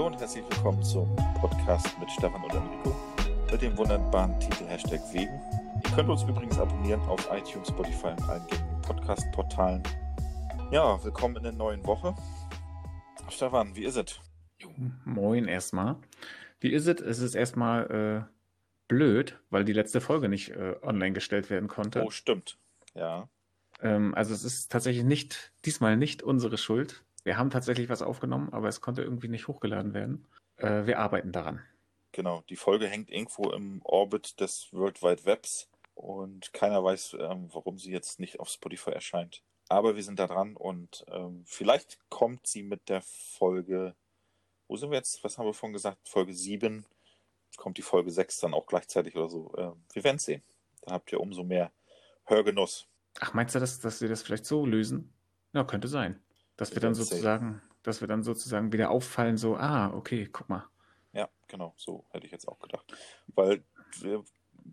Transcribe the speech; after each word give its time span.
Hallo 0.00 0.12
und 0.12 0.18
herzlich 0.18 0.42
willkommen 0.48 0.82
zum 0.82 1.14
Podcast 1.38 1.86
mit 2.00 2.10
Stefan 2.10 2.42
und 2.42 2.54
Enrico 2.54 2.96
mit 3.52 3.60
dem 3.60 3.76
wunderbaren 3.76 4.40
Titel 4.40 4.64
Hashtag 4.64 4.98
Wegen. 5.12 5.38
Ihr 5.84 5.90
könnt 5.94 6.08
uns 6.08 6.22
übrigens 6.22 6.58
abonnieren 6.58 7.02
auf 7.02 7.28
iTunes, 7.30 7.68
Spotify 7.68 8.06
und 8.06 8.22
allen 8.22 8.46
gängigen 8.46 8.80
Podcast-Portalen. 8.80 9.82
Ja, 10.70 11.04
willkommen 11.04 11.36
in 11.36 11.42
der 11.42 11.52
neuen 11.52 11.84
Woche. 11.84 12.14
Stefan, 13.28 13.76
wie 13.76 13.84
ist 13.84 13.96
es? 13.96 14.18
Moin 15.04 15.46
erstmal. 15.46 15.96
Wie 16.60 16.72
ist 16.72 16.86
es? 16.86 17.02
Es 17.02 17.18
ist 17.18 17.34
erstmal 17.34 17.90
äh, 17.90 18.32
blöd, 18.88 19.38
weil 19.50 19.66
die 19.66 19.74
letzte 19.74 20.00
Folge 20.00 20.30
nicht 20.30 20.48
äh, 20.48 20.76
online 20.80 21.12
gestellt 21.12 21.50
werden 21.50 21.68
konnte. 21.68 22.02
Oh, 22.02 22.10
stimmt. 22.10 22.56
Ja. 22.94 23.28
Ähm, 23.82 24.14
also 24.14 24.32
es 24.32 24.44
ist 24.44 24.72
tatsächlich 24.72 25.04
nicht, 25.04 25.52
diesmal 25.66 25.98
nicht 25.98 26.22
unsere 26.22 26.56
Schuld. 26.56 27.04
Wir 27.22 27.36
haben 27.36 27.50
tatsächlich 27.50 27.88
was 27.88 28.02
aufgenommen, 28.02 28.48
aber 28.52 28.68
es 28.68 28.80
konnte 28.80 29.02
irgendwie 29.02 29.28
nicht 29.28 29.48
hochgeladen 29.48 29.94
werden. 29.94 30.26
Äh, 30.56 30.86
wir 30.86 30.98
arbeiten 30.98 31.32
daran. 31.32 31.62
Genau, 32.12 32.42
die 32.48 32.56
Folge 32.56 32.86
hängt 32.86 33.10
irgendwo 33.10 33.50
im 33.50 33.80
Orbit 33.84 34.40
des 34.40 34.68
World 34.72 35.02
Wide 35.02 35.24
Webs 35.24 35.68
und 35.94 36.52
keiner 36.52 36.82
weiß, 36.82 37.16
ähm, 37.20 37.48
warum 37.52 37.78
sie 37.78 37.92
jetzt 37.92 38.18
nicht 38.18 38.40
auf 38.40 38.48
Spotify 38.48 38.90
erscheint. 38.90 39.42
Aber 39.68 39.94
wir 39.94 40.02
sind 40.02 40.18
da 40.18 40.26
dran 40.26 40.56
und 40.56 41.04
ähm, 41.08 41.44
vielleicht 41.46 41.98
kommt 42.08 42.46
sie 42.46 42.62
mit 42.62 42.88
der 42.88 43.02
Folge, 43.02 43.94
wo 44.66 44.76
sind 44.76 44.90
wir 44.90 44.96
jetzt? 44.98 45.22
Was 45.22 45.38
haben 45.38 45.46
wir 45.46 45.54
vorhin 45.54 45.74
gesagt? 45.74 46.08
Folge 46.08 46.34
7. 46.34 46.84
Kommt 47.56 47.78
die 47.78 47.82
Folge 47.82 48.10
6 48.10 48.38
dann 48.40 48.54
auch 48.54 48.66
gleichzeitig 48.66 49.14
oder 49.14 49.28
so? 49.28 49.54
Äh, 49.56 49.72
wir 49.92 50.04
werden 50.04 50.18
sehen. 50.18 50.42
Dann 50.82 50.94
habt 50.94 51.12
ihr 51.12 51.20
umso 51.20 51.44
mehr 51.44 51.70
Hörgenuss. 52.24 52.86
Ach, 53.20 53.34
meinst 53.34 53.54
du, 53.54 53.60
dass, 53.60 53.78
dass 53.78 54.00
wir 54.00 54.08
das 54.08 54.22
vielleicht 54.22 54.46
so 54.46 54.66
lösen? 54.66 55.12
Ja, 55.52 55.64
könnte 55.64 55.88
sein. 55.88 56.20
Dass 56.60 56.74
wir, 56.74 56.80
dann 56.80 56.94
sozusagen, 56.94 57.62
dass 57.82 58.02
wir 58.02 58.08
dann 58.08 58.22
sozusagen 58.22 58.70
wieder 58.70 58.90
auffallen, 58.90 59.38
so, 59.38 59.56
ah, 59.56 59.94
okay, 59.94 60.28
guck 60.30 60.50
mal. 60.50 60.68
Ja, 61.14 61.26
genau, 61.48 61.72
so 61.78 62.04
hätte 62.10 62.26
ich 62.26 62.32
jetzt 62.32 62.46
auch 62.46 62.58
gedacht. 62.58 62.84
Weil 63.28 63.64
wir 63.98 64.22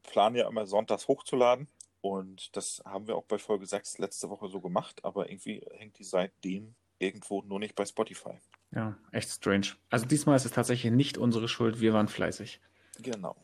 planen 0.03 0.35
ja 0.35 0.49
immer 0.49 0.67
sonntags 0.67 1.07
hochzuladen 1.07 1.69
und 2.01 2.57
das 2.57 2.81
haben 2.83 3.07
wir 3.07 3.15
auch 3.15 3.23
bei 3.23 3.37
Folge 3.37 3.65
6 3.65 3.99
letzte 3.99 4.29
Woche 4.29 4.49
so 4.49 4.59
gemacht, 4.59 5.05
aber 5.05 5.29
irgendwie 5.29 5.65
hängt 5.77 5.97
die 5.97 6.03
seitdem 6.03 6.75
irgendwo 6.99 7.41
nur 7.41 7.59
nicht 7.59 7.73
bei 7.73 7.85
Spotify. 7.85 8.37
Ja, 8.71 8.97
echt 9.13 9.29
strange. 9.29 9.67
Also 9.89 10.05
diesmal 10.05 10.35
ist 10.35 10.43
es 10.43 10.51
tatsächlich 10.51 10.91
nicht 10.91 11.17
unsere 11.17 11.47
Schuld, 11.47 11.79
wir 11.79 11.93
waren 11.93 12.09
fleißig. 12.09 12.59
Genau. 12.99 13.37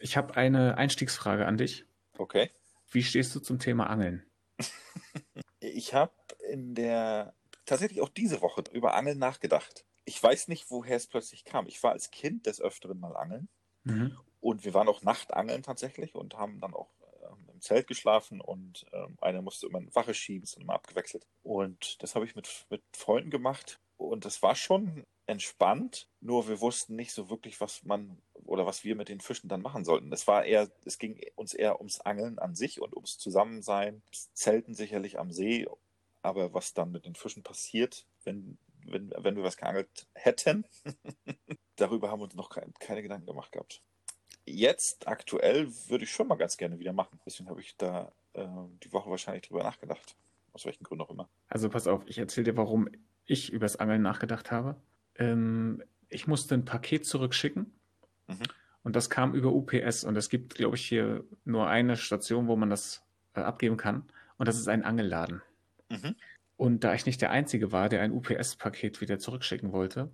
Ich 0.00 0.16
habe 0.16 0.34
eine 0.36 0.78
Einstiegsfrage 0.78 1.46
an 1.46 1.58
dich. 1.58 1.84
Okay. 2.18 2.50
Wie 2.90 3.04
stehst 3.04 3.36
du 3.36 3.40
zum 3.40 3.60
Thema 3.60 3.86
Angeln? 3.88 4.26
ich 5.60 5.94
habe 5.94 6.12
in 6.50 6.74
der 6.74 7.34
tatsächlich 7.72 8.02
auch 8.02 8.10
diese 8.10 8.42
Woche 8.42 8.64
über 8.72 8.94
Angeln 8.94 9.18
nachgedacht. 9.18 9.86
Ich 10.04 10.22
weiß 10.22 10.48
nicht, 10.48 10.70
woher 10.70 10.96
es 10.96 11.06
plötzlich 11.06 11.44
kam. 11.44 11.66
Ich 11.66 11.82
war 11.82 11.92
als 11.92 12.10
Kind 12.10 12.46
des 12.46 12.60
Öfteren 12.60 13.00
mal 13.00 13.16
angeln. 13.16 13.48
Mhm. 13.84 14.18
Und 14.40 14.64
wir 14.64 14.74
waren 14.74 14.88
auch 14.88 15.02
Nachtangeln 15.02 15.62
tatsächlich 15.62 16.14
und 16.14 16.36
haben 16.36 16.60
dann 16.60 16.74
auch 16.74 16.90
ähm, 17.22 17.48
im 17.50 17.60
Zelt 17.62 17.86
geschlafen 17.86 18.42
und 18.42 18.84
ähm, 18.92 19.16
einer 19.22 19.40
musste 19.40 19.66
immer 19.66 19.78
eine 19.78 19.94
Wache 19.94 20.12
schieben, 20.12 20.42
ist 20.42 20.56
dann 20.56 20.64
immer 20.64 20.74
abgewechselt. 20.74 21.26
Und 21.42 22.02
das 22.02 22.14
habe 22.14 22.26
ich 22.26 22.36
mit, 22.36 22.66
mit 22.68 22.82
Freunden 22.94 23.30
gemacht 23.30 23.80
und 23.96 24.26
das 24.26 24.42
war 24.42 24.54
schon 24.54 25.06
entspannt, 25.26 26.08
nur 26.20 26.48
wir 26.48 26.60
wussten 26.60 26.96
nicht 26.96 27.12
so 27.12 27.30
wirklich, 27.30 27.60
was 27.60 27.84
man 27.84 28.20
oder 28.44 28.66
was 28.66 28.84
wir 28.84 28.96
mit 28.96 29.08
den 29.08 29.20
Fischen 29.20 29.48
dann 29.48 29.62
machen 29.62 29.84
sollten. 29.84 30.12
Es 30.12 30.26
war 30.26 30.44
eher, 30.44 30.70
es 30.84 30.98
ging 30.98 31.20
uns 31.36 31.54
eher 31.54 31.78
ums 31.78 32.00
Angeln 32.00 32.38
an 32.38 32.54
sich 32.54 32.82
und 32.82 32.94
ums 32.94 33.18
Zusammensein, 33.18 34.02
Zelten 34.34 34.74
sicherlich 34.74 35.18
am 35.18 35.30
See, 35.30 35.66
aber 36.22 36.54
was 36.54 36.72
dann 36.72 36.92
mit 36.92 37.04
den 37.04 37.14
Fischen 37.14 37.42
passiert, 37.42 38.06
wenn, 38.24 38.58
wenn, 38.86 39.12
wenn 39.18 39.36
wir 39.36 39.42
was 39.42 39.56
geangelt 39.56 40.06
hätten, 40.14 40.64
darüber 41.76 42.10
haben 42.10 42.20
wir 42.20 42.24
uns 42.24 42.34
noch 42.34 42.50
keine, 42.50 43.02
Gedanken 43.02 43.26
gemacht 43.26 43.52
gehabt. 43.52 43.82
Jetzt 44.44 45.06
aktuell 45.06 45.68
würde 45.88 46.04
ich 46.04 46.10
schon 46.10 46.28
mal 46.28 46.36
ganz 46.36 46.56
gerne 46.56 46.78
wieder 46.78 46.92
machen. 46.92 47.20
Deswegen 47.26 47.48
habe 47.48 47.60
ich 47.60 47.76
da 47.76 48.12
äh, 48.34 48.46
die 48.82 48.92
Woche 48.92 49.10
wahrscheinlich 49.10 49.42
drüber 49.42 49.62
nachgedacht. 49.62 50.16
Aus 50.52 50.64
welchen 50.64 50.84
Gründen 50.84 51.04
auch 51.04 51.10
immer. 51.10 51.28
Also 51.48 51.68
pass 51.68 51.86
auf, 51.86 52.02
ich 52.06 52.18
erzähle 52.18 52.52
dir, 52.52 52.56
warum 52.56 52.88
ich 53.24 53.52
übers 53.52 53.76
Angeln 53.76 54.02
nachgedacht 54.02 54.50
habe. 54.50 54.76
Ähm, 55.16 55.82
ich 56.08 56.26
musste 56.26 56.54
ein 56.54 56.64
Paket 56.64 57.06
zurückschicken 57.06 57.72
mhm. 58.26 58.42
und 58.82 58.96
das 58.96 59.10
kam 59.10 59.34
über 59.34 59.52
UPS 59.52 60.04
und 60.04 60.16
es 60.16 60.28
gibt, 60.28 60.54
glaube 60.54 60.76
ich, 60.76 60.86
hier 60.86 61.24
nur 61.44 61.68
eine 61.68 61.96
Station, 61.96 62.48
wo 62.48 62.56
man 62.56 62.68
das 62.68 63.02
äh, 63.34 63.40
abgeben 63.40 63.76
kann 63.76 64.04
und 64.36 64.46
das 64.46 64.58
ist 64.58 64.68
ein 64.68 64.84
Angelladen. 64.84 65.40
Mhm. 65.92 66.16
Und 66.56 66.84
da 66.84 66.94
ich 66.94 67.06
nicht 67.06 67.20
der 67.20 67.30
Einzige 67.30 67.72
war, 67.72 67.88
der 67.88 68.02
ein 68.02 68.12
UPS-Paket 68.12 69.00
wieder 69.00 69.18
zurückschicken 69.18 69.72
wollte, 69.72 70.10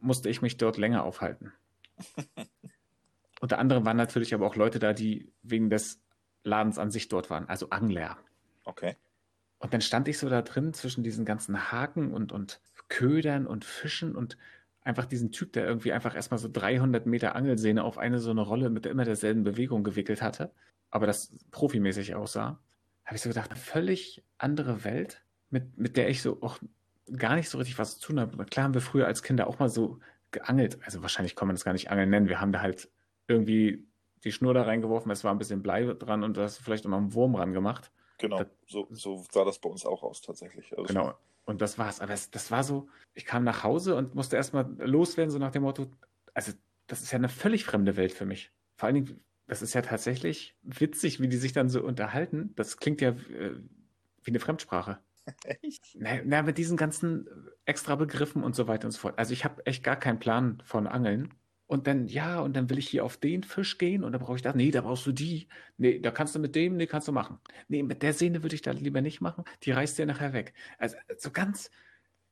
musste 0.00 0.28
ich 0.28 0.42
mich 0.42 0.56
dort 0.56 0.76
länger 0.76 1.04
aufhalten. 1.04 1.52
Unter 3.40 3.58
anderem 3.58 3.84
waren 3.84 3.96
natürlich 3.96 4.34
aber 4.34 4.46
auch 4.46 4.56
Leute 4.56 4.78
da, 4.78 4.92
die 4.92 5.32
wegen 5.42 5.70
des 5.70 6.00
Ladens 6.42 6.78
an 6.78 6.90
sich 6.90 7.08
dort 7.08 7.30
waren, 7.30 7.48
also 7.48 7.70
Angler. 7.70 8.18
Okay. 8.64 8.96
Und 9.58 9.72
dann 9.72 9.80
stand 9.80 10.08
ich 10.08 10.18
so 10.18 10.28
da 10.28 10.42
drin 10.42 10.72
zwischen 10.74 11.04
diesen 11.04 11.24
ganzen 11.24 11.72
Haken 11.72 12.12
und, 12.12 12.32
und 12.32 12.60
Ködern 12.88 13.46
und 13.46 13.64
Fischen 13.64 14.14
und 14.14 14.36
einfach 14.82 15.06
diesen 15.06 15.32
Typ, 15.32 15.52
der 15.52 15.66
irgendwie 15.66 15.92
einfach 15.92 16.14
erstmal 16.14 16.38
so 16.38 16.48
300 16.52 17.06
Meter 17.06 17.34
Angelsehne 17.34 17.84
auf 17.84 17.98
eine 17.98 18.18
so 18.18 18.30
eine 18.30 18.42
Rolle 18.42 18.68
mit 18.68 18.84
immer 18.86 19.04
derselben 19.04 19.42
Bewegung 19.42 19.82
gewickelt 19.82 20.22
hatte, 20.22 20.52
aber 20.90 21.06
das 21.06 21.34
profimäßig 21.50 22.14
aussah, 22.14 22.60
habe 23.04 23.16
ich 23.16 23.22
so 23.22 23.28
gedacht, 23.28 23.50
eine 23.50 23.60
völlig 23.60 24.24
andere 24.38 24.84
Welt, 24.84 25.22
mit, 25.50 25.78
mit 25.78 25.96
der 25.96 26.08
ich 26.08 26.22
so 26.22 26.42
auch 26.42 26.58
gar 27.16 27.36
nicht 27.36 27.48
so 27.50 27.58
richtig 27.58 27.78
was 27.78 27.98
zu 27.98 28.08
tun 28.08 28.20
habe. 28.20 28.44
Klar 28.46 28.64
haben 28.64 28.74
wir 28.74 28.80
früher 28.80 29.06
als 29.06 29.22
Kinder 29.22 29.46
auch 29.46 29.58
mal 29.58 29.68
so 29.68 30.00
geangelt, 30.30 30.78
also 30.84 31.02
wahrscheinlich 31.02 31.36
kann 31.36 31.46
man 31.46 31.54
das 31.54 31.64
gar 31.64 31.72
nicht 31.72 31.90
Angeln 31.90 32.10
nennen, 32.10 32.28
wir 32.28 32.40
haben 32.40 32.52
da 32.52 32.60
halt 32.60 32.90
irgendwie 33.28 33.86
die 34.24 34.32
Schnur 34.32 34.54
da 34.54 34.62
reingeworfen, 34.62 35.12
es 35.12 35.22
war 35.22 35.32
ein 35.32 35.38
bisschen 35.38 35.62
Blei 35.62 35.84
dran 35.84 36.24
und 36.24 36.36
da 36.36 36.42
hast 36.42 36.58
du 36.58 36.64
vielleicht 36.64 36.84
immer 36.84 36.96
einen 36.96 37.14
Wurm 37.14 37.34
ran 37.34 37.52
gemacht. 37.52 37.92
Genau, 38.18 38.38
das, 38.38 38.48
so, 38.66 38.88
so 38.90 39.24
sah 39.30 39.44
das 39.44 39.58
bei 39.58 39.68
uns 39.68 39.84
auch 39.84 40.02
aus 40.02 40.22
tatsächlich. 40.22 40.76
Also 40.76 40.84
genau, 40.84 41.14
und 41.44 41.60
das 41.60 41.78
war's. 41.78 42.00
Aber 42.00 42.12
das, 42.12 42.30
das 42.30 42.50
war 42.50 42.64
so, 42.64 42.88
ich 43.12 43.26
kam 43.26 43.44
nach 43.44 43.62
Hause 43.62 43.96
und 43.96 44.14
musste 44.14 44.36
erstmal 44.36 44.66
loswerden, 44.78 45.30
so 45.30 45.38
nach 45.38 45.52
dem 45.52 45.62
Motto, 45.62 45.86
also 46.32 46.52
das 46.86 47.02
ist 47.02 47.12
ja 47.12 47.18
eine 47.18 47.28
völlig 47.28 47.64
fremde 47.64 47.96
Welt 47.96 48.12
für 48.12 48.26
mich. 48.26 48.50
Vor 48.76 48.86
allen 48.86 48.96
Dingen, 48.96 49.24
das 49.46 49.62
ist 49.62 49.74
ja 49.74 49.82
tatsächlich 49.82 50.56
witzig, 50.62 51.20
wie 51.20 51.28
die 51.28 51.36
sich 51.36 51.52
dann 51.52 51.68
so 51.68 51.82
unterhalten. 51.82 52.52
Das 52.56 52.78
klingt 52.78 53.00
ja 53.00 53.10
äh, 53.10 53.56
wie 54.22 54.30
eine 54.30 54.40
Fremdsprache. 54.40 54.98
Echt? 55.62 55.96
Na, 55.98 56.20
na, 56.24 56.42
mit 56.42 56.58
diesen 56.58 56.76
ganzen 56.76 57.28
extra 57.64 57.96
Begriffen 57.96 58.42
und 58.42 58.54
so 58.54 58.68
weiter 58.68 58.86
und 58.86 58.92
so 58.92 58.98
fort. 58.98 59.18
Also 59.18 59.32
ich 59.32 59.44
habe 59.44 59.64
echt 59.66 59.82
gar 59.82 59.96
keinen 59.96 60.18
Plan 60.18 60.62
von 60.64 60.86
Angeln. 60.86 61.32
Und 61.66 61.86
dann, 61.86 62.06
ja, 62.06 62.40
und 62.40 62.54
dann 62.54 62.68
will 62.68 62.78
ich 62.78 62.88
hier 62.88 63.04
auf 63.04 63.16
den 63.16 63.42
Fisch 63.42 63.78
gehen 63.78 64.04
und 64.04 64.12
dann 64.12 64.20
brauche 64.20 64.36
ich 64.36 64.42
das. 64.42 64.54
Nee, 64.54 64.70
da 64.70 64.82
brauchst 64.82 65.06
du 65.06 65.12
die. 65.12 65.48
Nee, 65.78 65.98
da 65.98 66.10
kannst 66.10 66.34
du 66.34 66.38
mit 66.38 66.54
dem, 66.54 66.76
nee, 66.76 66.86
kannst 66.86 67.08
du 67.08 67.12
machen. 67.12 67.38
Nee, 67.68 67.82
mit 67.82 68.02
der 68.02 68.12
Sehne 68.12 68.42
würde 68.42 68.54
ich 68.54 68.60
da 68.60 68.72
lieber 68.72 69.00
nicht 69.00 69.22
machen. 69.22 69.44
Die 69.62 69.70
reißt 69.70 69.98
dir 69.98 70.04
nachher 70.04 70.34
weg. 70.34 70.52
Also 70.78 70.96
so 71.16 71.30
ganz, 71.30 71.70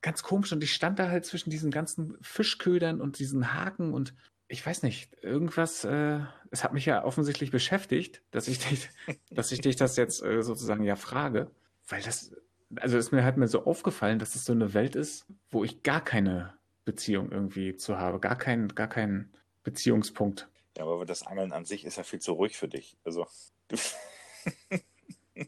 ganz 0.02 0.22
komisch. 0.22 0.52
Und 0.52 0.62
ich 0.62 0.74
stand 0.74 0.98
da 0.98 1.08
halt 1.08 1.24
zwischen 1.24 1.48
diesen 1.48 1.70
ganzen 1.70 2.18
Fischködern 2.20 3.00
und 3.00 3.18
diesen 3.18 3.54
Haken 3.54 3.94
und 3.94 4.14
ich 4.52 4.64
weiß 4.64 4.82
nicht, 4.82 5.10
irgendwas, 5.22 5.82
äh, 5.84 6.20
es 6.50 6.62
hat 6.62 6.74
mich 6.74 6.84
ja 6.84 7.04
offensichtlich 7.04 7.50
beschäftigt, 7.50 8.20
dass 8.32 8.48
ich 8.48 8.58
dich, 8.58 8.90
dass 9.30 9.50
ich 9.50 9.62
dich 9.62 9.76
das 9.76 9.96
jetzt 9.96 10.22
äh, 10.22 10.42
sozusagen 10.42 10.84
ja 10.84 10.94
frage. 10.94 11.50
Weil 11.88 12.02
das, 12.02 12.32
also 12.76 12.98
es 12.98 13.12
mir 13.12 13.24
halt 13.24 13.38
mir 13.38 13.48
so 13.48 13.64
aufgefallen, 13.64 14.18
dass 14.18 14.34
es 14.34 14.44
so 14.44 14.52
eine 14.52 14.74
Welt 14.74 14.94
ist, 14.94 15.24
wo 15.50 15.64
ich 15.64 15.82
gar 15.82 16.04
keine 16.04 16.52
Beziehung 16.84 17.32
irgendwie 17.32 17.78
zu 17.78 17.96
habe. 17.96 18.20
Gar 18.20 18.36
keinen, 18.36 18.68
gar 18.74 18.88
keinen 18.88 19.32
Beziehungspunkt. 19.62 20.50
Ja, 20.76 20.84
aber 20.84 21.06
das 21.06 21.26
Angeln 21.26 21.52
an 21.52 21.64
sich 21.64 21.86
ist 21.86 21.96
ja 21.96 22.02
viel 22.02 22.20
zu 22.20 22.32
ruhig 22.32 22.58
für 22.58 22.68
dich. 22.68 22.98
Also. 23.04 23.26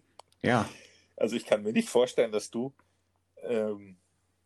ja. 0.43 0.67
Also 1.17 1.37
ich 1.37 1.45
kann 1.45 1.63
mir 1.63 1.75
nicht 1.75 1.91
vorstellen, 1.91 2.33
dass 2.33 2.51
du, 2.51 2.73
ähm, 3.43 3.99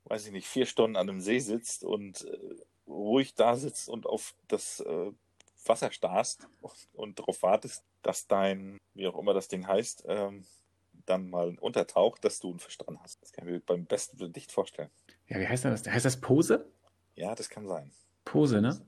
weiß 0.06 0.26
ich 0.26 0.32
nicht, 0.32 0.49
vier 0.49 0.66
Stunden 0.66 0.96
an 0.96 1.08
einem 1.08 1.20
See 1.20 1.38
sitzt 1.38 1.84
und 1.84 2.25
äh, 2.25 2.56
ruhig 2.88 3.35
da 3.35 3.56
sitzt 3.56 3.88
und 3.88 4.06
auf 4.06 4.35
das 4.49 4.81
äh, 4.81 5.12
Wasser 5.67 5.93
starrst 5.93 6.49
und, 6.61 6.88
und 6.94 7.19
darauf 7.19 7.43
wartest, 7.43 7.85
dass 8.02 8.26
dein, 8.26 8.79
wie 8.94 9.06
auch 9.06 9.19
immer 9.19 9.35
das 9.35 9.49
Ding 9.49 9.67
heißt, 9.67 10.05
ähm, 10.08 10.44
dann 11.06 11.31
mal 11.31 11.56
untertaucht, 11.61 12.25
dass 12.25 12.40
du 12.40 12.50
einen 12.50 12.58
Fisch 12.58 12.79
dran 12.79 12.99
hast. 13.02 13.23
Das 13.23 13.32
kann 13.32 13.46
ich 13.46 13.52
mir 13.52 13.61
beim 13.61 13.85
besten 13.85 14.19
Willen 14.19 14.32
nicht 14.32 14.52
vorstellen. 14.52 14.90
Ja, 15.26 15.38
wie 15.38 15.49
heißt 15.49 15.64
das? 15.64 15.87
Heißt 15.87 16.05
das 16.05 16.20
Pose? 16.20 16.70
Ja, 17.14 17.35
das 17.35 17.49
kann 17.49 17.67
sein. 17.67 17.90
Pose, 18.25 18.61
ne? 18.61 18.81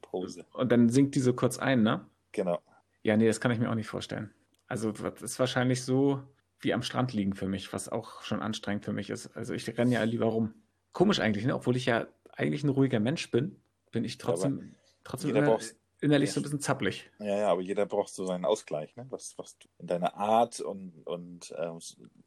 Pose. 0.00 0.46
Und 0.52 0.72
dann 0.72 0.88
sinkt 0.88 1.14
die 1.14 1.20
so 1.20 1.34
kurz 1.34 1.58
ein, 1.58 1.82
ne? 1.82 2.06
Genau. 2.32 2.60
Ja, 3.02 3.16
nee, 3.16 3.26
das 3.26 3.40
kann 3.40 3.50
ich 3.50 3.58
mir 3.58 3.70
auch 3.70 3.74
nicht 3.74 3.86
vorstellen. 3.86 4.32
Also, 4.66 4.92
das 4.92 5.22
ist 5.22 5.38
wahrscheinlich 5.38 5.84
so 5.84 6.22
wie 6.60 6.74
am 6.74 6.82
Strand 6.82 7.12
liegen 7.12 7.34
für 7.34 7.46
mich, 7.46 7.72
was 7.72 7.88
auch 7.88 8.22
schon 8.22 8.42
anstrengend 8.42 8.84
für 8.84 8.92
mich 8.92 9.10
ist. 9.10 9.28
Also, 9.36 9.54
ich 9.54 9.78
renne 9.78 9.94
ja 9.94 10.02
lieber 10.02 10.26
rum. 10.26 10.54
Komisch 10.92 11.20
eigentlich, 11.20 11.44
ne? 11.44 11.54
Obwohl 11.54 11.76
ich 11.76 11.86
ja 11.86 12.06
eigentlich 12.38 12.62
ein 12.64 12.70
ruhiger 12.70 13.00
Mensch 13.00 13.30
bin, 13.30 13.60
bin 13.90 14.04
ich 14.04 14.16
trotzdem, 14.16 14.74
trotzdem 15.04 15.34
inner, 15.34 15.58
innerlich 16.00 16.30
ja. 16.30 16.34
so 16.34 16.40
ein 16.40 16.42
bisschen 16.44 16.60
zappelig. 16.60 17.10
Ja, 17.18 17.38
ja, 17.38 17.48
aber 17.48 17.60
jeder 17.60 17.84
braucht 17.84 18.14
so 18.14 18.24
seinen 18.24 18.44
Ausgleich, 18.44 18.94
ne? 18.96 19.06
Was, 19.10 19.36
was 19.36 19.58
du 19.58 19.68
in 19.78 19.88
deiner 19.88 20.14
Art 20.14 20.60
und, 20.60 21.02
und 21.04 21.50
äh, 21.50 21.70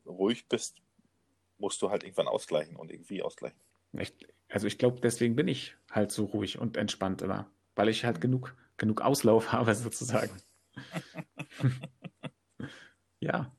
ruhig 0.05 0.47
bist, 0.47 0.81
musst 1.57 1.81
du 1.81 1.89
halt 1.89 2.03
irgendwann 2.03 2.27
ausgleichen 2.27 2.75
und 2.75 2.91
irgendwie 2.91 3.21
ausgleichen. 3.21 3.59
Ich, 3.93 4.13
Also 4.49 4.67
ich 4.67 4.77
glaube, 4.77 4.99
deswegen 4.99 5.35
bin 5.35 5.47
ich 5.47 5.75
halt 5.89 6.11
so 6.11 6.25
ruhig 6.25 6.59
und 6.59 6.75
entspannt 6.75 7.21
immer, 7.21 7.49
weil 7.75 7.87
ich 7.87 8.03
halt 8.03 8.19
genug, 8.19 8.55
genug 8.77 9.01
Auslauf 9.01 9.51
habe 9.53 9.73
sozusagen. 9.73 10.35
ja, 13.21 13.55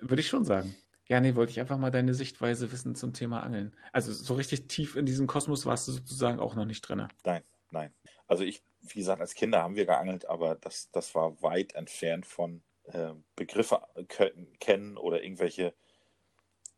würde 0.00 0.20
ich 0.20 0.28
schon 0.28 0.44
sagen. 0.44 0.74
Ja, 1.06 1.20
nee, 1.20 1.34
wollte 1.34 1.52
ich 1.52 1.60
einfach 1.60 1.76
mal 1.76 1.90
deine 1.90 2.14
Sichtweise 2.14 2.72
wissen 2.72 2.94
zum 2.94 3.12
Thema 3.12 3.42
Angeln. 3.42 3.76
Also 3.92 4.12
so 4.12 4.34
richtig 4.34 4.68
tief 4.68 4.96
in 4.96 5.04
diesem 5.04 5.26
Kosmos 5.26 5.66
warst 5.66 5.86
du 5.86 5.92
sozusagen 5.92 6.40
auch 6.40 6.54
noch 6.54 6.64
nicht 6.64 6.80
drin. 6.80 7.06
Nein, 7.24 7.42
nein. 7.70 7.92
Also 8.26 8.42
ich, 8.42 8.62
wie 8.80 9.00
gesagt, 9.00 9.20
als 9.20 9.34
Kinder 9.34 9.62
haben 9.62 9.76
wir 9.76 9.84
geangelt, 9.84 10.26
aber 10.26 10.54
das, 10.54 10.90
das 10.92 11.14
war 11.14 11.42
weit 11.42 11.74
entfernt 11.74 12.24
von 12.24 12.62
äh, 12.84 13.12
Begriffe 13.36 13.82
kennen 14.60 14.96
oder 14.96 15.22
irgendwelche, 15.22 15.74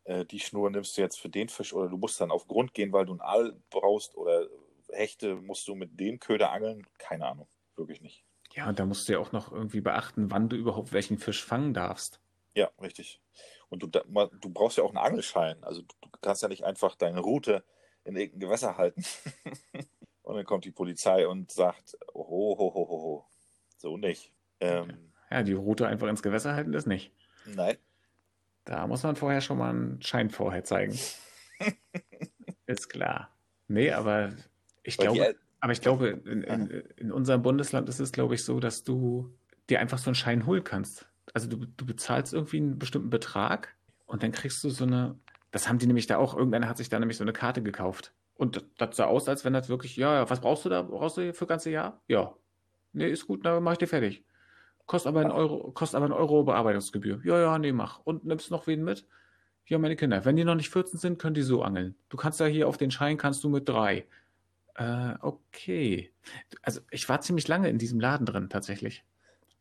äh, 0.03 0.25
die 0.25 0.41
Schnur 0.41 0.69
nimmst 0.71 0.97
du 0.97 1.01
jetzt 1.01 1.19
für 1.19 1.29
den 1.29 1.47
Fisch 1.47 1.73
oder 1.73 1.87
du 1.89 1.97
musst 1.97 2.19
dann 2.19 2.31
auf 2.31 2.47
Grund 2.47 2.73
gehen, 2.73 2.91
weil 2.91 3.05
du 3.05 3.13
einen 3.13 3.21
Aal 3.21 3.57
brauchst 3.69 4.15
oder 4.15 4.47
Hechte 4.89 5.35
musst 5.35 5.67
du 5.69 5.75
mit 5.75 5.97
dem 5.99 6.19
Köder 6.19 6.51
angeln. 6.51 6.85
Keine 6.97 7.25
Ahnung, 7.27 7.47
wirklich 7.77 8.01
nicht. 8.01 8.25
Ja, 8.53 8.67
und 8.67 8.79
da 8.79 8.85
musst 8.85 9.07
du 9.07 9.13
ja 9.13 9.19
auch 9.19 9.31
noch 9.31 9.51
irgendwie 9.51 9.81
beachten, 9.81 10.31
wann 10.31 10.49
du 10.49 10.55
überhaupt 10.55 10.91
welchen 10.91 11.17
Fisch 11.17 11.43
fangen 11.43 11.73
darfst. 11.73 12.19
Ja, 12.57 12.71
richtig. 12.81 13.21
Und 13.69 13.83
du, 13.83 13.87
du 13.87 14.49
brauchst 14.49 14.79
ja 14.79 14.83
auch 14.83 14.89
einen 14.89 14.97
Angelschein. 14.97 15.63
Also 15.63 15.83
du 15.83 16.09
kannst 16.23 16.41
ja 16.41 16.47
nicht 16.47 16.63
einfach 16.63 16.95
deine 16.95 17.19
Route 17.19 17.63
in 18.03 18.15
irgendein 18.15 18.39
Gewässer 18.39 18.77
halten. 18.77 19.03
und 20.23 20.35
dann 20.35 20.45
kommt 20.45 20.65
die 20.65 20.71
Polizei 20.71 21.27
und 21.27 21.51
sagt, 21.51 21.95
ho, 22.15 22.55
ho, 22.57 22.73
ho, 22.73 22.87
ho, 22.89 22.89
ho. 22.89 23.25
So 23.77 23.95
nicht. 23.95 24.33
Ähm, 24.59 25.11
ja, 25.29 25.43
die 25.43 25.53
Route 25.53 25.85
einfach 25.87 26.07
ins 26.07 26.23
Gewässer 26.23 26.55
halten 26.55 26.73
ist 26.73 26.87
nicht. 26.87 27.13
Nein. 27.45 27.77
Da 28.65 28.87
muss 28.87 29.03
man 29.03 29.15
vorher 29.15 29.41
schon 29.41 29.59
mal 29.59 29.69
einen 29.69 30.01
Schein 30.01 30.31
vorher 30.31 30.63
zeigen. 30.63 30.97
ist 32.65 32.89
klar. 32.89 33.29
Nee, 33.67 33.91
aber 33.91 34.33
ich 34.81 34.97
Weil 34.97 35.05
glaube, 35.05 35.35
aber 35.59 35.73
ich 35.73 35.81
glaube, 35.81 36.07
in, 36.07 36.41
in, 36.41 36.69
in, 36.95 37.11
unserem 37.11 37.43
Bundesland 37.43 37.87
ist 37.87 37.99
es, 37.99 38.11
glaube 38.11 38.33
ich, 38.33 38.43
so, 38.43 38.59
dass 38.59 38.83
du 38.83 39.37
dir 39.69 39.79
einfach 39.79 39.99
so 39.99 40.09
einen 40.09 40.15
Schein 40.15 40.47
holen 40.47 40.63
kannst 40.63 41.07
also 41.33 41.47
du, 41.47 41.57
du 41.65 41.85
bezahlst 41.85 42.33
irgendwie 42.33 42.57
einen 42.57 42.79
bestimmten 42.79 43.09
Betrag 43.09 43.75
und 44.05 44.23
dann 44.23 44.31
kriegst 44.31 44.63
du 44.63 44.69
so 44.69 44.85
eine, 44.85 45.19
das 45.51 45.67
haben 45.67 45.79
die 45.79 45.87
nämlich 45.87 46.07
da 46.07 46.17
auch, 46.17 46.35
irgendeiner 46.35 46.69
hat 46.69 46.77
sich 46.77 46.89
da 46.89 46.99
nämlich 46.99 47.17
so 47.17 47.23
eine 47.23 47.33
Karte 47.33 47.61
gekauft. 47.61 48.13
Und 48.35 48.63
das 48.77 48.95
sah 48.95 49.05
aus, 49.05 49.27
als 49.27 49.45
wenn 49.45 49.53
das 49.53 49.67
wirklich, 49.67 49.95
ja, 49.97 50.13
ja, 50.13 50.29
was 50.29 50.41
brauchst 50.41 50.63
du 50.65 50.69
da? 50.69 50.83
Brauchst 50.83 51.17
du 51.17 51.33
für 51.33 51.45
das 51.45 51.47
ganze 51.47 51.71
Jahr? 51.71 52.01
Ja. 52.07 52.35
Nee, 52.93 53.09
ist 53.09 53.27
gut, 53.27 53.45
dann 53.45 53.63
mach 53.63 53.73
ich 53.73 53.77
dir 53.79 53.87
fertig. 53.87 54.23
Kostet 54.85 55.09
aber 55.09 55.21
ein 55.21 55.31
Euro, 55.31 55.71
kostet 55.71 55.97
aber 55.97 56.05
ein 56.05 56.11
Euro 56.13 56.43
Bearbeitungsgebühr. 56.43 57.19
Ja, 57.23 57.39
ja, 57.39 57.59
nee, 57.59 57.71
mach. 57.71 57.99
Und 57.99 58.25
nimmst 58.25 58.51
noch 58.51 58.67
wen 58.67 58.83
mit? 58.83 59.05
Ja, 59.65 59.77
meine 59.79 59.97
Kinder. 59.97 60.23
Wenn 60.23 60.37
die 60.37 60.45
noch 60.45 60.55
nicht 60.55 60.69
14 60.69 60.97
sind, 60.97 61.19
können 61.19 61.33
die 61.33 61.41
so 61.41 61.61
angeln. 61.61 61.95
Du 62.07 62.15
kannst 62.15 62.39
ja 62.39 62.45
hier 62.45 62.69
auf 62.69 62.77
den 62.77 62.89
Schein 62.89 63.17
kannst 63.17 63.43
du 63.43 63.49
mit 63.49 63.67
drei. 63.67 64.07
Äh, 64.75 65.15
okay. 65.19 66.13
Also 66.61 66.79
ich 66.89 67.09
war 67.09 67.19
ziemlich 67.19 67.47
lange 67.49 67.69
in 67.69 67.79
diesem 67.79 67.99
Laden 67.99 68.25
drin, 68.25 68.49
tatsächlich. 68.49 69.03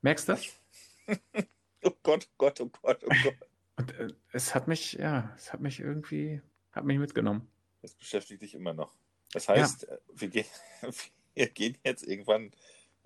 Merkst 0.02 0.28
du 0.28 0.32
das? 0.32 0.60
Oh 1.86 1.96
Gott, 2.02 2.26
oh 2.28 2.34
Gott, 2.36 2.60
oh 2.60 2.70
Gott, 2.82 3.04
oh 3.04 3.14
Gott. 3.22 3.36
Und 3.76 3.94
äh, 3.94 4.08
es 4.32 4.56
hat 4.56 4.66
mich, 4.66 4.94
ja, 4.94 5.32
es 5.36 5.52
hat 5.52 5.60
mich 5.60 5.78
irgendwie, 5.78 6.42
hat 6.72 6.84
mich 6.84 6.98
mitgenommen. 6.98 7.48
Das 7.80 7.94
beschäftigt 7.94 8.42
dich 8.42 8.56
immer 8.56 8.72
noch. 8.72 8.92
Das 9.32 9.48
heißt, 9.48 9.82
ja. 9.82 9.94
Äh, 9.94 9.98
wir, 10.12 10.28
gehen, 10.28 10.46
wir 11.34 11.48
gehen 11.48 11.78
jetzt 11.84 12.02
irgendwann 12.02 12.50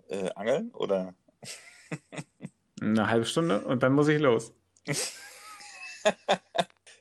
äh, 0.09 0.31
angeln 0.31 0.71
oder? 0.71 1.15
Eine 2.81 3.11
halbe 3.11 3.27
Stunde 3.27 3.61
und 3.67 3.83
dann 3.83 3.93
muss 3.93 4.09
ich 4.09 4.19
los. 4.19 4.55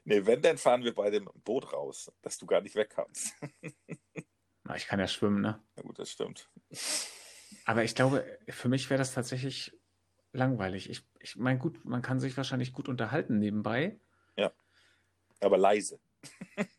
nee, 0.03 0.25
wenn, 0.25 0.41
dann 0.41 0.57
fahren 0.57 0.83
wir 0.83 0.93
bei 0.93 1.09
dem 1.09 1.29
Boot 1.45 1.71
raus, 1.71 2.11
dass 2.21 2.37
du 2.37 2.45
gar 2.45 2.59
nicht 2.59 2.75
weg 2.75 2.89
kannst. 2.89 3.35
Na, 4.65 4.75
ich 4.75 4.85
kann 4.85 4.99
ja 4.99 5.07
schwimmen, 5.07 5.39
ne? 5.39 5.63
Na 5.77 5.83
gut, 5.83 5.97
das 5.97 6.11
stimmt. 6.11 6.49
Aber 7.63 7.85
ich 7.85 7.95
glaube, 7.95 8.25
für 8.49 8.67
mich 8.67 8.89
wäre 8.89 8.97
das 8.97 9.13
tatsächlich 9.13 9.78
langweilig. 10.33 10.89
Ich, 10.89 11.03
ich 11.19 11.35
meine, 11.35 11.59
gut, 11.59 11.83
man 11.85 12.01
kann 12.01 12.19
sich 12.19 12.35
wahrscheinlich 12.37 12.73
gut 12.73 12.89
unterhalten 12.89 13.39
nebenbei. 13.39 13.99
Ja. 14.37 14.51
Aber 15.39 15.57
leise. 15.57 15.99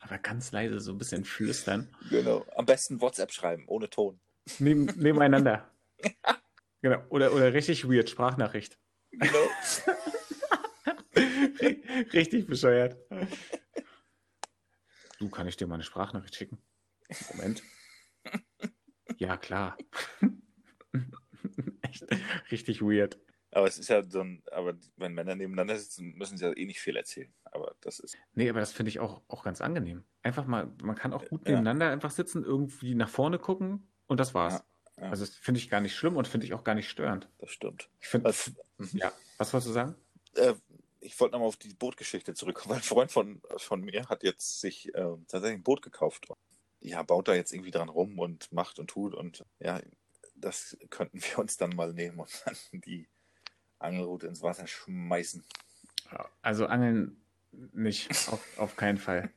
Aber 0.00 0.18
ganz 0.18 0.52
leise, 0.52 0.80
so 0.80 0.92
ein 0.92 0.98
bisschen 0.98 1.24
flüstern. 1.24 1.88
Genau. 2.10 2.44
Am 2.54 2.66
besten 2.66 3.00
WhatsApp 3.00 3.32
schreiben, 3.32 3.64
ohne 3.66 3.90
Ton. 3.90 4.20
Neben, 4.58 4.84
nebeneinander. 4.96 5.70
genau. 6.82 7.02
Oder, 7.08 7.32
oder 7.32 7.52
richtig 7.52 7.88
weird, 7.88 8.10
Sprachnachricht. 8.10 8.78
Genau. 9.10 9.48
richtig 12.12 12.46
bescheuert. 12.46 12.96
Du, 15.18 15.30
kann 15.30 15.48
ich 15.48 15.56
dir 15.56 15.66
mal 15.66 15.74
eine 15.74 15.82
Sprachnachricht 15.82 16.36
schicken? 16.36 16.58
Moment. 17.32 17.62
Ja, 19.18 19.36
klar. 19.36 19.78
Echt 21.82 22.06
richtig 22.50 22.82
weird. 22.82 23.18
Aber 23.52 23.66
es 23.66 23.78
ist 23.78 23.88
ja 23.88 24.02
so 24.02 24.20
ein, 24.20 24.42
aber 24.52 24.74
wenn 24.96 25.14
Männer 25.14 25.34
nebeneinander 25.34 25.78
sitzen, 25.78 26.14
müssen 26.14 26.36
sie 26.36 26.44
ja 26.44 26.54
eh 26.54 26.66
nicht 26.66 26.80
viel 26.80 26.96
erzählen. 26.96 27.32
Aber 27.44 27.74
das 27.80 28.00
ist. 28.00 28.16
Nee, 28.34 28.50
aber 28.50 28.60
das 28.60 28.72
finde 28.72 28.90
ich 28.90 29.00
auch, 29.00 29.22
auch 29.28 29.44
ganz 29.44 29.60
angenehm. 29.60 30.04
Einfach 30.22 30.46
mal, 30.46 30.70
man 30.82 30.96
kann 30.96 31.12
auch 31.12 31.24
gut 31.24 31.46
nebeneinander 31.46 31.90
einfach 31.90 32.10
sitzen, 32.10 32.44
irgendwie 32.44 32.94
nach 32.94 33.08
vorne 33.08 33.38
gucken 33.38 33.88
und 34.08 34.20
das 34.20 34.34
war's. 34.34 34.62
Ja, 34.98 35.04
ja. 35.04 35.10
Also 35.10 35.24
das 35.24 35.34
finde 35.34 35.58
ich 35.58 35.70
gar 35.70 35.80
nicht 35.80 35.94
schlimm 35.94 36.16
und 36.16 36.28
finde 36.28 36.46
ich 36.46 36.54
auch 36.54 36.64
gar 36.64 36.74
nicht 36.74 36.90
störend. 36.90 37.28
Das 37.38 37.50
stimmt. 37.50 37.88
Ich 38.00 38.08
finde, 38.08 38.30
ja, 38.92 39.12
was 39.38 39.52
wolltest 39.52 39.68
du 39.70 39.72
sagen? 39.72 39.94
Äh, 40.34 40.54
ich 41.00 41.18
wollte 41.20 41.32
nochmal 41.32 41.48
auf 41.48 41.56
die 41.56 41.72
Bootgeschichte 41.72 42.34
zurückkommen, 42.34 42.70
weil 42.70 42.78
ein 42.78 42.82
Freund 42.82 43.12
von, 43.12 43.40
von 43.56 43.80
mir 43.80 44.06
hat 44.08 44.22
jetzt 44.22 44.60
sich 44.60 44.94
äh, 44.94 45.16
tatsächlich 45.28 45.60
ein 45.60 45.62
Boot 45.62 45.82
gekauft. 45.82 46.28
Ja, 46.80 47.02
baut 47.02 47.28
da 47.28 47.34
jetzt 47.34 47.52
irgendwie 47.52 47.70
dran 47.70 47.88
rum 47.88 48.18
und 48.18 48.52
macht 48.52 48.78
und 48.78 48.88
tut 48.88 49.14
und 49.14 49.44
ja, 49.60 49.80
das 50.36 50.76
könnten 50.90 51.20
wir 51.22 51.38
uns 51.38 51.56
dann 51.56 51.70
mal 51.70 51.92
nehmen 51.92 52.20
und 52.20 52.42
dann 52.44 52.56
die 52.72 53.08
Angelrute 53.78 54.26
ins 54.26 54.42
Wasser 54.42 54.66
schmeißen. 54.66 55.44
Also 56.42 56.66
Angeln 56.66 57.20
nicht, 57.72 58.10
auf, 58.28 58.58
auf 58.58 58.76
keinen 58.76 58.98
Fall. 58.98 59.30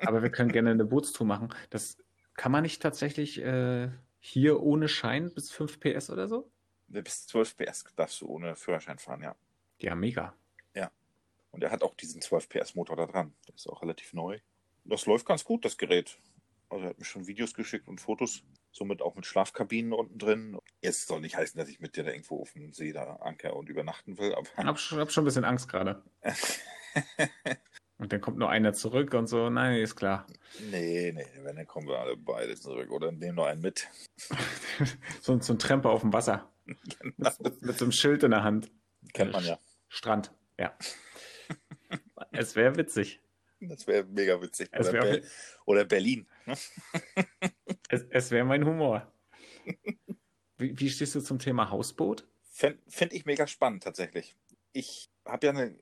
Aber 0.00 0.22
wir 0.22 0.30
können 0.30 0.52
gerne 0.52 0.70
eine 0.70 0.84
Bootstour 0.84 1.26
machen. 1.26 1.52
Das 1.70 1.98
kann 2.34 2.52
man 2.52 2.62
nicht 2.62 2.82
tatsächlich 2.82 3.40
äh, 3.40 3.90
hier 4.20 4.62
ohne 4.62 4.88
Schein 4.88 5.32
bis 5.32 5.50
5 5.50 5.80
PS 5.80 6.10
oder 6.10 6.28
so? 6.28 6.50
Bis 6.88 7.26
12 7.26 7.56
PS 7.56 7.84
darfst 7.96 8.20
du 8.20 8.26
ohne 8.26 8.56
Führerschein 8.56 8.98
fahren, 8.98 9.22
ja. 9.22 9.34
Ja, 9.78 9.94
mega. 9.94 10.34
Ja. 10.74 10.90
Und 11.50 11.62
er 11.62 11.70
hat 11.70 11.82
auch 11.82 11.94
diesen 11.94 12.20
12 12.20 12.48
PS 12.48 12.74
Motor 12.74 12.96
da 12.96 13.06
dran. 13.06 13.32
Der 13.48 13.54
ist 13.54 13.68
auch 13.68 13.82
relativ 13.82 14.12
neu. 14.12 14.38
Das 14.84 15.06
läuft 15.06 15.26
ganz 15.26 15.44
gut, 15.44 15.64
das 15.64 15.78
Gerät. 15.78 16.18
Also 16.68 16.84
er 16.84 16.90
hat 16.90 16.98
mir 16.98 17.04
schon 17.04 17.26
Videos 17.26 17.54
geschickt 17.54 17.88
und 17.88 18.00
Fotos 18.00 18.42
somit 18.74 19.02
auch 19.02 19.14
mit 19.14 19.24
Schlafkabinen 19.24 19.92
unten 19.92 20.18
drin. 20.18 20.58
Jetzt 20.82 21.06
soll 21.06 21.20
nicht 21.20 21.36
heißen, 21.36 21.58
dass 21.58 21.68
ich 21.68 21.80
mit 21.80 21.96
dir 21.96 22.04
da 22.04 22.10
irgendwo 22.10 22.40
auf 22.40 22.52
dem 22.52 22.72
See 22.72 22.92
da 22.92 23.16
anker 23.20 23.54
und 23.56 23.68
übernachten 23.68 24.18
will. 24.18 24.34
Aber... 24.34 24.48
Ich 24.58 24.64
hab 24.64 24.78
schon, 24.78 24.98
hab 24.98 25.12
schon 25.12 25.22
ein 25.22 25.26
bisschen 25.26 25.44
Angst 25.44 25.68
gerade. 25.68 26.02
und 27.98 28.12
dann 28.12 28.20
kommt 28.20 28.38
nur 28.38 28.50
einer 28.50 28.72
zurück 28.72 29.14
und 29.14 29.28
so, 29.28 29.48
nein, 29.48 29.80
ist 29.80 29.94
klar. 29.94 30.26
Nee, 30.70 31.12
nee, 31.12 31.26
wenn, 31.42 31.56
dann 31.56 31.66
kommen 31.66 31.86
wir 31.86 32.00
alle 32.00 32.16
beide 32.16 32.56
zurück 32.56 32.90
oder 32.90 33.12
nehmen 33.12 33.36
nur 33.36 33.46
einen 33.46 33.62
mit. 33.62 33.88
so, 35.20 35.40
so 35.40 35.52
ein 35.52 35.58
Tremper 35.58 35.90
auf 35.90 36.00
dem 36.00 36.12
Wasser. 36.12 36.50
Genau. 36.98 37.30
Mit, 37.40 37.62
mit, 37.62 37.78
so 37.78 37.84
einem 37.84 37.92
Schild 37.92 38.22
in 38.22 38.30
der 38.30 38.42
Hand. 38.42 38.70
Kennt 39.12 39.32
man 39.32 39.44
ja. 39.44 39.58
Strand, 39.88 40.32
ja. 40.58 40.74
es 42.32 42.56
wäre 42.56 42.76
witzig. 42.78 43.20
Das 43.60 43.86
wäre 43.86 44.04
mega 44.04 44.40
witzig. 44.40 44.70
Oder, 44.72 44.92
wär 44.94 45.02
Be 45.02 45.22
oder, 45.66 45.84
Berlin. 45.84 46.26
Ne? 46.46 46.56
Es, 47.88 48.04
es 48.10 48.30
wäre 48.30 48.44
mein 48.44 48.64
Humor. 48.64 49.10
Wie, 50.56 50.78
wie, 50.78 50.88
stehst 50.88 51.16
du 51.16 51.20
zum 51.20 51.40
Thema 51.40 51.70
Hausboot? 51.70 52.28
Finde 52.52 52.78
find 52.86 53.12
ich 53.12 53.26
mega 53.26 53.48
spannend 53.48 53.82
tatsächlich. 53.82 54.36
Ich 54.72 55.10
habe 55.24 55.46
ja 55.46 55.52
eine 55.52 55.76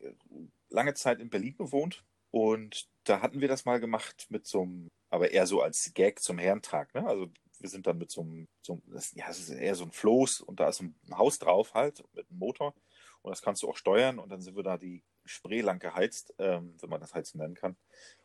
lange 0.70 0.94
Zeit 0.94 1.20
in 1.20 1.28
Berlin 1.28 1.54
gewohnt 1.58 2.04
und 2.30 2.88
da 3.04 3.20
hatten 3.20 3.42
wir 3.42 3.48
das 3.48 3.66
mal 3.66 3.80
gemacht 3.80 4.28
mit 4.30 4.46
so 4.46 4.62
einem, 4.62 4.88
aber 5.10 5.30
eher 5.30 5.46
so 5.46 5.60
als 5.60 5.92
Gag 5.92 6.20
zum 6.20 6.38
Herrentag. 6.38 6.94
Ne? 6.94 7.06
Also 7.06 7.28
wir 7.58 7.68
sind 7.68 7.86
dann 7.86 7.98
mit 7.98 8.10
so 8.10 8.22
einem, 8.22 8.48
so, 8.62 8.80
das, 8.86 9.12
ja, 9.14 9.28
es 9.28 9.40
ist 9.40 9.50
eher 9.50 9.74
so 9.74 9.84
ein 9.84 9.92
Floß 9.92 10.40
und 10.40 10.58
da 10.58 10.70
ist 10.70 10.80
ein 10.80 10.94
Haus 11.10 11.38
drauf 11.38 11.74
halt 11.74 12.02
mit 12.14 12.26
einem 12.30 12.38
Motor 12.38 12.74
und 13.22 13.30
das 13.30 13.42
kannst 13.42 13.62
du 13.62 13.68
auch 13.68 13.76
steuern 13.76 14.18
und 14.18 14.30
dann 14.30 14.40
sind 14.40 14.56
wir 14.56 14.62
da 14.62 14.76
die 14.76 15.02
Spree 15.24 15.60
lang 15.60 15.78
geheizt, 15.78 16.34
ähm, 16.38 16.74
wenn 16.80 16.90
man 16.90 17.00
das 17.00 17.14
Heizen 17.14 17.38
nennen 17.38 17.54
kann. 17.54 17.76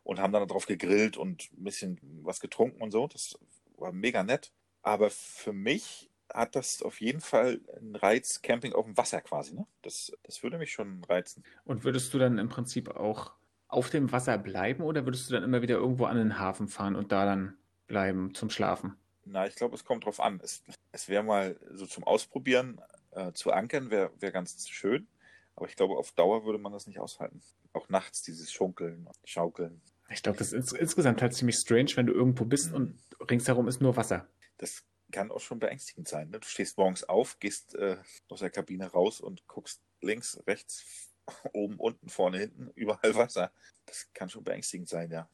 Und 0.03 0.19
haben 0.19 0.33
dann 0.33 0.47
darauf 0.47 0.65
gegrillt 0.65 1.17
und 1.17 1.51
ein 1.51 1.63
bisschen 1.63 1.99
was 2.23 2.39
getrunken 2.39 2.81
und 2.81 2.91
so. 2.91 3.07
Das 3.07 3.37
war 3.77 3.91
mega 3.91 4.23
nett. 4.23 4.51
Aber 4.81 5.09
für 5.09 5.53
mich 5.53 6.09
hat 6.33 6.55
das 6.55 6.81
auf 6.81 7.01
jeden 7.01 7.21
Fall 7.21 7.61
einen 7.77 7.95
Reiz, 7.95 8.41
Camping 8.41 8.73
auf 8.73 8.85
dem 8.85 8.97
Wasser 8.97 9.21
quasi. 9.21 9.55
Ne? 9.55 9.65
Das, 9.81 10.11
das 10.23 10.43
würde 10.43 10.57
mich 10.57 10.71
schon 10.71 11.03
reizen. 11.05 11.43
Und 11.63 11.83
würdest 11.83 12.13
du 12.13 12.19
dann 12.19 12.37
im 12.37 12.49
Prinzip 12.49 12.89
auch 12.89 13.33
auf 13.69 13.89
dem 13.89 14.11
Wasser 14.11 14.37
bleiben 14.37 14.83
oder 14.83 15.05
würdest 15.05 15.29
du 15.29 15.33
dann 15.33 15.43
immer 15.43 15.61
wieder 15.61 15.75
irgendwo 15.75 16.05
an 16.05 16.17
den 16.17 16.39
Hafen 16.39 16.67
fahren 16.67 16.95
und 16.95 17.11
da 17.11 17.25
dann 17.25 17.57
bleiben 17.87 18.33
zum 18.33 18.49
Schlafen? 18.49 18.97
Na, 19.25 19.45
ich 19.45 19.55
glaube, 19.55 19.75
es 19.75 19.83
kommt 19.83 20.05
drauf 20.05 20.19
an. 20.19 20.39
Es, 20.41 20.63
es 20.91 21.09
wäre 21.09 21.23
mal 21.23 21.59
so 21.71 21.85
zum 21.85 22.05
Ausprobieren 22.05 22.81
äh, 23.11 23.33
zu 23.33 23.51
ankern, 23.51 23.89
wäre 23.89 24.11
wär 24.19 24.31
ganz 24.31 24.67
schön. 24.69 25.07
Aber 25.55 25.67
ich 25.67 25.75
glaube, 25.75 25.95
auf 25.95 26.11
Dauer 26.11 26.45
würde 26.45 26.59
man 26.59 26.71
das 26.71 26.87
nicht 26.87 26.99
aushalten. 26.99 27.41
Auch 27.73 27.89
nachts 27.89 28.21
dieses 28.21 28.51
Schunkeln 28.51 29.07
und 29.07 29.17
Schaukeln. 29.25 29.81
Ich 30.09 30.23
glaube, 30.23 30.37
das 30.37 30.53
ist 30.53 30.73
insgesamt 30.73 31.21
halt 31.21 31.33
ziemlich 31.33 31.57
strange, 31.57 31.91
wenn 31.95 32.05
du 32.05 32.13
irgendwo 32.13 32.45
bist 32.45 32.73
und 32.73 32.89
mhm. 32.91 33.25
ringsherum 33.29 33.67
ist 33.67 33.81
nur 33.81 33.95
Wasser. 33.95 34.27
Das 34.57 34.83
kann 35.11 35.31
auch 35.31 35.39
schon 35.39 35.59
beängstigend 35.59 36.07
sein. 36.07 36.29
Ne? 36.29 36.39
Du 36.39 36.47
stehst 36.47 36.77
morgens 36.77 37.03
auf, 37.03 37.39
gehst 37.39 37.75
äh, 37.75 37.97
aus 38.29 38.39
der 38.39 38.49
Kabine 38.49 38.87
raus 38.87 39.21
und 39.21 39.47
guckst 39.47 39.81
links, 40.01 40.41
rechts, 40.47 41.11
oben, 41.53 41.75
unten, 41.75 42.09
vorne, 42.09 42.39
hinten, 42.39 42.69
überall 42.75 43.15
Wasser. 43.15 43.51
Das 43.85 44.09
kann 44.13 44.29
schon 44.29 44.43
beängstigend 44.43 44.89
sein, 44.89 45.11
ja. 45.11 45.29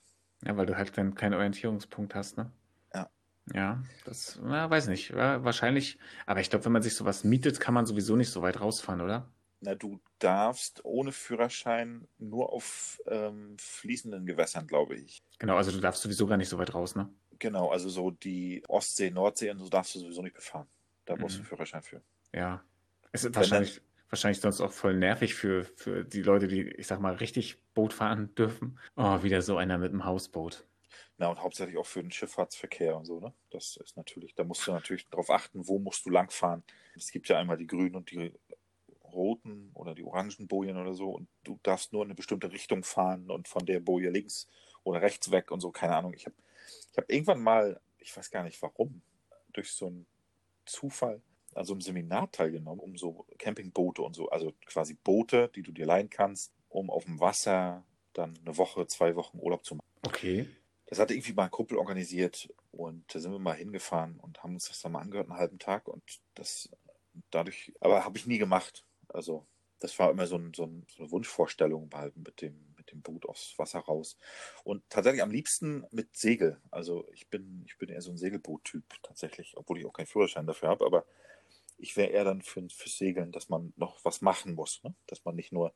Ja, 0.45 0.57
weil 0.57 0.65
du 0.65 0.77
halt 0.77 0.97
dann 0.97 1.15
keinen 1.15 1.33
Orientierungspunkt 1.35 2.15
hast, 2.15 2.37
ne? 2.37 2.51
Ja. 2.93 3.09
Ja, 3.53 3.83
das, 4.05 4.39
na, 4.41 4.69
weiß 4.69 4.87
nicht. 4.87 5.09
Ja, 5.09 5.43
wahrscheinlich, 5.43 5.97
aber 6.25 6.41
ich 6.41 6.49
glaube, 6.49 6.65
wenn 6.65 6.71
man 6.71 6.81
sich 6.81 6.95
sowas 6.95 7.23
mietet, 7.23 7.59
kann 7.59 7.73
man 7.73 7.85
sowieso 7.85 8.15
nicht 8.15 8.29
so 8.29 8.41
weit 8.41 8.59
rausfahren, 8.59 9.01
oder? 9.01 9.31
Na, 9.63 9.75
du 9.75 10.01
darfst 10.19 10.83
ohne 10.83 11.13
Führerschein 11.13 12.05
nur 12.17 12.51
auf 12.51 13.01
ähm, 13.07 13.55
fließenden 13.57 14.25
Gewässern, 14.25 14.67
glaube 14.67 14.95
ich. 14.95 15.23
Genau, 15.39 15.55
also 15.55 15.71
du 15.71 15.79
darfst 15.79 16.01
sowieso 16.01 16.27
gar 16.27 16.35
nicht 16.35 16.49
so 16.49 16.57
weit 16.57 16.73
raus, 16.73 16.95
ne? 16.95 17.09
Genau, 17.39 17.69
also 17.69 17.87
so 17.87 18.11
die 18.11 18.61
Ostsee, 18.67 19.09
Nordsee 19.09 19.51
und 19.51 19.59
so 19.59 19.69
darfst 19.69 19.95
du 19.95 19.99
sowieso 19.99 20.21
nicht 20.21 20.35
befahren. 20.35 20.67
Da 21.05 21.15
brauchst 21.15 21.35
du 21.35 21.39
einen 21.39 21.45
mhm. 21.45 21.49
Führerschein 21.49 21.81
für. 21.81 22.01
Ja. 22.33 22.61
Es 23.13 23.23
ist 23.23 23.35
wahrscheinlich, 23.35 23.81
wahrscheinlich 24.09 24.41
sonst 24.41 24.59
auch 24.59 24.73
voll 24.73 24.95
nervig 24.95 25.33
für, 25.33 25.63
für 25.63 26.03
die 26.03 26.23
Leute, 26.23 26.49
die, 26.49 26.63
ich 26.63 26.87
sag 26.87 26.99
mal, 26.99 27.15
richtig 27.15 27.57
Boot 27.73 27.93
fahren 27.93 28.35
dürfen. 28.35 28.79
Oh, 28.97 29.23
wieder 29.23 29.41
so 29.41 29.55
einer 29.55 29.77
mit 29.77 29.91
einem 29.91 30.03
Hausboot. 30.03 30.67
Na, 31.17 31.27
und 31.27 31.41
hauptsächlich 31.41 31.77
auch 31.77 31.85
für 31.85 32.01
den 32.01 32.11
Schifffahrtsverkehr 32.11 32.97
und 32.97 33.05
so, 33.05 33.19
ne? 33.19 33.33
Das 33.51 33.77
ist 33.77 33.95
natürlich, 33.95 34.33
da 34.35 34.43
musst 34.43 34.65
du 34.67 34.71
natürlich 34.71 35.07
darauf 35.09 35.29
achten, 35.29 35.67
wo 35.67 35.79
musst 35.79 36.05
du 36.05 36.09
langfahren. 36.09 36.63
Es 36.95 37.11
gibt 37.11 37.29
ja 37.29 37.37
einmal 37.37 37.57
die 37.57 37.67
grünen 37.67 37.95
und 37.95 38.09
die 38.11 38.33
roten 39.13 39.71
oder 39.73 39.95
die 39.95 40.03
orangen 40.03 40.47
Bojen 40.47 40.77
oder 40.77 40.93
so 40.93 41.09
und 41.11 41.27
du 41.43 41.59
darfst 41.63 41.93
nur 41.93 42.03
in 42.03 42.07
eine 42.07 42.15
bestimmte 42.15 42.51
Richtung 42.51 42.83
fahren 42.83 43.29
und 43.29 43.47
von 43.47 43.65
der 43.65 43.79
Boje 43.79 44.09
links 44.09 44.47
oder 44.83 45.01
rechts 45.01 45.31
weg 45.31 45.51
und 45.51 45.59
so, 45.59 45.71
keine 45.71 45.95
Ahnung. 45.95 46.13
Ich 46.13 46.25
habe 46.25 46.35
ich 46.91 46.97
habe 46.97 47.11
irgendwann 47.11 47.41
mal, 47.41 47.79
ich 47.99 48.15
weiß 48.15 48.29
gar 48.31 48.43
nicht 48.43 48.61
warum, 48.61 49.01
durch 49.51 49.71
so 49.71 49.87
einen 49.87 50.05
Zufall 50.65 51.21
an 51.55 51.65
so 51.65 51.73
einem 51.73 51.81
Seminar 51.81 52.31
teilgenommen, 52.31 52.79
um 52.79 52.97
so 52.97 53.25
Campingboote 53.37 54.01
und 54.01 54.15
so, 54.15 54.29
also 54.29 54.53
quasi 54.65 54.95
Boote, 54.95 55.49
die 55.55 55.61
du 55.61 55.71
dir 55.71 55.85
leihen 55.85 56.09
kannst, 56.09 56.53
um 56.69 56.89
auf 56.89 57.05
dem 57.05 57.19
Wasser 57.19 57.83
dann 58.13 58.37
eine 58.43 58.57
Woche, 58.57 58.87
zwei 58.87 59.15
Wochen 59.15 59.39
Urlaub 59.39 59.65
zu 59.65 59.75
machen. 59.75 59.87
Okay. 60.03 60.47
Das 60.87 60.99
hatte 60.99 61.13
irgendwie 61.13 61.33
mal 61.33 61.45
ein 61.45 61.51
Kumpel 61.51 61.77
organisiert 61.77 62.53
und 62.71 63.03
da 63.13 63.19
sind 63.19 63.31
wir 63.31 63.39
mal 63.39 63.55
hingefahren 63.55 64.19
und 64.19 64.43
haben 64.43 64.53
uns 64.53 64.67
das 64.67 64.81
dann 64.81 64.91
mal 64.91 65.01
angehört, 65.01 65.29
einen 65.29 65.39
halben 65.39 65.59
Tag 65.59 65.87
und 65.87 66.03
das 66.35 66.69
dadurch, 67.31 67.73
aber 67.79 68.05
habe 68.05 68.17
ich 68.17 68.27
nie 68.27 68.37
gemacht. 68.37 68.85
Also 69.13 69.45
das 69.79 69.99
war 69.99 70.11
immer 70.11 70.27
so, 70.27 70.37
ein, 70.37 70.53
so, 70.53 70.63
ein, 70.63 70.85
so 70.89 71.03
eine 71.03 71.11
Wunschvorstellung 71.11 71.89
behalten 71.89 72.23
mit 72.25 72.41
dem, 72.41 72.73
mit 72.77 72.91
dem 72.91 73.01
Boot 73.01 73.25
aufs 73.25 73.57
Wasser 73.57 73.79
raus. 73.79 74.17
Und 74.63 74.81
tatsächlich 74.89 75.21
am 75.21 75.31
liebsten 75.31 75.85
mit 75.91 76.15
Segel. 76.15 76.57
Also 76.71 77.05
ich 77.11 77.27
bin, 77.27 77.65
ich 77.67 77.77
bin 77.77 77.89
eher 77.89 78.01
so 78.01 78.11
ein 78.11 78.17
Segelboot-Typ 78.17 78.83
tatsächlich, 79.03 79.57
obwohl 79.57 79.79
ich 79.79 79.85
auch 79.85 79.93
keinen 79.93 80.07
Führerschein 80.07 80.47
dafür 80.47 80.69
habe, 80.69 80.85
aber 80.85 81.05
ich 81.77 81.97
wäre 81.97 82.11
eher 82.11 82.23
dann 82.23 82.41
für, 82.41 82.65
für 82.69 82.87
Segeln, 82.87 83.33
dass 83.33 83.49
man 83.49 83.73
noch 83.75 84.03
was 84.05 84.21
machen 84.21 84.53
muss. 84.53 84.81
Ne? 84.83 84.95
Dass 85.07 85.25
man 85.25 85.35
nicht 85.35 85.51
nur 85.51 85.73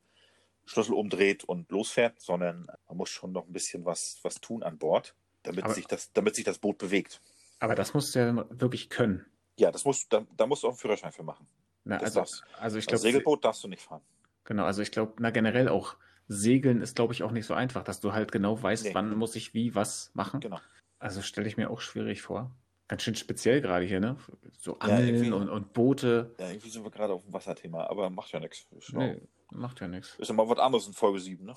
Schlüssel 0.65 0.93
umdreht 0.93 1.43
und 1.43 1.69
losfährt, 1.69 2.21
sondern 2.21 2.67
man 2.87 2.97
muss 2.97 3.09
schon 3.09 3.33
noch 3.33 3.45
ein 3.45 3.53
bisschen 3.53 3.83
was, 3.83 4.19
was 4.21 4.35
tun 4.35 4.63
an 4.63 4.77
Bord, 4.77 5.15
damit, 5.43 5.65
aber, 5.65 5.73
sich 5.73 5.85
das, 5.85 6.13
damit 6.13 6.35
sich 6.35 6.45
das 6.45 6.59
Boot 6.59 6.77
bewegt. 6.77 7.21
Aber 7.59 7.75
das 7.75 7.93
musst 7.93 8.15
du 8.15 8.19
ja 8.19 8.45
wirklich 8.51 8.89
können. 8.89 9.25
Ja, 9.57 9.71
das 9.71 9.83
musst, 9.83 10.13
da, 10.13 10.25
da 10.37 10.45
musst 10.45 10.63
du 10.63 10.67
auch 10.67 10.71
einen 10.71 10.77
Führerschein 10.77 11.11
für 11.11 11.23
machen. 11.23 11.47
Na, 11.87 11.97
also, 11.97 12.23
also 12.59 12.77
ich 12.77 12.85
glaube. 12.85 13.01
Segelboot 13.01 13.45
darfst 13.45 13.63
du 13.63 13.67
nicht 13.67 13.81
fahren. 13.81 14.01
Genau, 14.43 14.65
also 14.65 14.81
ich 14.81 14.91
glaube, 14.91 15.13
na 15.19 15.29
generell 15.29 15.69
auch 15.69 15.95
Segeln 16.27 16.81
ist, 16.81 16.95
glaube 16.95 17.13
ich, 17.13 17.23
auch 17.23 17.31
nicht 17.31 17.45
so 17.45 17.53
einfach, 17.53 17.83
dass 17.83 18.01
du 18.01 18.13
halt 18.13 18.31
genau 18.31 18.61
weißt, 18.61 18.85
nee. 18.85 18.93
wann 18.93 19.15
muss 19.15 19.35
ich 19.35 19.53
wie 19.53 19.73
was 19.75 20.11
machen. 20.13 20.41
Genau. 20.41 20.59
Also 20.99 21.21
stelle 21.21 21.47
ich 21.47 21.57
mir 21.57 21.69
auch 21.69 21.79
schwierig 21.79 22.21
vor. 22.21 22.51
Ganz 22.89 23.03
schön 23.03 23.15
speziell 23.15 23.61
gerade 23.61 23.85
hier, 23.85 23.99
ne? 23.99 24.17
So 24.57 24.79
Angeln 24.79 25.23
ja, 25.23 25.33
und, 25.33 25.49
und 25.49 25.73
Boote. 25.73 26.33
Ja, 26.39 26.49
irgendwie 26.49 26.69
sind 26.69 26.83
wir 26.83 26.91
gerade 26.91 27.13
auf 27.13 27.23
dem 27.23 27.33
Wasserthema, 27.33 27.85
aber 27.87 28.09
macht 28.09 28.31
ja 28.31 28.39
nichts. 28.39 28.65
Nee, 28.91 29.21
macht 29.51 29.79
ja 29.81 29.87
nichts. 29.87 30.15
Ist 30.17 30.27
ja 30.27 30.33
mal 30.33 30.47
was 30.47 30.59
anderes 30.59 30.87
in 30.87 30.93
Folge 30.93 31.19
7, 31.19 31.45
ne? 31.45 31.55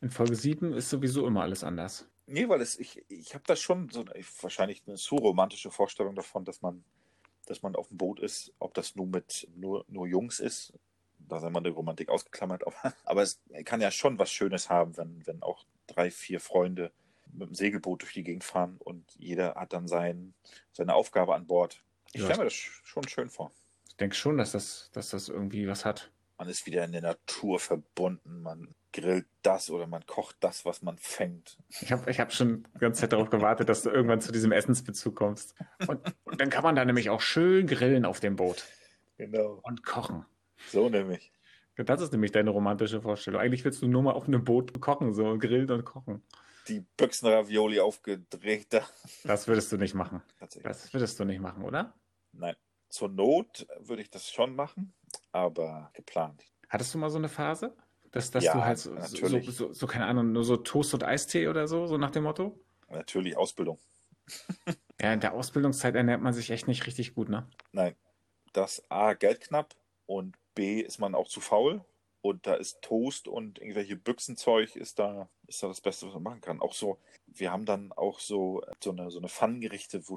In 0.00 0.10
Folge 0.10 0.34
7 0.34 0.72
ist 0.74 0.90
sowieso 0.90 1.26
immer 1.26 1.42
alles 1.42 1.64
anders. 1.64 2.08
Nee, 2.26 2.48
weil 2.48 2.60
es, 2.60 2.78
ich, 2.78 3.02
ich 3.08 3.34
habe 3.34 3.44
da 3.46 3.56
schon 3.56 3.88
so 3.88 4.04
wahrscheinlich 4.42 4.82
eine 4.86 4.96
zu 4.96 5.16
romantische 5.16 5.70
Vorstellung 5.70 6.14
davon, 6.14 6.44
dass 6.44 6.60
man 6.60 6.84
dass 7.50 7.62
man 7.62 7.76
auf 7.76 7.88
dem 7.88 7.98
Boot 7.98 8.20
ist, 8.20 8.52
ob 8.58 8.74
das 8.74 8.96
nur 8.96 9.06
mit 9.06 9.48
nur, 9.56 9.84
nur 9.88 10.06
Jungs 10.06 10.40
ist, 10.40 10.72
da 11.18 11.40
sind 11.40 11.52
wir 11.52 11.60
die 11.60 11.70
Romantik 11.70 12.08
ausgeklammert, 12.08 12.66
aber, 12.66 12.94
aber 13.04 13.22
es 13.22 13.40
kann 13.64 13.80
ja 13.80 13.90
schon 13.90 14.18
was 14.18 14.30
Schönes 14.30 14.70
haben, 14.70 14.96
wenn, 14.96 15.26
wenn 15.26 15.42
auch 15.42 15.64
drei, 15.86 16.10
vier 16.10 16.40
Freunde 16.40 16.92
mit 17.32 17.48
dem 17.48 17.54
Segelboot 17.54 18.02
durch 18.02 18.14
die 18.14 18.24
Gegend 18.24 18.44
fahren 18.44 18.76
und 18.78 19.04
jeder 19.16 19.54
hat 19.54 19.72
dann 19.72 19.86
sein, 19.86 20.34
seine 20.72 20.94
Aufgabe 20.94 21.34
an 21.34 21.46
Bord. 21.46 21.82
Ich 22.12 22.22
stelle 22.22 22.38
mir 22.38 22.44
das 22.44 22.54
schon 22.54 23.06
schön 23.06 23.28
vor. 23.28 23.52
Ich 23.88 23.96
denke 23.96 24.16
schon, 24.16 24.38
dass 24.38 24.52
das, 24.52 24.90
dass 24.92 25.10
das 25.10 25.28
irgendwie 25.28 25.68
was 25.68 25.84
hat. 25.84 26.10
Man 26.38 26.48
ist 26.48 26.66
wieder 26.66 26.84
in 26.84 26.92
der 26.92 27.02
Natur 27.02 27.58
verbunden, 27.58 28.42
man 28.42 28.74
grillt 28.98 29.26
das 29.42 29.70
oder 29.70 29.86
man 29.86 30.04
kocht 30.06 30.36
das, 30.40 30.64
was 30.64 30.82
man 30.82 30.98
fängt. 30.98 31.58
Ich 31.80 31.92
habe 31.92 32.10
ich 32.10 32.18
hab 32.20 32.32
schon 32.32 32.66
die 32.74 32.78
ganze 32.80 33.02
Zeit 33.02 33.12
darauf 33.12 33.30
gewartet, 33.30 33.68
dass 33.68 33.82
du 33.82 33.90
irgendwann 33.90 34.20
zu 34.20 34.32
diesem 34.32 34.52
Essensbezug 34.52 35.14
kommst. 35.14 35.54
Und, 35.86 36.00
und 36.24 36.40
dann 36.40 36.50
kann 36.50 36.64
man 36.64 36.74
da 36.74 36.84
nämlich 36.84 37.10
auch 37.10 37.20
schön 37.20 37.66
grillen 37.66 38.04
auf 38.04 38.20
dem 38.20 38.36
Boot. 38.36 38.64
Genau. 39.16 39.60
Und 39.62 39.84
kochen. 39.84 40.24
So 40.68 40.88
nämlich. 40.88 41.32
Das 41.76 42.00
ist 42.00 42.10
nämlich 42.12 42.32
deine 42.32 42.50
romantische 42.50 43.00
Vorstellung. 43.00 43.40
Eigentlich 43.40 43.64
willst 43.64 43.82
du 43.82 43.86
nur 43.86 44.02
mal 44.02 44.12
auf 44.12 44.26
einem 44.26 44.42
Boot 44.44 44.80
kochen, 44.80 45.14
so 45.14 45.38
grillen 45.38 45.70
und 45.70 45.84
kochen. 45.84 46.24
Die 46.66 46.80
Büchsenravioli 46.96 47.78
aufgedreht. 47.78 48.82
Das 49.24 49.46
würdest 49.46 49.70
du 49.70 49.76
nicht 49.76 49.94
machen. 49.94 50.22
Das 50.40 50.92
würdest 50.92 51.20
du 51.20 51.24
nicht 51.24 51.40
machen, 51.40 51.62
oder? 51.62 51.94
Nein. 52.32 52.56
Zur 52.88 53.08
Not 53.08 53.66
würde 53.78 54.02
ich 54.02 54.10
das 54.10 54.30
schon 54.30 54.56
machen, 54.56 54.92
aber 55.30 55.90
geplant. 55.92 56.42
Hattest 56.68 56.94
du 56.94 56.98
mal 56.98 57.10
so 57.10 57.18
eine 57.18 57.28
Phase? 57.28 57.76
Dass, 58.12 58.30
dass 58.30 58.44
ja, 58.44 58.54
du 58.54 58.64
halt 58.64 58.78
so, 58.78 58.96
so, 59.00 59.40
so, 59.50 59.72
so, 59.72 59.86
keine 59.86 60.06
Ahnung, 60.06 60.32
nur 60.32 60.44
so 60.44 60.56
Toast 60.56 60.94
und 60.94 61.04
Eistee 61.04 61.48
oder 61.48 61.68
so, 61.68 61.86
so 61.86 61.98
nach 61.98 62.10
dem 62.10 62.24
Motto? 62.24 62.58
Natürlich, 62.88 63.36
Ausbildung. 63.36 63.78
ja, 65.00 65.12
in 65.12 65.20
der 65.20 65.34
Ausbildungszeit 65.34 65.94
ernährt 65.94 66.22
man 66.22 66.32
sich 66.32 66.50
echt 66.50 66.68
nicht 66.68 66.86
richtig 66.86 67.14
gut, 67.14 67.28
ne? 67.28 67.46
Nein. 67.72 67.94
Das 68.52 68.82
A, 68.90 69.12
Geld 69.12 69.40
knapp 69.40 69.74
und 70.06 70.36
B, 70.54 70.80
ist 70.80 70.98
man 70.98 71.14
auch 71.14 71.28
zu 71.28 71.40
faul. 71.40 71.84
Und 72.20 72.46
da 72.46 72.54
ist 72.54 72.82
Toast 72.82 73.28
und 73.28 73.58
irgendwelche 73.58 73.94
Büchsenzeug 73.94 74.74
ist 74.74 74.98
da, 74.98 75.28
ist 75.46 75.62
da 75.62 75.68
das 75.68 75.80
Beste, 75.80 76.06
was 76.06 76.14
man 76.14 76.22
machen 76.24 76.40
kann. 76.40 76.60
Auch 76.60 76.74
so, 76.74 76.98
wir 77.26 77.52
haben 77.52 77.64
dann 77.64 77.92
auch 77.92 78.18
so, 78.18 78.62
so 78.82 78.90
eine, 78.90 79.10
so 79.10 79.18
eine 79.18 79.28
Pfannengerichte, 79.28 80.08
wo, 80.08 80.16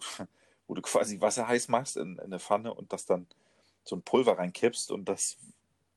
wo 0.68 0.74
du 0.74 0.82
quasi 0.82 1.22
Wasser 1.22 1.48
heiß 1.48 1.68
machst 1.68 1.98
in, 1.98 2.14
in 2.14 2.20
eine 2.20 2.40
Pfanne 2.40 2.74
und 2.74 2.92
das 2.92 3.06
dann 3.06 3.28
so 3.84 3.96
ein 3.96 4.02
Pulver 4.02 4.38
reinkippst 4.38 4.92
und 4.92 5.06
das 5.06 5.38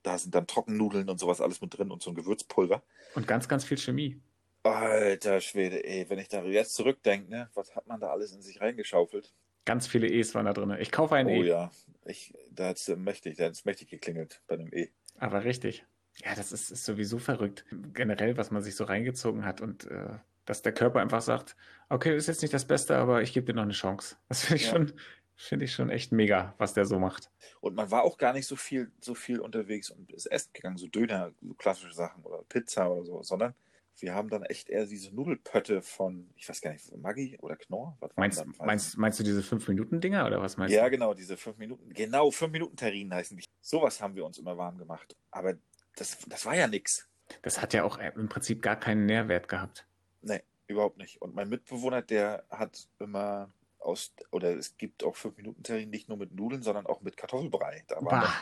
da 0.04 0.18
sind 0.18 0.34
dann 0.34 0.46
Trockennudeln 0.46 1.08
und 1.08 1.18
sowas 1.18 1.40
alles 1.40 1.61
mit 1.61 1.76
drin 1.76 1.90
und 1.90 2.02
so 2.02 2.11
ein 2.11 2.14
Gewürzpulver. 2.14 2.82
Und 3.16 3.26
ganz, 3.26 3.49
ganz 3.49 3.64
viel 3.64 3.78
Chemie. 3.78 4.20
Alter 4.62 5.40
Schwede, 5.40 5.84
ey, 5.84 6.08
wenn 6.08 6.18
ich 6.18 6.28
da 6.28 6.42
jetzt 6.44 6.75
zurückdenke, 6.75 7.28
ne, 7.30 7.50
was 7.54 7.75
hat 7.75 7.87
man 7.87 8.00
da 8.00 8.11
alles 8.11 8.32
in 8.32 8.40
sich 8.40 8.61
reingeschaufelt? 8.61 9.34
Ganz 9.64 9.87
viele 9.87 10.08
E's 10.08 10.34
waren 10.34 10.46
da 10.46 10.52
drin. 10.52 10.76
Ich 10.78 10.92
kaufe 10.92 11.16
ein 11.16 11.26
oh, 11.26 11.30
E. 11.30 11.40
Oh 11.40 11.42
ja, 11.42 11.70
ich, 12.04 12.34
da 12.50 12.68
hat 12.68 12.76
es 12.76 12.88
mächtig, 12.88 13.37
da 13.37 13.46
hat's 13.46 13.64
mächtig 13.64 13.88
geklingelt 13.88 14.42
bei 14.46 14.54
einem 14.54 14.73
E. 14.73 14.90
Aber 15.18 15.44
richtig. 15.44 15.84
Ja, 16.25 16.34
das 16.34 16.52
ist, 16.52 16.70
ist 16.70 16.84
sowieso 16.84 17.18
verrückt. 17.18 17.64
Generell, 17.92 18.37
was 18.37 18.50
man 18.50 18.62
sich 18.62 18.76
so 18.76 18.84
reingezogen 18.84 19.44
hat 19.44 19.61
und 19.61 19.90
äh, 19.90 20.18
dass 20.44 20.62
der 20.62 20.73
Körper 20.73 21.00
einfach 21.00 21.23
sagt, 21.23 21.56
okay, 21.88 22.16
ist 22.16 22.28
jetzt 22.28 22.42
nicht 22.42 22.54
das 22.54 22.66
Beste, 22.66 22.96
aber 22.96 23.23
ich 23.23 23.32
gebe 23.32 23.46
dir 23.46 23.54
noch 23.54 23.62
eine 23.62 23.73
Chance. 23.73 24.16
Das 24.28 24.44
finde 24.44 24.56
ich 24.56 24.66
ja. 24.66 24.73
schon, 24.73 24.92
Finde 25.36 25.64
ich 25.64 25.72
schon 25.72 25.90
echt 25.90 26.12
mega, 26.12 26.54
was 26.58 26.74
der 26.74 26.84
so 26.84 26.98
macht. 26.98 27.30
Und 27.60 27.74
man 27.74 27.90
war 27.90 28.04
auch 28.04 28.18
gar 28.18 28.32
nicht 28.32 28.46
so 28.46 28.56
viel, 28.56 28.92
so 29.00 29.14
viel 29.14 29.40
unterwegs 29.40 29.90
und 29.90 30.12
ist 30.12 30.26
essen 30.26 30.50
gegangen, 30.52 30.76
so 30.76 30.86
Döner, 30.86 31.32
so 31.42 31.54
klassische 31.54 31.94
Sachen 31.94 32.22
oder 32.22 32.42
Pizza 32.48 32.90
oder 32.90 33.04
so, 33.04 33.22
sondern 33.22 33.54
wir 33.98 34.14
haben 34.14 34.28
dann 34.28 34.42
echt 34.44 34.70
eher 34.70 34.86
diese 34.86 35.14
Nudelpötte 35.14 35.82
von, 35.82 36.28
ich 36.36 36.48
weiß 36.48 36.60
gar 36.60 36.72
nicht, 36.72 36.96
Maggi 36.96 37.38
oder 37.40 37.56
Knorr? 37.56 37.96
Meinst, 38.16 38.44
meinst, 38.58 38.98
meinst 38.98 39.20
du 39.20 39.24
diese 39.24 39.40
5-Minuten-Dinger 39.40 40.26
oder 40.26 40.40
was 40.40 40.56
meinst 40.56 40.74
ja, 40.74 40.80
du? 40.80 40.86
Ja, 40.86 40.88
genau, 40.90 41.14
diese 41.14 41.36
5 41.36 41.58
Minuten, 41.58 41.92
genau, 41.92 42.28
5-Minuten-Terrinen 42.28 43.14
heißen 43.14 43.36
die. 43.36 43.44
Sowas 43.60 44.00
haben 44.00 44.16
wir 44.16 44.24
uns 44.24 44.38
immer 44.38 44.56
warm 44.56 44.78
gemacht. 44.78 45.16
Aber 45.30 45.54
das, 45.96 46.18
das 46.26 46.44
war 46.44 46.56
ja 46.56 46.66
nichts. 46.66 47.08
Das 47.42 47.62
hat 47.62 47.72
ja 47.72 47.84
auch 47.84 47.98
im 47.98 48.28
Prinzip 48.28 48.62
gar 48.62 48.76
keinen 48.76 49.06
Nährwert 49.06 49.48
gehabt. 49.48 49.86
Nee, 50.22 50.42
überhaupt 50.66 50.98
nicht. 50.98 51.22
Und 51.22 51.34
mein 51.34 51.48
Mitbewohner, 51.48 52.02
der 52.02 52.44
hat 52.50 52.88
immer 52.98 53.50
aus, 53.84 54.14
oder 54.30 54.56
es 54.56 54.76
gibt 54.76 55.04
auch 55.04 55.16
5-Minuten-Terrinen 55.16 55.90
nicht 55.90 56.08
nur 56.08 56.18
mit 56.18 56.32
Nudeln, 56.34 56.62
sondern 56.62 56.86
auch 56.86 57.00
mit 57.02 57.16
Kartoffelbrei. 57.16 57.84
Da 57.88 58.04
war, 58.04 58.20
dann, 58.20 58.32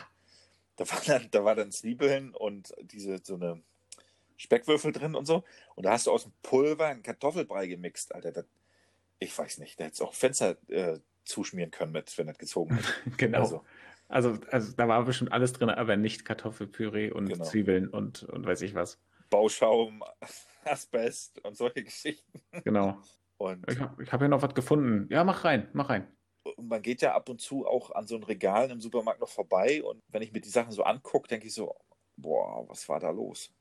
da 0.75 0.91
war 0.91 1.01
dann, 1.05 1.31
da 1.31 1.45
war 1.45 1.55
dann 1.55 1.71
Zwiebeln 1.71 2.33
und 2.33 2.73
diese, 2.81 3.19
so 3.23 3.35
eine 3.35 3.61
Speckwürfel 4.37 4.91
drin 4.91 5.15
und 5.15 5.25
so. 5.25 5.43
Und 5.75 5.85
da 5.85 5.91
hast 5.91 6.07
du 6.07 6.11
aus 6.11 6.23
dem 6.23 6.33
Pulver 6.41 6.87
einen 6.87 7.03
Kartoffelbrei 7.03 7.67
gemixt, 7.67 8.13
Alter. 8.13 8.31
Das, 8.31 8.45
ich 9.19 9.37
weiß 9.37 9.59
nicht, 9.59 9.79
da 9.79 9.85
hättest 9.85 10.01
du 10.01 10.05
auch 10.05 10.13
Fenster 10.13 10.57
äh, 10.69 10.99
zuschmieren 11.25 11.71
können, 11.71 11.91
mit, 11.91 12.17
wenn 12.17 12.27
das 12.27 12.37
gezogen 12.37 12.75
wird. 12.75 13.01
genau. 13.17 13.39
Also, 13.39 13.63
also, 14.09 14.37
also, 14.51 14.73
da 14.73 14.87
war 14.87 15.03
bestimmt 15.05 15.31
alles 15.31 15.53
drin, 15.53 15.69
aber 15.69 15.95
nicht 15.95 16.25
Kartoffelpüree 16.25 17.11
und 17.11 17.27
genau. 17.27 17.43
Zwiebeln 17.43 17.87
und, 17.87 18.23
und 18.23 18.45
weiß 18.45 18.61
ich 18.61 18.75
was. 18.75 18.99
Bauschaum. 19.29 20.03
Asbest 20.65 21.43
und 21.43 21.57
solche 21.57 21.83
Geschichten. 21.83 22.41
Genau. 22.63 23.01
Und 23.43 23.69
ich 23.69 23.79
habe 23.79 24.05
hab 24.05 24.21
ja 24.21 24.27
noch 24.29 24.41
was 24.41 24.55
gefunden. 24.55 25.07
Ja, 25.11 25.23
mach 25.25 25.43
rein, 25.43 25.67
mach 25.73 25.89
rein. 25.89 26.07
Und 26.43 26.69
man 26.69 26.81
geht 26.81 27.01
ja 27.01 27.13
ab 27.13 27.27
und 27.27 27.41
zu 27.41 27.65
auch 27.65 27.91
an 27.91 28.07
so 28.07 28.15
ein 28.15 28.23
Regal 28.23 28.71
im 28.71 28.79
Supermarkt 28.79 29.19
noch 29.19 29.29
vorbei 29.29 29.83
und 29.83 30.01
wenn 30.07 30.21
ich 30.21 30.31
mir 30.31 30.41
die 30.41 30.49
Sachen 30.49 30.71
so 30.71 30.83
angucke, 30.83 31.27
denke 31.27 31.47
ich 31.47 31.53
so, 31.53 31.75
boah, 32.15 32.67
was 32.69 32.87
war 32.87 32.99
da 32.99 33.09
los? 33.09 33.51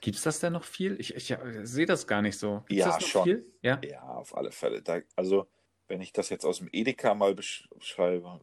Gibt 0.00 0.16
es 0.16 0.22
das 0.22 0.40
denn 0.40 0.52
noch 0.52 0.64
viel? 0.64 1.00
Ich, 1.00 1.14
ich 1.14 1.28
ja, 1.28 1.38
sehe 1.64 1.86
das 1.86 2.06
gar 2.06 2.22
nicht 2.22 2.38
so. 2.38 2.64
Gibt's 2.66 2.84
ja, 2.84 3.00
schon. 3.00 3.24
Viel? 3.24 3.52
Ja? 3.62 3.80
ja, 3.82 4.02
auf 4.02 4.36
alle 4.36 4.52
Fälle. 4.52 4.82
Da, 4.82 5.00
also, 5.16 5.48
wenn 5.88 6.00
ich 6.00 6.12
das 6.12 6.28
jetzt 6.28 6.44
aus 6.44 6.58
dem 6.58 6.68
Edeka 6.72 7.14
mal 7.14 7.34
beschreibe, 7.34 8.40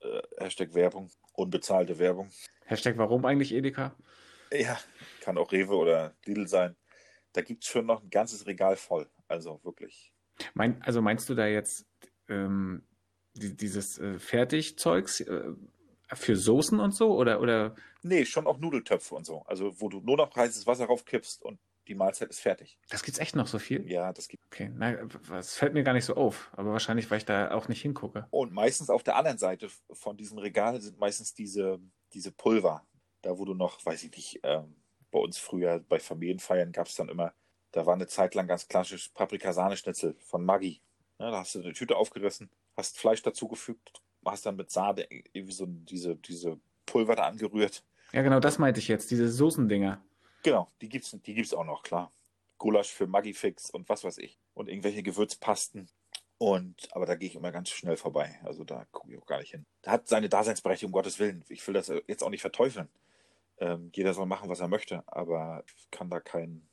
äh, 0.00 0.22
Hashtag 0.38 0.72
Werbung, 0.74 1.10
unbezahlte 1.34 1.98
Werbung. 1.98 2.30
Hashtag 2.64 2.96
warum 2.96 3.24
eigentlich 3.24 3.52
Edeka? 3.52 3.94
Ja, 4.52 4.78
kann 5.20 5.36
auch 5.36 5.52
Rewe 5.52 5.74
oder 5.74 6.14
Lidl 6.24 6.48
sein. 6.48 6.76
Da 7.32 7.42
gibt 7.42 7.64
es 7.64 7.70
schon 7.70 7.86
noch 7.86 8.02
ein 8.02 8.10
ganzes 8.10 8.46
Regal 8.46 8.76
voll. 8.76 9.10
Also 9.26 9.60
wirklich. 9.62 10.12
Mein, 10.54 10.82
also 10.82 11.02
meinst 11.02 11.28
du 11.28 11.34
da 11.34 11.46
jetzt 11.46 11.86
ähm, 12.28 12.82
die, 13.34 13.56
dieses 13.56 13.98
äh, 13.98 14.18
Fertigzeugs 14.18 15.20
äh, 15.20 15.52
für 16.14 16.36
Soßen 16.36 16.80
und 16.80 16.92
so? 16.94 17.16
Oder, 17.16 17.40
oder? 17.40 17.74
Nee, 18.02 18.24
schon 18.24 18.46
auch 18.46 18.58
Nudeltöpfe 18.58 19.14
und 19.14 19.26
so. 19.26 19.42
Also 19.42 19.80
wo 19.80 19.88
du 19.88 20.00
nur 20.00 20.16
noch 20.16 20.34
heißes 20.34 20.66
Wasser 20.66 20.86
raufkippst 20.86 21.42
und 21.42 21.58
die 21.88 21.94
Mahlzeit 21.94 22.28
ist 22.28 22.40
fertig. 22.40 22.78
Das 22.90 23.02
gibt's 23.02 23.18
echt 23.18 23.34
noch 23.34 23.46
so 23.46 23.58
viel? 23.58 23.90
Ja, 23.90 24.12
das 24.12 24.28
gibt. 24.28 24.44
Okay, 24.46 24.70
na, 24.74 24.92
das 25.30 25.56
fällt 25.56 25.72
mir 25.72 25.82
gar 25.82 25.94
nicht 25.94 26.04
so 26.04 26.14
auf, 26.14 26.50
aber 26.52 26.72
wahrscheinlich, 26.72 27.10
weil 27.10 27.18
ich 27.18 27.24
da 27.24 27.50
auch 27.52 27.68
nicht 27.68 27.80
hingucke. 27.80 28.26
Und 28.30 28.52
meistens 28.52 28.90
auf 28.90 29.02
der 29.02 29.16
anderen 29.16 29.38
Seite 29.38 29.68
von 29.92 30.16
diesem 30.16 30.38
Regal 30.38 30.80
sind 30.80 30.98
meistens 30.98 31.34
diese, 31.34 31.80
diese 32.12 32.30
Pulver. 32.30 32.86
Da, 33.22 33.38
wo 33.38 33.44
du 33.44 33.54
noch, 33.54 33.84
weiß 33.84 34.04
ich 34.04 34.12
nicht, 34.12 34.40
ähm, 34.42 34.76
bei 35.10 35.18
uns 35.18 35.38
früher 35.38 35.80
bei 35.80 35.98
Familienfeiern 35.98 36.72
gab 36.72 36.86
es 36.86 36.94
dann 36.94 37.08
immer, 37.08 37.32
da 37.72 37.86
war 37.86 37.94
eine 37.94 38.06
Zeit 38.06 38.34
lang 38.34 38.46
ganz 38.46 38.68
klassisch 38.68 39.08
Paprikasahneschnitzel 39.10 40.16
von 40.20 40.44
Maggi. 40.44 40.80
Ja, 41.18 41.30
da 41.30 41.38
hast 41.38 41.54
du 41.54 41.60
eine 41.60 41.72
Tüte 41.72 41.96
aufgerissen, 41.96 42.50
hast 42.76 42.98
Fleisch 42.98 43.22
dazugefügt, 43.22 43.92
hast 44.24 44.46
dann 44.46 44.56
mit 44.56 44.70
Sahne 44.70 45.06
irgendwie 45.10 45.52
so 45.52 45.66
diese, 45.66 46.16
diese 46.16 46.58
Pulver 46.86 47.16
da 47.16 47.24
angerührt. 47.24 47.84
Ja, 48.12 48.22
genau, 48.22 48.40
das 48.40 48.58
meinte 48.58 48.80
ich 48.80 48.88
jetzt, 48.88 49.10
diese 49.10 49.28
Soßendinger. 49.28 50.02
Genau, 50.42 50.70
die 50.80 50.88
gibt's, 50.88 51.10
die 51.10 51.34
gibt's 51.34 51.52
auch 51.52 51.64
noch, 51.64 51.82
klar. 51.82 52.10
Gulasch 52.58 52.90
für 52.90 53.06
Maggi-Fix 53.06 53.70
und 53.70 53.88
was 53.88 54.04
weiß 54.04 54.18
ich. 54.18 54.38
Und 54.54 54.68
irgendwelche 54.68 55.02
Gewürzpasten. 55.02 55.88
Und, 56.38 56.88
aber 56.92 57.06
da 57.06 57.16
gehe 57.16 57.28
ich 57.28 57.34
immer 57.34 57.50
ganz 57.52 57.68
schnell 57.68 57.96
vorbei. 57.96 58.38
Also 58.44 58.64
da 58.64 58.86
gucke 58.92 59.12
ich 59.12 59.18
auch 59.18 59.26
gar 59.26 59.40
nicht 59.40 59.50
hin. 59.50 59.66
Da 59.82 59.92
hat 59.92 60.08
seine 60.08 60.28
Daseinsberechtigung, 60.28 60.90
um 60.90 60.98
Gottes 60.98 61.18
Willen. 61.18 61.44
Ich 61.48 61.66
will 61.66 61.74
das 61.74 61.92
jetzt 62.06 62.22
auch 62.22 62.30
nicht 62.30 62.42
verteufeln. 62.42 62.88
Ähm, 63.58 63.90
jeder 63.92 64.14
soll 64.14 64.26
machen, 64.26 64.48
was 64.48 64.60
er 64.60 64.68
möchte, 64.68 65.02
aber 65.06 65.64
ich 65.66 65.90
kann 65.90 66.10
da 66.10 66.20
keinen, 66.20 66.68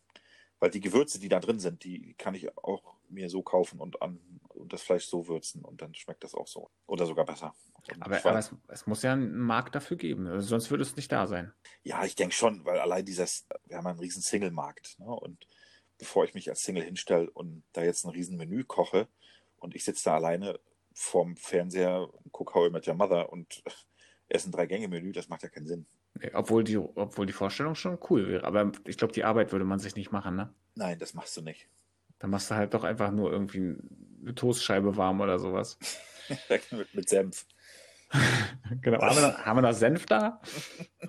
weil 0.59 0.69
die 0.69 0.79
Gewürze, 0.79 1.19
die 1.19 1.29
da 1.29 1.39
drin 1.39 1.59
sind, 1.59 1.83
die 1.83 2.13
kann 2.17 2.35
ich 2.35 2.57
auch 2.57 2.95
mir 3.09 3.29
so 3.29 3.41
kaufen 3.41 3.79
und 3.79 4.01
an 4.01 4.19
und 4.49 4.73
das 4.73 4.81
Fleisch 4.81 5.05
so 5.05 5.27
würzen 5.27 5.63
und 5.63 5.81
dann 5.81 5.93
schmeckt 5.93 6.23
das 6.23 6.33
auch 6.33 6.47
so. 6.47 6.69
Oder 6.87 7.05
sogar 7.05 7.25
besser. 7.25 7.53
aber, 7.99 8.17
aber 8.25 8.39
es, 8.39 8.55
es, 8.69 8.87
muss 8.87 9.03
ja 9.03 9.13
einen 9.13 9.37
Markt 9.37 9.75
dafür 9.75 9.97
geben, 9.97 10.27
also 10.27 10.47
sonst 10.47 10.71
würde 10.71 10.83
es 10.83 10.95
nicht 10.95 11.11
da 11.11 11.27
sein. 11.27 11.53
Ja, 11.83 12.03
ich 12.05 12.15
denke 12.15 12.33
schon, 12.33 12.65
weil 12.65 12.79
allein 12.79 13.05
dieses, 13.05 13.45
wir 13.65 13.77
haben 13.77 13.87
einen 13.87 13.99
riesen 13.99 14.21
Single-Markt. 14.21 14.97
Ne? 14.99 15.07
Und 15.07 15.45
bevor 15.97 16.25
ich 16.25 16.33
mich 16.33 16.49
als 16.49 16.63
Single 16.63 16.83
hinstelle 16.83 17.29
und 17.29 17.63
da 17.73 17.83
jetzt 17.83 18.05
ein 18.05 18.11
riesen 18.11 18.37
Menü 18.37 18.63
koche 18.63 19.07
und 19.57 19.75
ich 19.75 19.83
sitze 19.83 20.05
da 20.05 20.15
alleine 20.15 20.59
vorm 20.93 21.35
Fernseher, 21.35 22.09
gucke 22.31 22.53
How 22.53 22.69
I 22.69 22.71
Met 22.71 22.87
Your 22.87 22.95
Mother 22.95 23.31
und 23.31 23.63
esse 24.29 24.49
ein 24.49 24.51
Drei-Gänge-Menü, 24.51 25.11
das 25.11 25.29
macht 25.29 25.43
ja 25.43 25.49
keinen 25.49 25.67
Sinn. 25.67 25.85
Obwohl 26.33 26.63
die, 26.63 26.77
obwohl 26.77 27.25
die 27.25 27.33
Vorstellung 27.33 27.75
schon 27.75 27.97
cool 28.09 28.27
wäre. 28.27 28.45
Aber 28.45 28.71
ich 28.85 28.97
glaube, 28.97 29.13
die 29.13 29.23
Arbeit 29.23 29.51
würde 29.51 29.65
man 29.65 29.79
sich 29.79 29.95
nicht 29.95 30.11
machen, 30.11 30.35
ne? 30.35 30.53
Nein, 30.75 30.97
das 30.99 31.13
machst 31.13 31.35
du 31.37 31.41
nicht. 31.41 31.67
Dann 32.19 32.29
machst 32.29 32.49
du 32.49 32.55
halt 32.55 32.73
doch 32.73 32.83
einfach 32.83 33.11
nur 33.11 33.31
irgendwie 33.31 33.75
eine 34.21 34.35
Toastscheibe 34.35 34.95
warm 34.95 35.21
oder 35.21 35.39
sowas. 35.39 35.77
mit, 36.49 36.87
mit 36.93 37.09
Senf. 37.09 37.45
genau. 38.81 39.01
Haben 39.01 39.17
wir, 39.17 39.45
haben 39.45 39.57
wir 39.57 39.61
noch 39.61 39.73
Senf 39.73 40.05
da? 40.05 40.41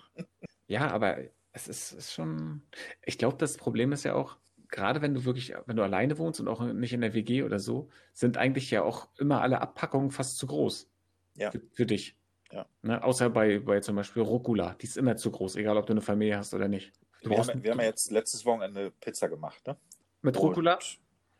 ja, 0.66 0.90
aber 0.90 1.18
es 1.52 1.68
ist, 1.68 1.92
ist 1.92 2.12
schon. 2.12 2.62
Ich 3.04 3.18
glaube, 3.18 3.36
das 3.38 3.56
Problem 3.56 3.92
ist 3.92 4.04
ja 4.04 4.14
auch, 4.14 4.36
gerade 4.68 5.02
wenn 5.02 5.14
du 5.14 5.24
wirklich, 5.24 5.54
wenn 5.66 5.76
du 5.76 5.82
alleine 5.82 6.18
wohnst 6.18 6.40
und 6.40 6.48
auch 6.48 6.60
nicht 6.60 6.92
in 6.92 7.00
der 7.00 7.14
WG 7.14 7.44
oder 7.44 7.60
so, 7.60 7.90
sind 8.12 8.36
eigentlich 8.36 8.70
ja 8.70 8.82
auch 8.82 9.08
immer 9.16 9.40
alle 9.40 9.60
Abpackungen 9.60 10.10
fast 10.10 10.38
zu 10.38 10.46
groß. 10.46 10.90
Ja. 11.36 11.50
Für, 11.50 11.60
für 11.72 11.86
dich. 11.86 12.16
Ja. 12.52 12.66
Ne? 12.82 13.02
Außer 13.02 13.30
bei, 13.30 13.58
bei 13.58 13.80
zum 13.80 13.96
Beispiel 13.96 14.22
Rucola. 14.22 14.74
Die 14.80 14.86
ist 14.86 14.96
immer 14.96 15.16
zu 15.16 15.30
groß, 15.30 15.56
egal 15.56 15.76
ob 15.76 15.86
du 15.86 15.92
eine 15.92 16.00
Familie 16.00 16.38
hast 16.38 16.54
oder 16.54 16.68
nicht. 16.68 16.92
Wir 17.22 17.38
haben, 17.38 17.62
wir 17.62 17.70
haben, 17.72 17.80
ja 17.80 17.86
jetzt 17.86 18.10
letztes 18.10 18.44
Wochenende 18.44 18.92
Pizza 19.00 19.28
gemacht, 19.28 19.66
ne? 19.66 19.76
Mit 20.22 20.38
Rucola? 20.38 20.78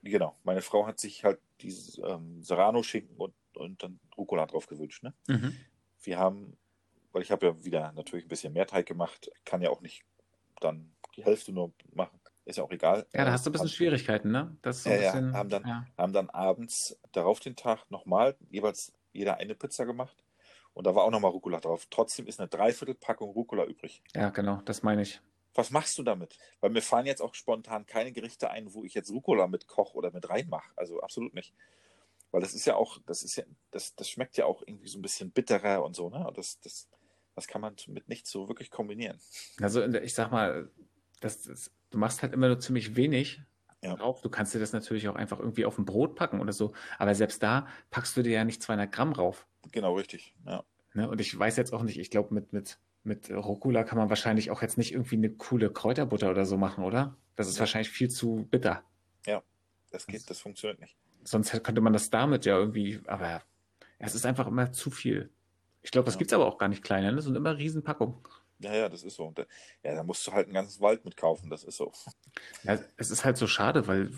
genau. 0.03 0.37
Meine 0.43 0.63
Frau 0.63 0.87
hat 0.87 0.99
sich 1.01 1.25
halt 1.25 1.39
dieses 1.61 1.99
ähm, 1.99 2.43
Serrano-Schinken 2.43 3.17
und, 3.17 3.35
und 3.55 3.83
dann 3.83 4.01
Rucola 4.17 4.47
drauf 4.47 4.67
gewünscht, 4.67 5.03
ne? 5.03 5.15
Mhm. 5.29 5.57
Wir 6.03 6.19
haben, 6.19 6.57
weil 7.13 7.23
ich 7.23 7.31
habe 7.31 7.47
ja 7.47 7.65
wieder 7.65 7.93
natürlich 7.93 8.25
ein 8.25 8.29
bisschen 8.29 8.53
mehr 8.53 8.67
Teig 8.67 8.87
gemacht, 8.87 9.31
kann 9.45 9.63
ja 9.63 9.71
auch 9.71 9.81
nicht 9.81 10.05
dann 10.61 10.93
die 11.17 11.25
Hälfte 11.25 11.53
nur 11.53 11.73
machen. 11.95 12.21
Ist 12.45 12.59
ja 12.59 12.65
auch 12.65 12.71
egal. 12.71 13.07
Ja, 13.13 13.25
da 13.25 13.33
hast 13.33 13.45
du 13.45 13.51
ein 13.51 13.53
bisschen 13.53 13.69
Schwierigkeiten, 13.69 14.31
ne? 14.31 14.57
Das 14.63 14.85
so 14.85 14.91
ja, 14.91 14.97
bisschen, 14.97 15.33
ja, 15.33 15.39
haben 15.39 15.49
dann, 15.49 15.67
ja. 15.67 15.87
haben 15.99 16.13
dann 16.13 16.31
abends 16.31 16.99
darauf 17.11 17.41
den 17.41 17.57
Tag 17.57 17.91
nochmal 17.91 18.37
jeweils 18.51 18.93
jeder 19.13 19.39
eine 19.39 19.55
Pizza 19.55 19.85
gemacht. 19.85 20.17
Und 20.77 20.87
da 20.87 20.95
war 20.95 21.05
auch 21.05 21.11
nochmal 21.11 21.31
Rucola 21.31 21.59
drauf. 21.59 21.87
Trotzdem 21.89 22.27
ist 22.27 22.39
eine 22.39 22.49
Dreiviertelpackung 22.49 23.31
Rucola 23.31 23.65
übrig. 23.65 24.03
Ja, 24.15 24.29
genau, 24.29 24.61
das 24.67 24.83
meine 24.83 25.01
ich. 25.01 25.23
Was 25.55 25.71
machst 25.71 25.97
du 25.97 26.03
damit? 26.03 26.37
Weil 26.61 26.69
mir 26.69 26.83
fallen 26.83 27.07
jetzt 27.07 27.23
auch 27.23 27.35
spontan 27.35 27.87
keine 27.87 28.13
Gerichte 28.13 28.51
ein, 28.51 28.75
wo 28.75 28.85
ich 28.85 28.93
jetzt 28.93 29.11
Rucola 29.11 29.47
mit 29.47 29.69
koche 29.69 29.97
oder 29.97 30.11
mit 30.11 30.29
reinmache. 30.29 30.71
Also 30.77 31.01
absolut 31.01 31.33
nicht. 31.33 31.55
Weil 32.31 32.43
das 32.43 32.53
ist 32.53 32.67
ja 32.67 32.77
auch, 32.77 32.99
das 33.07 33.23
ist 33.23 33.37
ja, 33.37 33.45
das, 33.71 33.95
das 33.95 34.11
schmeckt 34.11 34.37
ja 34.37 34.45
auch 34.45 34.63
irgendwie 34.67 34.89
so 34.89 34.99
ein 34.99 35.03
bisschen 35.03 35.31
bitterer 35.31 35.83
und 35.83 35.97
so, 35.97 36.11
ne? 36.11 36.27
Und 36.29 36.37
das, 36.37 36.61
das, 36.61 36.91
das 37.35 37.47
kann 37.47 37.63
man 37.63 37.75
mit 37.87 38.11
nichts 38.11 38.31
so 38.31 38.47
wirklich 38.47 38.71
kombinieren. 38.71 39.19
Also 39.63 39.83
ich 39.83 40.13
sag 40.13 40.31
mal, 40.31 40.69
das, 41.21 41.45
das, 41.45 41.71
du 41.89 41.97
machst 41.97 42.21
halt 42.21 42.35
immer 42.35 42.49
nur 42.49 42.61
ziemlich 42.61 42.97
wenig 42.97 43.41
ja. 43.91 43.97
drauf. 43.97 44.21
Du 44.23 44.29
kannst 44.29 44.55
dir 44.55 44.59
das 44.59 44.73
natürlich 44.73 45.09
auch 45.09 45.17
einfach 45.17 45.39
irgendwie 45.39 45.65
auf 45.65 45.79
ein 45.79 45.85
Brot 45.85 46.15
packen 46.15 46.41
oder 46.41 46.53
so. 46.53 46.73
Aber 46.99 47.15
selbst 47.15 47.43
da 47.43 47.67
packst 47.91 48.17
du 48.17 48.23
dir 48.23 48.33
ja 48.33 48.45
nicht 48.45 48.63
200 48.63 48.91
Gramm 48.91 49.13
rauf. 49.13 49.47
Genau, 49.73 49.95
richtig. 49.95 50.35
Ja. 50.47 50.65
Ne? 50.95 51.09
Und 51.09 51.21
ich 51.21 51.37
weiß 51.39 51.57
jetzt 51.57 51.73
auch 51.73 51.83
nicht, 51.83 51.99
ich 51.99 52.11
glaube, 52.11 52.33
mit, 52.35 52.53
mit, 52.53 52.79
mit 53.05 53.31
Rucola 53.31 53.85
kann 53.85 53.99
man 53.99 54.09
wahrscheinlich 54.09 54.51
auch 54.51 54.63
jetzt 54.63 54.79
nicht 54.79 54.93
irgendwie 54.93 55.17
eine 55.17 55.31
coole 55.31 55.71
Kräuterbutter 55.71 56.31
oder 56.31 56.47
so 56.47 56.57
machen, 56.57 56.85
oder? 56.85 57.17
Das 57.37 57.49
ist 57.49 57.57
ja. 57.57 57.61
wahrscheinlich 57.61 57.91
viel 57.91 58.09
zu 58.09 58.47
bitter. 58.51 58.83
Ja, 59.27 59.43
das 59.91 60.07
geht, 60.07 60.29
das 60.31 60.41
funktioniert 60.41 60.81
nicht. 60.81 60.97
Sonst 61.25 61.63
könnte 61.63 61.81
man 61.81 61.93
das 61.93 62.11
damit 62.11 62.47
ja 62.47 62.57
irgendwie, 62.57 63.01
aber 63.07 63.43
es 63.99 64.15
ist 64.15 64.27
einfach 64.27 64.47
immer 64.47 64.73
zu 64.73 64.91
viel. 64.91 65.31
Ich 65.83 65.91
glaube, 65.91 66.07
das 66.07 66.15
ja. 66.15 66.19
gibt 66.19 66.31
es 66.31 66.35
aber 66.35 66.47
auch 66.47 66.59
gar 66.59 66.69
nicht 66.69 66.83
kleiner, 66.83 67.11
ne? 67.11 67.17
das 67.17 67.27
sind 67.27 67.37
immer 67.37 67.57
Riesenpackungen. 67.57 68.17
Ja, 68.59 68.75
ja, 68.75 68.89
das 68.89 69.03
ist 69.03 69.17
so. 69.17 69.31
Da, 69.33 69.45
ja, 69.83 69.95
da 69.95 70.03
musst 70.03 70.27
du 70.27 70.33
halt 70.33 70.47
einen 70.47 70.55
ganzen 70.55 70.81
Wald 70.81 71.05
mitkaufen, 71.05 71.51
das 71.51 71.65
ist 71.65 71.77
so. 71.77 71.93
Ja, 72.63 72.79
es 72.97 73.11
ist 73.11 73.25
halt 73.25 73.37
so 73.37 73.47
schade, 73.47 73.87
weil 73.87 74.11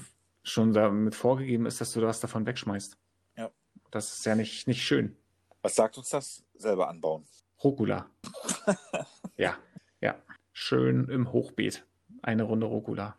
schon 0.42 0.72
damit 0.72 1.14
vorgegeben 1.14 1.66
ist, 1.66 1.80
dass 1.80 1.92
du 1.92 2.02
was 2.02 2.20
davon 2.20 2.46
wegschmeißt. 2.46 2.96
Ja. 3.36 3.50
Das 3.90 4.18
ist 4.18 4.26
ja 4.26 4.34
nicht, 4.34 4.66
nicht 4.66 4.82
schön. 4.82 5.16
Was 5.62 5.74
sagt 5.74 5.98
uns 5.98 6.10
das? 6.10 6.44
Selber 6.54 6.88
anbauen. 6.88 7.26
Rucola. 7.62 8.08
ja, 9.36 9.58
ja. 10.00 10.22
Schön 10.52 11.08
im 11.08 11.32
Hochbeet. 11.32 11.84
Eine 12.22 12.44
Runde 12.44 12.66
Rucola. 12.66 13.16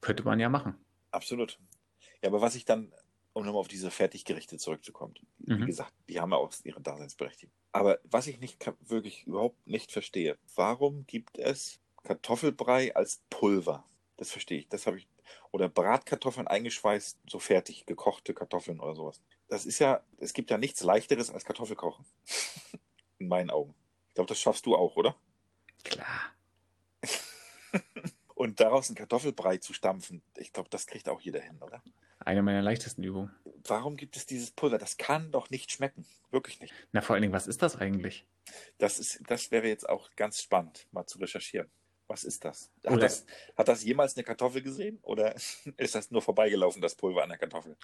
Könnte 0.00 0.22
man 0.22 0.40
ja 0.40 0.48
machen. 0.48 0.74
Absolut. 1.10 1.58
Ja, 2.22 2.30
aber 2.30 2.40
was 2.40 2.54
ich 2.54 2.64
dann, 2.64 2.92
um 3.34 3.44
nochmal 3.44 3.60
auf 3.60 3.68
diese 3.68 3.90
Fertiggerichte 3.90 4.56
zurückzukommen, 4.56 5.14
mhm. 5.38 5.60
wie 5.60 5.66
gesagt, 5.66 5.92
die 6.08 6.20
haben 6.20 6.30
ja 6.30 6.38
auch 6.38 6.50
ihre 6.64 6.80
Daseinsberechtigung. 6.80 7.54
Aber 7.72 7.98
was 8.04 8.26
ich 8.26 8.40
nicht 8.40 8.64
wirklich 8.88 9.26
überhaupt 9.26 9.66
nicht 9.66 9.92
verstehe, 9.92 10.38
warum 10.54 11.06
gibt 11.06 11.38
es 11.38 11.80
Kartoffelbrei 12.04 12.94
als 12.96 13.22
Pulver? 13.28 13.84
Das 14.16 14.30
verstehe 14.30 14.60
ich. 14.60 14.68
Das 14.68 14.86
habe 14.86 14.98
ich. 14.98 15.08
Oder 15.50 15.68
Bratkartoffeln 15.68 16.46
eingeschweißt, 16.46 17.18
so 17.28 17.38
fertig, 17.38 17.86
gekochte 17.86 18.34
Kartoffeln 18.34 18.80
oder 18.80 18.94
sowas 18.94 19.20
das 19.48 19.66
ist 19.66 19.78
ja, 19.78 20.02
es 20.18 20.32
gibt 20.32 20.50
ja 20.50 20.58
nichts 20.58 20.82
leichteres 20.82 21.30
als 21.30 21.44
Kartoffelkochen. 21.44 22.04
In 23.18 23.28
meinen 23.28 23.50
Augen. 23.50 23.74
Ich 24.08 24.14
glaube, 24.14 24.28
das 24.28 24.40
schaffst 24.40 24.66
du 24.66 24.74
auch, 24.74 24.96
oder? 24.96 25.16
Klar. 25.84 26.32
Und 28.34 28.60
daraus 28.60 28.88
einen 28.88 28.96
Kartoffelbrei 28.96 29.58
zu 29.58 29.72
stampfen, 29.72 30.22
ich 30.36 30.52
glaube, 30.52 30.68
das 30.70 30.86
kriegt 30.86 31.08
auch 31.08 31.20
jeder 31.20 31.40
hin, 31.40 31.62
oder? 31.62 31.82
Eine 32.24 32.42
meiner 32.42 32.62
leichtesten 32.62 33.02
Übungen. 33.02 33.30
Warum 33.66 33.96
gibt 33.96 34.16
es 34.16 34.26
dieses 34.26 34.50
Pulver? 34.50 34.78
Das 34.78 34.96
kann 34.96 35.30
doch 35.30 35.50
nicht 35.50 35.72
schmecken. 35.72 36.06
Wirklich 36.30 36.60
nicht. 36.60 36.72
Na, 36.92 37.00
vor 37.00 37.14
allen 37.14 37.22
Dingen, 37.22 37.34
was 37.34 37.46
ist 37.46 37.62
das 37.62 37.76
eigentlich? 37.76 38.26
Das, 38.78 38.98
ist, 38.98 39.20
das 39.26 39.50
wäre 39.50 39.68
jetzt 39.68 39.88
auch 39.88 40.10
ganz 40.16 40.40
spannend, 40.42 40.86
mal 40.90 41.06
zu 41.06 41.18
recherchieren. 41.18 41.70
Was 42.06 42.24
ist 42.24 42.44
das? 42.44 42.70
Hat, 42.86 43.02
das? 43.02 43.24
hat 43.56 43.68
das 43.68 43.84
jemals 43.84 44.16
eine 44.16 44.24
Kartoffel 44.24 44.62
gesehen? 44.62 44.98
Oder 45.02 45.34
ist 45.76 45.94
das 45.94 46.10
nur 46.10 46.22
vorbeigelaufen, 46.22 46.82
das 46.82 46.94
Pulver 46.94 47.22
an 47.22 47.30
der 47.30 47.38
Kartoffel? 47.38 47.76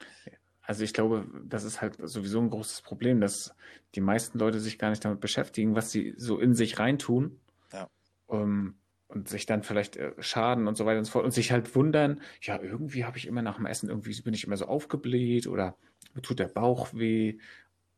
Also 0.63 0.85
ich 0.85 0.93
glaube, 0.93 1.27
das 1.45 1.65
ist 1.65 1.81
halt 1.81 1.97
sowieso 2.01 2.41
ein 2.41 2.51
großes 2.51 2.83
Problem, 2.83 3.21
dass 3.21 3.55
die 3.95 4.01
meisten 4.01 4.39
Leute 4.39 4.61
sich 4.61 4.79
gar 4.79 4.91
nicht 4.91 5.05
damit 5.05 5.21
beschäftigen, 5.21 5.75
was 5.75 5.91
sie 5.91 6.15
so 6.17 6.39
in 6.39 6.55
sich 6.55 6.79
reintun. 6.79 7.41
Ja. 7.73 7.91
Ähm, 8.29 8.80
und 9.11 9.29
sich 9.29 9.47
dann 9.47 9.63
vielleicht 9.63 9.97
äh, 9.97 10.13
schaden 10.21 10.69
und 10.69 10.77
so 10.77 10.87
weiter 10.87 10.99
und 10.99 11.05
so 11.05 11.13
fort 11.13 11.25
und 11.25 11.33
sich 11.33 11.53
halt 11.53 11.75
wundern, 11.75 12.21
ja, 12.43 12.61
irgendwie 12.61 13.05
habe 13.05 13.19
ich 13.19 13.27
immer 13.27 13.43
nach 13.43 13.57
dem 13.57 13.67
Essen, 13.67 13.89
irgendwie 13.89 14.21
bin 14.23 14.35
ich 14.35 14.45
immer 14.45 14.57
so 14.57 14.67
aufgebläht 14.67 15.47
oder 15.47 15.77
mir 16.15 16.23
tut 16.23 16.39
der 16.39 16.49
Bauch 16.49 16.89
weh 16.95 17.39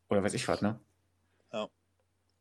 oder 0.09 0.23
weiß 0.23 0.33
ich 0.33 0.47
was, 0.47 0.61
ne? 0.61 0.79
Ja. 1.51 1.67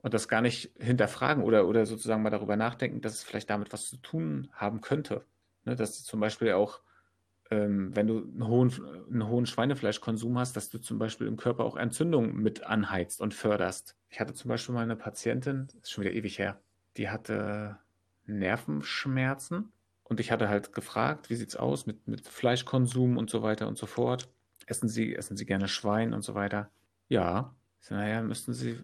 Und 0.02 0.14
das 0.14 0.28
gar 0.28 0.40
nicht 0.40 0.72
hinterfragen 0.78 1.44
oder, 1.44 1.68
oder 1.68 1.86
sozusagen 1.86 2.22
mal 2.22 2.30
darüber 2.30 2.56
nachdenken, 2.56 3.00
dass 3.00 3.14
es 3.14 3.22
vielleicht 3.22 3.50
damit 3.50 3.72
was 3.72 3.88
zu 3.88 3.96
tun 3.98 4.48
haben 4.52 4.80
könnte. 4.80 5.24
Ne? 5.64 5.76
Dass 5.76 5.98
du 5.98 6.04
zum 6.04 6.18
Beispiel 6.18 6.52
auch, 6.52 6.80
ähm, 7.50 7.94
wenn 7.94 8.08
du 8.08 8.18
einen 8.18 8.46
hohen, 8.48 8.72
einen 9.10 9.28
hohen 9.28 9.46
Schweinefleischkonsum 9.46 10.38
hast, 10.38 10.56
dass 10.56 10.70
du 10.70 10.78
zum 10.78 10.98
Beispiel 10.98 11.28
im 11.28 11.36
Körper 11.36 11.64
auch 11.64 11.76
Entzündungen 11.76 12.36
mit 12.36 12.64
anheizt 12.64 13.20
und 13.20 13.32
förderst. 13.32 13.96
Ich 14.08 14.18
hatte 14.18 14.34
zum 14.34 14.48
Beispiel 14.48 14.74
mal 14.74 14.82
eine 14.82 14.96
Patientin, 14.96 15.68
ist 15.82 15.92
schon 15.92 16.04
wieder 16.04 16.14
ewig 16.14 16.38
her, 16.38 16.60
die 16.96 17.08
hatte 17.08 17.78
Nervenschmerzen. 18.26 19.72
Und 20.04 20.20
ich 20.20 20.30
hatte 20.30 20.48
halt 20.48 20.72
gefragt, 20.72 21.30
wie 21.30 21.36
sieht's 21.36 21.56
aus 21.56 21.86
mit, 21.86 22.06
mit 22.06 22.26
Fleischkonsum 22.26 23.16
und 23.16 23.30
so 23.30 23.42
weiter 23.42 23.68
und 23.68 23.78
so 23.78 23.86
fort. 23.86 24.28
Essen 24.66 24.88
Sie, 24.88 25.14
essen 25.14 25.36
Sie 25.36 25.46
gerne 25.46 25.68
Schwein 25.68 26.12
und 26.12 26.22
so 26.22 26.34
weiter? 26.34 26.70
Ja. 27.08 27.54
Ich 27.80 27.88
so, 27.88 27.94
naja, 27.94 28.22
müssten 28.22 28.52
Sie 28.52 28.78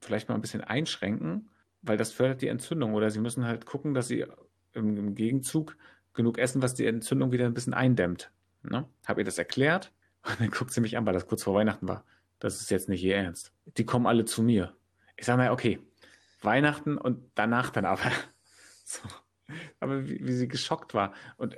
vielleicht 0.00 0.28
mal 0.28 0.34
ein 0.34 0.40
bisschen 0.40 0.62
einschränken, 0.62 1.50
weil 1.82 1.96
das 1.96 2.12
fördert 2.12 2.42
die 2.42 2.48
Entzündung. 2.48 2.94
Oder 2.94 3.10
Sie 3.10 3.20
müssen 3.20 3.44
halt 3.44 3.66
gucken, 3.66 3.94
dass 3.94 4.08
Sie 4.08 4.24
im, 4.72 4.96
im 4.96 5.14
Gegenzug 5.14 5.76
genug 6.14 6.38
essen, 6.38 6.62
was 6.62 6.74
die 6.74 6.86
Entzündung 6.86 7.32
wieder 7.32 7.46
ein 7.46 7.54
bisschen 7.54 7.74
eindämmt. 7.74 8.30
Ne? 8.62 8.88
Habe 9.06 9.20
ihr 9.20 9.24
das 9.24 9.38
erklärt 9.38 9.92
und 10.22 10.40
dann 10.40 10.50
guckt 10.50 10.72
sie 10.72 10.80
mich 10.80 10.96
an, 10.96 11.06
weil 11.06 11.14
das 11.14 11.26
kurz 11.26 11.42
vor 11.42 11.54
Weihnachten 11.54 11.88
war. 11.88 12.04
Das 12.38 12.60
ist 12.60 12.70
jetzt 12.70 12.88
nicht 12.88 13.02
ihr 13.02 13.16
Ernst. 13.16 13.52
Die 13.76 13.84
kommen 13.84 14.06
alle 14.06 14.24
zu 14.24 14.42
mir. 14.42 14.74
Ich 15.16 15.26
sage 15.26 15.38
mal, 15.38 15.50
okay, 15.50 15.78
Weihnachten 16.40 16.98
und 16.98 17.30
danach 17.34 17.70
dann 17.70 17.84
aber. 17.84 18.10
So. 18.84 19.08
Aber 19.80 20.08
wie, 20.08 20.26
wie, 20.26 20.32
sie 20.32 20.48
geschockt 20.48 20.94
war. 20.94 21.12
Und 21.36 21.56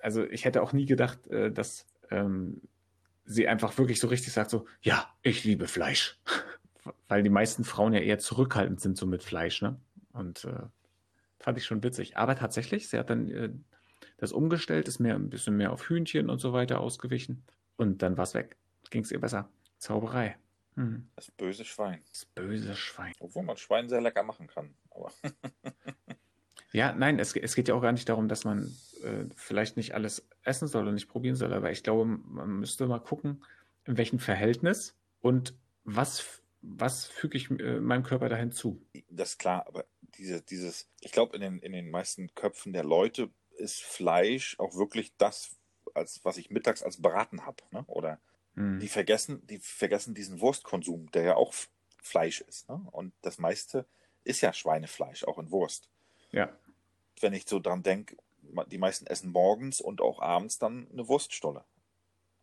also 0.00 0.24
ich 0.24 0.44
hätte 0.44 0.62
auch 0.62 0.72
nie 0.72 0.86
gedacht, 0.86 1.26
äh, 1.28 1.50
dass 1.50 1.86
ähm, 2.10 2.60
sie 3.24 3.48
einfach 3.48 3.76
wirklich 3.78 4.00
so 4.00 4.08
richtig 4.08 4.32
sagt, 4.32 4.50
so, 4.50 4.66
ja, 4.80 5.08
ich 5.22 5.44
liebe 5.44 5.68
Fleisch. 5.68 6.20
Weil 7.08 7.22
die 7.22 7.30
meisten 7.30 7.64
Frauen 7.64 7.92
ja 7.92 8.00
eher 8.00 8.18
zurückhaltend 8.18 8.80
sind 8.80 8.96
so 8.96 9.06
mit 9.06 9.22
Fleisch, 9.22 9.62
ne? 9.62 9.80
Und 10.12 10.44
äh, 10.44 10.66
fand 11.38 11.58
ich 11.58 11.64
schon 11.64 11.82
witzig. 11.82 12.16
Aber 12.16 12.36
tatsächlich, 12.36 12.88
sie 12.88 12.98
hat 12.98 13.10
dann 13.10 13.30
äh, 13.30 13.50
das 14.16 14.32
umgestellt, 14.32 14.88
ist 14.88 14.98
mehr 14.98 15.14
ein 15.14 15.30
bisschen 15.30 15.56
mehr 15.56 15.72
auf 15.72 15.88
Hühnchen 15.88 16.28
und 16.28 16.38
so 16.38 16.52
weiter 16.52 16.80
ausgewichen. 16.80 17.44
Und 17.76 18.02
dann 18.02 18.16
war 18.16 18.24
es 18.24 18.34
weg. 18.34 18.56
Ging 18.90 19.02
es 19.02 19.12
ihr 19.12 19.20
besser. 19.20 19.48
Zauberei. 19.78 20.36
Hm. 20.74 21.08
Das 21.16 21.30
böse 21.30 21.64
Schwein. 21.64 22.02
Das 22.08 22.24
böse 22.24 22.74
Schwein. 22.74 23.12
Obwohl 23.20 23.42
man 23.42 23.56
Schwein 23.56 23.88
sehr 23.88 24.00
lecker 24.00 24.22
machen 24.22 24.46
kann. 24.46 24.74
Aber 24.90 25.12
Ja, 26.72 26.92
nein, 26.92 27.18
es, 27.18 27.36
es 27.36 27.54
geht 27.54 27.68
ja 27.68 27.74
auch 27.74 27.82
gar 27.82 27.92
nicht 27.92 28.08
darum, 28.08 28.28
dass 28.28 28.44
man 28.44 28.74
äh, 29.02 29.24
vielleicht 29.36 29.76
nicht 29.76 29.94
alles 29.94 30.26
essen 30.42 30.68
soll 30.68 30.88
und 30.88 30.94
nicht 30.94 31.08
probieren 31.08 31.36
soll, 31.36 31.52
aber 31.52 31.70
ich 31.70 31.82
glaube, 31.82 32.04
man 32.06 32.60
müsste 32.60 32.86
mal 32.86 32.98
gucken, 32.98 33.44
in 33.84 33.98
welchem 33.98 34.18
Verhältnis 34.18 34.96
und 35.20 35.54
was, 35.84 36.42
was 36.62 37.06
füge 37.06 37.36
ich 37.36 37.50
äh, 37.50 37.78
meinem 37.80 38.04
Körper 38.04 38.28
dahin 38.28 38.52
zu. 38.52 38.80
Das 39.10 39.30
ist 39.30 39.38
klar, 39.38 39.66
aber 39.66 39.84
diese, 40.16 40.40
dieses, 40.40 40.88
ich 41.00 41.12
glaube, 41.12 41.36
in 41.36 41.42
den, 41.42 41.58
in 41.58 41.72
den 41.72 41.90
meisten 41.90 42.34
Köpfen 42.34 42.72
der 42.72 42.84
Leute 42.84 43.30
ist 43.58 43.82
Fleisch 43.82 44.58
auch 44.58 44.74
wirklich 44.74 45.12
das, 45.18 45.56
als 45.94 46.24
was 46.24 46.38
ich 46.38 46.50
mittags 46.50 46.82
als 46.82 47.02
Braten 47.02 47.44
habe. 47.44 47.62
Ne? 47.70 47.84
Oder 47.86 48.18
hm. 48.54 48.78
die 48.78 48.88
vergessen, 48.88 49.46
die 49.46 49.58
vergessen 49.58 50.14
diesen 50.14 50.40
Wurstkonsum, 50.40 51.10
der 51.10 51.22
ja 51.22 51.34
auch 51.36 51.52
Fleisch 52.02 52.40
ist. 52.40 52.68
Ne? 52.68 52.80
Und 52.92 53.12
das 53.20 53.38
meiste 53.38 53.86
ist 54.24 54.40
ja 54.40 54.52
Schweinefleisch, 54.52 55.24
auch 55.24 55.38
in 55.38 55.50
Wurst. 55.50 55.90
Ja 56.30 56.50
wenn 57.22 57.32
ich 57.32 57.48
so 57.48 57.58
dran 57.58 57.82
denke, 57.82 58.16
die 58.70 58.78
meisten 58.78 59.06
essen 59.06 59.32
morgens 59.32 59.80
und 59.80 60.00
auch 60.00 60.20
abends 60.20 60.58
dann 60.58 60.88
eine 60.92 61.08
Wurststolle. 61.08 61.64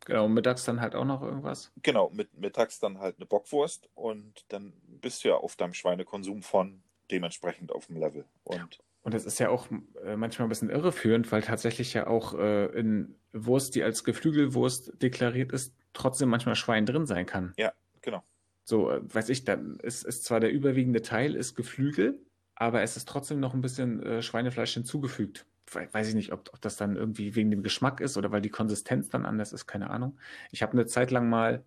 Genau, 0.05 0.27
mittags 0.27 0.63
dann 0.63 0.81
halt 0.81 0.95
auch 0.95 1.05
noch 1.05 1.21
irgendwas. 1.21 1.71
Genau, 1.83 2.09
mit, 2.09 2.33
mittags 2.37 2.79
dann 2.79 2.99
halt 2.99 3.17
eine 3.17 3.25
Bockwurst 3.25 3.89
und 3.95 4.45
dann 4.47 4.73
bist 4.87 5.23
du 5.23 5.29
ja 5.29 5.35
auf 5.35 5.55
deinem 5.55 5.73
Schweinekonsum 5.73 6.41
von 6.41 6.81
dementsprechend 7.11 7.71
auf 7.71 7.87
dem 7.87 7.97
Level. 7.97 8.25
Und, 8.43 8.79
und 9.03 9.13
das 9.13 9.25
ist 9.25 9.39
ja 9.39 9.49
auch 9.49 9.67
äh, 10.03 10.15
manchmal 10.15 10.47
ein 10.47 10.49
bisschen 10.49 10.69
irreführend, 10.69 11.31
weil 11.31 11.41
tatsächlich 11.41 11.93
ja 11.93 12.07
auch 12.07 12.33
äh, 12.33 12.67
in 12.67 13.15
Wurst, 13.33 13.75
die 13.75 13.83
als 13.83 14.03
Geflügelwurst 14.03 15.01
deklariert 15.01 15.51
ist, 15.51 15.73
trotzdem 15.93 16.29
manchmal 16.29 16.55
Schwein 16.55 16.85
drin 16.85 17.05
sein 17.05 17.25
kann. 17.25 17.53
Ja, 17.57 17.73
genau. 18.01 18.23
So, 18.63 18.89
äh, 18.91 19.01
weiß 19.03 19.29
ich, 19.29 19.43
dann 19.43 19.79
ist, 19.79 20.05
ist 20.05 20.23
zwar 20.23 20.39
der 20.39 20.51
überwiegende 20.51 21.01
Teil 21.01 21.35
ist 21.35 21.55
Geflügel, 21.55 22.19
aber 22.59 22.83
es 22.83 22.97
ist 22.97 23.07
trotzdem 23.07 23.39
noch 23.39 23.53
ein 23.53 23.61
bisschen 23.61 24.03
äh, 24.03 24.21
Schweinefleisch 24.21 24.73
hinzugefügt. 24.73 25.45
Weiß 25.71 26.09
ich 26.09 26.15
nicht, 26.15 26.33
ob, 26.33 26.49
ob, 26.53 26.61
das 26.61 26.75
dann 26.75 26.95
irgendwie 26.95 27.35
wegen 27.35 27.51
dem 27.51 27.63
Geschmack 27.63 28.01
ist 28.01 28.17
oder 28.17 28.31
weil 28.31 28.41
die 28.41 28.49
Konsistenz 28.49 29.07
dann 29.09 29.25
anders 29.25 29.53
ist, 29.53 29.65
keine 29.65 29.89
Ahnung. 29.89 30.19
Ich 30.51 30.61
habe 30.61 30.73
eine 30.73 30.85
Zeit 30.85 31.09
lang 31.11 31.29
mal 31.29 31.63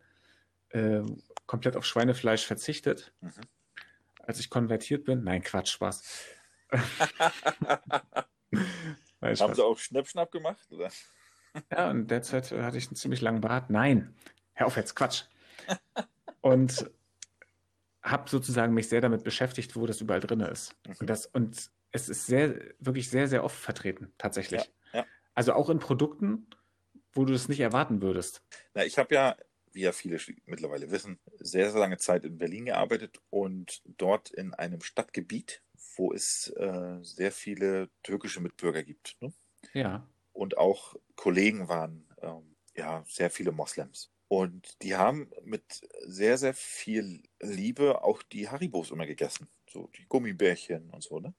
äh, 0.70 1.00
komplett 1.46 1.76
auf 1.76 1.86
Schweinefleisch 1.86 2.44
verzichtet, 2.44 3.14
mhm. 3.20 3.30
als 4.18 4.38
ich 4.38 4.50
konvertiert 4.50 5.04
bin. 5.04 5.24
Nein, 5.24 5.42
Quatsch, 5.42 5.70
Spaß. 5.70 6.02
Nein, 9.20 9.36
Haben 9.38 9.54
sie 9.54 9.64
auch 9.64 9.78
Schnapp-Schnapp 9.78 10.30
gemacht? 10.30 10.66
Oder? 10.70 10.90
ja, 11.70 11.90
und 11.90 12.10
derzeit 12.10 12.50
hatte 12.50 12.76
ich 12.76 12.88
einen 12.88 12.96
ziemlich 12.96 13.22
langen 13.22 13.40
Bart. 13.40 13.70
Nein, 13.70 14.14
hör 14.52 14.66
auf 14.66 14.76
jetzt, 14.76 14.94
Quatsch. 14.94 15.24
Und 16.40 16.90
habe 18.02 18.28
sozusagen 18.28 18.74
mich 18.74 18.88
sehr 18.88 19.00
damit 19.00 19.24
beschäftigt, 19.24 19.76
wo 19.76 19.86
das 19.86 20.00
überall 20.00 20.20
drin 20.20 20.40
ist. 20.40 20.74
Mhm. 20.86 20.94
Und, 21.00 21.10
das, 21.10 21.26
und 21.26 21.70
es 21.92 22.08
ist 22.08 22.26
sehr, 22.26 22.60
wirklich 22.78 23.08
sehr, 23.08 23.28
sehr 23.28 23.44
oft 23.44 23.56
vertreten, 23.56 24.12
tatsächlich. 24.18 24.70
Ja, 24.92 25.00
ja. 25.00 25.06
Also 25.34 25.52
auch 25.54 25.70
in 25.70 25.78
Produkten, 25.78 26.46
wo 27.12 27.24
du 27.24 27.32
es 27.32 27.48
nicht 27.48 27.60
erwarten 27.60 28.02
würdest. 28.02 28.42
Na, 28.74 28.84
ich 28.84 28.98
habe 28.98 29.14
ja, 29.14 29.36
wie 29.72 29.82
ja 29.82 29.92
viele 29.92 30.18
mittlerweile 30.46 30.90
wissen, 30.90 31.18
sehr, 31.38 31.70
sehr 31.70 31.80
lange 31.80 31.98
Zeit 31.98 32.24
in 32.24 32.38
Berlin 32.38 32.66
gearbeitet 32.66 33.20
und 33.30 33.82
dort 33.84 34.30
in 34.30 34.54
einem 34.54 34.80
Stadtgebiet, 34.80 35.62
wo 35.96 36.12
es 36.12 36.48
äh, 36.56 36.98
sehr 37.02 37.32
viele 37.32 37.88
türkische 38.02 38.40
Mitbürger 38.40 38.82
gibt. 38.82 39.16
Ne? 39.20 39.32
Ja. 39.74 40.08
Und 40.32 40.58
auch 40.58 40.96
Kollegen 41.16 41.68
waren, 41.68 42.08
ähm, 42.20 42.56
ja, 42.74 43.04
sehr 43.06 43.30
viele 43.30 43.52
Moslems. 43.52 44.11
Und 44.32 44.80
die 44.80 44.96
haben 44.96 45.30
mit 45.44 45.86
sehr, 46.06 46.38
sehr 46.38 46.54
viel 46.54 47.22
Liebe 47.40 48.02
auch 48.02 48.22
die 48.22 48.48
Haribos 48.48 48.90
immer 48.90 49.04
gegessen. 49.04 49.46
So 49.70 49.88
die 49.88 50.06
Gummibärchen 50.08 50.88
und 50.88 51.02
so, 51.02 51.20
ne? 51.20 51.34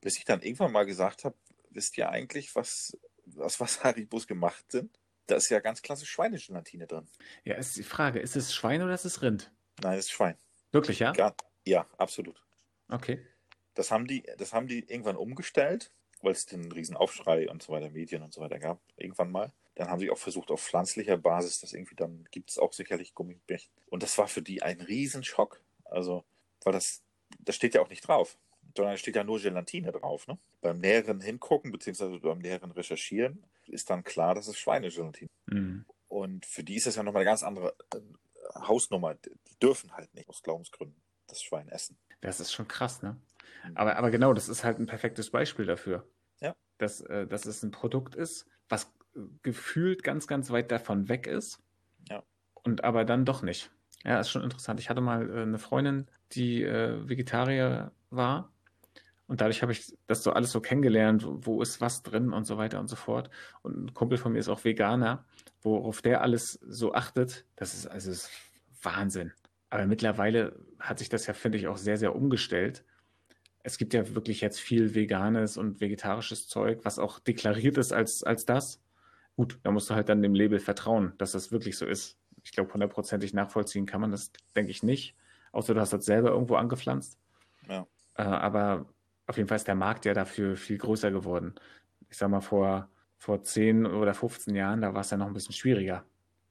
Bis 0.00 0.16
ich 0.16 0.26
dann 0.26 0.40
irgendwann 0.40 0.70
mal 0.70 0.86
gesagt 0.86 1.24
habe, 1.24 1.34
wisst 1.70 1.98
ihr 1.98 2.08
eigentlich, 2.08 2.54
was, 2.54 2.96
was, 3.24 3.58
was 3.58 3.82
Haribos 3.82 4.28
gemacht 4.28 4.70
sind? 4.70 4.96
Da 5.26 5.34
ist 5.34 5.48
ja 5.48 5.58
ganz 5.58 5.82
klassisch 5.82 6.08
Schweinegelatine 6.08 6.86
drin. 6.86 7.08
Ja, 7.42 7.56
ist 7.56 7.76
die 7.76 7.82
Frage, 7.82 8.20
ist 8.20 8.36
es 8.36 8.54
Schwein 8.54 8.80
oder 8.80 8.94
ist 8.94 9.06
es 9.06 9.22
Rind? 9.22 9.50
Nein, 9.82 9.98
es 9.98 10.04
ist 10.04 10.12
Schwein. 10.12 10.36
Wirklich, 10.70 11.00
ja? 11.00 11.12
Ja, 11.16 11.34
ja 11.64 11.86
absolut. 11.98 12.40
Okay. 12.88 13.26
Das 13.74 13.90
haben 13.90 14.06
die, 14.06 14.22
das 14.38 14.52
haben 14.52 14.68
die 14.68 14.88
irgendwann 14.88 15.16
umgestellt, 15.16 15.90
weil 16.22 16.30
es 16.30 16.46
den 16.46 16.70
riesen 16.70 16.96
Aufschrei 16.96 17.50
und 17.50 17.60
so 17.60 17.72
weiter, 17.72 17.90
Medien 17.90 18.22
und 18.22 18.32
so 18.32 18.40
weiter 18.40 18.60
gab, 18.60 18.80
irgendwann 18.94 19.32
mal. 19.32 19.52
Dann 19.80 19.88
haben 19.88 19.98
sie 19.98 20.10
auch 20.10 20.18
versucht, 20.18 20.50
auf 20.50 20.62
pflanzlicher 20.62 21.16
Basis 21.16 21.62
das 21.62 21.72
irgendwie, 21.72 21.94
dann 21.94 22.28
gibt 22.30 22.50
es 22.50 22.58
auch 22.58 22.74
sicherlich 22.74 23.14
Gummibärchen. 23.14 23.72
Und 23.86 24.02
das 24.02 24.18
war 24.18 24.28
für 24.28 24.42
die 24.42 24.62
ein 24.62 24.82
Riesenschock. 24.82 25.62
Also, 25.86 26.22
weil 26.64 26.74
das, 26.74 27.02
das 27.38 27.56
steht 27.56 27.74
ja 27.74 27.80
auch 27.80 27.88
nicht 27.88 28.06
drauf, 28.06 28.36
sondern 28.76 28.98
steht 28.98 29.16
ja 29.16 29.24
nur 29.24 29.40
Gelatine 29.40 29.90
drauf. 29.90 30.26
Ne? 30.26 30.38
Beim 30.60 30.80
näheren 30.80 31.22
Hingucken, 31.22 31.72
beziehungsweise 31.72 32.18
beim 32.18 32.40
näheren 32.40 32.72
Recherchieren, 32.72 33.42
ist 33.68 33.88
dann 33.88 34.04
klar, 34.04 34.34
dass 34.34 34.48
es 34.48 34.58
Schweinegelatine. 34.58 35.30
Mhm. 35.46 35.86
Und 36.08 36.44
für 36.44 36.62
die 36.62 36.76
ist 36.76 36.86
das 36.86 36.96
ja 36.96 37.02
nochmal 37.02 37.22
eine 37.22 37.30
ganz 37.30 37.42
andere 37.42 37.74
äh, 37.94 38.00
Hausnummer. 38.56 39.14
Die 39.14 39.58
dürfen 39.62 39.94
halt 39.94 40.12
nicht 40.12 40.28
aus 40.28 40.42
Glaubensgründen 40.42 41.00
das 41.26 41.42
Schwein 41.42 41.70
essen. 41.70 41.96
Das 42.20 42.38
ist 42.38 42.52
schon 42.52 42.68
krass, 42.68 43.00
ne? 43.00 43.18
Mhm. 43.64 43.76
Aber, 43.78 43.96
aber 43.96 44.10
genau, 44.10 44.34
das 44.34 44.50
ist 44.50 44.62
halt 44.62 44.78
ein 44.78 44.86
perfektes 44.86 45.30
Beispiel 45.30 45.64
dafür. 45.64 46.06
Ja. 46.42 46.54
Dass, 46.76 47.00
äh, 47.00 47.26
dass 47.26 47.46
es 47.46 47.62
ein 47.62 47.70
Produkt 47.70 48.14
ist, 48.14 48.46
was 48.68 48.92
gefühlt 49.42 50.02
ganz, 50.02 50.26
ganz 50.26 50.50
weit 50.50 50.70
davon 50.70 51.08
weg 51.08 51.26
ist. 51.26 51.60
Ja. 52.08 52.22
Und 52.62 52.84
aber 52.84 53.04
dann 53.04 53.24
doch 53.24 53.42
nicht. 53.42 53.70
Ja, 54.04 54.18
ist 54.18 54.30
schon 54.30 54.42
interessant. 54.42 54.80
Ich 54.80 54.88
hatte 54.88 55.00
mal 55.00 55.28
äh, 55.28 55.42
eine 55.42 55.58
Freundin, 55.58 56.06
die 56.32 56.62
äh, 56.62 57.08
Vegetarier 57.08 57.92
war. 58.10 58.52
Und 59.26 59.40
dadurch 59.40 59.62
habe 59.62 59.72
ich 59.72 59.96
das 60.08 60.24
so 60.24 60.32
alles 60.32 60.50
so 60.50 60.60
kennengelernt, 60.60 61.24
wo 61.24 61.62
ist 61.62 61.80
was 61.80 62.02
drin 62.02 62.32
und 62.32 62.46
so 62.46 62.56
weiter 62.56 62.80
und 62.80 62.88
so 62.88 62.96
fort. 62.96 63.30
Und 63.62 63.84
ein 63.84 63.94
Kumpel 63.94 64.18
von 64.18 64.32
mir 64.32 64.40
ist 64.40 64.48
auch 64.48 64.64
Veganer, 64.64 65.24
worauf 65.62 66.02
der 66.02 66.22
alles 66.22 66.58
so 66.66 66.94
achtet. 66.94 67.44
Das 67.54 67.74
ist 67.74 67.86
also 67.86 68.10
ist 68.10 68.30
Wahnsinn. 68.82 69.32
Aber 69.68 69.86
mittlerweile 69.86 70.58
hat 70.80 70.98
sich 70.98 71.08
das 71.08 71.26
ja, 71.26 71.34
finde 71.34 71.58
ich, 71.58 71.68
auch 71.68 71.76
sehr, 71.76 71.96
sehr 71.96 72.16
umgestellt. 72.16 72.84
Es 73.62 73.78
gibt 73.78 73.94
ja 73.94 74.14
wirklich 74.14 74.40
jetzt 74.40 74.58
viel 74.58 74.94
veganes 74.94 75.56
und 75.56 75.80
vegetarisches 75.80 76.48
Zeug, 76.48 76.80
was 76.82 76.98
auch 76.98 77.20
deklariert 77.20 77.78
ist 77.78 77.92
als, 77.92 78.24
als 78.24 78.46
das. 78.46 78.80
Gut, 79.36 79.58
da 79.62 79.70
musst 79.70 79.88
du 79.90 79.94
halt 79.94 80.08
dann 80.08 80.22
dem 80.22 80.34
Label 80.34 80.58
vertrauen, 80.58 81.14
dass 81.18 81.32
das 81.32 81.52
wirklich 81.52 81.76
so 81.76 81.86
ist. 81.86 82.18
Ich 82.42 82.52
glaube, 82.52 82.72
hundertprozentig 82.72 83.32
nachvollziehen 83.34 83.86
kann 83.86 84.00
man 84.00 84.10
das, 84.10 84.32
denke 84.54 84.70
ich, 84.70 84.82
nicht. 84.82 85.14
Außer 85.52 85.74
du 85.74 85.80
hast 85.80 85.92
das 85.92 86.04
selber 86.04 86.30
irgendwo 86.30 86.56
angepflanzt. 86.56 87.18
Ja. 87.68 87.86
Äh, 88.14 88.22
aber, 88.22 88.86
auf 89.26 89.36
jeden 89.36 89.48
Fall 89.48 89.56
ist 89.56 89.68
der 89.68 89.74
Markt 89.76 90.04
ja 90.04 90.14
dafür 90.14 90.56
viel 90.56 90.78
größer 90.78 91.10
geworden. 91.10 91.54
Ich 92.08 92.16
sag 92.16 92.30
mal, 92.30 92.40
vor, 92.40 92.88
vor 93.16 93.42
10 93.42 93.86
oder 93.86 94.12
15 94.12 94.54
Jahren, 94.54 94.82
da 94.82 94.92
war 94.92 95.02
es 95.02 95.10
ja 95.10 95.16
noch 95.16 95.26
ein 95.26 95.32
bisschen 95.32 95.54
schwieriger. 95.54 96.04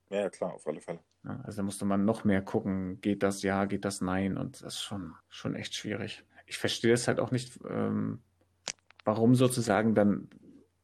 Ja, 0.09 0.29
klar, 0.29 0.53
auf 0.53 0.65
alle 0.65 0.79
Fälle. 0.79 0.99
Also 1.43 1.57
da 1.57 1.63
musste 1.63 1.85
man 1.85 2.05
noch 2.05 2.23
mehr 2.23 2.41
gucken, 2.41 3.01
geht 3.01 3.23
das 3.23 3.43
ja, 3.43 3.65
geht 3.65 3.83
das 3.83 4.01
nein 4.01 4.37
und 4.37 4.63
das 4.63 4.75
ist 4.75 4.81
schon, 4.81 5.13
schon 5.27 5.55
echt 5.55 5.75
schwierig. 5.75 6.23
Ich 6.45 6.57
verstehe 6.57 6.93
es 6.93 7.07
halt 7.07 7.19
auch 7.19 7.31
nicht, 7.31 7.59
ähm, 7.69 8.21
warum 9.03 9.35
sozusagen 9.35 9.93
dann 9.93 10.29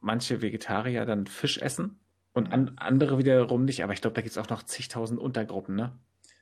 manche 0.06 0.42
Vegetarier 0.42 1.06
dann 1.06 1.28
Fisch 1.28 1.58
essen 1.58 2.00
und 2.34 2.54
an, 2.54 2.74
andere 2.78 3.18
wiederum 3.18 3.66
nicht. 3.66 3.84
Aber 3.84 3.94
ich 3.94 4.02
glaube, 4.02 4.14
da 4.14 4.22
gibt 4.22 4.32
es 4.32 4.38
auch 4.38 4.50
noch 4.50 4.64
zigtausend 4.64 5.20
Untergruppen, 5.20 5.76
ne? 5.76 5.98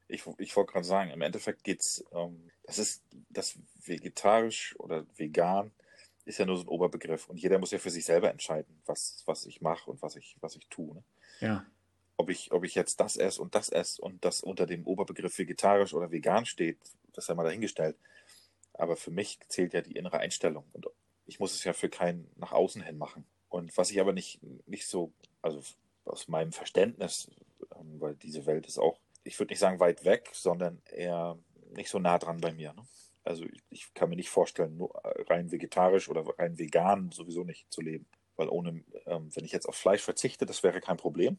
Ich, 0.07 0.25
ich 0.37 0.55
wollte 0.55 0.73
gerade 0.73 0.85
sagen, 0.85 1.11
im 1.11 1.21
Endeffekt 1.21 1.63
geht 1.63 1.79
es, 1.79 2.05
ähm, 2.11 2.51
das 2.63 2.77
ist 2.77 3.03
das 3.29 3.57
vegetarisch 3.85 4.75
oder 4.77 5.05
vegan 5.15 5.71
ist 6.25 6.37
ja 6.37 6.45
nur 6.45 6.57
so 6.57 6.63
ein 6.63 6.67
Oberbegriff 6.67 7.29
und 7.29 7.37
jeder 7.37 7.57
muss 7.57 7.71
ja 7.71 7.79
für 7.79 7.89
sich 7.89 8.05
selber 8.05 8.29
entscheiden, 8.29 8.81
was, 8.85 9.23
was 9.25 9.45
ich 9.45 9.61
mache 9.61 9.89
und 9.89 10.01
was 10.01 10.15
ich, 10.15 10.37
was 10.39 10.55
ich 10.55 10.67
tue. 10.67 10.95
Ne? 10.95 11.03
Ja. 11.41 11.65
Ob 12.15 12.29
ich, 12.29 12.51
ob 12.51 12.63
ich 12.63 12.75
jetzt 12.75 12.99
das 12.99 13.17
esse 13.17 13.41
und 13.41 13.55
das 13.55 13.69
esse 13.69 14.01
und 14.01 14.23
das 14.23 14.41
unter 14.41 14.65
dem 14.65 14.85
Oberbegriff 14.85 15.37
vegetarisch 15.37 15.93
oder 15.93 16.11
vegan 16.11 16.45
steht, 16.45 16.79
das 17.13 17.25
sei 17.25 17.33
mal 17.33 17.43
dahingestellt. 17.43 17.97
Aber 18.73 18.95
für 18.95 19.11
mich 19.11 19.39
zählt 19.47 19.73
ja 19.73 19.81
die 19.81 19.95
innere 19.95 20.19
Einstellung 20.19 20.65
und 20.73 20.87
ich 21.25 21.39
muss 21.39 21.53
es 21.53 21.63
ja 21.63 21.73
für 21.73 21.89
keinen 21.89 22.29
nach 22.35 22.51
außen 22.51 22.81
hin 22.81 22.97
machen. 22.97 23.25
Und 23.53 23.77
was 23.77 23.91
ich 23.91 24.01
aber 24.01 24.13
nicht, 24.13 24.39
nicht 24.65 24.87
so, 24.87 25.13
also 25.43 25.61
aus 26.05 26.27
meinem 26.27 26.51
Verständnis, 26.51 27.29
ähm, 27.75 28.01
weil 28.01 28.15
diese 28.15 28.47
Welt 28.47 28.65
ist 28.65 28.79
auch, 28.79 28.97
ich 29.23 29.37
würde 29.39 29.51
nicht 29.51 29.59
sagen 29.59 29.79
weit 29.79 30.05
weg, 30.05 30.31
sondern 30.33 30.81
eher 30.89 31.37
nicht 31.75 31.91
so 31.91 31.99
nah 31.99 32.17
dran 32.17 32.41
bei 32.41 32.51
mir. 32.51 32.73
Ne? 32.73 32.83
Also 33.23 33.45
ich, 33.69 33.93
kann 33.93 34.09
mir 34.09 34.15
nicht 34.15 34.31
vorstellen, 34.31 34.75
nur 34.75 34.99
rein 35.29 35.51
vegetarisch 35.51 36.09
oder 36.09 36.25
rein 36.39 36.57
vegan 36.57 37.11
sowieso 37.11 37.43
nicht 37.43 37.71
zu 37.71 37.81
leben. 37.81 38.07
Weil 38.37 38.49
ohne, 38.49 38.83
ähm, 39.05 39.29
wenn 39.35 39.45
ich 39.45 39.51
jetzt 39.51 39.69
auf 39.69 39.75
Fleisch 39.75 40.01
verzichte, 40.01 40.47
das 40.47 40.63
wäre 40.63 40.81
kein 40.81 40.97
Problem. 40.97 41.37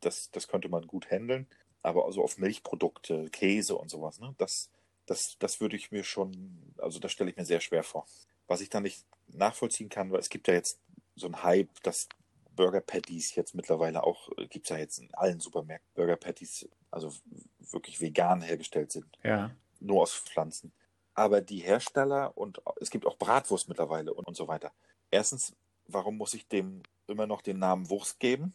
Das, 0.00 0.32
das 0.32 0.48
könnte 0.48 0.68
man 0.68 0.88
gut 0.88 1.12
handeln. 1.12 1.46
Aber 1.80 2.06
also 2.06 2.24
auf 2.24 2.38
Milchprodukte, 2.38 3.30
Käse 3.30 3.76
und 3.76 3.88
sowas, 3.88 4.18
ne? 4.18 4.34
das, 4.38 4.72
das, 5.06 5.38
das 5.38 5.60
würde 5.60 5.76
ich 5.76 5.92
mir 5.92 6.02
schon, 6.02 6.74
also 6.78 6.98
das 6.98 7.12
stelle 7.12 7.30
ich 7.30 7.36
mir 7.36 7.44
sehr 7.44 7.60
schwer 7.60 7.84
vor. 7.84 8.04
Was 8.48 8.60
ich 8.60 8.68
dann 8.68 8.82
nicht 8.82 9.04
nachvollziehen 9.28 9.88
kann, 9.88 10.10
weil 10.10 10.18
es 10.18 10.28
gibt 10.28 10.48
ja 10.48 10.54
jetzt 10.54 10.80
so 11.16 11.26
einen 11.26 11.42
Hype, 11.42 11.82
dass 11.82 12.08
Burger 12.54 12.80
Patties 12.80 13.34
jetzt 13.34 13.54
mittlerweile 13.54 14.02
auch, 14.02 14.30
äh, 14.38 14.46
gibt 14.46 14.66
es 14.66 14.70
ja 14.70 14.78
jetzt 14.78 14.98
in 14.98 15.12
allen 15.14 15.40
Supermärkten 15.40 15.92
Burger 15.94 16.16
Patties, 16.16 16.68
also 16.90 17.12
wirklich 17.58 18.00
vegan 18.00 18.42
hergestellt 18.42 18.92
sind. 18.92 19.06
Ja. 19.22 19.50
Nur 19.80 20.02
aus 20.02 20.14
Pflanzen. 20.14 20.72
Aber 21.14 21.40
die 21.40 21.58
Hersteller 21.58 22.36
und 22.36 22.60
es 22.80 22.90
gibt 22.90 23.06
auch 23.06 23.16
Bratwurst 23.16 23.68
mittlerweile 23.68 24.12
und, 24.12 24.26
und 24.26 24.36
so 24.36 24.48
weiter. 24.48 24.72
Erstens, 25.10 25.54
warum 25.86 26.16
muss 26.16 26.34
ich 26.34 26.48
dem 26.48 26.82
immer 27.06 27.26
noch 27.26 27.42
den 27.42 27.58
Namen 27.58 27.88
Wurst 27.90 28.18
geben? 28.18 28.54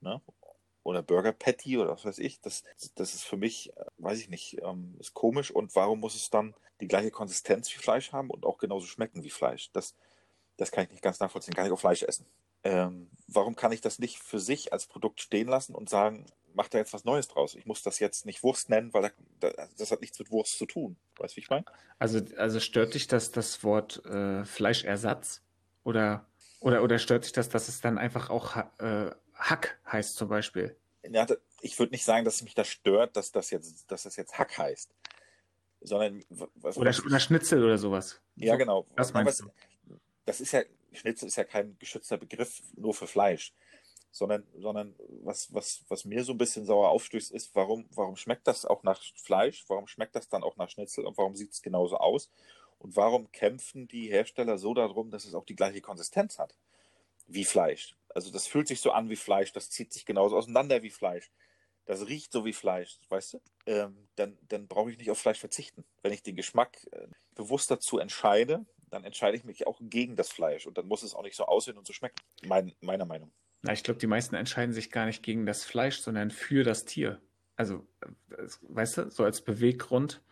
Ne? 0.00 0.20
Oder 0.82 1.02
Burger 1.02 1.32
Patty 1.32 1.76
oder 1.78 1.90
was 1.90 2.04
weiß 2.04 2.18
ich. 2.18 2.40
Das, 2.40 2.62
das 2.94 3.14
ist 3.14 3.24
für 3.24 3.36
mich, 3.36 3.76
äh, 3.76 3.84
weiß 3.98 4.20
ich 4.20 4.28
nicht, 4.28 4.58
ähm, 4.62 4.96
ist 4.98 5.14
komisch. 5.14 5.50
Und 5.50 5.74
warum 5.74 6.00
muss 6.00 6.14
es 6.14 6.30
dann 6.30 6.54
die 6.80 6.88
gleiche 6.88 7.10
Konsistenz 7.10 7.70
wie 7.74 7.78
Fleisch 7.78 8.12
haben 8.12 8.30
und 8.30 8.46
auch 8.46 8.58
genauso 8.58 8.86
schmecken 8.86 9.22
wie 9.22 9.30
Fleisch? 9.30 9.70
Das, 9.72 9.94
das 10.60 10.70
kann 10.70 10.84
ich 10.84 10.90
nicht 10.90 11.02
ganz 11.02 11.20
nachvollziehen. 11.20 11.54
Kann 11.54 11.64
ich 11.64 11.72
auch 11.72 11.80
Fleisch 11.80 12.02
essen? 12.02 12.26
Ähm, 12.64 13.10
warum 13.26 13.56
kann 13.56 13.72
ich 13.72 13.80
das 13.80 13.98
nicht 13.98 14.18
für 14.18 14.38
sich 14.38 14.74
als 14.74 14.86
Produkt 14.86 15.20
stehen 15.20 15.48
lassen 15.48 15.74
und 15.74 15.88
sagen, 15.88 16.26
mach 16.52 16.68
da 16.68 16.76
jetzt 16.76 16.92
was 16.92 17.04
Neues 17.04 17.28
draus? 17.28 17.54
Ich 17.54 17.64
muss 17.64 17.82
das 17.82 17.98
jetzt 17.98 18.26
nicht 18.26 18.42
Wurst 18.42 18.68
nennen, 18.68 18.92
weil 18.92 19.10
da, 19.40 19.50
das 19.78 19.90
hat 19.90 20.02
nichts 20.02 20.18
mit 20.18 20.30
Wurst 20.30 20.58
zu 20.58 20.66
tun. 20.66 20.98
Weißt 21.16 21.32
du, 21.32 21.36
wie 21.38 21.40
ich 21.40 21.48
meine? 21.48 21.64
Also, 21.98 22.20
also 22.36 22.60
stört 22.60 22.92
dich 22.92 23.06
das, 23.06 23.30
das 23.30 23.64
Wort 23.64 24.04
äh, 24.04 24.44
Fleischersatz? 24.44 25.42
Oder, 25.82 26.26
oder, 26.60 26.82
oder 26.82 26.98
stört 26.98 27.24
dich 27.24 27.32
das, 27.32 27.48
dass 27.48 27.68
es 27.68 27.80
dann 27.80 27.96
einfach 27.96 28.28
auch 28.28 28.56
äh, 28.78 29.10
Hack 29.34 29.80
heißt 29.90 30.16
zum 30.16 30.28
Beispiel? 30.28 30.76
Ja, 31.08 31.26
ich 31.62 31.78
würde 31.78 31.92
nicht 31.92 32.04
sagen, 32.04 32.26
dass 32.26 32.42
mich 32.42 32.54
das 32.54 32.68
stört, 32.68 33.16
dass 33.16 33.32
das 33.32 33.48
jetzt, 33.48 33.90
dass 33.90 34.02
das 34.02 34.16
jetzt 34.16 34.38
Hack 34.38 34.58
heißt. 34.58 34.94
Sondern 35.80 36.22
was, 36.28 36.76
oder, 36.76 36.92
oder 37.06 37.18
Schnitzel 37.18 37.64
oder 37.64 37.78
sowas. 37.78 38.20
Ja, 38.36 38.56
genau. 38.56 38.86
Was 38.96 39.14
meinst 39.14 39.40
was, 39.40 39.48
du? 39.48 39.52
Das 40.30 40.40
ist 40.40 40.52
ja, 40.52 40.62
Schnitzel 40.92 41.26
ist 41.26 41.34
ja 41.34 41.42
kein 41.42 41.76
geschützter 41.80 42.16
Begriff 42.16 42.62
nur 42.76 42.94
für 42.94 43.08
Fleisch, 43.08 43.52
sondern, 44.12 44.46
sondern 44.56 44.94
was, 45.24 45.52
was, 45.52 45.84
was 45.88 46.04
mir 46.04 46.22
so 46.22 46.30
ein 46.30 46.38
bisschen 46.38 46.64
sauer 46.64 46.90
aufstößt, 46.90 47.32
ist, 47.32 47.52
warum, 47.56 47.88
warum 47.96 48.14
schmeckt 48.14 48.46
das 48.46 48.64
auch 48.64 48.84
nach 48.84 49.02
Fleisch? 49.16 49.64
Warum 49.66 49.88
schmeckt 49.88 50.14
das 50.14 50.28
dann 50.28 50.44
auch 50.44 50.56
nach 50.56 50.70
Schnitzel 50.70 51.04
und 51.04 51.18
warum 51.18 51.34
sieht 51.34 51.50
es 51.50 51.62
genauso 51.62 51.96
aus? 51.96 52.30
Und 52.78 52.94
warum 52.94 53.32
kämpfen 53.32 53.88
die 53.88 54.08
Hersteller 54.08 54.56
so 54.56 54.72
darum, 54.72 55.10
dass 55.10 55.24
es 55.24 55.34
auch 55.34 55.44
die 55.44 55.56
gleiche 55.56 55.80
Konsistenz 55.80 56.38
hat 56.38 56.54
wie 57.26 57.44
Fleisch? 57.44 57.96
Also 58.10 58.30
das 58.30 58.46
fühlt 58.46 58.68
sich 58.68 58.80
so 58.80 58.92
an 58.92 59.10
wie 59.10 59.16
Fleisch, 59.16 59.52
das 59.52 59.68
zieht 59.68 59.92
sich 59.92 60.06
genauso 60.06 60.36
auseinander 60.36 60.84
wie 60.84 60.90
Fleisch. 60.90 61.32
Das 61.86 62.06
riecht 62.06 62.30
so 62.30 62.44
wie 62.44 62.52
Fleisch, 62.52 63.00
weißt 63.08 63.32
du? 63.32 63.40
Ähm, 63.66 64.06
dann 64.14 64.38
dann 64.42 64.68
brauche 64.68 64.92
ich 64.92 64.98
nicht 64.98 65.10
auf 65.10 65.18
Fleisch 65.18 65.40
verzichten. 65.40 65.84
Wenn 66.02 66.12
ich 66.12 66.22
den 66.22 66.36
Geschmack 66.36 66.86
äh, 66.92 67.08
bewusst 67.34 67.68
dazu 67.72 67.98
entscheide, 67.98 68.64
dann 68.90 69.04
entscheide 69.04 69.36
ich 69.36 69.44
mich 69.44 69.66
auch 69.66 69.80
gegen 69.80 70.16
das 70.16 70.30
Fleisch 70.30 70.66
und 70.66 70.76
dann 70.78 70.86
muss 70.86 71.02
es 71.02 71.14
auch 71.14 71.22
nicht 71.22 71.36
so 71.36 71.44
aussehen 71.44 71.78
und 71.78 71.86
so 71.86 71.92
schmecken. 71.92 72.16
Mein, 72.44 72.72
meiner 72.80 73.04
Meinung. 73.04 73.30
Na, 73.62 73.72
ich 73.72 73.82
glaube, 73.82 74.00
die 74.00 74.06
meisten 74.06 74.34
entscheiden 74.34 74.72
sich 74.72 74.90
gar 74.90 75.06
nicht 75.06 75.22
gegen 75.22 75.46
das 75.46 75.64
Fleisch, 75.64 76.00
sondern 76.00 76.30
für 76.30 76.64
das 76.64 76.84
Tier. 76.84 77.20
Also, 77.56 77.86
weißt 78.62 78.98
du, 78.98 79.10
so 79.10 79.24
als 79.24 79.42
Beweggrund 79.42 80.22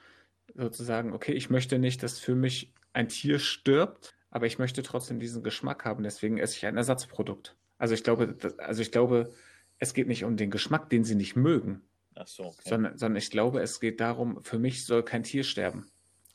sozusagen, 0.55 1.12
okay, 1.12 1.33
ich 1.33 1.51
möchte 1.51 1.79
nicht, 1.79 2.03
dass 2.03 2.18
für 2.18 2.35
mich 2.35 2.73
ein 2.92 3.09
Tier 3.09 3.38
stirbt, 3.38 4.14
aber 4.31 4.47
ich 4.47 4.59
möchte 4.59 4.83
trotzdem 4.83 5.21
diesen 5.21 5.42
Geschmack 5.42 5.85
haben, 5.85 6.03
deswegen 6.03 6.38
esse 6.38 6.57
ich 6.57 6.66
ein 6.66 6.77
Ersatzprodukt. 6.77 7.57
Also 7.77 7.94
ich 7.94 8.03
glaube, 8.03 8.37
also 8.59 8.83
ich 8.83 8.90
glaube, 8.90 9.31
es 9.79 9.94
geht 9.94 10.09
nicht 10.09 10.25
um 10.25 10.37
den 10.37 10.51
Geschmack, 10.51 10.90
den 10.90 11.05
sie 11.05 11.14
nicht 11.14 11.37
mögen. 11.37 11.83
Ach 12.14 12.27
so, 12.27 12.44
okay. 12.47 12.68
sondern, 12.68 12.99
sondern 12.99 13.18
ich 13.18 13.31
glaube, 13.31 13.61
es 13.61 13.79
geht 13.79 14.01
darum, 14.01 14.42
für 14.42 14.59
mich 14.59 14.85
soll 14.85 15.05
kein 15.05 15.23
Tier 15.23 15.44
sterben 15.44 15.87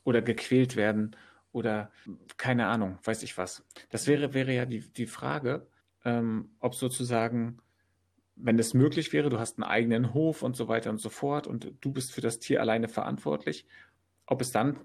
oder 0.04 0.22
gequält 0.22 0.76
werden 0.76 1.16
oder 1.54 1.92
keine 2.36 2.66
Ahnung, 2.66 2.98
weiß 3.04 3.22
ich 3.22 3.38
was. 3.38 3.64
Das 3.90 4.06
wäre, 4.06 4.34
wäre 4.34 4.52
ja 4.52 4.66
die, 4.66 4.80
die 4.80 5.06
Frage, 5.06 5.66
ähm, 6.04 6.50
ob 6.58 6.74
sozusagen, 6.74 7.58
wenn 8.34 8.58
es 8.58 8.74
möglich 8.74 9.12
wäre, 9.12 9.30
du 9.30 9.38
hast 9.38 9.56
einen 9.56 9.70
eigenen 9.70 10.12
Hof 10.12 10.42
und 10.42 10.56
so 10.56 10.66
weiter 10.66 10.90
und 10.90 10.98
so 10.98 11.10
fort 11.10 11.46
und 11.46 11.72
du 11.80 11.92
bist 11.92 12.12
für 12.12 12.20
das 12.20 12.40
Tier 12.40 12.60
alleine 12.60 12.88
verantwortlich, 12.88 13.66
ob 14.26 14.40
es 14.40 14.50
dann 14.50 14.80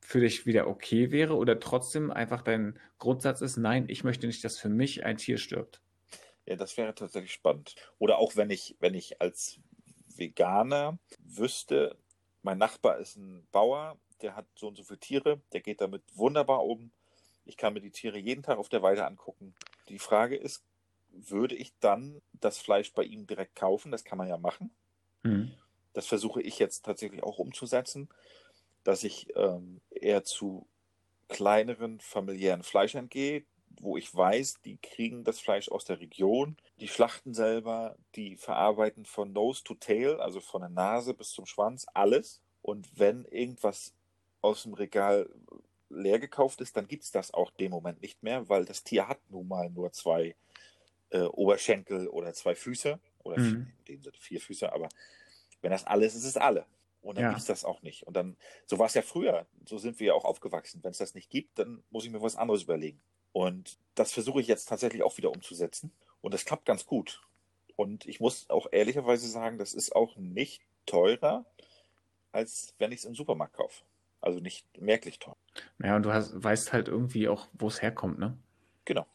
für 0.00 0.20
dich 0.20 0.44
wieder 0.44 0.68
okay 0.68 1.10
wäre 1.10 1.36
oder 1.36 1.58
trotzdem 1.58 2.10
einfach 2.10 2.42
dein 2.42 2.78
Grundsatz 2.98 3.40
ist, 3.40 3.56
nein, 3.56 3.86
ich 3.88 4.04
möchte 4.04 4.26
nicht, 4.26 4.44
dass 4.44 4.58
für 4.58 4.68
mich 4.68 5.04
ein 5.04 5.16
Tier 5.16 5.38
stirbt. 5.38 5.80
Ja, 6.44 6.56
das 6.56 6.76
wäre 6.76 6.94
tatsächlich 6.94 7.32
spannend. 7.32 7.76
Oder 7.98 8.18
auch 8.18 8.36
wenn 8.36 8.50
ich, 8.50 8.76
wenn 8.80 8.94
ich 8.94 9.22
als 9.22 9.58
Veganer 10.16 10.98
wüsste, 11.18 11.96
mein 12.42 12.58
Nachbar 12.58 12.98
ist 12.98 13.16
ein 13.16 13.46
Bauer 13.52 13.98
der 14.22 14.36
hat 14.36 14.46
so 14.54 14.68
und 14.68 14.76
so 14.76 14.84
viele 14.84 15.00
Tiere, 15.00 15.40
der 15.52 15.60
geht 15.60 15.80
damit 15.80 16.02
wunderbar 16.14 16.64
um. 16.64 16.90
Ich 17.44 17.56
kann 17.56 17.72
mir 17.72 17.80
die 17.80 17.90
Tiere 17.90 18.18
jeden 18.18 18.42
Tag 18.42 18.58
auf 18.58 18.68
der 18.68 18.82
Weide 18.82 19.06
angucken. 19.06 19.54
Die 19.88 19.98
Frage 19.98 20.36
ist, 20.36 20.62
würde 21.12 21.54
ich 21.54 21.72
dann 21.80 22.22
das 22.32 22.58
Fleisch 22.58 22.92
bei 22.92 23.02
ihm 23.02 23.26
direkt 23.26 23.56
kaufen? 23.56 23.90
Das 23.90 24.04
kann 24.04 24.18
man 24.18 24.28
ja 24.28 24.38
machen. 24.38 24.70
Mhm. 25.22 25.52
Das 25.92 26.06
versuche 26.06 26.40
ich 26.40 26.58
jetzt 26.58 26.84
tatsächlich 26.84 27.22
auch 27.22 27.38
umzusetzen, 27.38 28.08
dass 28.84 29.02
ich 29.02 29.34
ähm, 29.36 29.80
eher 29.90 30.24
zu 30.24 30.66
kleineren 31.28 32.00
familiären 32.00 32.62
Fleischern 32.62 33.08
gehe, 33.08 33.44
wo 33.80 33.96
ich 33.96 34.14
weiß, 34.14 34.60
die 34.64 34.78
kriegen 34.78 35.24
das 35.24 35.40
Fleisch 35.40 35.68
aus 35.68 35.84
der 35.84 36.00
Region, 36.00 36.56
die 36.80 36.88
schlachten 36.88 37.34
selber, 37.34 37.96
die 38.14 38.36
verarbeiten 38.36 39.04
von 39.04 39.32
Nose 39.32 39.62
to 39.64 39.74
Tail, 39.74 40.20
also 40.20 40.40
von 40.40 40.60
der 40.60 40.70
Nase 40.70 41.14
bis 41.14 41.30
zum 41.30 41.46
Schwanz, 41.46 41.86
alles. 41.94 42.40
Und 42.62 42.88
wenn 42.98 43.24
irgendwas 43.24 43.94
aus 44.42 44.64
dem 44.64 44.74
Regal 44.74 45.28
leer 45.88 46.18
gekauft 46.18 46.60
ist, 46.60 46.76
dann 46.76 46.88
gibt 46.88 47.02
es 47.02 47.10
das 47.10 47.34
auch 47.34 47.50
dem 47.50 47.70
Moment 47.70 48.00
nicht 48.00 48.22
mehr, 48.22 48.48
weil 48.48 48.64
das 48.64 48.84
Tier 48.84 49.08
hat 49.08 49.18
nun 49.28 49.48
mal 49.48 49.70
nur 49.70 49.92
zwei 49.92 50.36
äh, 51.10 51.22
Oberschenkel 51.22 52.08
oder 52.08 52.32
zwei 52.32 52.54
Füße 52.54 52.98
oder 53.24 53.38
mhm. 53.38 53.44
vier, 53.44 53.56
in 53.56 53.84
dem 53.86 54.02
Sinne 54.02 54.16
vier 54.18 54.40
Füße, 54.40 54.72
aber 54.72 54.88
wenn 55.62 55.72
das 55.72 55.86
alles 55.86 56.14
ist, 56.14 56.22
ist 56.22 56.30
es 56.30 56.36
alle. 56.36 56.64
Und 57.02 57.16
dann 57.16 57.24
ja. 57.24 57.30
gibt 57.30 57.40
es 57.40 57.46
das 57.46 57.64
auch 57.64 57.82
nicht. 57.82 58.06
Und 58.06 58.14
dann, 58.14 58.36
so 58.66 58.78
war 58.78 58.86
es 58.86 58.94
ja 58.94 59.02
früher, 59.02 59.46
so 59.64 59.78
sind 59.78 59.98
wir 60.00 60.08
ja 60.08 60.14
auch 60.14 60.24
aufgewachsen. 60.24 60.80
Wenn 60.82 60.90
es 60.90 60.98
das 60.98 61.14
nicht 61.14 61.30
gibt, 61.30 61.58
dann 61.58 61.82
muss 61.90 62.04
ich 62.04 62.10
mir 62.10 62.20
was 62.20 62.36
anderes 62.36 62.64
überlegen. 62.64 63.00
Und 63.32 63.78
das 63.94 64.12
versuche 64.12 64.40
ich 64.40 64.46
jetzt 64.46 64.68
tatsächlich 64.68 65.02
auch 65.02 65.16
wieder 65.16 65.30
umzusetzen. 65.30 65.92
Und 66.20 66.34
das 66.34 66.44
klappt 66.44 66.66
ganz 66.66 66.84
gut. 66.84 67.22
Und 67.76 68.06
ich 68.06 68.20
muss 68.20 68.50
auch 68.50 68.66
ehrlicherweise 68.70 69.28
sagen, 69.28 69.56
das 69.56 69.72
ist 69.72 69.96
auch 69.96 70.16
nicht 70.16 70.60
teurer, 70.84 71.46
als 72.32 72.74
wenn 72.78 72.92
ich 72.92 72.98
es 72.98 73.04
im 73.06 73.14
Supermarkt 73.14 73.54
kaufe. 73.54 73.82
Also 74.20 74.40
nicht 74.40 74.66
merklich 74.80 75.18
teuer. 75.18 75.36
Ja, 75.82 75.96
und 75.96 76.04
du 76.04 76.12
hast, 76.12 76.42
weißt 76.42 76.72
halt 76.72 76.88
irgendwie 76.88 77.28
auch, 77.28 77.48
wo 77.52 77.68
es 77.68 77.80
herkommt, 77.80 78.18
ne? 78.18 78.36
Genau. 78.84 79.06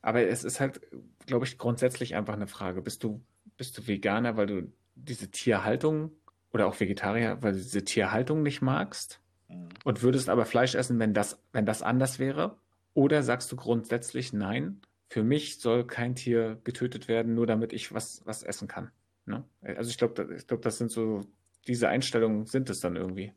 Aber 0.00 0.22
es 0.22 0.44
ist 0.44 0.60
halt, 0.60 0.80
glaube 1.26 1.44
ich, 1.44 1.58
grundsätzlich 1.58 2.14
einfach 2.14 2.34
eine 2.34 2.46
Frage. 2.46 2.82
Bist 2.82 3.04
du, 3.04 3.22
bist 3.56 3.76
du 3.76 3.86
Veganer, 3.86 4.36
weil 4.36 4.46
du 4.46 4.72
diese 4.94 5.30
Tierhaltung 5.30 6.12
oder 6.52 6.66
auch 6.66 6.78
Vegetarier, 6.80 7.42
weil 7.42 7.52
du 7.52 7.58
diese 7.58 7.84
Tierhaltung 7.84 8.42
nicht 8.42 8.62
magst? 8.62 9.20
Mhm. 9.48 9.68
Und 9.84 10.02
würdest 10.02 10.28
aber 10.28 10.46
Fleisch 10.46 10.74
essen, 10.74 10.98
wenn 10.98 11.14
das, 11.14 11.42
wenn 11.52 11.66
das 11.66 11.82
anders 11.82 12.18
wäre? 12.18 12.56
Oder 12.94 13.22
sagst 13.22 13.50
du 13.50 13.56
grundsätzlich 13.56 14.32
nein, 14.32 14.80
für 15.08 15.22
mich 15.22 15.60
soll 15.60 15.86
kein 15.86 16.14
Tier 16.14 16.60
getötet 16.64 17.08
werden, 17.08 17.34
nur 17.34 17.46
damit 17.46 17.72
ich 17.72 17.92
was, 17.92 18.22
was 18.24 18.42
essen 18.42 18.68
kann. 18.68 18.90
Ne? 19.26 19.44
Also 19.62 19.90
ich 19.90 19.98
glaube, 19.98 20.34
ich 20.36 20.46
glaub, 20.46 20.62
das 20.62 20.78
sind 20.78 20.90
so, 20.90 21.22
diese 21.66 21.88
Einstellungen 21.88 22.46
sind 22.46 22.70
es 22.70 22.80
dann 22.80 22.96
irgendwie. 22.96 23.32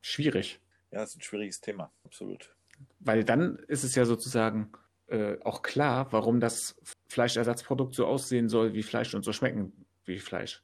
Schwierig. 0.00 0.60
Ja, 0.90 1.00
das 1.00 1.10
ist 1.10 1.16
ein 1.16 1.22
schwieriges 1.22 1.60
Thema, 1.60 1.92
absolut. 2.04 2.54
Weil 3.00 3.24
dann 3.24 3.56
ist 3.68 3.84
es 3.84 3.94
ja 3.94 4.04
sozusagen 4.04 4.72
äh, 5.08 5.38
auch 5.42 5.62
klar, 5.62 6.12
warum 6.12 6.40
das 6.40 6.76
Fleischersatzprodukt 7.08 7.94
so 7.94 8.06
aussehen 8.06 8.48
soll 8.48 8.74
wie 8.74 8.82
Fleisch 8.82 9.14
und 9.14 9.24
so 9.24 9.32
schmecken 9.32 9.86
wie 10.04 10.18
Fleisch. 10.18 10.62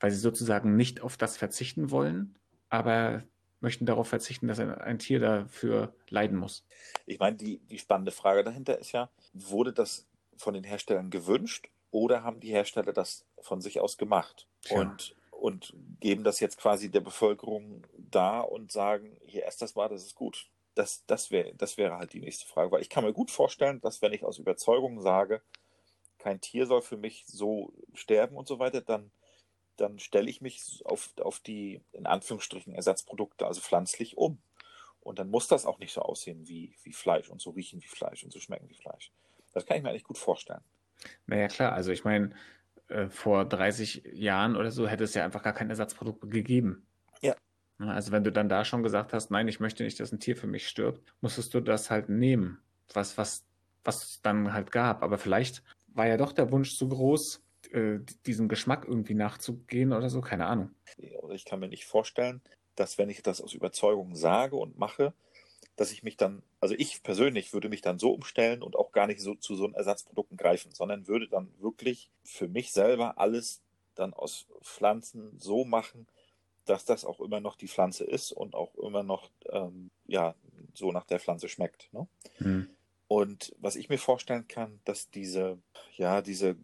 Weil 0.00 0.10
sie 0.10 0.18
sozusagen 0.18 0.76
nicht 0.76 1.00
auf 1.00 1.16
das 1.16 1.36
verzichten 1.36 1.90
wollen, 1.90 2.38
aber 2.68 3.24
möchten 3.60 3.86
darauf 3.86 4.08
verzichten, 4.08 4.48
dass 4.48 4.60
ein, 4.60 4.70
ein 4.70 4.98
Tier 4.98 5.18
dafür 5.18 5.94
leiden 6.08 6.38
muss. 6.38 6.64
Ich 7.06 7.18
meine, 7.18 7.36
die, 7.36 7.58
die 7.58 7.78
spannende 7.78 8.12
Frage 8.12 8.44
dahinter 8.44 8.78
ist 8.78 8.92
ja, 8.92 9.10
wurde 9.32 9.72
das 9.72 10.06
von 10.36 10.54
den 10.54 10.64
Herstellern 10.64 11.10
gewünscht 11.10 11.68
oder 11.90 12.22
haben 12.22 12.40
die 12.40 12.50
Hersteller 12.50 12.92
das 12.92 13.24
von 13.40 13.60
sich 13.60 13.80
aus 13.80 13.96
gemacht? 13.96 14.46
Ja. 14.66 14.80
Und, 14.80 15.15
und 15.40 15.72
geben 16.00 16.24
das 16.24 16.40
jetzt 16.40 16.58
quasi 16.58 16.90
der 16.90 17.00
Bevölkerung 17.00 17.86
da 17.96 18.40
und 18.40 18.72
sagen, 18.72 19.16
hier 19.24 19.42
erst 19.42 19.62
das 19.62 19.74
mal, 19.74 19.88
das 19.88 20.02
ist 20.02 20.14
gut. 20.14 20.48
Das, 20.74 21.04
das, 21.06 21.30
wär, 21.30 21.54
das 21.54 21.78
wäre 21.78 21.96
halt 21.96 22.12
die 22.12 22.20
nächste 22.20 22.46
Frage, 22.46 22.70
weil 22.70 22.82
ich 22.82 22.90
kann 22.90 23.04
mir 23.04 23.12
gut 23.12 23.30
vorstellen, 23.30 23.80
dass 23.80 24.02
wenn 24.02 24.12
ich 24.12 24.24
aus 24.24 24.38
Überzeugung 24.38 25.00
sage, 25.00 25.40
kein 26.18 26.40
Tier 26.40 26.66
soll 26.66 26.82
für 26.82 26.96
mich 26.96 27.24
so 27.26 27.72
sterben 27.94 28.36
und 28.36 28.48
so 28.48 28.58
weiter, 28.58 28.80
dann 28.80 29.10
dann 29.76 29.98
stelle 29.98 30.28
ich 30.28 30.40
mich 30.40 30.82
auf, 30.84 31.10
auf 31.20 31.40
die, 31.40 31.80
in 31.92 32.06
Anführungsstrichen, 32.06 32.74
Ersatzprodukte, 32.74 33.46
also 33.46 33.60
pflanzlich 33.60 34.16
um. 34.16 34.38
Und 35.00 35.18
dann 35.18 35.30
muss 35.30 35.46
das 35.46 35.66
auch 35.66 35.78
nicht 35.78 35.92
so 35.92 36.02
aussehen 36.02 36.48
wie, 36.48 36.74
wie 36.82 36.92
Fleisch 36.92 37.28
und 37.28 37.40
so 37.40 37.50
riechen 37.50 37.80
wie 37.80 37.86
Fleisch 37.86 38.24
und 38.24 38.32
so 38.32 38.40
schmecken 38.40 38.68
wie 38.68 38.74
Fleisch. 38.74 39.12
Das 39.52 39.64
kann 39.64 39.76
ich 39.76 39.82
mir 39.82 39.90
eigentlich 39.90 40.04
gut 40.04 40.18
vorstellen. 40.18 40.62
Naja, 41.26 41.48
klar. 41.48 41.72
Also 41.72 41.92
ich 41.92 42.04
meine, 42.04 42.34
äh, 42.88 43.08
vor 43.08 43.44
30 43.44 44.04
Jahren 44.12 44.56
oder 44.56 44.70
so 44.70 44.86
hätte 44.86 45.04
es 45.04 45.14
ja 45.14 45.24
einfach 45.24 45.42
gar 45.42 45.52
kein 45.52 45.70
Ersatzprodukt 45.70 46.30
gegeben. 46.30 46.86
Ja. 47.20 47.34
Also 47.78 48.12
wenn 48.12 48.24
du 48.24 48.32
dann 48.32 48.48
da 48.48 48.64
schon 48.64 48.82
gesagt 48.82 49.12
hast, 49.12 49.30
nein, 49.30 49.48
ich 49.48 49.60
möchte 49.60 49.82
nicht, 49.84 50.00
dass 50.00 50.12
ein 50.12 50.20
Tier 50.20 50.36
für 50.36 50.46
mich 50.46 50.68
stirbt, 50.68 51.14
musstest 51.20 51.52
du 51.54 51.60
das 51.60 51.90
halt 51.90 52.08
nehmen, 52.08 52.58
was, 52.94 53.18
was, 53.18 53.44
was 53.84 54.04
es 54.04 54.22
dann 54.22 54.52
halt 54.52 54.72
gab. 54.72 55.02
Aber 55.02 55.18
vielleicht 55.18 55.62
war 55.88 56.06
ja 56.06 56.16
doch 56.16 56.32
der 56.32 56.50
Wunsch 56.52 56.76
zu 56.76 56.88
groß, 56.88 57.42
äh, 57.72 57.98
diesem 58.24 58.48
Geschmack 58.48 58.84
irgendwie 58.86 59.14
nachzugehen 59.14 59.92
oder 59.92 60.08
so, 60.08 60.20
keine 60.20 60.46
Ahnung. 60.46 60.70
Ich 61.32 61.44
kann 61.44 61.60
mir 61.60 61.68
nicht 61.68 61.86
vorstellen, 61.86 62.40
dass 62.76 62.98
wenn 62.98 63.10
ich 63.10 63.22
das 63.22 63.40
aus 63.40 63.52
Überzeugung 63.52 64.14
sage 64.14 64.56
und 64.56 64.78
mache, 64.78 65.12
dass 65.76 65.92
ich 65.92 66.02
mich 66.02 66.16
dann, 66.16 66.42
also 66.60 66.74
ich 66.76 67.02
persönlich 67.02 67.52
würde 67.52 67.68
mich 67.68 67.82
dann 67.82 67.98
so 67.98 68.12
umstellen 68.12 68.62
und 68.62 68.76
auch 68.76 68.92
gar 68.92 69.06
nicht 69.06 69.20
so 69.20 69.34
zu 69.34 69.54
so 69.54 69.70
Ersatzprodukten 69.70 70.36
greifen, 70.36 70.72
sondern 70.72 71.06
würde 71.06 71.28
dann 71.28 71.52
wirklich 71.58 72.10
für 72.24 72.48
mich 72.48 72.72
selber 72.72 73.18
alles 73.18 73.60
dann 73.94 74.14
aus 74.14 74.46
Pflanzen 74.62 75.38
so 75.38 75.64
machen, 75.64 76.06
dass 76.64 76.84
das 76.84 77.04
auch 77.04 77.20
immer 77.20 77.40
noch 77.40 77.56
die 77.56 77.68
Pflanze 77.68 78.04
ist 78.04 78.32
und 78.32 78.54
auch 78.54 78.74
immer 78.76 79.02
noch 79.02 79.30
ähm, 79.50 79.90
ja 80.06 80.34
so 80.74 80.92
nach 80.92 81.04
der 81.04 81.20
Pflanze 81.20 81.48
schmeckt. 81.48 81.92
Ne? 81.92 82.06
Hm. 82.38 82.68
Und 83.08 83.54
was 83.58 83.76
ich 83.76 83.88
mir 83.88 83.98
vorstellen 83.98 84.48
kann, 84.48 84.80
dass 84.84 85.10
diese, 85.10 85.58
ja, 85.96 86.22
diese, 86.22 86.56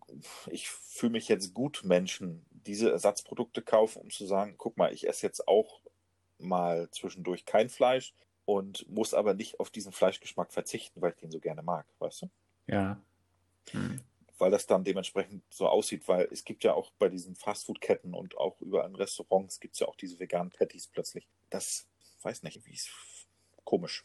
ich 0.51 0.69
fühle 0.69 1.13
mich 1.13 1.29
jetzt 1.29 1.55
gut 1.55 1.83
Menschen, 1.85 2.45
diese 2.51 2.91
Ersatzprodukte 2.91 3.63
kaufen, 3.63 4.03
um 4.03 4.11
zu 4.11 4.27
sagen, 4.27 4.57
guck 4.59 4.77
mal, 4.77 4.93
ich 4.93 5.07
esse 5.07 5.25
jetzt 5.25 5.47
auch 5.47 5.81
mal 6.39 6.91
zwischendurch 6.91 7.45
kein 7.45 7.69
Fleisch 7.69 8.13
und 8.45 8.89
muss 8.89 9.15
aber 9.15 9.35
nicht 9.35 9.61
auf 9.61 9.71
diesen 9.71 9.93
Fleischgeschmack 9.93 10.53
verzichten, 10.53 11.01
weil 11.01 11.13
ich 11.13 11.19
den 11.19 11.31
so 11.31 11.41
gerne 11.41 11.63
mag, 11.63 11.87
weißt 11.99 12.23
du? 12.23 12.31
Ja. 12.67 13.01
Hm. 13.71 14.01
Weil 14.39 14.51
das 14.51 14.67
dann 14.67 14.83
dementsprechend 14.83 15.45
so 15.51 15.69
aussieht, 15.69 16.09
weil 16.09 16.29
es 16.33 16.45
gibt 16.45 16.65
ja 16.65 16.75
auch 16.75 16.91
bei 16.99 17.09
diesen 17.09 17.37
Fastfood-Ketten 17.37 18.15
und 18.15 18.37
auch 18.37 18.61
überall 18.61 18.89
in 18.89 18.97
Restaurants 18.97 19.61
gibt 19.61 19.75
es 19.75 19.81
ja 19.81 19.87
auch 19.87 19.97
diese 19.97 20.19
veganen 20.19 20.51
Patties 20.51 20.89
plötzlich. 20.89 21.29
Das 21.51 21.87
weiß 22.23 22.43
nicht, 22.43 22.65
wie 22.67 22.75
es 22.75 22.91
komisch. 23.65 24.05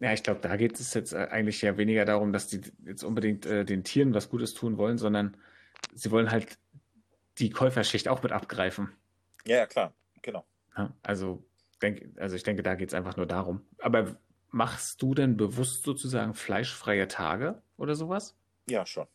Ja, 0.00 0.12
ich 0.12 0.22
glaube, 0.22 0.40
da 0.40 0.56
geht 0.56 0.78
es 0.78 0.94
jetzt 0.94 1.12
äh, 1.12 1.28
eigentlich 1.30 1.62
ja 1.62 1.76
weniger 1.76 2.04
darum, 2.04 2.32
dass 2.32 2.48
die 2.48 2.60
jetzt 2.84 3.02
unbedingt 3.02 3.46
äh, 3.46 3.64
den 3.64 3.84
Tieren 3.84 4.14
was 4.14 4.28
Gutes 4.28 4.54
tun 4.54 4.78
wollen, 4.78 4.98
sondern 4.98 5.36
sie 5.94 6.10
wollen 6.10 6.30
halt 6.30 6.58
die 7.38 7.50
Käuferschicht 7.50 8.08
auch 8.08 8.22
mit 8.22 8.32
abgreifen. 8.32 8.92
Ja, 9.46 9.56
ja 9.56 9.66
klar, 9.66 9.94
genau. 10.22 10.44
Ja, 10.76 10.94
also, 11.02 11.42
denk, 11.82 12.18
also 12.18 12.36
ich 12.36 12.42
denke, 12.42 12.62
da 12.62 12.74
geht 12.74 12.88
es 12.88 12.94
einfach 12.94 13.16
nur 13.16 13.26
darum. 13.26 13.66
Aber 13.78 14.16
machst 14.50 15.00
du 15.02 15.14
denn 15.14 15.36
bewusst 15.36 15.84
sozusagen 15.84 16.34
fleischfreie 16.34 17.08
Tage 17.08 17.62
oder 17.76 17.94
sowas? 17.94 18.36
Ja, 18.68 18.86
schon. 18.86 19.06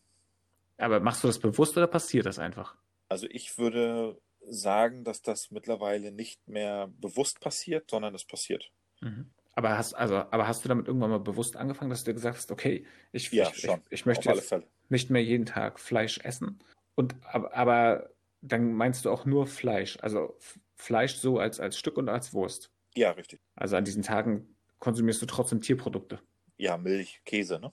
Aber 0.78 1.00
machst 1.00 1.24
du 1.24 1.28
das 1.28 1.40
bewusst 1.40 1.78
oder 1.78 1.88
passiert 1.88 2.26
das 2.26 2.40
einfach? 2.40 2.76
Also 3.08 3.28
ich 3.30 3.58
würde 3.58 4.20
sagen, 4.48 5.04
dass 5.04 5.22
das 5.22 5.52
mittlerweile 5.52 6.12
nicht 6.12 6.48
mehr 6.48 6.90
bewusst 7.00 7.40
passiert, 7.40 7.90
sondern 7.90 8.14
es 8.16 8.26
passiert. 8.26 8.72
Mhm. 9.02 9.32
Aber 9.54 9.78
hast, 9.78 9.94
also, 9.94 10.16
aber 10.16 10.48
hast 10.48 10.66
du 10.66 10.70
damit 10.70 10.88
irgendwann 10.88 11.12
mal 11.12 11.20
bewusst 11.20 11.56
angefangen, 11.56 11.90
dass 11.90 12.04
du 12.04 12.12
dir 12.12 12.16
gesagt 12.16 12.36
hast, 12.36 12.52
okay, 12.52 12.86
ich, 13.14 13.32
ja, 13.32 13.50
ich, 13.56 13.64
ich, 13.64 13.72
ich, 13.90 14.06
möchte 14.06 14.64
nicht 14.90 15.10
mehr 15.10 15.24
jeden 15.24 15.46
Tag 15.46 15.80
Fleisch 15.80 16.20
essen? 16.20 16.60
Und 16.96 17.16
aber, 17.24 17.56
aber 17.56 18.10
dann 18.42 18.74
meinst 18.74 19.06
du 19.06 19.12
auch 19.12 19.26
nur 19.26 19.48
Fleisch, 19.48 19.98
also 20.02 20.38
Fleisch 20.76 21.16
so 21.16 21.40
als, 21.40 21.60
als 21.60 21.78
Stück 21.78 21.98
und 21.98 22.10
als 22.10 22.34
Wurst. 22.34 22.72
Ja, 22.96 23.12
richtig. 23.12 23.40
Also 23.56 23.76
an 23.76 23.86
diesen 23.86 24.04
Tagen 24.04 24.56
konsumierst 24.80 25.22
du 25.22 25.26
trotzdem 25.26 25.62
Tierprodukte. 25.62 26.20
Ja, 26.58 26.78
Milch, 26.78 27.22
Käse, 27.26 27.60
ne? 27.60 27.72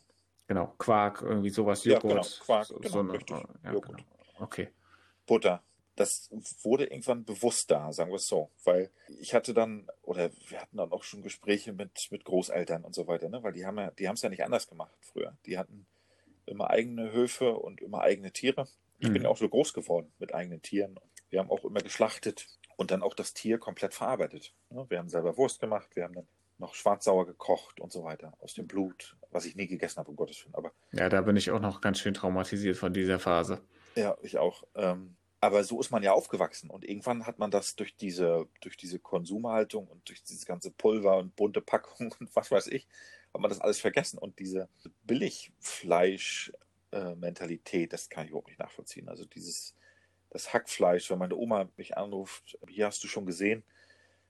Genau, 0.49 0.75
Quark, 0.79 1.23
irgendwie 1.23 1.51
sowas, 1.51 1.85
Joghurt. 1.85 2.05
Ja, 2.05 2.11
genau, 2.11 2.27
Quark, 2.45 2.67
so, 2.67 2.77
genau, 2.79 2.93
so 2.93 3.01
eine, 3.01 3.12
richtig. 3.12 3.37
Ja, 3.65 3.73
Joghurt. 3.73 3.97
Genau. 3.99 4.07
Okay. 4.41 4.69
Butter 5.27 5.62
das 5.97 6.31
wurde 6.62 6.85
irgendwann 6.85 7.25
bewusster, 7.25 7.93
sagen 7.93 8.11
wir 8.11 8.17
es 8.17 8.27
so. 8.27 8.51
Weil 8.65 8.91
ich 9.21 9.35
hatte 9.35 9.53
dann, 9.53 9.88
oder 10.03 10.31
wir 10.49 10.61
hatten 10.61 10.79
dann 10.79 10.93
auch 10.93 11.03
schon 11.03 11.23
Gespräche 11.23 11.73
mit, 11.73 12.09
mit 12.11 12.25
Großeltern 12.25 12.85
und 12.85 12.95
so 12.95 13.07
weiter, 13.07 13.29
ne? 13.29 13.43
weil 13.43 13.53
die 13.53 13.67
haben 13.67 13.79
ja, 13.79 13.91
die 13.91 14.09
haben 14.09 14.15
es 14.15 14.23
ja 14.23 14.29
nicht 14.29 14.45
anders 14.45 14.69
gemacht 14.69 14.93
früher. 15.01 15.37
Die 15.45 15.59
hatten 15.59 15.87
immer 16.47 16.71
eigene 16.71 17.12
Höfe 17.12 17.55
und 17.55 17.81
immer 17.81 18.01
eigene 18.01 18.33
Tiere. 18.33 18.67
Ich 18.99 19.09
mhm. 19.09 19.12
bin 19.12 19.23
ja 19.23 19.29
auch 19.29 19.37
so 19.37 19.49
groß 19.49 19.75
geworden 19.75 20.12
mit 20.19 20.35
eigenen 20.35 20.62
Tieren. 20.62 20.99
Wir 21.29 21.41
haben 21.41 21.51
auch 21.51 21.65
immer 21.65 21.81
geschlachtet 21.81 22.47
und 22.76 22.90
dann 22.90 23.02
auch 23.02 23.14
das 23.14 23.35
Tier 23.35 23.58
komplett 23.58 23.94
verarbeitet. 23.94 24.54
Wir 24.70 24.98
haben 24.98 25.08
selber 25.08 25.37
Wurst 25.37 25.61
gemacht, 25.61 25.88
wir 25.94 26.04
haben 26.04 26.14
dann 26.14 26.26
noch 26.58 26.74
schwarzsauer 26.74 27.26
gekocht 27.26 27.80
und 27.80 27.92
so 27.92 28.04
weiter 28.04 28.32
aus 28.40 28.54
dem 28.54 28.66
Blut, 28.66 29.16
was 29.30 29.44
ich 29.44 29.54
nie 29.56 29.66
gegessen 29.66 29.98
habe, 29.98 30.08
um 30.11 30.16
Gottes 30.16 30.42
Willen. 30.44 30.54
Aber 30.54 30.72
ja, 30.92 31.08
da 31.08 31.20
bin 31.22 31.37
ich 31.37 31.50
auch 31.50 31.61
noch 31.61 31.80
ganz 31.80 31.98
schön 31.98 32.14
traumatisiert 32.14 32.76
von 32.76 32.94
dieser 32.94 33.18
Phase. 33.18 33.61
Ja, 33.96 34.16
ich 34.22 34.38
auch. 34.38 34.62
Ähm, 34.74 35.16
aber 35.40 35.64
so 35.64 35.80
ist 35.80 35.90
man 35.90 36.04
ja 36.04 36.12
aufgewachsen 36.12 36.70
und 36.70 36.88
irgendwann 36.88 37.26
hat 37.26 37.40
man 37.40 37.50
das 37.50 37.74
durch 37.74 37.96
diese, 37.96 38.46
durch 38.61 38.76
diese 38.76 39.00
Konsumhaltung 39.00 39.88
und 39.88 40.08
durch 40.08 40.22
dieses 40.22 40.46
ganze 40.46 40.70
Pulver 40.70 41.18
und 41.18 41.35
bunte 41.35 41.61
Packung 41.61 42.14
und 42.20 42.37
was 42.37 42.50
weiß 42.50 42.68
ich, 42.68 42.87
hat 43.35 43.40
man 43.40 43.50
das 43.50 43.61
alles 43.61 43.80
vergessen 43.80 44.18
und 44.18 44.38
diese 44.38 44.68
Billigfleisch-Mentalität, 45.02 47.92
das 47.92 48.08
kann 48.08 48.24
ich 48.24 48.30
überhaupt 48.30 48.48
nicht 48.48 48.61
nachvollziehen. 48.61 49.08
Also 49.08 49.24
dieses, 49.24 49.74
das 50.33 50.53
Hackfleisch, 50.53 51.11
wenn 51.11 51.18
meine 51.18 51.37
Oma 51.37 51.68
mich 51.77 51.97
anruft, 51.97 52.59
hier 52.68 52.87
hast 52.87 53.03
du 53.05 53.09
schon 53.09 53.27
gesehen, 53.27 53.62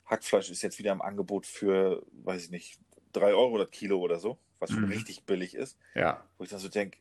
Hackfleisch 0.06 0.50
ist 0.50 0.62
jetzt 0.62 0.78
wieder 0.78 0.92
im 0.92 1.02
Angebot 1.02 1.46
für, 1.46 2.04
weiß 2.24 2.44
ich 2.44 2.50
nicht, 2.50 2.78
drei 3.12 3.34
Euro 3.34 3.56
das 3.58 3.70
Kilo 3.70 4.00
oder 4.00 4.18
so, 4.18 4.38
was 4.58 4.70
schon 4.70 4.84
mhm. 4.84 4.92
richtig 4.92 5.24
billig 5.24 5.54
ist. 5.54 5.78
Ja. 5.94 6.24
Wo 6.36 6.44
ich 6.44 6.50
dann 6.50 6.58
so 6.58 6.68
denke, 6.68 6.98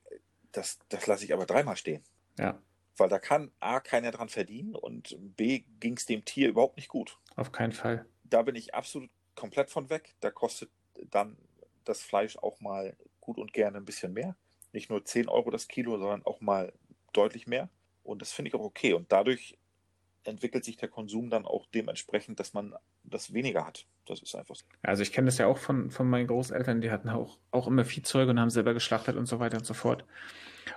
das, 0.52 0.80
das 0.90 1.08
lasse 1.08 1.26
ich 1.26 1.34
aber 1.34 1.46
dreimal 1.46 1.76
stehen. 1.76 2.04
Ja 2.38 2.60
weil 3.02 3.10
da 3.10 3.20
kann 3.20 3.52
A 3.60 3.80
keiner 3.80 4.12
dran 4.12 4.30
verdienen 4.30 4.76
und 4.76 5.18
B 5.36 5.64
ging 5.80 5.98
es 5.98 6.06
dem 6.06 6.24
Tier 6.24 6.50
überhaupt 6.50 6.78
nicht 6.78 6.88
gut. 6.88 7.18
Auf 7.36 7.52
keinen 7.52 7.72
Fall. 7.72 8.06
Da 8.24 8.44
bin 8.44 8.56
ich 8.56 8.76
absolut 8.76 9.10
komplett 9.36 9.72
von 9.72 9.90
weg. 9.90 10.16
Da 10.20 10.30
kostet 10.30 10.70
dann 11.10 11.36
das 11.84 12.04
Fleisch 12.04 12.38
auch 12.38 12.60
mal 12.60 12.96
gut 13.20 13.38
und 13.38 13.54
gerne 13.54 13.78
ein 13.78 13.86
bisschen 13.86 14.14
mehr. 14.14 14.36
Nicht 14.72 14.90
nur 14.90 15.04
10 15.04 15.30
Euro 15.30 15.50
das 15.50 15.68
Kilo, 15.68 15.98
sondern 15.98 16.24
auch 16.26 16.42
mal 16.42 16.74
deutlich 17.12 17.48
mehr. 17.48 17.70
Und 18.04 18.22
das 18.22 18.32
finde 18.32 18.50
ich 18.50 18.56
auch 18.56 18.64
okay. 18.64 18.94
Und 18.94 19.12
dadurch 19.12 19.58
entwickelt 20.24 20.64
sich 20.64 20.78
der 20.78 20.90
Konsum 20.90 21.30
dann 21.30 21.46
auch 21.46 21.66
dementsprechend, 21.74 22.40
dass 22.40 22.54
man 22.54 22.76
das 23.04 23.34
weniger 23.34 23.66
hat. 23.66 23.88
Das 24.06 24.22
ist 24.22 24.36
einfach 24.36 24.56
so. 24.56 24.66
Also 24.84 25.02
ich 25.04 25.12
kenne 25.12 25.26
das 25.26 25.38
ja 25.38 25.48
auch 25.48 25.58
von, 25.58 25.90
von 25.90 26.10
meinen 26.10 26.28
Großeltern, 26.28 26.82
die 26.82 26.92
hatten 26.92 27.10
auch, 27.10 27.38
auch 27.50 27.68
immer 27.68 27.86
Viehzeuge 27.86 28.32
und 28.32 28.40
haben 28.40 28.50
selber 28.50 28.74
geschlachtet 28.74 29.16
und 29.16 29.26
so 29.26 29.40
weiter 29.40 29.58
und 29.58 29.66
so 29.66 29.74
fort. 29.74 30.06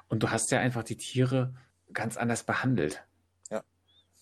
Und 0.08 0.22
du 0.22 0.30
hast 0.30 0.50
ja 0.50 0.60
einfach 0.60 0.82
die 0.82 0.96
Tiere 0.96 1.54
ganz 1.92 2.16
anders 2.16 2.44
behandelt. 2.44 3.04
Ja. 3.50 3.62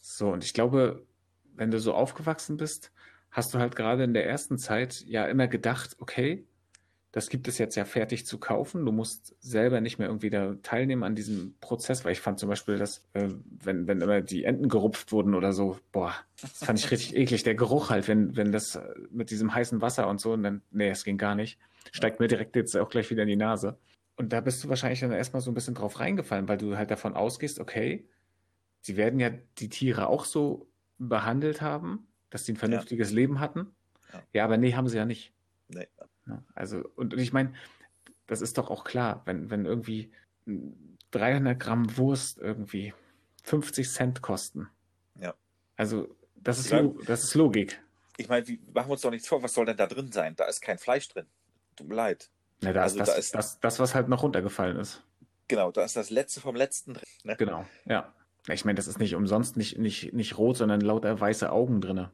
So, 0.01 0.31
und 0.31 0.45
ich 0.45 0.55
glaube, 0.55 1.07
wenn 1.55 1.71
du 1.71 1.79
so 1.79 1.95
aufgewachsen 1.95 2.57
bist, 2.57 2.93
hast 3.31 3.55
du 3.55 3.59
halt 3.59 3.77
gerade 3.77 4.05
in 4.05 4.15
der 4.15 4.27
ersten 4.27 4.59
Zeit 4.59 5.03
ja 5.07 5.27
immer 5.27 5.47
gedacht, 5.47 5.97
okay, 5.99 6.45
das 7.13 7.29
gibt 7.29 7.47
es 7.47 7.59
jetzt 7.59 7.77
ja 7.77 7.85
fertig 7.85 8.25
zu 8.27 8.39
kaufen. 8.39 8.87
Du 8.87 8.91
musst 8.91 9.37
selber 9.41 9.83
nicht 9.83 9.99
mehr 9.99 10.09
irgendwie 10.09 10.31
da 10.31 10.55
teilnehmen 10.63 11.03
an 11.03 11.15
diesem 11.15 11.55
Prozess, 11.61 12.05
weil 12.05 12.13
ich 12.13 12.21
fand 12.21 12.39
zum 12.39 12.49
Beispiel, 12.49 12.79
dass, 12.79 13.07
äh, 13.13 13.29
wenn, 13.63 13.87
wenn 13.87 14.01
immer 14.01 14.23
die 14.23 14.45
Enten 14.45 14.71
gerupft 14.71 15.13
wurden 15.13 15.35
oder 15.35 15.53
so, 15.53 15.79
boah, 15.93 16.15
das 16.41 16.65
fand 16.65 16.79
ich 16.79 16.91
richtig 16.91 17.15
eklig. 17.17 17.43
Der 17.43 17.55
Geruch 17.55 17.91
halt, 17.91 18.09
wenn, 18.09 18.35
wenn 18.35 18.51
das 18.51 18.81
mit 19.11 19.31
diesem 19.31 19.55
heißen 19.55 19.83
Wasser 19.83 20.09
und 20.09 20.23
so, 20.23 20.33
und 20.33 20.43
dann, 20.43 20.63
nee, 20.71 20.89
es 20.89 21.05
ging 21.05 21.19
gar 21.19 21.35
nicht. 21.35 21.59
Steigt 21.91 22.19
mir 22.19 22.29
direkt 22.29 22.57
jetzt 22.57 22.75
auch 22.77 22.89
gleich 22.89 23.11
wieder 23.11 23.23
in 23.23 23.29
die 23.29 23.37
Nase. 23.37 23.79
Und 24.17 24.33
da 24.33 24.41
bist 24.41 24.65
du 24.65 24.71
wahrscheinlich 24.71 25.01
dann 25.01 25.13
erstmal 25.13 25.43
so 25.43 25.51
ein 25.51 25.55
bisschen 25.55 25.75
drauf 25.75 26.01
reingefallen, 26.01 26.49
weil 26.49 26.59
du 26.59 26.79
halt 26.79 26.91
davon 26.91 27.15
ausgehst, 27.15 27.61
okay, 27.61 28.09
sie 28.81 28.97
werden 28.97 29.21
ja 29.21 29.31
die 29.59 29.69
Tiere 29.69 30.07
auch 30.07 30.25
so 30.25 30.67
behandelt 30.97 31.61
haben, 31.61 32.07
dass 32.31 32.47
sie 32.47 32.53
ein 32.53 32.57
vernünftiges 32.57 33.11
ja. 33.11 33.17
Leben 33.17 33.39
hatten. 33.39 33.75
Ja. 34.13 34.23
ja. 34.33 34.45
aber 34.45 34.57
nee, 34.57 34.73
haben 34.73 34.89
sie 34.89 34.97
ja 34.97 35.05
nicht. 35.05 35.35
Nee. 35.69 35.87
Also, 36.55 36.79
und, 36.97 37.15
und 37.15 37.21
ich 37.21 37.33
meine, 37.33 37.53
das 38.27 38.41
ist 38.41 38.59
doch 38.59 38.71
auch 38.71 38.85
klar, 38.85 39.23
wenn, 39.25 39.51
wenn 39.51 39.67
irgendwie 39.67 40.13
300 41.11 41.59
Gramm 41.59 41.97
Wurst 41.97 42.39
irgendwie 42.39 42.95
50 43.45 43.91
Cent 43.91 44.23
kosten. 44.23 44.69
Ja. 45.21 45.35
Also, 45.77 46.15
das 46.37 46.59
ist, 46.59 46.73
meine, 46.73 46.95
das 47.07 47.25
ist 47.25 47.35
Logik. 47.35 47.83
Ich 48.17 48.29
meine, 48.29 48.45
machen 48.73 48.89
wir 48.89 48.93
uns 48.93 49.01
doch 49.01 49.11
nichts 49.11 49.29
vor, 49.29 49.43
was 49.43 49.55
soll 49.55 49.67
denn 49.67 49.77
da 49.77 49.87
drin 49.87 50.13
sein? 50.13 50.37
Da 50.37 50.45
ist 50.45 50.61
kein 50.61 50.79
Fleisch 50.79 51.09
drin. 51.09 51.27
Tut 51.77 51.89
mir 51.89 51.95
leid. 51.95 52.31
Ja, 52.63 52.73
da 52.73 52.83
also, 52.83 52.99
ist, 52.99 53.01
das, 53.01 53.15
da 53.15 53.19
ist 53.19 53.35
das, 53.35 53.61
das, 53.61 53.79
was 53.81 53.95
halt 53.95 54.09
noch 54.09 54.23
runtergefallen 54.23 54.77
ist. 54.77 55.03
Genau, 55.49 55.71
da 55.71 55.85
ist 55.85 55.97
das 55.97 56.11
letzte 56.11 56.41
vom 56.41 56.57
letzten 56.57 56.95
drin. 56.95 57.09
Ne? 57.25 57.37
Genau, 57.37 57.67
ja. 57.85 58.13
Ich 58.49 58.65
meine, 58.65 58.77
das 58.77 58.87
ist 58.87 58.99
nicht 58.99 59.15
umsonst 59.15 59.57
nicht, 59.57 59.79
nicht, 59.79 60.13
nicht 60.13 60.37
rot, 60.39 60.57
sondern 60.57 60.81
lauter 60.81 61.21
weiße 61.21 61.51
Augen 61.51 61.81
drin. 61.81 62.09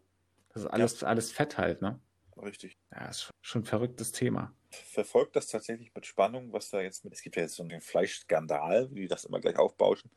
Das 0.52 0.64
ist 0.64 0.68
alles, 0.68 1.00
ja. 1.00 1.08
alles 1.08 1.30
Fett 1.32 1.56
halt, 1.56 1.80
ne? 1.80 1.98
Richtig. 2.42 2.76
Ja, 2.92 3.08
ist 3.08 3.30
schon 3.40 3.62
ein 3.62 3.64
verrücktes 3.64 4.12
Thema. 4.12 4.54
Verfolgt 4.70 5.36
das 5.36 5.46
tatsächlich 5.46 5.94
mit 5.94 6.06
Spannung, 6.06 6.52
was 6.52 6.70
da 6.70 6.80
jetzt 6.80 7.04
mit. 7.04 7.12
Es 7.14 7.22
gibt 7.22 7.36
ja 7.36 7.42
jetzt 7.42 7.54
so 7.54 7.62
einen 7.62 7.80
Fleischskandal, 7.80 8.90
wie 8.92 9.02
die 9.02 9.08
das 9.08 9.24
immer 9.24 9.40
gleich 9.40 9.56
aufbauschen. 9.56 10.10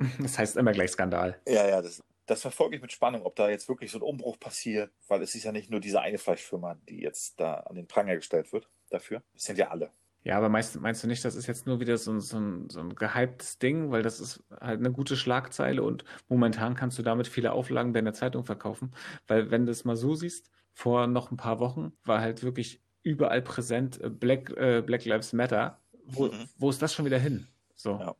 Das 0.20 0.38
heißt 0.38 0.56
immer 0.56 0.70
gleich 0.70 0.92
Skandal. 0.92 1.40
Ja, 1.44 1.66
ja, 1.66 1.82
das, 1.82 2.00
das 2.26 2.42
verfolge 2.42 2.76
ich 2.76 2.82
mit 2.82 2.92
Spannung, 2.92 3.22
ob 3.22 3.34
da 3.34 3.48
jetzt 3.48 3.68
wirklich 3.68 3.90
so 3.90 3.98
ein 3.98 4.02
Umbruch 4.02 4.38
passiert, 4.38 4.92
weil 5.08 5.20
es 5.22 5.34
ist 5.34 5.42
ja 5.42 5.50
nicht 5.50 5.70
nur 5.70 5.80
diese 5.80 6.00
eine 6.00 6.18
Fleischfirma, 6.18 6.76
die 6.88 7.00
jetzt 7.00 7.40
da 7.40 7.54
an 7.54 7.74
den 7.74 7.88
Pranger 7.88 8.14
gestellt 8.14 8.52
wird 8.52 8.68
dafür. 8.90 9.24
Es 9.34 9.44
sind 9.44 9.58
ja 9.58 9.70
alle. 9.70 9.90
Ja, 10.24 10.36
aber 10.36 10.48
meinst, 10.48 10.78
meinst 10.80 11.02
du 11.02 11.06
nicht, 11.08 11.24
das 11.24 11.34
ist 11.34 11.46
jetzt 11.46 11.66
nur 11.66 11.80
wieder 11.80 11.96
so, 11.96 12.18
so, 12.18 12.38
ein, 12.38 12.68
so 12.68 12.80
ein 12.80 12.94
gehyptes 12.94 13.58
Ding, 13.58 13.90
weil 13.90 14.02
das 14.02 14.20
ist 14.20 14.44
halt 14.60 14.80
eine 14.80 14.92
gute 14.92 15.16
Schlagzeile 15.16 15.82
und 15.82 16.04
momentan 16.28 16.74
kannst 16.74 16.98
du 16.98 17.02
damit 17.02 17.28
viele 17.28 17.52
Auflagen 17.52 17.92
deiner 17.92 18.12
Zeitung 18.12 18.44
verkaufen. 18.44 18.92
Weil 19.26 19.50
wenn 19.50 19.64
du 19.64 19.72
es 19.72 19.84
mal 19.84 19.96
so 19.96 20.14
siehst, 20.14 20.50
vor 20.78 21.08
noch 21.08 21.32
ein 21.32 21.36
paar 21.36 21.58
Wochen 21.58 21.92
war 22.04 22.20
halt 22.20 22.44
wirklich 22.44 22.80
überall 23.02 23.42
präsent 23.42 24.00
äh, 24.00 24.08
Black, 24.08 24.50
äh, 24.50 24.80
Black 24.80 25.04
Lives 25.04 25.32
Matter. 25.32 25.80
Wo, 26.04 26.26
mhm. 26.26 26.48
wo 26.56 26.70
ist 26.70 26.80
das 26.80 26.94
schon 26.94 27.04
wieder 27.04 27.18
hin? 27.18 27.48
So. 27.74 27.98
Ja. 27.98 28.14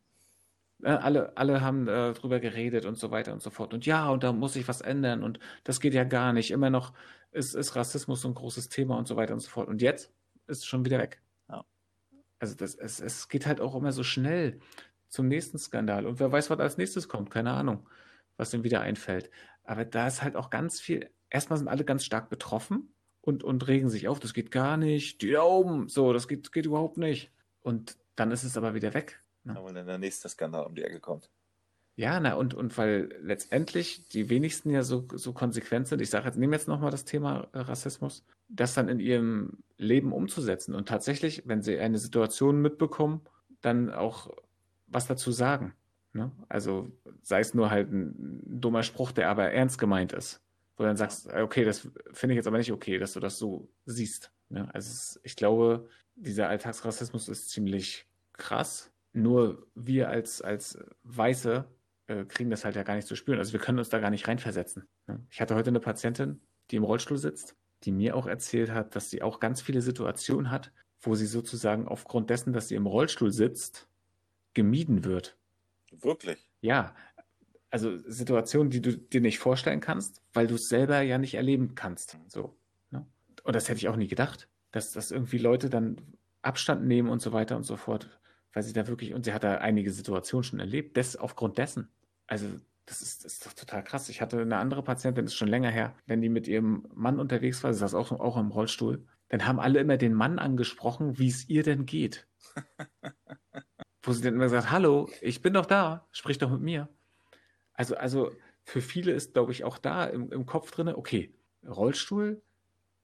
Äh, 0.83 0.97
alle, 0.97 1.37
alle 1.37 1.61
haben 1.61 1.87
äh, 1.87 2.11
drüber 2.11 2.41
geredet 2.41 2.83
und 2.85 2.97
so 2.97 3.11
weiter 3.11 3.31
und 3.31 3.41
so 3.41 3.49
fort. 3.49 3.73
Und 3.73 3.85
ja, 3.85 4.09
und 4.09 4.25
da 4.25 4.33
muss 4.33 4.53
sich 4.53 4.67
was 4.67 4.81
ändern 4.81 5.23
und 5.23 5.39
das 5.63 5.79
geht 5.79 5.93
ja 5.93 6.03
gar 6.03 6.33
nicht. 6.33 6.51
Immer 6.51 6.69
noch 6.69 6.91
ist, 7.31 7.55
ist 7.55 7.77
Rassismus 7.77 8.21
so 8.21 8.27
ein 8.27 8.33
großes 8.33 8.67
Thema 8.67 8.97
und 8.97 9.07
so 9.07 9.15
weiter 9.15 9.33
und 9.33 9.39
so 9.39 9.49
fort. 9.49 9.69
Und 9.69 9.81
jetzt 9.81 10.11
ist 10.47 10.57
es 10.57 10.65
schon 10.65 10.83
wieder 10.83 10.99
weg. 10.99 11.21
Ja. 11.47 11.63
Also 12.39 12.55
das, 12.55 12.75
es, 12.75 12.99
es 12.99 13.29
geht 13.29 13.45
halt 13.45 13.61
auch 13.61 13.73
immer 13.73 13.93
so 13.93 14.03
schnell 14.03 14.59
zum 15.07 15.29
nächsten 15.29 15.59
Skandal. 15.59 16.05
Und 16.05 16.19
wer 16.19 16.29
weiß, 16.29 16.49
was 16.49 16.59
als 16.59 16.77
nächstes 16.77 17.07
kommt, 17.07 17.31
keine 17.31 17.51
Ahnung, 17.51 17.87
was 18.35 18.49
dem 18.49 18.65
wieder 18.65 18.81
einfällt. 18.81 19.31
Aber 19.63 19.85
da 19.85 20.07
ist 20.07 20.23
halt 20.23 20.35
auch 20.35 20.49
ganz 20.49 20.81
viel, 20.81 21.09
erstmal 21.29 21.57
sind 21.57 21.67
alle 21.67 21.85
ganz 21.85 22.03
stark 22.05 22.29
betroffen 22.29 22.93
und, 23.21 23.43
und 23.43 23.67
regen 23.67 23.89
sich 23.89 24.07
auf, 24.07 24.19
das 24.19 24.33
geht 24.33 24.51
gar 24.51 24.77
nicht, 24.77 25.21
die 25.21 25.31
da 25.31 25.43
oben, 25.43 25.87
so, 25.87 26.13
das 26.13 26.27
geht, 26.27 26.51
geht 26.51 26.65
überhaupt 26.65 26.97
nicht. 26.97 27.31
Und 27.61 27.97
dann 28.15 28.31
ist 28.31 28.43
es 28.43 28.57
aber 28.57 28.73
wieder 28.73 28.93
weg. 28.93 29.21
Ne? 29.43 29.53
Ja, 29.55 29.73
dann 29.73 29.87
der 29.87 29.97
nächste 29.97 30.29
Skandal 30.29 30.65
um 30.65 30.75
die 30.75 30.83
Ecke 30.83 30.99
kommt. 30.99 31.29
Ja, 31.95 32.17
na, 32.21 32.35
und, 32.35 32.53
und 32.53 32.77
weil 32.77 33.09
letztendlich 33.21 34.07
die 34.07 34.29
wenigsten 34.29 34.69
ja 34.69 34.83
so, 34.83 35.05
so 35.13 35.33
konsequent 35.33 35.89
sind, 35.89 36.01
ich 36.01 36.09
sage 36.09 36.27
jetzt, 36.27 36.37
nehme 36.37 36.55
jetzt 36.55 36.69
nochmal 36.69 36.91
das 36.91 37.03
Thema 37.03 37.49
äh, 37.51 37.59
Rassismus, 37.59 38.23
das 38.47 38.73
dann 38.73 38.87
in 38.87 39.01
ihrem 39.01 39.63
Leben 39.77 40.13
umzusetzen 40.13 40.75
und 40.75 40.87
tatsächlich, 40.87 41.43
wenn 41.45 41.61
sie 41.61 41.77
eine 41.77 41.97
Situation 41.97 42.61
mitbekommen, 42.61 43.21
dann 43.59 43.91
auch 43.91 44.31
was 44.87 45.07
dazu 45.07 45.33
sagen. 45.33 45.73
Ne? 46.13 46.31
Also 46.47 46.89
sei 47.21 47.41
es 47.41 47.53
nur 47.53 47.69
halt 47.69 47.91
ein 47.91 48.41
dummer 48.45 48.83
Spruch, 48.83 49.11
der 49.11 49.29
aber 49.29 49.51
ernst 49.51 49.77
gemeint 49.77 50.13
ist, 50.13 50.41
wo 50.79 50.83
du 50.83 50.87
dann 50.87 50.97
sagst, 50.97 51.29
äh, 51.29 51.41
okay, 51.41 51.65
das 51.65 51.81
finde 52.13 52.33
ich 52.33 52.37
jetzt 52.37 52.47
aber 52.47 52.57
nicht 52.57 52.71
okay, 52.71 52.97
dass 52.97 53.11
du 53.11 53.19
das 53.19 53.37
so 53.37 53.69
siehst. 53.85 54.31
Ne? 54.47 54.73
Also 54.73 54.89
es, 54.89 55.19
ich 55.23 55.35
glaube, 55.35 55.89
dieser 56.15 56.47
Alltagsrassismus 56.47 57.27
ist 57.27 57.49
ziemlich 57.49 58.07
krass. 58.31 58.89
Nur 59.11 59.67
wir 59.75 60.07
als, 60.09 60.41
als 60.41 60.79
Weiße 61.03 61.65
äh, 62.07 62.23
kriegen 62.23 62.49
das 62.49 62.63
halt 62.63 62.77
ja 62.77 62.83
gar 62.83 62.95
nicht 62.95 63.09
zu 63.09 63.17
spüren. 63.17 63.39
Also 63.39 63.51
wir 63.51 63.59
können 63.59 63.77
uns 63.77 63.89
da 63.89 63.99
gar 63.99 64.09
nicht 64.09 64.25
reinversetzen. 64.25 64.87
Ne? 65.07 65.19
Ich 65.29 65.41
hatte 65.41 65.53
heute 65.53 65.69
eine 65.69 65.81
Patientin, 65.81 66.39
die 66.71 66.77
im 66.77 66.85
Rollstuhl 66.85 67.17
sitzt, 67.17 67.57
die 67.83 67.91
mir 67.91 68.15
auch 68.15 68.25
erzählt 68.25 68.71
hat, 68.71 68.95
dass 68.95 69.09
sie 69.09 69.21
auch 69.21 69.41
ganz 69.41 69.61
viele 69.61 69.81
Situationen 69.81 70.49
hat, 70.49 70.71
wo 71.01 71.13
sie 71.13 71.25
sozusagen 71.25 71.89
aufgrund 71.89 72.29
dessen, 72.29 72.53
dass 72.53 72.69
sie 72.69 72.75
im 72.75 72.85
Rollstuhl 72.85 73.33
sitzt, 73.33 73.89
gemieden 74.53 75.03
wird. 75.03 75.37
Wirklich? 75.91 76.49
Ja. 76.61 76.95
Also 77.71 77.97
Situationen, 77.97 78.71
die 78.71 78.81
du 78.81 78.97
dir 78.97 79.21
nicht 79.21 79.39
vorstellen 79.39 79.79
kannst, 79.79 80.21
weil 80.33 80.47
du 80.47 80.55
es 80.55 80.69
selber 80.69 81.01
ja 81.01 81.17
nicht 81.17 81.35
erleben 81.35 81.75
kannst. 81.75 82.17
So. 82.27 82.57
Ne? 82.89 83.05
Und 83.43 83.55
das 83.55 83.69
hätte 83.69 83.77
ich 83.77 83.89
auch 83.89 83.95
nie 83.95 84.07
gedacht, 84.07 84.49
dass, 84.71 84.91
dass 84.91 85.11
irgendwie 85.11 85.37
Leute 85.37 85.69
dann 85.69 85.97
Abstand 86.41 86.85
nehmen 86.85 87.09
und 87.09 87.21
so 87.21 87.33
weiter 87.33 87.55
und 87.57 87.63
so 87.63 87.75
fort, 87.75 88.19
weil 88.53 88.63
sie 88.63 88.73
da 88.73 88.87
wirklich, 88.87 89.13
und 89.13 89.25
sie 89.25 89.33
hat 89.33 89.43
da 89.43 89.55
einige 89.55 89.91
Situationen 89.91 90.43
schon 90.43 90.59
erlebt, 90.59 90.97
des, 90.97 91.15
aufgrund 91.15 91.57
dessen. 91.57 91.89
Also 92.27 92.47
das 92.85 93.01
ist, 93.03 93.23
das 93.23 93.33
ist 93.33 93.45
doch 93.45 93.53
total 93.53 93.83
krass. 93.83 94.09
Ich 94.09 94.21
hatte 94.21 94.41
eine 94.41 94.57
andere 94.57 94.83
Patientin, 94.83 95.25
das 95.25 95.33
ist 95.33 95.37
schon 95.37 95.47
länger 95.47 95.69
her, 95.69 95.95
wenn 96.07 96.21
die 96.21 96.29
mit 96.29 96.47
ihrem 96.47 96.87
Mann 96.93 97.19
unterwegs 97.19 97.63
war, 97.63 97.73
sie 97.73 97.79
saß 97.79 97.93
auch, 97.93 98.11
auch 98.11 98.37
im 98.37 98.49
Rollstuhl, 98.49 99.05
dann 99.29 99.45
haben 99.45 99.59
alle 99.59 99.79
immer 99.79 99.97
den 99.97 100.13
Mann 100.13 100.39
angesprochen, 100.39 101.19
wie 101.19 101.27
es 101.27 101.47
ihr 101.49 101.63
denn 101.63 101.85
geht. 101.85 102.27
Wo 104.01 104.11
sie 104.11 104.23
dann 104.23 104.33
immer 104.33 104.45
gesagt, 104.45 104.71
hallo, 104.71 105.09
ich 105.21 105.41
bin 105.41 105.53
doch 105.53 105.65
da, 105.65 106.07
sprich 106.11 106.39
doch 106.39 106.49
mit 106.49 106.61
mir. 106.61 106.89
Also, 107.79 107.95
also 107.95 108.35
für 108.65 108.81
viele 108.81 109.13
ist, 109.13 109.31
glaube 109.31 109.53
ich, 109.53 109.63
auch 109.63 109.77
da 109.77 110.03
im, 110.03 110.33
im 110.33 110.45
Kopf 110.45 110.69
drin, 110.69 110.89
okay, 110.89 111.33
Rollstuhl, 111.65 112.41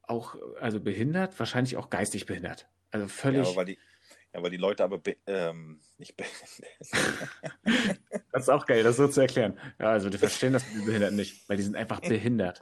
auch, 0.01 0.36
also 0.59 0.82
behindert, 0.82 1.39
wahrscheinlich 1.39 1.78
auch 1.78 1.89
geistig 1.89 2.26
behindert. 2.26 2.67
Also 2.91 3.07
völlig. 3.07 3.47
Ja, 3.47 3.55
weil 3.55 3.65
die, 3.67 3.80
ja, 4.34 4.43
weil 4.43 4.51
die 4.51 4.57
Leute 4.57 4.84
aber 4.84 5.01
ähm, 5.28 5.80
nicht 5.97 6.17
behindert. 6.17 6.59
das 8.34 8.43
ist 8.43 8.49
auch 8.49 8.65
geil, 8.65 8.84
das 8.84 8.97
so 8.97 9.07
zu 9.07 9.21
erklären. 9.21 9.57
Ja, 9.80 9.91
also 9.91 10.09
die 10.09 10.17
verstehen 10.17 10.51
das 10.51 10.69
mit 10.73 10.86
Behinderten 10.86 11.15
nicht, 11.15 11.47
weil 11.47 11.55
die 11.55 11.63
sind 11.63 11.78
einfach 11.78 12.01
behindert. 12.01 12.61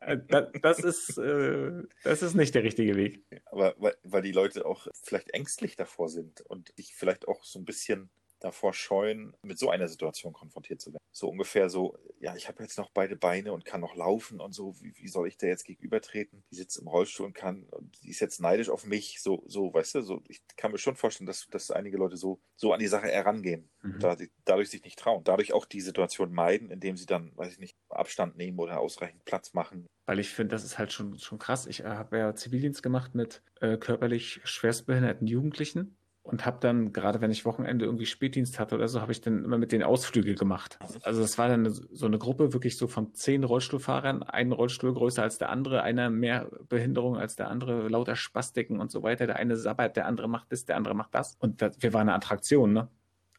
Äh, 0.00 0.16
das, 0.26 0.48
das, 0.62 0.78
ist, 0.78 1.18
äh, 1.18 1.82
das 2.02 2.22
ist 2.22 2.34
nicht 2.34 2.54
der 2.54 2.62
richtige 2.62 2.96
Weg. 2.96 3.26
Aber 3.44 3.74
weil, 3.76 3.94
weil 4.04 4.22
die 4.22 4.32
Leute 4.32 4.64
auch 4.64 4.86
vielleicht 5.02 5.34
ängstlich 5.34 5.76
davor 5.76 6.08
sind 6.08 6.40
und 6.40 6.78
dich 6.78 6.94
vielleicht 6.94 7.28
auch 7.28 7.44
so 7.44 7.58
ein 7.58 7.66
bisschen 7.66 8.08
davor 8.42 8.74
scheuen, 8.74 9.34
mit 9.42 9.58
so 9.58 9.70
einer 9.70 9.88
Situation 9.88 10.32
konfrontiert 10.32 10.80
zu 10.80 10.92
werden. 10.92 11.02
So 11.12 11.28
ungefähr 11.28 11.68
so, 11.68 11.96
ja, 12.20 12.34
ich 12.36 12.48
habe 12.48 12.62
jetzt 12.62 12.78
noch 12.78 12.90
beide 12.90 13.16
Beine 13.16 13.52
und 13.52 13.64
kann 13.64 13.80
noch 13.80 13.94
laufen 13.94 14.40
und 14.40 14.52
so, 14.52 14.74
wie, 14.80 14.94
wie 14.96 15.08
soll 15.08 15.28
ich 15.28 15.36
da 15.36 15.46
jetzt 15.46 15.64
gegenübertreten? 15.64 16.42
Die 16.50 16.54
sitzt 16.54 16.78
im 16.78 16.88
Rollstuhl 16.88 17.26
und 17.26 17.34
kann, 17.34 17.64
und 17.70 18.02
die 18.02 18.10
ist 18.10 18.20
jetzt 18.20 18.40
neidisch 18.40 18.70
auf 18.70 18.86
mich, 18.86 19.20
so, 19.20 19.42
so, 19.46 19.72
weißt 19.72 19.96
du, 19.96 20.02
so, 20.02 20.22
ich 20.28 20.40
kann 20.56 20.72
mir 20.72 20.78
schon 20.78 20.96
vorstellen, 20.96 21.26
dass, 21.26 21.46
dass 21.48 21.70
einige 21.70 21.96
Leute 21.96 22.16
so, 22.16 22.40
so 22.56 22.72
an 22.72 22.80
die 22.80 22.86
Sache 22.86 23.08
herangehen, 23.08 23.68
mhm. 23.82 23.98
da, 24.00 24.16
die, 24.16 24.30
dadurch 24.44 24.70
sich 24.70 24.84
nicht 24.84 24.98
trauen, 24.98 25.24
dadurch 25.24 25.52
auch 25.52 25.66
die 25.66 25.80
Situation 25.80 26.32
meiden, 26.32 26.70
indem 26.70 26.96
sie 26.96 27.06
dann, 27.06 27.36
weiß 27.36 27.52
ich 27.52 27.58
nicht, 27.58 27.76
Abstand 27.88 28.36
nehmen 28.36 28.58
oder 28.58 28.80
ausreichend 28.80 29.24
Platz 29.24 29.52
machen. 29.52 29.86
Weil 30.06 30.18
ich 30.18 30.30
finde, 30.30 30.54
das 30.54 30.64
ist 30.64 30.78
halt 30.78 30.92
schon, 30.92 31.18
schon 31.18 31.38
krass. 31.38 31.66
Ich 31.66 31.80
äh, 31.80 31.84
habe 31.84 32.18
ja 32.18 32.34
Zivildienst 32.34 32.82
gemacht 32.82 33.14
mit 33.14 33.42
äh, 33.60 33.76
körperlich 33.76 34.40
schwerstbehinderten 34.44 35.26
Jugendlichen 35.26 35.96
und 36.22 36.46
habe 36.46 36.58
dann, 36.60 36.92
gerade 36.92 37.20
wenn 37.20 37.32
ich 37.32 37.44
Wochenende 37.44 37.84
irgendwie 37.84 38.06
Spätdienst 38.06 38.60
hatte 38.60 38.76
oder 38.76 38.86
so, 38.88 39.00
habe 39.00 39.10
ich 39.10 39.20
dann 39.20 39.44
immer 39.44 39.58
mit 39.58 39.72
den 39.72 39.82
Ausflüge 39.82 40.34
gemacht. 40.34 40.78
Also 41.02 41.20
das 41.20 41.36
war 41.36 41.48
dann 41.48 41.68
so 41.70 42.06
eine 42.06 42.18
Gruppe 42.18 42.52
wirklich 42.52 42.76
so 42.76 42.86
von 42.86 43.12
zehn 43.14 43.42
Rollstuhlfahrern, 43.42 44.22
ein 44.22 44.52
Rollstuhl 44.52 44.94
größer 44.94 45.22
als 45.22 45.38
der 45.38 45.50
andere, 45.50 45.82
einer 45.82 46.10
mehr 46.10 46.48
Behinderung 46.68 47.16
als 47.16 47.34
der 47.34 47.48
andere, 47.48 47.88
lauter 47.88 48.14
Spastiken 48.14 48.80
und 48.80 48.90
so 48.90 49.02
weiter. 49.02 49.26
Der 49.26 49.36
eine 49.36 49.56
sabbert, 49.56 49.96
der 49.96 50.06
andere 50.06 50.28
macht 50.28 50.52
das, 50.52 50.64
der 50.64 50.76
andere 50.76 50.94
macht 50.94 51.14
das. 51.14 51.36
Und 51.40 51.60
das, 51.60 51.76
wir 51.80 51.92
waren 51.92 52.08
eine 52.08 52.14
Attraktion, 52.14 52.72
ne? 52.72 52.88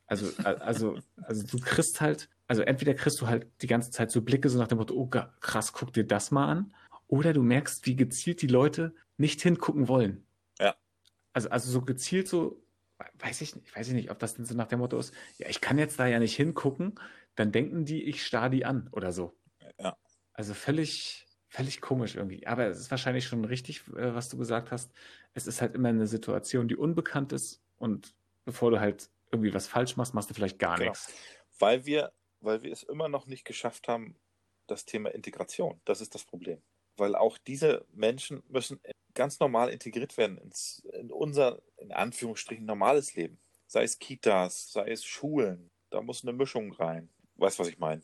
Also, 0.05 0.27
also, 0.43 0.97
also 1.21 1.47
du 1.47 1.63
kriegst 1.63 2.01
halt, 2.01 2.29
also 2.47 2.61
entweder 2.61 2.93
kriegst 2.93 3.21
du 3.21 3.27
halt 3.27 3.47
die 3.61 3.67
ganze 3.67 3.91
Zeit 3.91 4.11
so 4.11 4.21
Blicke 4.21 4.49
so 4.49 4.59
nach 4.59 4.67
dem 4.67 4.77
Motto, 4.77 4.93
oh 4.93 5.09
krass, 5.39 5.71
guck 5.71 5.93
dir 5.93 6.05
das 6.05 6.31
mal 6.31 6.47
an. 6.47 6.73
Oder 7.07 7.31
du 7.31 7.41
merkst, 7.41 7.85
wie 7.85 7.95
gezielt 7.95 8.41
die 8.41 8.47
Leute 8.47 8.93
nicht 9.17 9.41
hingucken 9.41 9.87
wollen. 9.87 10.25
Ja. 10.59 10.75
Also, 11.31 11.49
also 11.49 11.71
so 11.71 11.81
gezielt 11.81 12.27
so, 12.27 12.61
weiß 13.19 13.41
ich 13.41 13.55
nicht, 13.55 13.75
weiß 13.75 13.87
ich 13.89 13.93
nicht, 13.93 14.11
ob 14.11 14.19
das 14.19 14.35
denn 14.35 14.45
so 14.45 14.55
nach 14.55 14.67
dem 14.67 14.79
Motto 14.79 14.97
ist, 14.97 15.13
ja, 15.37 15.47
ich 15.49 15.61
kann 15.61 15.77
jetzt 15.77 15.99
da 15.99 16.07
ja 16.07 16.19
nicht 16.19 16.35
hingucken, 16.35 16.99
dann 17.35 17.51
denken 17.51 17.85
die, 17.85 18.03
ich 18.03 18.25
starr 18.25 18.49
die 18.49 18.65
an 18.65 18.89
oder 18.91 19.11
so. 19.11 19.35
Ja. 19.79 19.97
Also 20.33 20.53
völlig, 20.53 21.27
völlig 21.47 21.81
komisch 21.81 22.15
irgendwie. 22.15 22.45
Aber 22.47 22.67
es 22.67 22.79
ist 22.79 22.91
wahrscheinlich 22.91 23.25
schon 23.25 23.45
richtig, 23.45 23.87
äh, 23.89 24.13
was 24.13 24.29
du 24.29 24.37
gesagt 24.37 24.71
hast. 24.71 24.91
Es 25.33 25.47
ist 25.47 25.61
halt 25.61 25.75
immer 25.75 25.89
eine 25.89 26.07
Situation, 26.07 26.67
die 26.67 26.75
unbekannt 26.75 27.33
ist 27.33 27.61
und 27.77 28.15
bevor 28.45 28.71
du 28.71 28.79
halt 28.79 29.09
irgendwie 29.31 29.53
was 29.53 29.67
falsch 29.67 29.97
machst, 29.97 30.13
machst 30.13 30.29
du 30.29 30.33
vielleicht 30.33 30.59
gar 30.59 30.77
genau. 30.77 30.91
nichts. 30.91 31.11
Weil 31.59 31.85
wir, 31.85 32.13
weil 32.39 32.61
wir 32.61 32.71
es 32.71 32.83
immer 32.83 33.09
noch 33.09 33.25
nicht 33.25 33.45
geschafft 33.45 33.87
haben, 33.87 34.15
das 34.67 34.85
Thema 34.85 35.09
Integration. 35.09 35.81
Das 35.85 36.01
ist 36.01 36.15
das 36.15 36.23
Problem. 36.23 36.61
Weil 36.97 37.15
auch 37.15 37.37
diese 37.37 37.85
Menschen 37.91 38.43
müssen 38.47 38.79
ganz 39.13 39.39
normal 39.39 39.69
integriert 39.69 40.17
werden 40.17 40.37
ins, 40.37 40.83
in 40.93 41.11
unser, 41.11 41.61
in 41.83 41.91
Anführungsstrichen, 41.91 42.65
normales 42.65 43.15
Leben. 43.15 43.39
Sei 43.67 43.83
es 43.83 43.99
Kitas, 43.99 44.71
sei 44.71 44.91
es 44.91 45.05
Schulen. 45.05 45.71
Da 45.89 46.01
muss 46.01 46.23
eine 46.23 46.33
Mischung 46.33 46.71
rein. 46.73 47.09
Weißt 47.35 47.59
du, 47.59 47.63
was 47.63 47.69
ich 47.69 47.79
meine? 47.79 48.01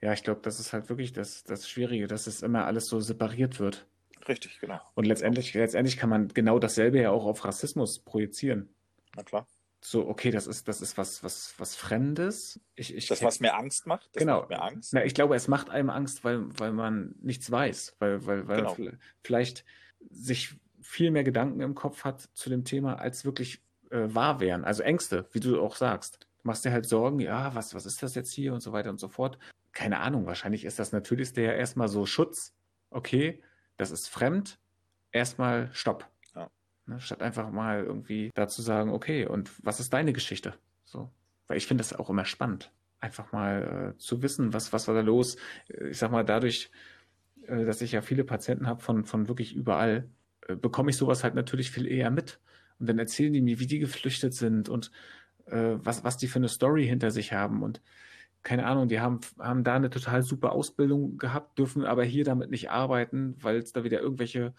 Ja, 0.00 0.12
ich 0.12 0.22
glaube, 0.22 0.40
das 0.42 0.60
ist 0.60 0.72
halt 0.72 0.88
wirklich 0.88 1.12
das, 1.12 1.44
das 1.44 1.68
Schwierige, 1.68 2.06
dass 2.06 2.26
es 2.26 2.42
immer 2.42 2.66
alles 2.66 2.86
so 2.86 3.00
separiert 3.00 3.60
wird. 3.60 3.86
Richtig, 4.28 4.58
genau. 4.60 4.80
Und 4.94 5.04
letztendlich, 5.04 5.54
letztendlich 5.54 5.96
kann 5.96 6.10
man 6.10 6.28
genau 6.28 6.58
dasselbe 6.58 7.00
ja 7.00 7.10
auch 7.10 7.24
auf 7.24 7.44
Rassismus 7.44 8.00
projizieren. 8.00 8.68
Na 9.14 9.22
klar. 9.22 9.46
So, 9.80 10.08
okay, 10.08 10.32
das 10.32 10.48
ist, 10.48 10.66
das 10.66 10.80
ist 10.80 10.98
was, 10.98 11.22
was, 11.22 11.54
was 11.58 11.76
Fremdes. 11.76 12.60
Ich, 12.74 12.94
ich, 12.94 13.06
das, 13.06 13.22
was 13.22 13.38
mir 13.38 13.54
Angst 13.54 13.86
macht, 13.86 14.08
das 14.12 14.20
genau. 14.20 14.40
macht 14.40 14.50
mir 14.50 14.62
Angst. 14.62 14.92
Na, 14.92 15.04
ich 15.04 15.14
glaube, 15.14 15.36
es 15.36 15.46
macht 15.46 15.70
einem 15.70 15.90
Angst, 15.90 16.24
weil, 16.24 16.46
weil 16.58 16.72
man 16.72 17.14
nichts 17.20 17.50
weiß, 17.50 17.96
weil, 18.00 18.26
weil, 18.26 18.48
weil 18.48 18.64
genau. 18.64 18.76
vielleicht 19.22 19.64
sich 20.10 20.56
viel 20.86 21.10
mehr 21.10 21.24
Gedanken 21.24 21.60
im 21.60 21.74
Kopf 21.74 22.04
hat 22.04 22.20
zu 22.34 22.48
dem 22.48 22.64
Thema, 22.64 22.98
als 22.98 23.24
wirklich 23.24 23.62
äh, 23.90 24.08
wahr 24.08 24.40
wären. 24.40 24.64
Also 24.64 24.82
Ängste, 24.82 25.26
wie 25.32 25.40
du 25.40 25.60
auch 25.60 25.76
sagst. 25.76 26.26
Du 26.42 26.48
machst 26.48 26.64
dir 26.64 26.72
halt 26.72 26.86
Sorgen, 26.86 27.20
ja, 27.20 27.54
was, 27.54 27.74
was 27.74 27.86
ist 27.86 28.02
das 28.02 28.14
jetzt 28.14 28.32
hier 28.32 28.54
und 28.54 28.60
so 28.60 28.72
weiter 28.72 28.90
und 28.90 29.00
so 29.00 29.08
fort. 29.08 29.38
Keine 29.72 29.98
Ahnung, 30.00 30.26
wahrscheinlich 30.26 30.64
ist 30.64 30.78
das 30.78 30.92
natürlichste 30.92 31.42
ja 31.42 31.52
erstmal 31.52 31.88
so 31.88 32.06
Schutz. 32.06 32.54
Okay, 32.90 33.42
das 33.76 33.90
ist 33.90 34.08
fremd. 34.08 34.58
Erstmal 35.12 35.70
Stopp. 35.72 36.08
Ja. 36.34 36.50
Ne, 36.86 37.00
statt 37.00 37.22
einfach 37.22 37.50
mal 37.50 37.84
irgendwie 37.84 38.30
dazu 38.34 38.62
sagen, 38.62 38.90
okay, 38.90 39.26
und 39.26 39.50
was 39.64 39.80
ist 39.80 39.92
deine 39.92 40.12
Geschichte? 40.12 40.54
So. 40.84 41.10
Weil 41.46 41.58
ich 41.58 41.66
finde 41.66 41.82
das 41.82 41.92
auch 41.92 42.10
immer 42.10 42.24
spannend. 42.24 42.72
Einfach 43.00 43.32
mal 43.32 43.94
äh, 43.94 43.98
zu 43.98 44.22
wissen, 44.22 44.52
was, 44.52 44.72
was 44.72 44.88
war 44.88 44.94
da 44.94 45.00
los. 45.00 45.36
Ich 45.68 45.98
sag 45.98 46.10
mal, 46.10 46.24
dadurch, 46.24 46.70
äh, 47.46 47.64
dass 47.64 47.82
ich 47.82 47.92
ja 47.92 48.02
viele 48.02 48.24
Patienten 48.24 48.66
habe 48.66 48.80
von, 48.82 49.04
von 49.04 49.28
wirklich 49.28 49.54
überall, 49.54 49.96
äh, 49.98 50.02
bekomme 50.54 50.90
ich 50.90 50.96
sowas 50.96 51.24
halt 51.24 51.34
natürlich 51.34 51.70
viel 51.70 51.86
eher 51.86 52.10
mit. 52.10 52.38
Und 52.78 52.88
dann 52.88 52.98
erzählen 52.98 53.32
die 53.32 53.40
mir, 53.40 53.58
wie 53.58 53.66
die 53.66 53.78
geflüchtet 53.78 54.34
sind 54.34 54.68
und 54.68 54.90
äh, 55.46 55.74
was, 55.76 56.04
was 56.04 56.16
die 56.16 56.28
für 56.28 56.38
eine 56.38 56.48
Story 56.48 56.86
hinter 56.86 57.10
sich 57.10 57.32
haben. 57.32 57.62
Und 57.62 57.80
keine 58.42 58.66
Ahnung, 58.66 58.88
die 58.88 59.00
haben, 59.00 59.20
haben 59.38 59.64
da 59.64 59.74
eine 59.74 59.90
total 59.90 60.22
super 60.22 60.52
Ausbildung 60.52 61.18
gehabt, 61.18 61.58
dürfen 61.58 61.84
aber 61.84 62.04
hier 62.04 62.24
damit 62.24 62.50
nicht 62.50 62.70
arbeiten, 62.70 63.36
weil 63.40 63.56
es 63.56 63.72
da 63.72 63.82
wieder 63.82 64.00
irgendwelche 64.00 64.54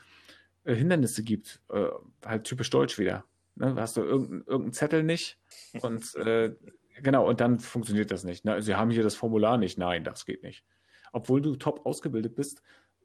äh, 0.63 0.75
Hindernisse 0.75 1.23
gibt. 1.23 1.61
Äh, 1.69 1.88
halt 2.25 2.43
typisch 2.43 2.69
deutsch 2.69 2.97
wieder. 2.97 3.23
Ne? 3.55 3.75
Hast 3.77 3.97
du 3.97 4.01
irgendeinen 4.01 4.43
irgendein 4.45 4.73
Zettel 4.73 5.03
nicht 5.03 5.38
und 5.81 6.15
äh, 6.15 6.53
genau, 7.01 7.27
und 7.27 7.39
dann 7.39 7.59
funktioniert 7.59 8.11
das 8.11 8.23
nicht. 8.23 8.45
Ne? 8.45 8.61
Sie 8.61 8.75
haben 8.75 8.91
hier 8.91 9.03
das 9.03 9.15
Formular 9.15 9.57
nicht. 9.57 9.77
Nein, 9.77 10.03
das 10.03 10.25
geht 10.25 10.43
nicht. 10.43 10.63
Obwohl 11.13 11.41
du 11.41 11.55
top 11.55 11.85
ausgebildet 11.85 12.35
bist, 12.35 12.61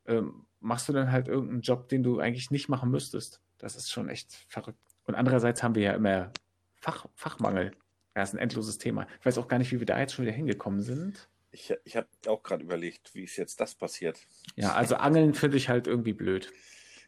ähm, 0.07 0.47
machst 0.61 0.89
du 0.89 0.93
dann 0.93 1.13
halt 1.13 1.29
irgendeinen 1.29 1.63
Job, 1.63 1.89
den 1.89 2.03
du 2.03 2.21
eigentlich 2.21 2.51
nicht 2.51 2.69
machen 2.69 2.91
müsstest. 2.91 3.41
Das 3.59 3.77
ist 3.77 3.91
schon 3.91 4.09
echt 4.09 4.33
verrückt. 4.49 4.79
Und 5.05 5.15
andererseits 5.15 5.63
haben 5.63 5.75
wir 5.75 5.83
ja 5.83 5.93
immer 5.93 6.33
Fach, 6.77 7.07
Fachmangel. 7.15 7.73
Das 8.15 8.31
ist 8.31 8.35
ein 8.35 8.39
endloses 8.39 8.79
Thema. 8.79 9.07
Ich 9.21 9.27
weiß 9.27 9.39
auch 9.39 9.49
gar 9.49 9.59
nicht, 9.59 9.73
wie 9.73 9.79
wir 9.79 9.87
da 9.87 9.99
jetzt 9.99 10.15
schon 10.15 10.25
wieder 10.25 10.35
hingekommen 10.35 10.83
sind. 10.83 11.29
Ich, 11.51 11.73
ich 11.85 11.97
habe 11.97 12.09
auch 12.27 12.43
gerade 12.43 12.65
überlegt, 12.65 13.15
wie 13.15 13.25
ist 13.25 13.37
jetzt 13.37 13.61
das 13.61 13.75
passiert. 13.75 14.27
Ja, 14.57 14.75
also 14.75 14.97
Angeln 14.97 15.35
finde 15.35 15.57
ich 15.59 15.69
halt 15.69 15.87
irgendwie 15.87 16.13
blöd. 16.13 16.53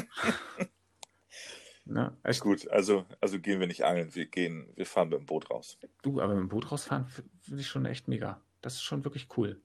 Na, 1.85 2.17
echt? 2.23 2.41
Gut, 2.41 2.67
also, 2.69 3.05
also 3.21 3.39
gehen 3.39 3.59
wir 3.59 3.67
nicht 3.67 3.85
angeln, 3.85 4.13
wir 4.15 4.25
gehen, 4.25 4.67
wir 4.75 4.85
fahren 4.85 5.09
mit 5.09 5.19
dem 5.19 5.25
Boot 5.25 5.49
raus. 5.51 5.77
Du, 6.01 6.19
aber 6.19 6.33
mit 6.33 6.41
dem 6.41 6.49
Boot 6.49 6.71
rausfahren 6.71 7.07
finde 7.07 7.61
ich 7.61 7.67
schon 7.67 7.85
echt 7.85 8.07
mega. 8.07 8.41
Das 8.61 8.73
ist 8.73 8.81
schon 8.81 9.03
wirklich 9.03 9.27
cool. 9.37 9.61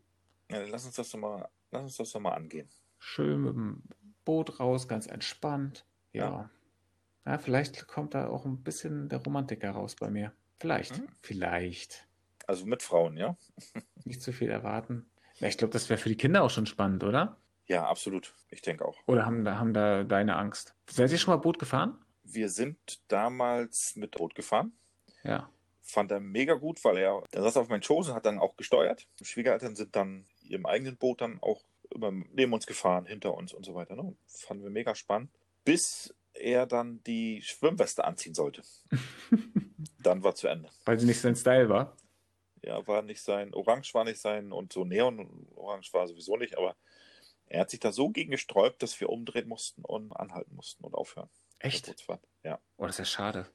Ja, 0.50 0.62
lass 0.66 0.84
uns 0.84 0.96
das 0.96 1.10
doch 1.10 1.18
mal, 1.18 1.48
lass 1.70 1.82
uns 1.82 1.96
das 1.96 2.12
doch 2.12 2.20
mal 2.20 2.32
angehen. 2.32 2.68
Schön 2.98 3.42
mit 3.42 3.54
dem 3.54 3.82
Boot 4.24 4.60
raus, 4.60 4.88
ganz 4.88 5.06
entspannt. 5.06 5.86
Ja. 6.12 6.24
ja. 6.24 6.50
ja 7.26 7.38
vielleicht 7.38 7.86
kommt 7.86 8.14
da 8.14 8.28
auch 8.28 8.44
ein 8.44 8.62
bisschen 8.62 9.08
der 9.08 9.22
Romantiker 9.22 9.70
raus 9.70 9.96
bei 9.96 10.10
mir. 10.10 10.32
Vielleicht. 10.58 10.96
Hm. 10.96 11.08
Vielleicht. 11.22 12.06
Also 12.46 12.66
mit 12.66 12.82
Frauen, 12.82 13.16
ja? 13.16 13.36
Nicht 14.04 14.22
zu 14.22 14.32
viel 14.32 14.50
erwarten. 14.50 15.10
Ja, 15.38 15.48
ich 15.48 15.56
glaube, 15.56 15.72
das 15.72 15.88
wäre 15.88 15.98
für 15.98 16.08
die 16.08 16.16
Kinder 16.16 16.42
auch 16.42 16.50
schon 16.50 16.66
spannend, 16.66 17.02
oder? 17.02 17.38
Ja, 17.66 17.86
absolut. 17.86 18.34
Ich 18.50 18.62
denke 18.62 18.84
auch. 18.84 18.98
Oder 19.06 19.24
haben, 19.24 19.48
haben 19.48 19.72
da 19.72 20.02
deine 20.04 20.36
Angst? 20.36 20.74
Seid 20.88 21.12
ihr 21.12 21.18
schon 21.18 21.32
mal 21.32 21.40
Boot 21.40 21.58
gefahren? 21.58 21.96
Wir 22.24 22.48
sind 22.48 23.00
damals 23.08 23.96
mit 23.96 24.16
Boot 24.16 24.34
gefahren. 24.34 24.72
Ja. 25.22 25.48
Fand 25.80 26.10
er 26.10 26.20
mega 26.20 26.54
gut, 26.54 26.84
weil 26.84 26.98
er, 26.98 27.22
der 27.32 27.42
saß 27.42 27.56
auf 27.56 27.68
meinen 27.68 27.82
Schoß 27.82 28.08
und 28.08 28.14
hat 28.14 28.26
dann 28.26 28.38
auch 28.38 28.56
gesteuert. 28.56 29.06
Die 29.18 29.24
Schwiegereltern 29.24 29.76
sind 29.76 29.96
dann 29.96 30.26
ihrem 30.50 30.66
eigenen 30.66 30.96
Boot 30.96 31.20
dann 31.20 31.40
auch 31.42 31.62
immer 31.90 32.10
neben 32.10 32.52
uns 32.52 32.66
gefahren, 32.66 33.06
hinter 33.06 33.34
uns 33.34 33.52
und 33.52 33.64
so 33.64 33.74
weiter. 33.74 33.96
Ne? 33.96 34.14
Fanden 34.26 34.62
wir 34.62 34.70
mega 34.70 34.94
spannend. 34.94 35.30
Bis 35.64 36.14
er 36.32 36.66
dann 36.66 37.02
die 37.04 37.42
Schwimmweste 37.42 38.04
anziehen 38.04 38.34
sollte. 38.34 38.62
dann 39.98 40.22
war 40.22 40.34
zu 40.34 40.48
Ende. 40.48 40.70
Weil 40.84 40.98
sie 40.98 41.06
nicht 41.06 41.20
sein 41.20 41.36
Style 41.36 41.68
war? 41.68 41.96
Ja, 42.62 42.86
war 42.86 43.02
nicht 43.02 43.22
sein, 43.22 43.54
Orange 43.54 43.94
war 43.94 44.04
nicht 44.04 44.20
sein 44.20 44.52
und 44.52 44.72
so 44.72 44.84
Neon-Orange 44.84 45.92
war 45.94 46.06
sowieso 46.06 46.36
nicht, 46.36 46.58
aber 46.58 46.76
er 47.46 47.62
hat 47.62 47.70
sich 47.70 47.80
da 47.80 47.90
so 47.90 48.10
gegen 48.10 48.30
gesträubt, 48.30 48.82
dass 48.82 49.00
wir 49.00 49.08
umdrehen 49.08 49.48
mussten 49.48 49.82
und 49.84 50.12
anhalten 50.12 50.54
mussten 50.54 50.84
und 50.84 50.94
aufhören. 50.94 51.30
Echt? 51.58 51.94
Ja. 52.44 52.60
Oh, 52.76 52.86
das 52.86 52.96
ist 52.96 52.98
ja 52.98 53.04
schade. 53.06 53.46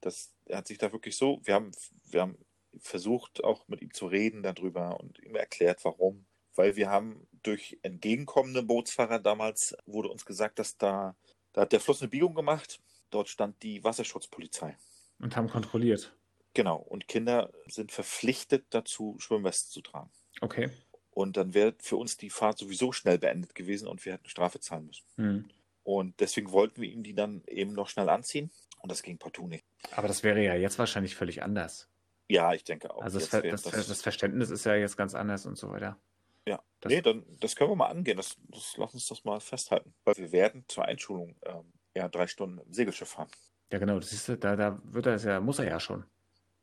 Das, 0.00 0.32
er 0.46 0.58
hat 0.58 0.66
sich 0.68 0.78
da 0.78 0.92
wirklich 0.92 1.16
so, 1.16 1.40
wir 1.44 1.54
haben, 1.54 1.72
wir 2.10 2.22
haben 2.22 2.38
versucht, 2.78 3.44
auch 3.44 3.66
mit 3.68 3.82
ihm 3.82 3.92
zu 3.92 4.06
reden 4.06 4.42
darüber 4.42 4.98
und 5.00 5.18
ihm 5.20 5.36
erklärt, 5.36 5.84
warum. 5.84 6.24
Weil 6.54 6.76
wir 6.76 6.90
haben 6.90 7.26
durch 7.42 7.78
entgegenkommende 7.82 8.62
Bootsfahrer 8.62 9.18
damals 9.18 9.76
wurde 9.86 10.08
uns 10.08 10.24
gesagt, 10.24 10.58
dass 10.58 10.76
da, 10.76 11.16
da 11.52 11.62
hat 11.62 11.72
der 11.72 11.80
Fluss 11.80 12.02
eine 12.02 12.08
Biegung 12.08 12.34
gemacht. 12.34 12.80
Dort 13.10 13.28
stand 13.28 13.62
die 13.62 13.82
Wasserschutzpolizei. 13.84 14.76
Und 15.18 15.36
haben 15.36 15.48
kontrolliert. 15.48 16.14
Genau. 16.54 16.76
Und 16.76 17.08
Kinder 17.08 17.50
sind 17.66 17.92
verpflichtet 17.92 18.66
dazu, 18.70 19.16
Schwimmwesten 19.18 19.70
zu 19.72 19.80
tragen. 19.80 20.10
Okay. 20.40 20.70
Und 21.10 21.36
dann 21.36 21.54
wäre 21.54 21.74
für 21.78 21.96
uns 21.96 22.16
die 22.16 22.30
Fahrt 22.30 22.58
sowieso 22.58 22.92
schnell 22.92 23.18
beendet 23.18 23.54
gewesen 23.54 23.86
und 23.86 24.04
wir 24.04 24.14
hätten 24.14 24.28
Strafe 24.28 24.60
zahlen 24.60 24.86
müssen. 24.86 25.04
Mhm. 25.16 25.50
Und 25.84 26.20
deswegen 26.20 26.52
wollten 26.52 26.80
wir 26.80 26.88
ihm 26.88 27.02
die 27.02 27.14
dann 27.14 27.42
eben 27.46 27.72
noch 27.72 27.88
schnell 27.88 28.08
anziehen. 28.08 28.50
Und 28.80 28.90
das 28.90 29.02
ging 29.02 29.18
partout 29.18 29.46
nicht. 29.46 29.64
Aber 29.92 30.08
das 30.08 30.22
wäre 30.22 30.42
ja 30.42 30.54
jetzt 30.54 30.78
wahrscheinlich 30.78 31.14
völlig 31.14 31.42
anders. 31.42 31.88
Ja, 32.28 32.52
ich 32.54 32.64
denke 32.64 32.92
auch. 32.94 33.02
Also 33.02 33.18
das, 33.18 33.28
Ver 33.28 33.42
das, 33.42 33.62
das, 33.62 33.86
das, 33.86 34.02
Verständnis 34.02 34.50
ist 34.50 34.64
ja 34.64 34.74
jetzt 34.74 34.96
ganz 34.96 35.14
anders 35.14 35.44
und 35.46 35.56
so 35.56 35.70
weiter. 35.70 35.98
Ja, 36.46 36.62
das, 36.80 36.92
nee, 36.92 37.02
dann 37.02 37.24
das 37.40 37.56
können 37.56 37.70
wir 37.70 37.76
mal 37.76 37.88
angehen. 37.88 38.16
Das, 38.16 38.36
das 38.48 38.76
lass 38.76 38.94
uns 38.94 39.06
das 39.06 39.24
mal 39.24 39.40
festhalten. 39.40 39.94
Weil 40.04 40.16
wir 40.16 40.32
werden 40.32 40.64
zur 40.68 40.84
Einschulung 40.84 41.36
ähm, 41.44 41.72
ja 41.94 42.08
drei 42.08 42.26
Stunden 42.26 42.58
im 42.58 42.72
Segelschiff 42.72 43.08
fahren. 43.08 43.30
Ja, 43.70 43.78
genau. 43.78 43.98
Das 43.98 44.12
ist, 44.12 44.28
da, 44.28 44.56
da 44.56 44.80
wird 44.84 45.06
er 45.06 45.16
ja, 45.16 45.40
muss 45.40 45.58
er 45.58 45.66
ja 45.66 45.80
schon. 45.80 46.04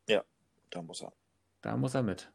Ja, 0.07 0.23
da 0.69 0.81
muss 0.81 1.01
er. 1.01 1.13
Da 1.61 1.75
muss 1.77 1.95
er 1.95 2.03
mit. 2.03 2.31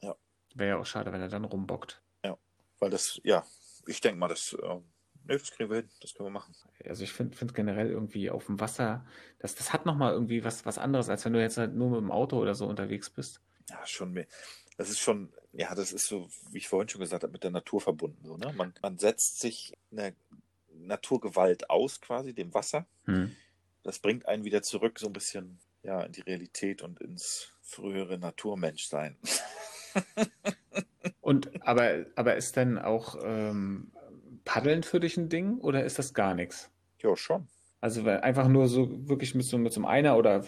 Ja. 0.00 0.16
Wäre 0.54 0.70
ja 0.70 0.78
auch 0.78 0.86
schade, 0.86 1.12
wenn 1.12 1.20
er 1.20 1.28
dann 1.28 1.44
rumbockt. 1.44 2.02
Ja, 2.24 2.38
weil 2.78 2.90
das, 2.90 3.20
ja, 3.24 3.44
ich 3.86 4.00
denke 4.00 4.18
mal, 4.18 4.28
das 4.28 4.56
ähm, 4.62 4.84
Nee, 5.28 5.36
das 5.36 5.50
kriegen 5.50 5.68
wir 5.68 5.76
hin, 5.76 5.90
das 6.00 6.14
können 6.14 6.28
wir 6.28 6.32
machen. 6.32 6.54
Also 6.86 7.04
ich 7.04 7.12
finde 7.12 7.36
find 7.36 7.54
generell 7.54 7.90
irgendwie 7.90 8.30
auf 8.30 8.46
dem 8.46 8.58
Wasser, 8.60 9.04
das, 9.40 9.54
das 9.54 9.74
hat 9.74 9.84
nochmal 9.84 10.14
irgendwie 10.14 10.42
was, 10.42 10.64
was 10.64 10.78
anderes, 10.78 11.10
als 11.10 11.26
wenn 11.26 11.34
du 11.34 11.40
jetzt 11.40 11.58
halt 11.58 11.74
nur 11.74 11.90
mit 11.90 12.00
dem 12.00 12.10
Auto 12.10 12.38
oder 12.38 12.54
so 12.54 12.66
unterwegs 12.66 13.10
bist. 13.10 13.42
Ja, 13.68 13.86
schon 13.86 14.12
mehr. 14.12 14.26
Das 14.78 14.88
ist 14.90 15.00
schon, 15.00 15.30
ja, 15.52 15.74
das 15.74 15.92
ist 15.92 16.06
so, 16.06 16.30
wie 16.50 16.58
ich 16.58 16.68
vorhin 16.68 16.88
schon 16.88 17.00
gesagt 17.00 17.24
habe, 17.24 17.32
mit 17.32 17.42
der 17.42 17.50
Natur 17.50 17.80
verbunden. 17.80 18.24
So, 18.24 18.36
ne? 18.36 18.54
man, 18.56 18.72
man 18.80 18.96
setzt 18.96 19.40
sich 19.40 19.76
einer 19.90 20.12
Naturgewalt 20.72 21.68
aus, 21.68 22.00
quasi, 22.00 22.32
dem 22.32 22.54
Wasser. 22.54 22.86
Hm. 23.04 23.34
Das 23.82 23.98
bringt 23.98 24.26
einen 24.26 24.44
wieder 24.44 24.62
zurück, 24.62 25.00
so 25.00 25.08
ein 25.08 25.12
bisschen 25.12 25.58
ja, 25.82 26.02
in 26.02 26.12
die 26.12 26.20
Realität 26.20 26.82
und 26.82 27.00
ins 27.00 27.52
frühere 27.60 28.18
Naturmenschsein. 28.18 29.16
und 31.20 31.50
aber, 31.66 32.06
aber 32.14 32.36
ist 32.36 32.54
denn 32.54 32.78
auch 32.78 33.16
ähm, 33.22 33.90
Paddeln 34.44 34.84
für 34.84 35.00
dich 35.00 35.16
ein 35.16 35.28
Ding 35.28 35.58
oder 35.58 35.84
ist 35.84 35.98
das 35.98 36.14
gar 36.14 36.34
nichts? 36.34 36.70
Ja, 37.00 37.16
schon. 37.16 37.48
Also 37.80 38.04
einfach 38.06 38.48
nur 38.48 38.68
so 38.68 39.08
wirklich 39.08 39.34
mit 39.34 39.46
so, 39.46 39.58
mit 39.58 39.72
so 39.72 39.80
einem 39.80 39.86
Einer 39.86 40.16
oder 40.16 40.44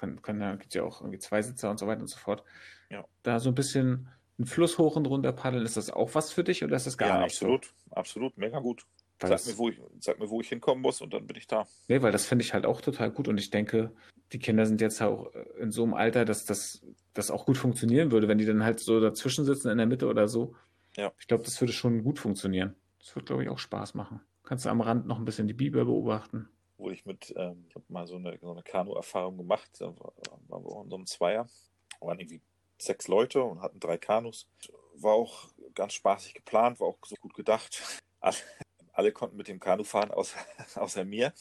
kann, 0.00 0.22
kann, 0.22 0.40
da 0.40 0.56
gibt 0.56 0.74
ja 0.74 0.82
auch 0.82 1.00
irgendwie 1.00 1.18
zwei 1.18 1.42
Sitzer 1.42 1.70
und 1.70 1.78
so 1.78 1.86
weiter 1.86 2.00
und 2.00 2.08
so 2.08 2.18
fort. 2.18 2.42
Ja. 2.90 3.04
Da 3.22 3.38
so 3.38 3.50
ein 3.50 3.54
bisschen 3.54 4.08
einen 4.38 4.46
Fluss 4.46 4.78
hoch 4.78 4.96
und 4.96 5.06
runter 5.06 5.32
paddeln, 5.32 5.64
ist 5.64 5.76
das 5.76 5.90
auch 5.90 6.14
was 6.14 6.32
für 6.32 6.42
dich 6.42 6.64
oder 6.64 6.76
ist 6.76 6.86
das 6.86 6.96
gar 6.96 7.08
ja, 7.08 7.18
nicht 7.18 7.34
absolut, 7.34 7.66
so? 7.66 7.94
absolut, 7.94 8.38
mega 8.38 8.58
gut. 8.58 8.86
sag 9.20 9.46
mir, 9.46 9.58
wo 9.58 9.68
ich, 9.68 9.80
sag 10.00 10.18
mir, 10.18 10.30
wo 10.30 10.40
ich 10.40 10.48
hinkommen 10.48 10.82
muss 10.82 11.00
und 11.02 11.12
dann 11.12 11.26
bin 11.26 11.36
ich 11.36 11.46
da. 11.46 11.66
Nee, 11.88 12.00
weil 12.02 12.12
das 12.12 12.26
finde 12.26 12.44
ich 12.44 12.54
halt 12.54 12.64
auch 12.64 12.80
total 12.80 13.10
gut 13.10 13.28
und 13.28 13.38
ich 13.38 13.50
denke, 13.50 13.92
die 14.32 14.38
Kinder 14.38 14.64
sind 14.64 14.80
jetzt 14.80 15.02
auch 15.02 15.30
in 15.58 15.70
so 15.70 15.82
einem 15.82 15.94
Alter, 15.94 16.24
dass 16.24 16.46
das, 16.46 16.82
das 17.12 17.30
auch 17.30 17.44
gut 17.44 17.58
funktionieren 17.58 18.12
würde, 18.12 18.28
wenn 18.28 18.38
die 18.38 18.46
dann 18.46 18.64
halt 18.64 18.80
so 18.80 19.00
dazwischen 19.00 19.44
sitzen 19.44 19.68
in 19.68 19.78
der 19.78 19.86
Mitte 19.86 20.06
oder 20.06 20.26
so 20.26 20.54
Ja. 20.96 21.12
Ich 21.18 21.26
glaube, 21.26 21.44
das 21.44 21.60
würde 21.60 21.72
schon 21.72 22.02
gut 22.02 22.18
funktionieren. 22.18 22.74
Das 22.98 23.14
wird, 23.14 23.26
glaube 23.26 23.42
ich, 23.42 23.48
auch 23.48 23.58
Spaß 23.58 23.94
machen. 23.94 24.20
Kannst 24.44 24.64
du 24.64 24.70
am 24.70 24.80
Rand 24.80 25.06
noch 25.06 25.18
ein 25.18 25.24
bisschen 25.24 25.48
die 25.48 25.54
Biber 25.54 25.84
beobachten. 25.84 26.48
Wo 26.80 26.90
ich 26.90 27.04
mit, 27.04 27.32
ähm, 27.36 27.66
ich 27.68 27.74
habe 27.74 27.84
mal 27.88 28.06
so 28.06 28.16
eine, 28.16 28.38
so 28.40 28.50
eine 28.50 28.62
Kanu-Erfahrung 28.62 29.36
gemacht, 29.36 29.70
da 29.78 29.94
waren 30.48 30.64
wir 30.64 30.82
in 30.82 30.88
so 30.88 30.96
einem 30.96 31.06
Zweier, 31.06 31.46
da 32.00 32.06
waren 32.06 32.18
irgendwie 32.18 32.40
sechs 32.78 33.06
Leute 33.06 33.42
und 33.42 33.60
hatten 33.60 33.80
drei 33.80 33.98
Kanus. 33.98 34.48
War 34.94 35.12
auch 35.12 35.48
ganz 35.74 35.92
spaßig 35.92 36.34
geplant, 36.34 36.80
war 36.80 36.88
auch 36.88 36.98
so 37.04 37.16
gut 37.16 37.34
gedacht. 37.34 37.80
Alle, 38.22 38.36
alle 38.92 39.12
konnten 39.12 39.38
mit 39.38 39.48
dem 39.48 39.60
Kanu 39.60 39.82
fahren, 39.82 40.10
außer, 40.10 40.38
außer 40.74 41.06
mir. 41.06 41.32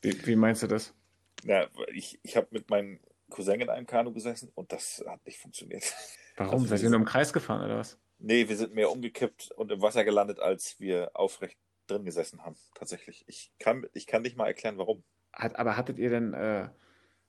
Wie, 0.00 0.26
wie 0.26 0.36
meinst 0.36 0.62
du 0.62 0.68
das? 0.68 0.94
Ja, 1.42 1.66
ich, 1.92 2.20
ich 2.22 2.36
habe 2.36 2.46
mit 2.52 2.70
meinem 2.70 3.00
Cousin 3.30 3.60
in 3.60 3.68
einem 3.68 3.86
Kanu 3.86 4.12
gesessen 4.12 4.52
und 4.54 4.70
das 4.70 5.02
hat 5.08 5.26
nicht 5.26 5.38
funktioniert. 5.38 5.92
Warum? 6.36 6.60
Also 6.60 6.66
Seid 6.66 6.82
ihr 6.82 6.90
nur 6.90 7.00
im 7.00 7.04
Kreis 7.04 7.32
gefahren 7.32 7.64
oder 7.64 7.78
was? 7.78 7.98
Nee, 8.18 8.48
wir 8.48 8.56
sind 8.56 8.74
mehr 8.74 8.92
umgekippt 8.92 9.50
und 9.56 9.72
im 9.72 9.82
Wasser 9.82 10.04
gelandet, 10.04 10.38
als 10.38 10.78
wir 10.78 11.10
aufrecht 11.14 11.58
drin 11.90 12.04
gesessen 12.04 12.44
haben. 12.44 12.56
Tatsächlich. 12.74 13.24
Ich 13.26 13.52
kann, 13.58 13.86
ich 13.92 14.06
kann 14.06 14.22
nicht 14.22 14.36
mal 14.36 14.46
erklären, 14.46 14.78
warum. 14.78 15.02
Hat, 15.32 15.56
aber 15.56 15.76
hattet 15.76 15.98
ihr 15.98 16.10
denn, 16.10 16.34
äh, 16.34 16.68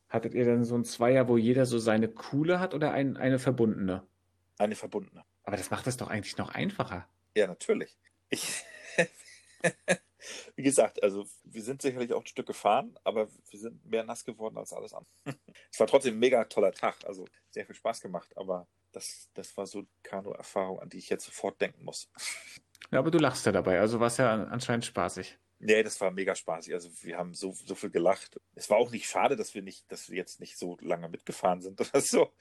hattet 0.10 0.34
ihr 0.34 0.46
denn 0.46 0.64
so 0.64 0.76
ein 0.76 0.86
Zweier, 0.86 1.28
wo 1.28 1.38
jeder 1.38 1.66
so 1.66 1.80
seine 1.80 2.08
Kuhle 2.08 2.60
hat 2.60 2.74
oder 2.74 2.92
ein, 2.92 3.18
eine 3.18 3.40
verbundene? 3.40 4.06
Eine 4.58 4.76
verbundene. 4.76 5.24
Aber 5.44 5.58
das 5.58 5.72
macht 5.72 5.88
es 5.88 5.98
doch 5.98 6.10
eigentlich 6.10 6.38
noch 6.38 6.50
einfacher. 6.50 7.08
Ja, 7.36 7.48
natürlich. 7.48 7.98
Ich, 8.30 8.64
wie 10.56 10.64
gesagt, 10.64 11.02
also 11.04 11.26
wir 11.44 11.64
sind 11.64 11.82
sicherlich 11.82 12.14
auch 12.14 12.22
ein 12.22 12.28
Stück 12.28 12.48
gefahren, 12.48 12.98
aber 13.04 13.28
wir 13.50 13.60
sind 13.60 13.86
mehr 13.86 14.04
nass 14.04 14.24
geworden 14.24 14.58
als 14.58 14.74
alles 14.74 14.94
andere. 14.94 15.12
es 15.72 15.80
war 15.80 15.88
trotzdem 15.88 16.16
ein 16.16 16.20
mega 16.20 16.44
toller 16.46 16.72
Tag, 16.72 16.98
also 17.06 17.28
sehr 17.50 17.66
viel 17.66 17.76
Spaß 17.76 18.02
gemacht, 18.02 18.36
aber 18.38 18.68
das, 18.92 19.30
das 19.34 19.56
war 19.58 19.66
so 19.66 19.86
Kanu-Erfahrung, 20.04 20.80
an 20.80 20.90
die 20.90 20.98
ich 20.98 21.10
jetzt 21.10 21.26
sofort 21.26 21.60
denken 21.62 21.84
muss. 21.84 22.10
Ja, 22.92 23.00
aber 23.00 23.12
du 23.12 23.18
lachst 23.18 23.46
ja 23.46 23.52
dabei, 23.52 23.80
also 23.80 24.00
war 24.00 24.08
es 24.08 24.18
ja 24.18 24.44
anscheinend 24.46 24.86
spaßig. 24.86 25.40
Nee, 25.60 25.84
das 25.84 26.02
war 26.02 26.12
mega 26.12 26.36
spaßig. 26.36 26.74
Also 26.74 26.90
wir 27.04 27.18
haben 27.18 27.34
so, 27.34 27.54
so 27.54 27.76
viel 27.76 27.92
gelacht. 27.92 28.40
Es 28.56 28.70
war 28.70 28.78
auch 28.78 28.90
nicht 28.90 29.08
schade, 29.08 29.36
dass 29.36 29.54
wir 29.54 29.62
nicht, 29.62 29.90
dass 29.92 30.10
wir 30.10 30.18
jetzt 30.18 30.40
nicht 30.40 30.58
so 30.58 30.76
lange 30.82 31.08
mitgefahren 31.08 31.62
sind 31.62 31.80
oder 31.90 32.02
so, 32.02 32.34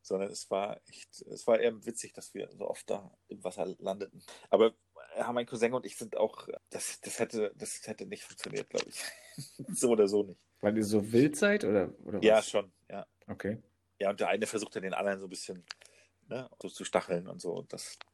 sondern 0.00 0.30
es 0.30 0.48
war 0.50 0.80
echt, 0.86 1.20
es 1.22 1.46
war 1.46 1.58
eher 1.58 1.84
witzig, 1.84 2.12
dass 2.12 2.34
wir 2.34 2.48
so 2.52 2.68
oft 2.68 2.88
da 2.88 3.10
im 3.28 3.42
Wasser 3.42 3.74
landeten. 3.78 4.22
Aber 4.48 4.74
ja, 5.16 5.32
mein 5.32 5.46
Cousin 5.46 5.74
und 5.74 5.84
ich 5.84 5.96
sind 5.96 6.16
auch, 6.16 6.48
das, 6.70 7.00
das 7.00 7.18
hätte, 7.18 7.52
das 7.56 7.86
hätte 7.86 8.06
nicht 8.06 8.22
funktioniert, 8.22 8.70
glaube 8.70 8.86
ich. 8.88 9.02
so 9.76 9.90
oder 9.90 10.06
so 10.06 10.22
nicht. 10.22 10.40
Weil 10.60 10.76
ihr 10.76 10.84
so 10.84 11.12
wild 11.12 11.36
seid 11.36 11.64
oder, 11.64 11.92
oder 12.04 12.18
was? 12.18 12.24
Ja, 12.24 12.42
schon, 12.42 12.72
ja. 12.88 13.06
Okay. 13.26 13.58
Ja, 13.98 14.10
und 14.10 14.20
der 14.20 14.28
eine 14.28 14.46
versucht 14.46 14.76
dann 14.76 14.84
den 14.84 14.94
anderen 14.94 15.18
so 15.18 15.26
ein 15.26 15.30
bisschen 15.30 15.64
ne, 16.28 16.48
so 16.62 16.68
zu 16.68 16.84
stacheln 16.84 17.26
und 17.26 17.40
so. 17.40 17.62
Das, 17.62 17.98
ja. 18.04 18.07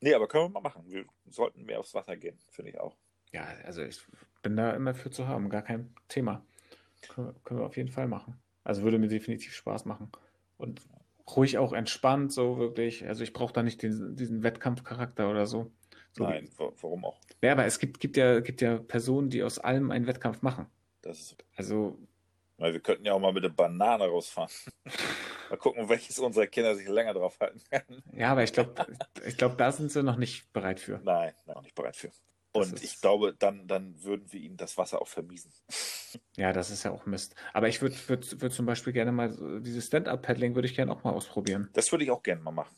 Nee, 0.00 0.14
aber 0.14 0.28
können 0.28 0.44
wir 0.44 0.48
mal 0.50 0.60
machen. 0.60 0.84
Wir 0.86 1.04
sollten 1.28 1.64
mehr 1.64 1.80
aufs 1.80 1.94
Wasser 1.94 2.16
gehen, 2.16 2.38
finde 2.50 2.70
ich 2.72 2.80
auch. 2.80 2.96
Ja, 3.32 3.44
also 3.64 3.82
ich 3.82 4.00
bin 4.42 4.56
da 4.56 4.72
immer 4.72 4.94
für 4.94 5.10
zu 5.10 5.26
haben, 5.26 5.50
gar 5.50 5.62
kein 5.62 5.94
Thema. 6.08 6.44
Können, 7.08 7.34
können 7.44 7.60
wir 7.60 7.66
auf 7.66 7.76
jeden 7.76 7.90
Fall 7.90 8.08
machen. 8.08 8.40
Also 8.64 8.82
würde 8.82 8.98
mir 8.98 9.08
definitiv 9.08 9.54
Spaß 9.54 9.84
machen. 9.84 10.10
Und 10.56 10.82
ruhig 11.36 11.58
auch 11.58 11.72
entspannt, 11.72 12.32
so 12.32 12.58
wirklich. 12.58 13.06
Also 13.06 13.22
ich 13.22 13.32
brauche 13.32 13.52
da 13.52 13.62
nicht 13.62 13.82
diesen, 13.82 14.16
diesen 14.16 14.42
Wettkampfcharakter 14.42 15.30
oder 15.30 15.46
so. 15.46 15.70
so 16.12 16.24
Nein, 16.24 16.48
warum 16.56 17.04
auch? 17.04 17.20
Ja, 17.42 17.52
aber 17.52 17.66
es 17.66 17.78
gibt, 17.78 18.00
gibt, 18.00 18.16
ja, 18.16 18.40
gibt 18.40 18.60
ja 18.60 18.78
Personen, 18.78 19.30
die 19.30 19.42
aus 19.42 19.58
allem 19.58 19.90
einen 19.90 20.06
Wettkampf 20.06 20.42
machen. 20.42 20.66
Das 21.02 21.20
ist 21.20 21.36
also. 21.56 21.98
Weil 22.56 22.72
wir 22.72 22.80
könnten 22.80 23.04
ja 23.04 23.12
auch 23.12 23.20
mal 23.20 23.32
mit 23.32 23.44
der 23.44 23.50
Banane 23.50 24.06
rausfahren. 24.06 24.50
mal 25.50 25.56
gucken, 25.56 25.88
welches 25.88 26.18
unserer 26.18 26.46
Kinder 26.46 26.74
sich 26.76 26.88
länger 26.88 27.14
drauf 27.14 27.38
halten 27.40 27.60
kann. 27.70 28.02
Ja, 28.12 28.32
aber 28.32 28.42
ich 28.42 28.52
glaube, 28.52 28.86
ich 29.26 29.36
glaub, 29.36 29.58
da 29.58 29.72
sind 29.72 29.90
sie 29.90 30.02
noch 30.02 30.16
nicht 30.16 30.52
bereit 30.52 30.80
für. 30.80 31.00
Nein, 31.04 31.34
noch 31.46 31.62
nicht 31.62 31.74
bereit 31.74 31.96
für. 31.96 32.10
Und 32.52 32.82
ich 32.82 33.00
glaube, 33.00 33.34
dann, 33.38 33.68
dann 33.68 34.02
würden 34.02 34.32
wir 34.32 34.40
ihnen 34.40 34.56
das 34.56 34.78
Wasser 34.78 35.00
auch 35.02 35.08
vermiesen. 35.08 35.52
Ja, 36.36 36.52
das 36.52 36.70
ist 36.70 36.82
ja 36.82 36.90
auch 36.90 37.06
Mist. 37.06 37.34
Aber 37.52 37.68
ich 37.68 37.82
würde 37.82 37.96
würd, 38.06 38.40
würd 38.40 38.52
zum 38.52 38.66
Beispiel 38.66 38.92
gerne 38.92 39.12
mal, 39.12 39.60
dieses 39.62 39.86
Stand-Up-Paddling 39.86 40.54
würde 40.54 40.66
ich 40.66 40.74
gerne 40.74 40.90
auch 40.90 41.04
mal 41.04 41.12
ausprobieren. 41.12 41.68
Das 41.74 41.92
würde 41.92 42.04
ich 42.04 42.10
auch 42.10 42.22
gerne 42.22 42.42
mal 42.42 42.50
machen. 42.50 42.74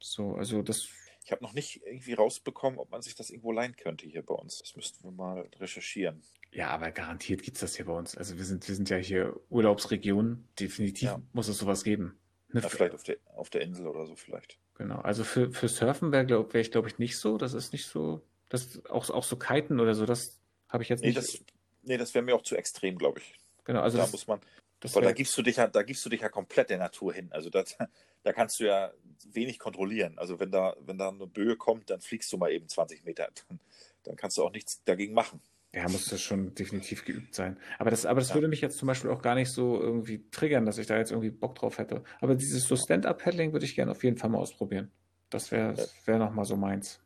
So, 0.00 0.34
also 0.34 0.62
das. 0.62 0.88
Ich 1.24 1.32
habe 1.32 1.42
noch 1.42 1.52
nicht 1.52 1.82
irgendwie 1.84 2.14
rausbekommen, 2.14 2.78
ob 2.78 2.90
man 2.90 3.02
sich 3.02 3.14
das 3.14 3.30
irgendwo 3.30 3.52
leihen 3.52 3.76
könnte 3.76 4.06
hier 4.06 4.22
bei 4.22 4.34
uns. 4.34 4.60
Das 4.60 4.76
müssten 4.76 5.04
wir 5.04 5.10
mal 5.10 5.48
recherchieren. 5.58 6.22
Ja, 6.52 6.70
aber 6.70 6.90
garantiert 6.90 7.42
gibt 7.42 7.56
es 7.56 7.60
das 7.60 7.76
hier 7.76 7.86
bei 7.86 7.92
uns. 7.92 8.16
Also 8.16 8.38
wir 8.38 8.44
sind, 8.44 8.66
wir 8.66 8.74
sind 8.74 8.88
ja 8.90 8.96
hier 8.96 9.38
Urlaubsregion. 9.50 10.44
Definitiv 10.58 11.08
ja. 11.08 11.22
muss 11.32 11.48
es 11.48 11.58
sowas 11.58 11.84
geben. 11.84 12.18
Ja, 12.52 12.66
vielleicht 12.68 12.94
auf 12.94 13.02
der, 13.02 13.16
auf 13.34 13.50
der 13.50 13.60
Insel 13.60 13.86
oder 13.86 14.06
so 14.06 14.16
vielleicht. 14.16 14.58
Genau. 14.74 15.00
Also 15.00 15.24
für, 15.24 15.52
für 15.52 15.68
Surfen 15.68 16.12
wäre 16.12 16.24
glaub, 16.24 16.54
wär 16.54 16.60
ich, 16.60 16.70
glaube 16.70 16.88
ich, 16.88 16.98
nicht 16.98 17.18
so. 17.18 17.36
Das 17.36 17.52
ist 17.52 17.72
nicht 17.72 17.86
so 17.86 18.22
das 18.48 18.84
auch, 18.86 19.08
auch 19.10 19.24
so 19.24 19.36
Kiten 19.36 19.80
oder 19.80 19.94
so, 19.94 20.06
das 20.06 20.38
habe 20.68 20.82
ich 20.82 20.88
jetzt 20.88 21.00
nee, 21.00 21.08
nicht. 21.08 21.18
Das, 21.18 21.40
nee, 21.82 21.96
das 21.96 22.14
wäre 22.14 22.24
mir 22.24 22.34
auch 22.34 22.42
zu 22.42 22.56
extrem, 22.56 22.98
glaube 22.98 23.20
ich. 23.20 23.34
Genau, 23.64 23.80
also 23.80 23.98
da 23.98 24.04
das, 24.04 24.12
muss 24.12 24.26
man. 24.26 24.40
weil 24.80 25.02
da 25.02 25.12
gibst 25.12 25.36
du 25.36 25.42
dich 25.42 25.56
ja, 25.56 25.66
da 25.66 25.82
gibst 25.82 26.04
du 26.04 26.08
dich 26.08 26.22
ja 26.22 26.28
komplett 26.28 26.70
der 26.70 26.78
Natur 26.78 27.12
hin. 27.12 27.28
Also 27.30 27.50
das, 27.50 27.76
da 28.22 28.32
kannst 28.32 28.60
du 28.60 28.64
ja 28.64 28.92
wenig 29.30 29.58
kontrollieren. 29.58 30.18
Also 30.18 30.40
wenn 30.40 30.50
da, 30.50 30.76
wenn 30.80 30.98
da 30.98 31.08
eine 31.08 31.26
Böe 31.26 31.56
kommt, 31.56 31.90
dann 31.90 32.00
fliegst 32.00 32.32
du 32.32 32.38
mal 32.38 32.50
eben 32.50 32.68
20 32.68 33.04
Meter. 33.04 33.28
Dann, 33.48 33.60
dann 34.04 34.16
kannst 34.16 34.38
du 34.38 34.44
auch 34.44 34.52
nichts 34.52 34.82
dagegen 34.84 35.12
machen. 35.12 35.42
Ja, 35.74 35.88
muss 35.88 36.06
das 36.06 36.22
schon 36.22 36.54
definitiv 36.54 37.04
geübt 37.04 37.34
sein. 37.34 37.58
Aber 37.78 37.90
das, 37.90 38.06
aber 38.06 38.20
das 38.20 38.30
ja. 38.30 38.36
würde 38.36 38.48
mich 38.48 38.62
jetzt 38.62 38.78
zum 38.78 38.86
Beispiel 38.86 39.10
auch 39.10 39.20
gar 39.20 39.34
nicht 39.34 39.50
so 39.50 39.80
irgendwie 39.80 40.28
triggern, 40.30 40.64
dass 40.64 40.78
ich 40.78 40.86
da 40.86 40.96
jetzt 40.96 41.10
irgendwie 41.10 41.30
Bock 41.30 41.54
drauf 41.56 41.78
hätte. 41.78 42.02
Aber 42.20 42.34
dieses 42.34 42.64
so 42.64 42.74
Stand-Up-Paddling 42.74 43.52
würde 43.52 43.66
ich 43.66 43.74
gerne 43.74 43.90
auf 43.90 44.02
jeden 44.02 44.16
Fall 44.16 44.30
mal 44.30 44.38
ausprobieren. 44.38 44.90
Das 45.28 45.52
wäre 45.52 45.74
ja. 45.74 45.84
wär 46.06 46.18
nochmal 46.18 46.46
so 46.46 46.56
meins. 46.56 47.02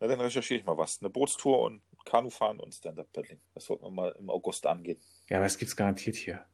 Na, 0.00 0.08
dann 0.08 0.20
recherchiere 0.20 0.58
ich 0.58 0.66
mal 0.66 0.76
was. 0.76 0.98
Eine 1.00 1.08
Bootstour 1.08 1.62
und 1.62 1.82
Kanufahren 2.04 2.58
und 2.58 2.74
Stand-Up-Paddling. 2.74 3.40
Das 3.54 3.66
sollten 3.66 3.84
wir 3.84 3.90
mal 3.90 4.14
im 4.18 4.28
August 4.28 4.66
angehen. 4.66 5.00
Ja, 5.28 5.36
aber 5.36 5.46
es 5.46 5.56
gibt 5.56 5.68
es 5.68 5.76
garantiert 5.76 6.16
hier. 6.16 6.44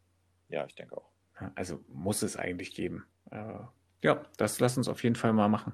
Ja, 0.49 0.67
ich 0.67 0.75
denke 0.75 0.97
auch. 0.97 1.11
Also 1.55 1.83
muss 1.89 2.21
es 2.23 2.37
eigentlich 2.37 2.75
geben. 2.75 3.07
Ja, 4.03 4.27
das 4.37 4.61
lass 4.61 4.77
uns 4.77 4.89
auf 4.89 5.03
jeden 5.03 5.17
Fall 5.17 5.33
mal 5.33 5.49
machen. 5.49 5.73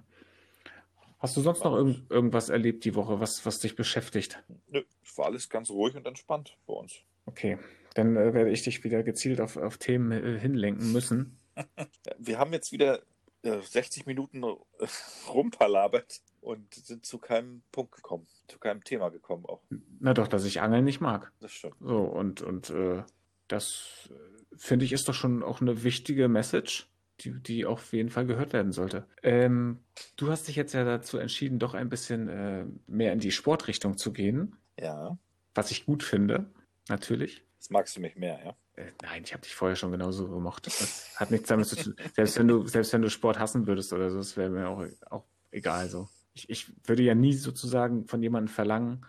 Hast 1.19 1.37
du 1.37 1.41
sonst 1.41 1.65
noch 1.65 1.75
irg 1.77 1.97
irgendwas 2.11 2.49
erlebt 2.49 2.85
die 2.85 2.95
Woche, 2.95 3.21
was, 3.21 3.47
was 3.47 3.59
dich 3.59 3.75
beschäftigt? 3.75 4.43
Nö, 4.69 4.83
es 5.03 5.17
war 5.17 5.27
alles 5.27 5.49
ganz 5.49 5.71
ruhig 5.71 5.97
und 5.97 6.07
entspannt 6.07 6.59
bei 6.67 6.75
uns. 6.75 6.95
Okay, 7.25 7.59
dann 7.95 8.17
äh, 8.17 8.35
werde 8.35 8.51
ich 8.51 8.63
dich 8.63 8.85
wieder 8.85 9.03
gezielt 9.03 9.41
auf, 9.41 9.57
auf 9.57 9.79
Themen 9.79 10.13
äh, 10.13 10.39
hinlenken 10.39 10.93
müssen. 10.93 11.39
Wir 12.19 12.39
haben 12.39 12.53
jetzt 12.53 12.71
wieder 12.71 13.03
60 13.43 14.03
äh, 14.03 14.05
Minuten 14.07 14.43
äh, 14.43 14.87
rumpalabert 15.29 16.21
und 16.41 16.75
sind 16.75 17.07
zu 17.07 17.19
keinem 17.19 17.63
Punkt 17.73 17.93
gekommen, 17.93 18.27
zu 18.49 18.59
keinem 18.59 18.85
Thema 18.85 19.09
gekommen 19.09 19.47
auch. 19.47 19.63
Na 20.01 20.15
doch, 20.15 20.29
dass 20.29 20.45
ich 20.45 20.61
Angeln 20.61 20.85
nicht 20.85 21.01
mag. 21.01 21.33
Das 21.41 21.53
stimmt. 21.53 21.77
So, 21.81 21.99
und, 21.99 22.43
und 22.43 22.71
äh, 22.71 23.03
das 23.49 24.11
äh, 24.11 24.57
finde 24.57 24.85
ich 24.85 24.93
ist 24.93 25.09
doch 25.09 25.15
schon 25.15 25.43
auch 25.43 25.61
eine 25.61 25.83
wichtige 25.83 26.29
Message, 26.29 26.89
die, 27.21 27.33
die 27.33 27.67
auf 27.67 27.93
jeden 27.93 28.11
Fall 28.11 28.27
gehört 28.27 28.53
werden 28.53 28.73
sollte. 28.73 29.07
Ähm, 29.23 29.81
du 30.17 30.31
hast 30.31 30.49
dich 30.49 30.57
jetzt 30.57 30.75
ja 30.75 30.85
dazu 30.85 31.19
entschieden, 31.19 31.59
doch 31.59 31.75
ein 31.75 31.89
bisschen 31.89 32.29
äh, 32.29 32.65
mehr 32.87 33.13
in 33.13 33.21
die 33.21 33.31
Sportrichtung 33.31 33.97
zu 33.97 34.13
gehen. 34.13 34.57
Ja. 34.79 35.19
Was 35.55 35.71
ich 35.71 35.87
gut 35.87 36.03
finde, 36.03 36.51
natürlich. 36.89 37.43
Das 37.59 37.71
magst 37.71 37.97
du 37.97 38.01
mich 38.01 38.17
mehr, 38.17 38.39
ja? 38.45 38.57
Äh, 38.83 38.93
nein, 39.03 39.23
ich 39.25 39.33
habe 39.33 39.43
dich 39.43 39.55
vorher 39.55 39.77
schon 39.77 39.93
genauso 39.93 40.29
gemocht. 40.29 40.67
Das 40.67 41.15
hat 41.17 41.31
nichts 41.31 41.49
damit 41.49 41.67
zu 41.67 41.77
tun. 41.77 41.97
Selbst 42.15 42.39
wenn 42.39 42.49
du, 42.49 42.67
selbst 42.67 42.93
wenn 42.93 43.03
du 43.03 43.09
Sport 43.09 43.39
hassen 43.39 43.67
würdest 43.67 43.93
oder 43.93 44.11
so, 44.11 44.19
das 44.19 44.37
wäre 44.37 44.51
mir 44.51 44.69
auch, 44.69 44.85
auch 45.11 45.25
egal 45.51 45.89
so 45.89 46.09
ich, 46.37 46.51
ich 46.51 46.87
würde 46.87 47.03
ja 47.03 47.15
nie 47.15 47.33
sozusagen 47.33 48.05
von 48.05 48.23
jemandem 48.23 48.53
verlangen, 48.53 49.05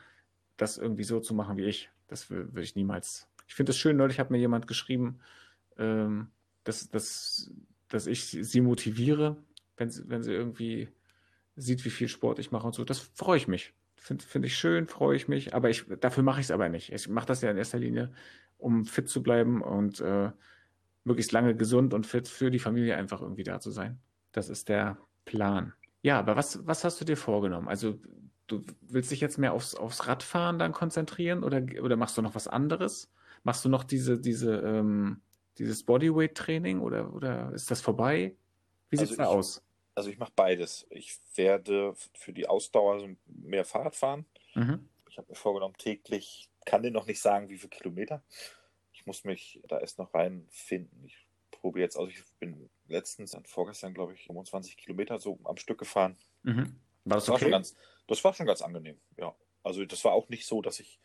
das 0.55 0.78
irgendwie 0.78 1.03
so 1.03 1.20
zu 1.20 1.34
machen 1.34 1.58
wie 1.58 1.66
ich. 1.66 1.89
Das 2.08 2.30
würde 2.30 2.62
ich 2.62 2.76
niemals. 2.76 3.28
Ich 3.47 3.55
finde 3.55 3.72
es 3.72 3.78
schön, 3.78 3.97
neulich 3.97 4.20
hat 4.20 4.32
mir 4.32 4.38
jemand 4.38 4.66
geschrieben, 4.66 5.20
ähm, 5.78 6.32
dass, 6.64 6.89
dass, 6.89 7.51
dass 7.89 8.07
ich 8.07 8.25
sie 8.25 8.61
motiviere, 8.61 9.38
wenn 9.77 9.89
sie, 9.89 10.09
wenn 10.09 10.23
sie 10.23 10.33
irgendwie 10.33 10.89
sieht, 11.55 11.83
wie 11.85 11.89
viel 11.89 12.07
Sport 12.07 12.39
ich 12.39 12.51
mache 12.51 12.67
und 12.67 12.73
so. 12.73 12.83
Das 12.83 12.99
freue 12.99 13.38
ich 13.38 13.47
mich. 13.47 13.73
Finde 13.95 14.23
find 14.23 14.45
ich 14.45 14.55
schön, 14.55 14.88
freue 14.88 15.15
ich 15.15 15.27
mich, 15.27 15.55
aber 15.55 15.69
ich, 15.69 15.85
dafür 15.99 16.23
mache 16.23 16.39
ich 16.39 16.45
es 16.45 16.51
aber 16.51 16.69
nicht. 16.69 16.91
Ich 16.93 17.09
mache 17.09 17.25
das 17.25 17.41
ja 17.41 17.49
in 17.49 17.57
erster 17.57 17.79
Linie, 17.79 18.11
um 18.57 18.85
fit 18.85 19.09
zu 19.09 19.23
bleiben 19.23 19.61
und 19.61 19.99
äh, 20.01 20.31
möglichst 21.03 21.31
lange 21.31 21.55
gesund 21.55 21.93
und 21.93 22.05
fit 22.05 22.27
für 22.27 22.51
die 22.51 22.59
Familie 22.59 22.95
einfach 22.95 23.21
irgendwie 23.21 23.43
da 23.43 23.59
zu 23.59 23.71
sein. 23.71 23.99
Das 24.31 24.49
ist 24.49 24.69
der 24.69 24.97
Plan. 25.25 25.73
Ja, 26.03 26.19
aber 26.19 26.35
was, 26.35 26.65
was 26.67 26.83
hast 26.83 27.01
du 27.01 27.05
dir 27.05 27.17
vorgenommen? 27.17 27.67
Also 27.67 27.99
du 28.45 28.63
willst 28.81 29.11
dich 29.11 29.19
jetzt 29.19 29.38
mehr 29.38 29.53
aufs, 29.53 29.75
aufs 29.75 30.07
Radfahren 30.07 30.59
dann 30.59 30.71
konzentrieren 30.71 31.43
oder, 31.43 31.61
oder 31.81 31.95
machst 31.95 32.17
du 32.17 32.21
noch 32.21 32.35
was 32.35 32.47
anderes? 32.47 33.11
Machst 33.43 33.65
du 33.65 33.69
noch 33.69 33.83
diese, 33.83 34.19
diese, 34.19 34.57
ähm, 34.57 35.21
dieses 35.60 35.84
Bodyweight-Training 35.84 36.80
oder, 36.80 37.14
oder 37.14 37.51
ist 37.53 37.72
das 37.72 37.82
vorbei? 37.82 38.36
Wie 38.89 38.97
sieht 38.97 39.12
es 39.12 39.20
also 39.20 39.32
da 39.32 39.38
aus? 39.38 39.64
Also 39.95 40.10
ich 40.10 40.18
mache 40.18 40.34
beides. 40.36 40.86
Ich 40.89 41.20
werde 41.36 41.95
für 42.14 42.32
die 42.32 42.47
Ausdauer 42.47 43.08
mehr 43.26 43.66
Fahrrad 43.66 43.95
fahren. 43.95 44.26
Mhm. 44.53 44.88
Ich 45.10 45.18
habe 45.18 45.28
mir 45.30 45.36
vorgenommen, 45.36 45.76
täglich, 45.78 46.49
kann 46.66 46.84
dir 46.84 46.91
noch 46.91 47.08
nicht 47.08 47.20
sagen, 47.20 47.49
wie 47.49 47.58
viele 47.58 47.70
Kilometer. 47.70 48.24
Ich 48.93 49.05
muss 49.05 49.24
mich 49.24 49.60
da 49.68 49.80
erst 49.80 49.97
noch 49.97 50.14
reinfinden. 50.14 51.03
Ich 51.05 51.28
probiere 51.49 51.86
jetzt 51.86 51.97
aus, 51.97 52.10
ich 52.10 52.24
bin 52.39 52.70
letztens, 52.88 53.36
vorgestern, 53.45 53.93
glaube 53.93 54.14
ich, 54.14 54.26
25 54.26 54.78
Kilometer 54.78 55.20
so 55.20 55.39
am 55.43 55.58
Stück 55.58 55.80
gefahren. 55.80 56.16
Mhm. 56.43 56.76
War 57.05 57.18
das, 57.18 57.26
das 57.26 57.36
okay? 57.36 57.45
War 57.45 57.51
ganz, 57.51 57.76
das 58.08 58.24
war 58.24 58.34
schon 58.34 58.45
ganz 58.45 58.62
angenehm, 58.62 58.99
ja. 59.18 59.34
Also 59.64 59.84
das 59.86 60.03
war 60.05 60.14
auch 60.14 60.30
nicht 60.30 60.45
so, 60.45 60.62
dass 60.62 60.80
ich, 60.80 60.99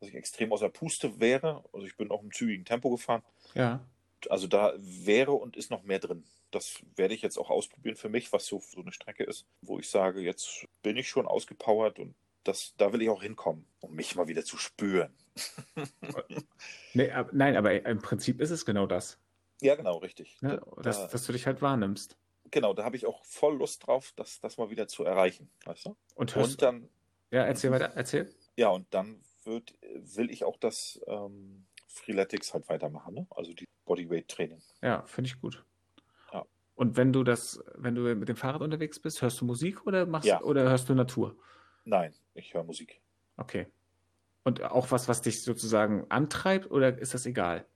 dass 0.00 0.08
ich 0.08 0.14
extrem 0.14 0.52
außer 0.52 0.68
Puste 0.68 1.18
wäre. 1.20 1.64
Also 1.72 1.86
ich 1.86 1.96
bin 1.96 2.10
auch 2.10 2.22
im 2.22 2.32
zügigen 2.32 2.64
Tempo 2.64 2.90
gefahren. 2.90 3.22
Ja. 3.54 3.84
Also 4.30 4.46
da 4.46 4.74
wäre 4.78 5.32
und 5.32 5.56
ist 5.56 5.70
noch 5.70 5.82
mehr 5.82 5.98
drin. 5.98 6.24
Das 6.50 6.80
werde 6.96 7.14
ich 7.14 7.22
jetzt 7.22 7.38
auch 7.38 7.50
ausprobieren 7.50 7.96
für 7.96 8.08
mich, 8.08 8.32
was 8.32 8.46
so, 8.46 8.60
so 8.60 8.80
eine 8.80 8.92
Strecke 8.92 9.24
ist, 9.24 9.46
wo 9.60 9.78
ich 9.78 9.88
sage, 9.88 10.20
jetzt 10.20 10.66
bin 10.82 10.96
ich 10.96 11.08
schon 11.08 11.26
ausgepowert 11.26 11.98
und 11.98 12.14
das, 12.44 12.74
da 12.76 12.92
will 12.92 13.02
ich 13.02 13.08
auch 13.08 13.22
hinkommen, 13.22 13.66
um 13.80 13.94
mich 13.94 14.14
mal 14.14 14.28
wieder 14.28 14.44
zu 14.44 14.58
spüren. 14.58 15.12
nee, 16.94 17.10
ab, 17.10 17.30
nein, 17.32 17.56
aber 17.56 17.84
im 17.84 18.00
Prinzip 18.00 18.40
ist 18.40 18.50
es 18.50 18.64
genau 18.64 18.86
das. 18.86 19.18
Ja, 19.60 19.74
genau, 19.74 19.96
richtig. 19.98 20.36
Ja, 20.42 20.56
da, 20.56 20.82
dass, 20.82 21.08
dass 21.08 21.24
du 21.24 21.32
dich 21.32 21.46
halt 21.46 21.62
wahrnimmst. 21.62 22.16
Genau, 22.50 22.74
da 22.74 22.84
habe 22.84 22.96
ich 22.96 23.06
auch 23.06 23.24
voll 23.24 23.56
Lust 23.56 23.86
drauf, 23.86 24.12
das, 24.16 24.40
das 24.40 24.58
mal 24.58 24.70
wieder 24.70 24.86
zu 24.86 25.04
erreichen. 25.04 25.50
Weißt 25.64 25.86
du? 25.86 25.96
Und, 26.14 26.36
und 26.36 26.62
dann. 26.62 26.88
Ja, 27.30 27.44
erzähl 27.44 27.70
weiter, 27.70 27.92
erzähl. 27.94 28.32
Ja, 28.56 28.68
und 28.68 28.86
dann 28.92 29.22
wird, 29.44 29.74
will 29.80 30.30
ich 30.30 30.44
auch 30.44 30.56
das 30.58 31.00
ähm, 31.06 31.66
Freeletics 31.94 32.52
halt 32.52 32.68
weitermachen, 32.68 33.14
ne? 33.14 33.26
Also 33.30 33.52
die 33.52 33.68
Bodyweight-Training. 33.84 34.60
Ja, 34.82 35.02
finde 35.06 35.28
ich 35.28 35.40
gut. 35.40 35.64
Ja. 36.32 36.44
Und 36.74 36.96
wenn 36.96 37.12
du 37.12 37.22
das, 37.22 37.62
wenn 37.74 37.94
du 37.94 38.02
mit 38.14 38.28
dem 38.28 38.36
Fahrrad 38.36 38.62
unterwegs 38.62 38.98
bist, 38.98 39.22
hörst 39.22 39.40
du 39.40 39.44
Musik 39.44 39.86
oder 39.86 40.04
machst 40.06 40.26
ja. 40.26 40.42
oder 40.42 40.68
hörst 40.68 40.88
du 40.88 40.94
Natur? 40.94 41.36
Nein, 41.84 42.14
ich 42.34 42.52
höre 42.54 42.64
Musik. 42.64 43.00
Okay. 43.36 43.66
Und 44.42 44.62
auch 44.62 44.90
was, 44.90 45.08
was 45.08 45.22
dich 45.22 45.42
sozusagen 45.42 46.04
antreibt 46.10 46.70
oder 46.70 46.98
ist 46.98 47.14
das 47.14 47.26
egal? 47.26 47.66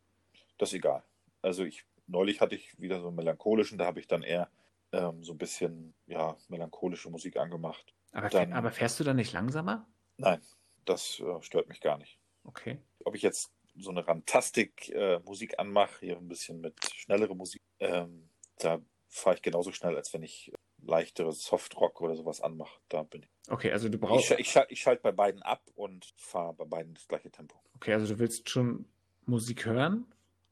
Das 0.58 0.70
ist 0.70 0.74
egal. 0.74 1.02
Also 1.40 1.64
ich 1.64 1.86
neulich 2.08 2.40
hatte 2.40 2.54
ich 2.54 2.78
wieder 2.80 3.00
so 3.00 3.08
einen 3.08 3.16
melancholischen, 3.16 3.78
da 3.78 3.86
habe 3.86 4.00
ich 4.00 4.06
dann 4.06 4.22
eher 4.22 4.50
ähm, 4.92 5.22
so 5.22 5.32
ein 5.32 5.38
bisschen 5.38 5.94
ja 6.06 6.36
melancholische 6.48 7.10
Musik 7.10 7.36
angemacht. 7.36 7.94
Aber, 8.12 8.28
dann, 8.28 8.52
aber 8.52 8.70
fährst 8.70 8.98
du 8.98 9.04
dann 9.04 9.16
nicht 9.16 9.32
langsamer? 9.32 9.86
Nein, 10.16 10.40
das 10.84 11.20
äh, 11.20 11.42
stört 11.42 11.68
mich 11.68 11.80
gar 11.80 11.98
nicht. 11.98 12.18
Okay. 12.44 12.80
Ob 13.04 13.14
ich 13.14 13.22
jetzt 13.22 13.52
so 13.78 13.90
eine 13.90 14.06
Rantastik-Musik 14.06 15.52
äh, 15.52 15.56
anmache, 15.56 16.00
hier 16.00 16.16
ein 16.16 16.28
bisschen 16.28 16.60
mit 16.60 16.74
schnellere 16.94 17.34
Musik, 17.34 17.62
ähm, 17.80 18.28
da 18.58 18.80
fahre 19.08 19.36
ich 19.36 19.42
genauso 19.42 19.72
schnell, 19.72 19.96
als 19.96 20.12
wenn 20.12 20.22
ich 20.22 20.52
leichtere 20.82 21.32
Softrock 21.32 22.00
oder 22.00 22.14
sowas 22.14 22.40
anmache. 22.40 22.80
Da 22.88 23.02
bin 23.02 23.22
ich. 23.22 23.30
Okay, 23.48 23.72
also 23.72 23.88
du 23.88 23.98
brauchst. 23.98 24.30
Ich, 24.32 24.38
ich, 24.38 24.50
schalte, 24.50 24.72
ich 24.72 24.80
schalte 24.80 25.02
bei 25.02 25.12
beiden 25.12 25.42
ab 25.42 25.62
und 25.74 26.12
fahre 26.16 26.54
bei 26.54 26.64
beiden 26.64 26.94
das 26.94 27.08
gleiche 27.08 27.30
Tempo. 27.30 27.60
Okay, 27.76 27.92
also 27.94 28.14
du 28.14 28.18
willst 28.18 28.48
schon 28.48 28.86
Musik 29.26 29.66
hören? 29.66 30.06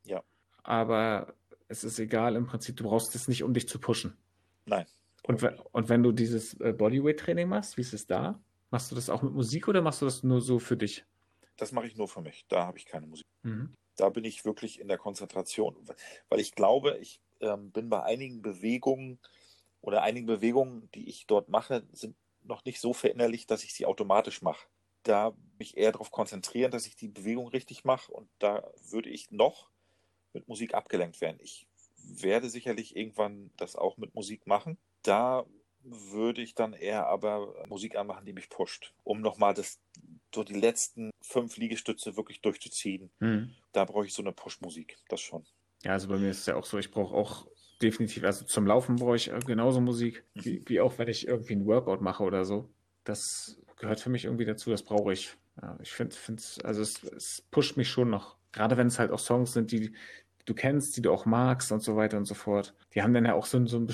Ja. 0.05 0.23
Aber 0.63 1.35
es 1.69 1.85
ist 1.85 1.99
egal, 1.99 2.37
im 2.37 2.47
Prinzip, 2.47 2.77
du 2.77 2.85
brauchst 2.85 3.15
es 3.15 3.29
nicht, 3.29 3.43
um 3.43 3.55
dich 3.55 3.69
zu 3.69 3.79
pushen. 3.79 4.17
Nein. 4.67 4.87
Und, 5.23 5.43
und 5.73 5.89
wenn 5.89 6.03
du 6.03 6.13
dieses 6.13 6.55
äh, 6.61 6.73
Bodyweight-Training 6.73 7.49
machst, 7.49 7.77
wie 7.77 7.81
ist 7.81 7.93
es 7.93 8.07
da? 8.07 8.41
Machst 8.71 8.91
du 8.91 8.95
das 8.95 9.11
auch 9.11 9.23
mit 9.23 9.33
Musik 9.33 9.69
oder 9.69 9.83
machst 9.83 10.03
du 10.03 10.05
das 10.07 10.23
nur 10.23 10.41
so 10.41 10.59
für 10.59 10.77
dich? 10.77 11.05
Das 11.57 11.73
mache 11.73 11.87
ich 11.87 11.97
nur 11.97 12.09
für 12.09 12.21
mich. 12.21 12.45
Da 12.49 12.67
habe 12.67 12.79
ich 12.79 12.87
keine 12.87 13.07
Musik. 13.07 13.27
Mhm. 13.43 13.75
Da 13.97 14.09
bin 14.11 14.25
ich 14.25 14.45
wirklich 14.45 14.81
in 14.81 14.89
der 14.89 14.99
Konzentration, 14.99 15.77
weil 16.29 16.41
ich 16.41 16.53
glaube, 16.53 16.99
ich 17.01 17.21
ähm, 17.41 17.71
bin 17.71 17.89
bei 17.89 18.03
einigen 18.03 18.43
Bewegungen 18.43 19.19
oder 19.81 20.03
einigen 20.03 20.27
Bewegungen, 20.27 20.91
die 20.95 21.09
ich 21.09 21.27
dort 21.27 21.49
mache, 21.49 21.87
sind 21.93 22.17
noch 22.43 22.65
nicht 22.65 22.81
so 22.81 22.93
verinnerlicht, 22.93 23.51
dass 23.51 23.65
ich 23.65 23.73
sie 23.75 23.87
automatisch 23.87 24.43
mache. 24.43 24.67
Da 25.03 25.35
mich 25.59 25.77
eher 25.77 25.93
darauf 25.93 26.11
konzentrieren, 26.11 26.71
dass 26.71 26.87
ich 26.87 26.97
die 26.97 27.09
Bewegung 27.09 27.49
richtig 27.49 27.85
mache 27.85 28.13
und 28.13 28.29
da 28.39 28.71
würde 28.91 29.09
ich 29.09 29.31
noch 29.31 29.71
mit 30.33 30.49
Musik 30.49 30.75
abgelenkt 30.75 31.21
werden. 31.21 31.39
Ich 31.41 31.67
werde 31.97 32.51
sicherlich 32.51 32.97
irgendwann 32.97 33.51
das 33.57 33.77
auch 33.77 33.97
mit 33.97 34.15
Musik 34.15 34.47
machen. 34.47 34.79
Da 35.03 35.47
würde 35.87 36.43
ich 36.43 36.55
dann 36.55 36.73
eher 36.73 37.07
aber 37.07 37.55
Musik 37.69 37.97
anmachen, 37.97 38.27
die 38.27 38.33
mich 38.33 38.49
pusht, 38.49 38.93
um 39.05 39.21
nochmal 39.21 39.55
das 39.55 39.81
so 40.35 40.45
die 40.45 40.59
letzten 40.59 41.11
fünf 41.23 41.57
Liegestütze 41.57 42.17
wirklich 42.17 42.43
durchzuziehen. 42.43 43.11
Mhm. 43.21 43.55
Da 43.73 43.85
brauche 43.85 44.07
ich 44.07 44.13
so 44.13 44.23
eine 44.23 44.33
Push-Musik, 44.33 44.97
das 45.09 45.21
schon. 45.21 45.47
Ja, 45.83 45.93
also 45.93 46.09
bei 46.09 46.19
mir 46.19 46.31
ist 46.31 46.41
es 46.41 46.47
ja 46.47 46.57
auch 46.57 46.67
so, 46.67 46.79
ich 46.79 46.91
brauche 46.91 47.15
auch 47.15 47.47
definitiv, 47.81 48.25
also 48.25 48.45
zum 48.45 48.67
Laufen 48.67 48.97
brauche 48.97 49.17
ich 49.17 49.31
genauso 49.47 49.81
Musik, 49.81 50.25
mhm. 50.35 50.45
wie, 50.45 50.63
wie, 50.67 50.81
auch 50.81 50.99
wenn 50.99 51.09
ich 51.09 51.27
irgendwie 51.27 51.55
ein 51.55 51.67
Workout 51.67 52.01
mache 52.01 52.23
oder 52.23 52.45
so. 52.45 52.69
Das 53.05 53.59
gehört 53.77 54.01
für 54.01 54.11
mich 54.11 54.25
irgendwie 54.25 54.45
dazu, 54.45 54.71
das 54.71 54.83
brauche 54.83 55.13
ich. 55.13 55.37
Ja, 55.63 55.79
ich 55.81 55.93
finde, 55.93 56.15
also 56.65 56.83
es, 56.83 57.03
es, 57.03 57.43
pusht 57.51 57.77
mich 57.77 57.89
schon 57.89 58.11
noch. 58.11 58.37
Gerade 58.53 58.77
wenn 58.77 58.89
es 58.89 58.99
halt 58.99 59.11
auch 59.11 59.19
Songs 59.19 59.53
sind, 59.53 59.73
die 59.73 59.95
du 60.45 60.55
kennst, 60.55 60.97
die 60.97 61.03
du 61.03 61.13
auch 61.13 61.25
magst 61.25 61.73
und 61.73 61.83
so 61.83 61.97
weiter 61.97 62.17
und 62.17 62.27
so 62.27 62.35
fort. 62.35 62.75
Die 62.95 63.03
haben 63.03 63.15
dann 63.15 63.25
ja 63.25 63.35
auch 63.35 63.47
so, 63.47 63.65
so 63.67 63.79
ein, 63.79 63.89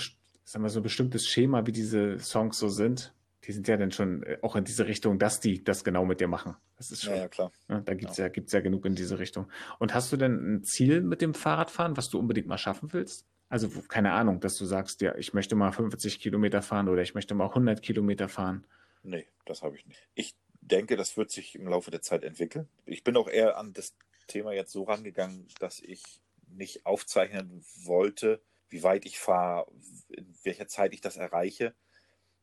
sagen 0.45 0.64
wir, 0.64 0.70
so 0.70 0.80
ein 0.80 0.82
bestimmtes 0.82 1.26
Schema, 1.26 1.66
wie 1.66 1.72
diese 1.72 2.18
Songs 2.18 2.59
so 2.59 2.68
sind. 2.68 3.14
Die 3.45 3.53
sind 3.53 3.66
ja 3.66 3.76
dann 3.76 3.90
schon 3.90 4.22
äh, 4.22 4.38
auch 4.43 4.55
in 4.55 4.64
diese 4.64 4.86
Richtung, 4.86 5.18
dass 5.18 5.40
die 5.40 5.64
das 5.64 5.82
genau 5.82 6.05
mit 6.05 6.20
dir 6.20 6.28
machen. 6.28 6.57
Das 6.76 6.93
ist 6.93 7.03
schon. 7.03 7.14
Ja, 7.14 7.20
ja 7.20 7.28
klar. 7.28 7.53
Ja, 7.68 7.80
da 7.80 7.95
gibt 7.95 8.12
es 8.12 8.16
ja. 8.16 8.26
ja, 8.26 8.28
gibt's 8.28 8.53
ja 8.53 8.61
genug 8.61 8.84
in 8.84 8.95
diese 8.95 9.18
Richtung. 9.18 9.49
Und 9.78 9.95
hast 9.95 10.12
du 10.12 10.16
denn 10.16 10.55
ein 10.55 10.64
Ziel 10.64 11.01
mit 11.01 11.20
dem 11.20 11.34
Fahrradfahren, 11.34 11.97
was 11.97 12.09
du 12.09 12.18
unbedingt 12.18 12.47
mal 12.47 12.59
schaffen 12.59 12.93
willst? 12.93 13.26
Also 13.49 13.68
keine 13.68 14.12
Ahnung, 14.12 14.40
dass 14.40 14.57
du 14.57 14.64
sagst, 14.64 15.01
ja, 15.03 15.14
ich 15.16 15.34
möchte 15.34 15.57
mal 15.57 15.72
50 15.72 16.20
Kilometer 16.20 16.62
fahren 16.62 16.88
oder 16.88 17.03
ich 17.03 17.14
möchte 17.14 17.34
mal 17.34 17.49
100 17.49 17.82
Kilometer 17.82 18.28
fahren. 18.28 18.64
Nee, 19.03 19.26
das 19.45 19.62
habe 19.62 19.76
ich 19.76 19.84
nicht. 19.86 20.09
Ich 20.14 20.34
denke, 20.62 20.97
das 20.97 21.16
wird 21.16 21.30
sich 21.30 21.57
im 21.57 21.68
Laufe 21.68 21.90
der 21.90 22.01
Zeit 22.01 22.22
entwickeln. 22.22 22.68
Ich 22.86 23.05
bin 23.05 23.16
auch 23.16 23.28
eher 23.28 23.59
an 23.59 23.72
das 23.72 23.95
Thema 24.26 24.53
jetzt 24.53 24.72
so 24.72 24.84
rangegangen, 24.84 25.49
dass 25.59 25.80
ich 25.80 26.22
nicht 26.49 26.86
aufzeichnen 26.86 27.64
wollte, 27.84 28.40
wie 28.73 28.83
weit 28.83 29.05
ich 29.05 29.18
fahre, 29.18 29.70
in 30.09 30.35
welcher 30.43 30.66
Zeit 30.66 30.95
ich 30.95 31.01
das 31.01 31.16
erreiche. 31.16 31.75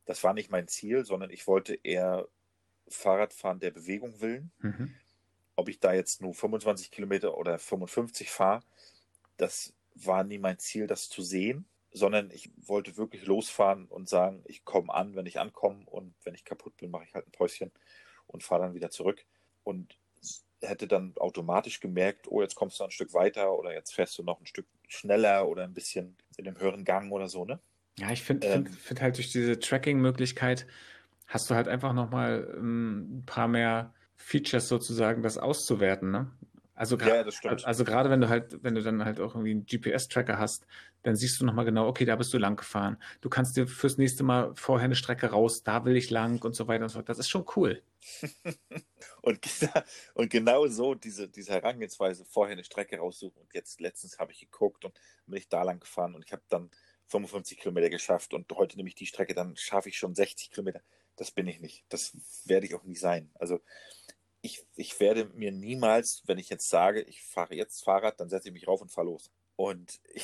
Das 0.04 0.22
war 0.22 0.32
nicht 0.32 0.50
mein 0.50 0.68
Ziel, 0.68 1.04
sondern 1.04 1.30
ich 1.30 1.46
wollte 1.46 1.78
eher 1.82 2.28
Fahrradfahren 2.88 3.60
der 3.60 3.72
Bewegung 3.72 4.20
willen. 4.20 4.52
Mhm. 4.58 4.94
Ob 5.56 5.68
ich 5.68 5.80
da 5.80 5.92
jetzt 5.92 6.22
nur 6.22 6.32
25 6.32 6.90
Kilometer 6.90 7.36
oder 7.36 7.58
55 7.58 8.30
fahre, 8.30 8.62
das 9.36 9.74
war 9.94 10.24
nie 10.24 10.38
mein 10.38 10.58
Ziel, 10.58 10.86
das 10.86 11.08
zu 11.08 11.22
sehen, 11.22 11.68
sondern 11.92 12.30
ich 12.30 12.50
wollte 12.56 12.96
wirklich 12.96 13.26
losfahren 13.26 13.86
und 13.86 14.08
sagen, 14.08 14.42
ich 14.46 14.64
komme 14.64 14.94
an, 14.94 15.16
wenn 15.16 15.26
ich 15.26 15.40
ankomme 15.40 15.84
und 15.86 16.14
wenn 16.24 16.34
ich 16.34 16.44
kaputt 16.44 16.76
bin, 16.76 16.90
mache 16.90 17.04
ich 17.04 17.14
halt 17.14 17.26
ein 17.26 17.32
Päuschen 17.32 17.72
und 18.26 18.44
fahre 18.44 18.62
dann 18.62 18.74
wieder 18.74 18.90
zurück. 18.90 19.24
Und 19.64 19.98
hätte 20.62 20.86
dann 20.86 21.14
automatisch 21.16 21.80
gemerkt, 21.80 22.28
oh, 22.28 22.42
jetzt 22.42 22.54
kommst 22.54 22.80
du 22.80 22.84
ein 22.84 22.90
Stück 22.90 23.12
weiter 23.14 23.56
oder 23.58 23.72
jetzt 23.72 23.94
fährst 23.94 24.18
du 24.18 24.22
noch 24.22 24.40
ein 24.40 24.46
Stück 24.46 24.66
schneller 24.90 25.48
oder 25.48 25.64
ein 25.64 25.72
bisschen 25.74 26.16
in 26.36 26.44
dem 26.44 26.58
höheren 26.58 26.84
Gang 26.84 27.12
oder 27.12 27.28
so, 27.28 27.44
ne? 27.44 27.60
Ja, 27.98 28.10
ich 28.10 28.22
finde 28.22 28.46
ähm, 28.46 28.66
find, 28.66 28.78
find 28.78 29.00
halt 29.00 29.16
durch 29.16 29.30
diese 29.30 29.58
Tracking-Möglichkeit 29.58 30.66
hast 31.26 31.48
du 31.48 31.54
halt 31.54 31.68
einfach 31.68 31.92
nochmal 31.92 32.54
ähm, 32.56 33.18
ein 33.18 33.26
paar 33.26 33.48
mehr 33.48 33.94
Features 34.16 34.68
sozusagen, 34.68 35.22
das 35.22 35.38
auszuwerten, 35.38 36.10
ne? 36.10 36.30
Also, 36.74 36.96
ja, 36.96 37.26
also 37.64 37.84
gerade 37.84 38.08
wenn 38.08 38.22
du 38.22 38.30
halt, 38.30 38.64
wenn 38.64 38.74
du 38.74 38.82
dann 38.82 39.04
halt 39.04 39.20
auch 39.20 39.34
irgendwie 39.34 39.50
einen 39.50 39.66
GPS-Tracker 39.66 40.38
hast, 40.38 40.66
dann 41.02 41.14
siehst 41.14 41.38
du 41.38 41.44
nochmal 41.44 41.66
genau, 41.66 41.86
okay, 41.86 42.06
da 42.06 42.16
bist 42.16 42.32
du 42.32 42.38
lang 42.38 42.56
gefahren. 42.56 42.96
Du 43.20 43.28
kannst 43.28 43.58
dir 43.58 43.66
fürs 43.66 43.98
nächste 43.98 44.24
Mal 44.24 44.52
vorher 44.54 44.86
eine 44.86 44.94
Strecke 44.94 45.26
raus, 45.26 45.62
da 45.62 45.84
will 45.84 45.94
ich 45.94 46.08
lang 46.08 46.42
und 46.42 46.56
so 46.56 46.68
weiter 46.68 46.84
und 46.84 46.88
so 46.88 46.94
fort. 46.94 47.10
Das 47.10 47.18
ist 47.18 47.28
schon 47.28 47.44
cool. 47.54 47.82
und, 49.22 49.40
und 50.14 50.30
genau 50.30 50.66
so 50.66 50.94
diese, 50.94 51.28
diese 51.28 51.52
Herangehensweise, 51.52 52.24
vorher 52.24 52.52
eine 52.52 52.64
Strecke 52.64 52.98
raussuchen 52.98 53.40
und 53.40 53.54
jetzt 53.54 53.80
letztens 53.80 54.18
habe 54.18 54.32
ich 54.32 54.40
geguckt 54.40 54.84
und 54.84 54.98
bin 55.26 55.38
ich 55.38 55.48
da 55.48 55.62
lang 55.62 55.80
gefahren 55.80 56.14
und 56.14 56.24
ich 56.24 56.32
habe 56.32 56.42
dann 56.48 56.70
55 57.08 57.58
Kilometer 57.58 57.90
geschafft 57.90 58.34
und 58.34 58.50
heute 58.52 58.76
nehme 58.76 58.88
ich 58.88 58.94
die 58.94 59.06
Strecke, 59.06 59.34
dann 59.34 59.56
schaffe 59.56 59.88
ich 59.88 59.98
schon 59.98 60.14
60 60.14 60.50
Kilometer. 60.50 60.82
Das 61.16 61.32
bin 61.32 61.46
ich 61.48 61.60
nicht. 61.60 61.84
Das 61.88 62.16
werde 62.44 62.66
ich 62.66 62.74
auch 62.74 62.84
nie 62.84 62.96
sein. 62.96 63.30
Also 63.34 63.60
ich, 64.42 64.64
ich 64.74 64.98
werde 65.00 65.26
mir 65.34 65.52
niemals, 65.52 66.22
wenn 66.26 66.38
ich 66.38 66.48
jetzt 66.48 66.68
sage, 66.68 67.02
ich 67.02 67.22
fahre 67.22 67.54
jetzt 67.54 67.84
Fahrrad, 67.84 68.20
dann 68.20 68.30
setze 68.30 68.48
ich 68.48 68.54
mich 68.54 68.66
rauf 68.66 68.80
und 68.80 68.90
fahre 68.90 69.08
los. 69.08 69.30
Und 69.60 70.00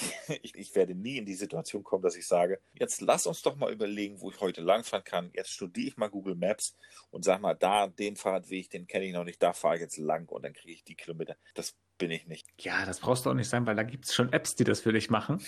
ich, 0.42 0.54
ich, 0.54 0.74
werde 0.74 0.94
nie 0.94 1.18
in 1.18 1.26
die 1.26 1.34
Situation 1.34 1.84
kommen, 1.84 2.02
dass 2.02 2.16
ich 2.16 2.26
sage, 2.26 2.58
jetzt 2.72 3.02
lass 3.02 3.26
uns 3.26 3.42
doch 3.42 3.54
mal 3.54 3.70
überlegen, 3.70 4.18
wo 4.22 4.30
ich 4.30 4.40
heute 4.40 4.62
langfahren 4.62 5.04
kann. 5.04 5.30
Jetzt 5.34 5.50
studiere 5.50 5.88
ich 5.88 5.98
mal 5.98 6.08
Google 6.08 6.36
Maps 6.36 6.74
und 7.10 7.22
sag 7.22 7.42
mal, 7.42 7.52
da, 7.52 7.86
den 7.86 8.16
Fahrradweg, 8.16 8.70
den 8.70 8.86
kenne 8.86 9.04
ich 9.04 9.12
noch 9.12 9.24
nicht, 9.24 9.42
da 9.42 9.52
fahre 9.52 9.74
ich 9.74 9.82
jetzt 9.82 9.98
lang 9.98 10.26
und 10.30 10.42
dann 10.42 10.54
kriege 10.54 10.72
ich 10.72 10.84
die 10.84 10.94
Kilometer. 10.94 11.36
Das 11.52 11.74
bin 11.98 12.10
ich 12.12 12.26
nicht. 12.26 12.48
Ja, 12.58 12.86
das 12.86 12.98
brauchst 12.98 13.26
du 13.26 13.30
auch 13.30 13.34
nicht 13.34 13.50
sein, 13.50 13.66
weil 13.66 13.76
da 13.76 13.82
gibt 13.82 14.06
es 14.06 14.14
schon 14.14 14.32
Apps, 14.32 14.54
die 14.54 14.64
das 14.64 14.80
für 14.80 14.94
dich 14.94 15.10
machen, 15.10 15.42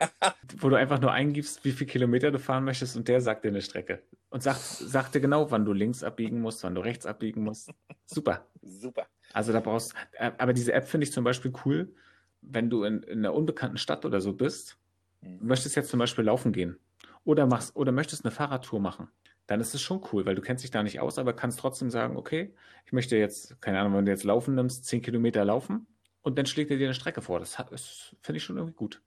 wo 0.58 0.68
du 0.68 0.74
einfach 0.74 1.00
nur 1.00 1.12
eingibst, 1.12 1.64
wie 1.64 1.70
viele 1.70 1.90
Kilometer 1.90 2.32
du 2.32 2.40
fahren 2.40 2.64
möchtest 2.64 2.96
und 2.96 3.06
der 3.06 3.20
sagt 3.20 3.44
dir 3.44 3.50
eine 3.50 3.62
Strecke. 3.62 4.02
Und 4.30 4.42
sagt, 4.42 4.62
sagt 4.62 5.14
dir 5.14 5.20
genau, 5.20 5.48
wann 5.52 5.64
du 5.64 5.72
links 5.72 6.02
abbiegen 6.02 6.40
musst, 6.40 6.64
wann 6.64 6.74
du 6.74 6.80
rechts 6.80 7.06
abbiegen 7.06 7.44
musst. 7.44 7.70
Super. 8.04 8.48
Super. 8.62 9.06
Also 9.32 9.52
da 9.52 9.60
brauchst 9.60 9.94
äh, 10.14 10.32
aber 10.38 10.52
diese 10.52 10.72
App 10.72 10.88
finde 10.88 11.04
ich 11.04 11.12
zum 11.12 11.22
Beispiel 11.22 11.52
cool, 11.64 11.94
wenn 12.40 12.70
du 12.70 12.84
in, 12.84 13.02
in 13.02 13.18
einer 13.18 13.34
unbekannten 13.34 13.78
Stadt 13.78 14.04
oder 14.04 14.20
so 14.20 14.32
bist, 14.32 14.78
mhm. 15.20 15.38
möchtest 15.40 15.76
jetzt 15.76 15.90
zum 15.90 15.98
Beispiel 15.98 16.24
laufen 16.24 16.52
gehen 16.52 16.78
oder 17.24 17.46
machst 17.46 17.76
oder 17.76 17.92
möchtest 17.92 18.24
eine 18.24 18.32
Fahrradtour 18.32 18.80
machen, 18.80 19.08
dann 19.46 19.60
ist 19.60 19.74
es 19.74 19.80
schon 19.80 20.04
cool, 20.12 20.26
weil 20.26 20.34
du 20.34 20.42
kennst 20.42 20.62
dich 20.62 20.70
da 20.70 20.82
nicht 20.82 21.00
aus, 21.00 21.18
aber 21.18 21.32
kannst 21.32 21.58
trotzdem 21.58 21.90
sagen, 21.90 22.16
okay, 22.16 22.54
ich 22.84 22.92
möchte 22.92 23.16
jetzt, 23.16 23.60
keine 23.60 23.80
Ahnung, 23.80 23.94
wenn 23.94 24.04
du 24.04 24.12
jetzt 24.12 24.24
laufen 24.24 24.54
nimmst, 24.54 24.84
zehn 24.84 25.02
Kilometer 25.02 25.44
laufen 25.44 25.86
und 26.22 26.38
dann 26.38 26.46
schlägt 26.46 26.70
er 26.70 26.76
dir 26.76 26.86
eine 26.86 26.94
Strecke 26.94 27.22
vor. 27.22 27.40
Das, 27.40 27.56
das 27.70 28.14
finde 28.20 28.36
ich 28.36 28.44
schon 28.44 28.56
irgendwie 28.56 28.76
gut. 28.76 29.02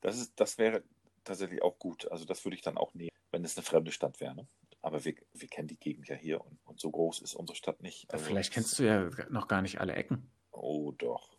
Das, 0.00 0.18
ist, 0.18 0.32
das 0.40 0.58
wäre 0.58 0.82
tatsächlich 1.24 1.62
auch 1.62 1.78
gut. 1.78 2.10
Also 2.10 2.24
das 2.24 2.44
würde 2.44 2.56
ich 2.56 2.62
dann 2.62 2.76
auch 2.76 2.94
nehmen, 2.94 3.10
wenn 3.30 3.44
es 3.44 3.56
eine 3.56 3.64
fremde 3.64 3.92
Stadt 3.92 4.20
wäre. 4.20 4.34
Ne? 4.34 4.48
Aber 4.80 5.04
wir, 5.04 5.14
wir 5.32 5.48
kennen 5.48 5.68
die 5.68 5.78
Gegend 5.78 6.08
ja 6.08 6.16
hier 6.16 6.44
und, 6.44 6.58
und 6.64 6.80
so 6.80 6.90
groß 6.90 7.20
ist 7.20 7.34
unsere 7.34 7.56
Stadt 7.56 7.82
nicht. 7.82 8.12
Also 8.12 8.24
vielleicht 8.24 8.52
kennst 8.52 8.78
du 8.78 8.82
ja 8.82 9.08
noch 9.30 9.46
gar 9.46 9.62
nicht 9.62 9.80
alle 9.80 9.94
Ecken. 9.94 10.28
Oh, 10.50 10.92
doch. 10.92 11.30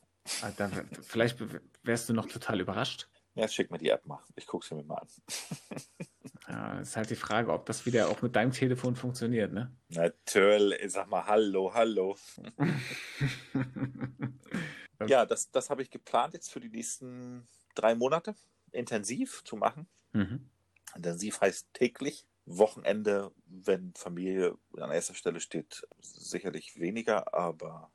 Ah, 0.42 0.52
da, 0.56 0.70
vielleicht 1.02 1.38
wärst 1.84 2.10
du 2.10 2.14
noch 2.14 2.28
total 2.28 2.62
überrascht. 2.62 3.10
Ja, 3.36 3.48
schick 3.48 3.72
mir 3.72 3.78
die 3.78 3.90
App 3.90 4.06
mal. 4.06 4.24
Ich 4.36 4.46
gucke 4.46 4.66
sie 4.66 4.76
mir 4.76 4.84
mal 4.84 5.00
an. 5.00 5.08
ja, 6.48 6.80
ist 6.80 6.96
halt 6.96 7.10
die 7.10 7.16
Frage, 7.16 7.52
ob 7.52 7.66
das 7.66 7.86
wieder 7.86 8.10
auch 8.10 8.22
mit 8.22 8.36
deinem 8.36 8.52
Telefon 8.52 8.96
funktioniert, 8.96 9.52
ne? 9.52 9.76
Natürlich. 9.90 10.92
Sag 10.92 11.10
mal 11.10 11.26
Hallo, 11.26 11.74
hallo. 11.74 12.16
ja, 15.08 15.26
das, 15.26 15.50
das 15.52 15.70
habe 15.70 15.82
ich 15.82 15.90
geplant 15.90 16.36
jetzt 16.36 16.52
für 16.52 16.60
die 16.60 16.70
nächsten 16.70 17.48
drei 17.76 17.96
Monate 17.96 18.36
intensiv 18.72 19.44
zu 19.44 19.56
machen. 19.56 19.88
Mhm. 20.12 20.50
Intensiv 20.96 21.42
heißt 21.42 21.74
täglich. 21.74 22.28
Wochenende, 22.46 23.32
wenn 23.46 23.94
Familie 23.96 24.58
an 24.78 24.92
erster 24.92 25.14
Stelle 25.14 25.40
steht, 25.40 25.88
sicherlich 26.02 26.78
weniger, 26.78 27.34
aber 27.34 27.90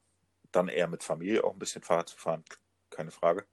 dann 0.52 0.68
eher 0.68 0.88
mit 0.88 1.02
Familie 1.02 1.44
auch 1.44 1.52
ein 1.52 1.58
bisschen 1.58 1.82
Fahrrad 1.82 2.08
zu 2.08 2.18
fahren, 2.18 2.44
keine 2.90 3.10
Frage. 3.10 3.46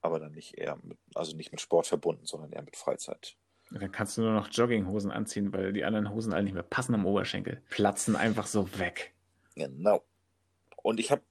Aber 0.00 0.20
dann 0.20 0.32
nicht 0.32 0.56
eher 0.56 0.78
mit, 0.82 0.98
also 1.14 1.36
nicht 1.36 1.50
mit 1.50 1.60
Sport 1.60 1.86
verbunden, 1.86 2.26
sondern 2.26 2.52
eher 2.52 2.62
mit 2.62 2.76
Freizeit. 2.76 3.36
Dann 3.70 3.90
kannst 3.90 4.16
du 4.16 4.22
nur 4.22 4.32
noch 4.32 4.48
Jogginghosen 4.48 5.10
anziehen, 5.10 5.52
weil 5.52 5.72
die 5.72 5.84
anderen 5.84 6.10
Hosen 6.10 6.32
alle 6.32 6.44
nicht 6.44 6.52
mehr 6.52 6.62
passen 6.62 6.94
am 6.94 7.06
Oberschenkel. 7.06 7.62
Platzen 7.70 8.14
einfach 8.14 8.46
so 8.46 8.78
weg. 8.78 9.12
Genau. 9.56 10.04
Und 10.82 11.00
ich 11.00 11.10
habe 11.10 11.22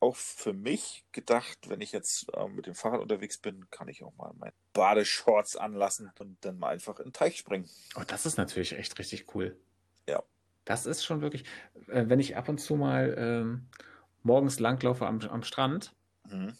auch 0.00 0.16
für 0.16 0.52
mich 0.52 1.04
gedacht, 1.12 1.68
wenn 1.68 1.80
ich 1.80 1.92
jetzt 1.92 2.26
äh, 2.34 2.48
mit 2.48 2.66
dem 2.66 2.74
Fahrrad 2.74 3.00
unterwegs 3.00 3.38
bin, 3.38 3.68
kann 3.70 3.88
ich 3.88 4.02
auch 4.02 4.14
mal 4.16 4.32
meine 4.38 4.54
Badeshorts 4.72 5.56
anlassen 5.56 6.10
und 6.18 6.42
dann 6.44 6.58
mal 6.58 6.70
einfach 6.70 6.98
in 6.98 7.08
den 7.08 7.12
Teich 7.12 7.38
springen. 7.38 7.68
Oh, 7.96 8.02
das 8.06 8.26
ist 8.26 8.36
natürlich 8.36 8.72
echt 8.72 8.98
richtig 8.98 9.34
cool. 9.34 9.58
Ja. 10.08 10.22
Das 10.64 10.86
ist 10.86 11.04
schon 11.04 11.20
wirklich, 11.20 11.44
äh, 11.88 12.04
wenn 12.08 12.20
ich 12.20 12.36
ab 12.36 12.48
und 12.48 12.58
zu 12.58 12.76
mal 12.76 13.14
ähm, 13.18 13.68
morgens 14.22 14.60
langlaufe 14.60 15.06
am, 15.06 15.20
am 15.20 15.42
Strand, 15.42 15.94
mhm. 16.28 16.54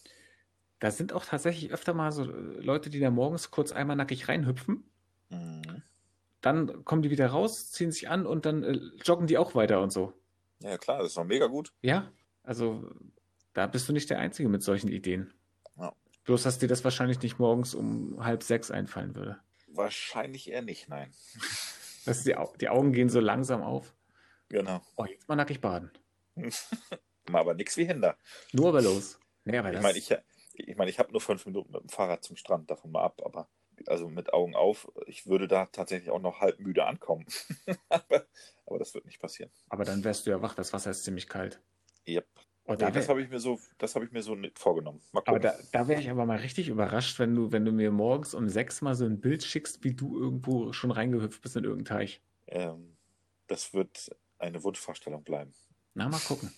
da 0.78 0.90
sind 0.90 1.12
auch 1.12 1.24
tatsächlich 1.24 1.72
öfter 1.72 1.94
mal 1.94 2.12
so 2.12 2.24
äh, 2.24 2.60
Leute, 2.60 2.90
die 2.90 3.00
da 3.00 3.10
morgens 3.10 3.50
kurz 3.50 3.72
einmal 3.72 3.96
nackig 3.96 4.28
reinhüpfen. 4.28 4.84
Mhm. 5.30 5.82
Dann 6.40 6.84
kommen 6.84 7.02
die 7.02 7.10
wieder 7.10 7.28
raus, 7.28 7.70
ziehen 7.70 7.92
sich 7.92 8.08
an 8.08 8.26
und 8.26 8.46
dann 8.46 8.62
äh, 8.62 8.78
joggen 9.04 9.26
die 9.26 9.38
auch 9.38 9.54
weiter 9.54 9.82
und 9.82 9.92
so. 9.92 10.14
Ja, 10.60 10.78
klar, 10.78 10.98
das 10.98 11.08
ist 11.08 11.16
doch 11.16 11.24
mega 11.24 11.46
gut. 11.46 11.72
Ja, 11.82 12.10
also 12.42 12.90
da 13.52 13.66
bist 13.66 13.88
du 13.88 13.92
nicht 13.92 14.10
der 14.10 14.18
Einzige 14.18 14.48
mit 14.48 14.62
solchen 14.62 14.88
Ideen. 14.88 15.32
Ja. 15.76 15.94
Bloß, 16.24 16.42
dass 16.42 16.58
dir 16.58 16.68
das 16.68 16.84
wahrscheinlich 16.84 17.20
nicht 17.22 17.38
morgens 17.38 17.74
um 17.74 18.24
halb 18.24 18.42
sechs 18.42 18.70
einfallen 18.70 19.14
würde. 19.14 19.38
Wahrscheinlich 19.68 20.50
eher 20.50 20.62
nicht, 20.62 20.88
nein. 20.88 21.12
Dass 22.06 22.24
die, 22.24 22.34
die 22.60 22.68
Augen 22.68 22.92
gehen 22.92 23.08
so 23.08 23.20
langsam 23.20 23.62
auf. 23.62 23.94
Genau. 24.48 24.80
Oh, 24.96 25.04
jetzt 25.04 25.28
mal 25.28 25.36
nackig 25.36 25.60
baden. 25.60 25.90
aber 27.32 27.54
nichts 27.54 27.76
wie 27.76 27.84
Hinder. 27.84 28.16
Nur 28.52 28.68
aber 28.68 28.82
los. 28.82 29.18
Nee, 29.44 29.58
aber 29.58 29.72
ich 29.72 29.80
meine, 29.80 29.98
ich, 29.98 30.14
ich, 30.54 30.76
mein, 30.76 30.88
ich 30.88 30.98
habe 30.98 31.12
nur 31.12 31.20
fünf 31.20 31.46
Minuten 31.46 31.72
mit 31.72 31.82
dem 31.82 31.88
Fahrrad 31.88 32.24
zum 32.24 32.36
Strand, 32.36 32.70
davon 32.70 32.90
mal 32.90 33.02
ab, 33.02 33.20
aber 33.24 33.48
also 33.86 34.08
mit 34.08 34.32
Augen 34.32 34.54
auf, 34.54 34.90
ich 35.06 35.26
würde 35.26 35.48
da 35.48 35.66
tatsächlich 35.66 36.10
auch 36.10 36.20
noch 36.20 36.40
halb 36.40 36.60
müde 36.60 36.84
ankommen. 36.84 37.26
aber, 37.88 38.26
aber, 38.66 38.78
das 38.78 38.94
wird 38.94 39.06
nicht 39.06 39.20
passieren. 39.20 39.50
Aber 39.68 39.84
dann 39.84 40.04
wärst 40.04 40.26
du 40.26 40.30
ja 40.30 40.42
wach, 40.42 40.54
das 40.54 40.72
Wasser 40.72 40.90
ist 40.90 41.04
ziemlich 41.04 41.28
kalt. 41.28 41.62
Yep. 42.06 42.26
Oh, 42.66 42.74
nee, 42.74 42.90
das 42.92 43.08
habe 43.08 43.22
ich 43.22 43.28
mir 43.28 43.40
so, 43.40 43.58
das 43.78 43.94
habe 43.94 44.04
ich 44.04 44.12
mir 44.12 44.22
so 44.22 44.36
vorgenommen. 44.54 45.00
aber 45.12 45.40
da, 45.40 45.54
da 45.72 45.88
wäre 45.88 46.00
ich 46.00 46.08
aber 46.08 46.24
mal 46.24 46.38
richtig 46.38 46.68
überrascht, 46.68 47.18
wenn 47.18 47.34
du, 47.34 47.50
wenn 47.50 47.64
du 47.64 47.72
mir 47.72 47.90
morgens 47.90 48.34
um 48.34 48.48
sechs 48.48 48.80
mal 48.80 48.94
so 48.94 49.06
ein 49.06 49.20
Bild 49.20 49.42
schickst, 49.42 49.82
wie 49.82 49.94
du 49.94 50.20
irgendwo 50.20 50.72
schon 50.72 50.90
reingehüpft 50.90 51.42
bist 51.42 51.56
in 51.56 51.64
irgendeinen 51.64 51.98
Teich. 51.98 52.22
Ähm, 52.46 52.96
das 53.48 53.74
wird 53.74 54.14
eine 54.38 54.62
Wunschvorstellung 54.62 55.24
bleiben. 55.24 55.52
Na, 55.94 56.08
mal 56.08 56.20
gucken. 56.20 56.52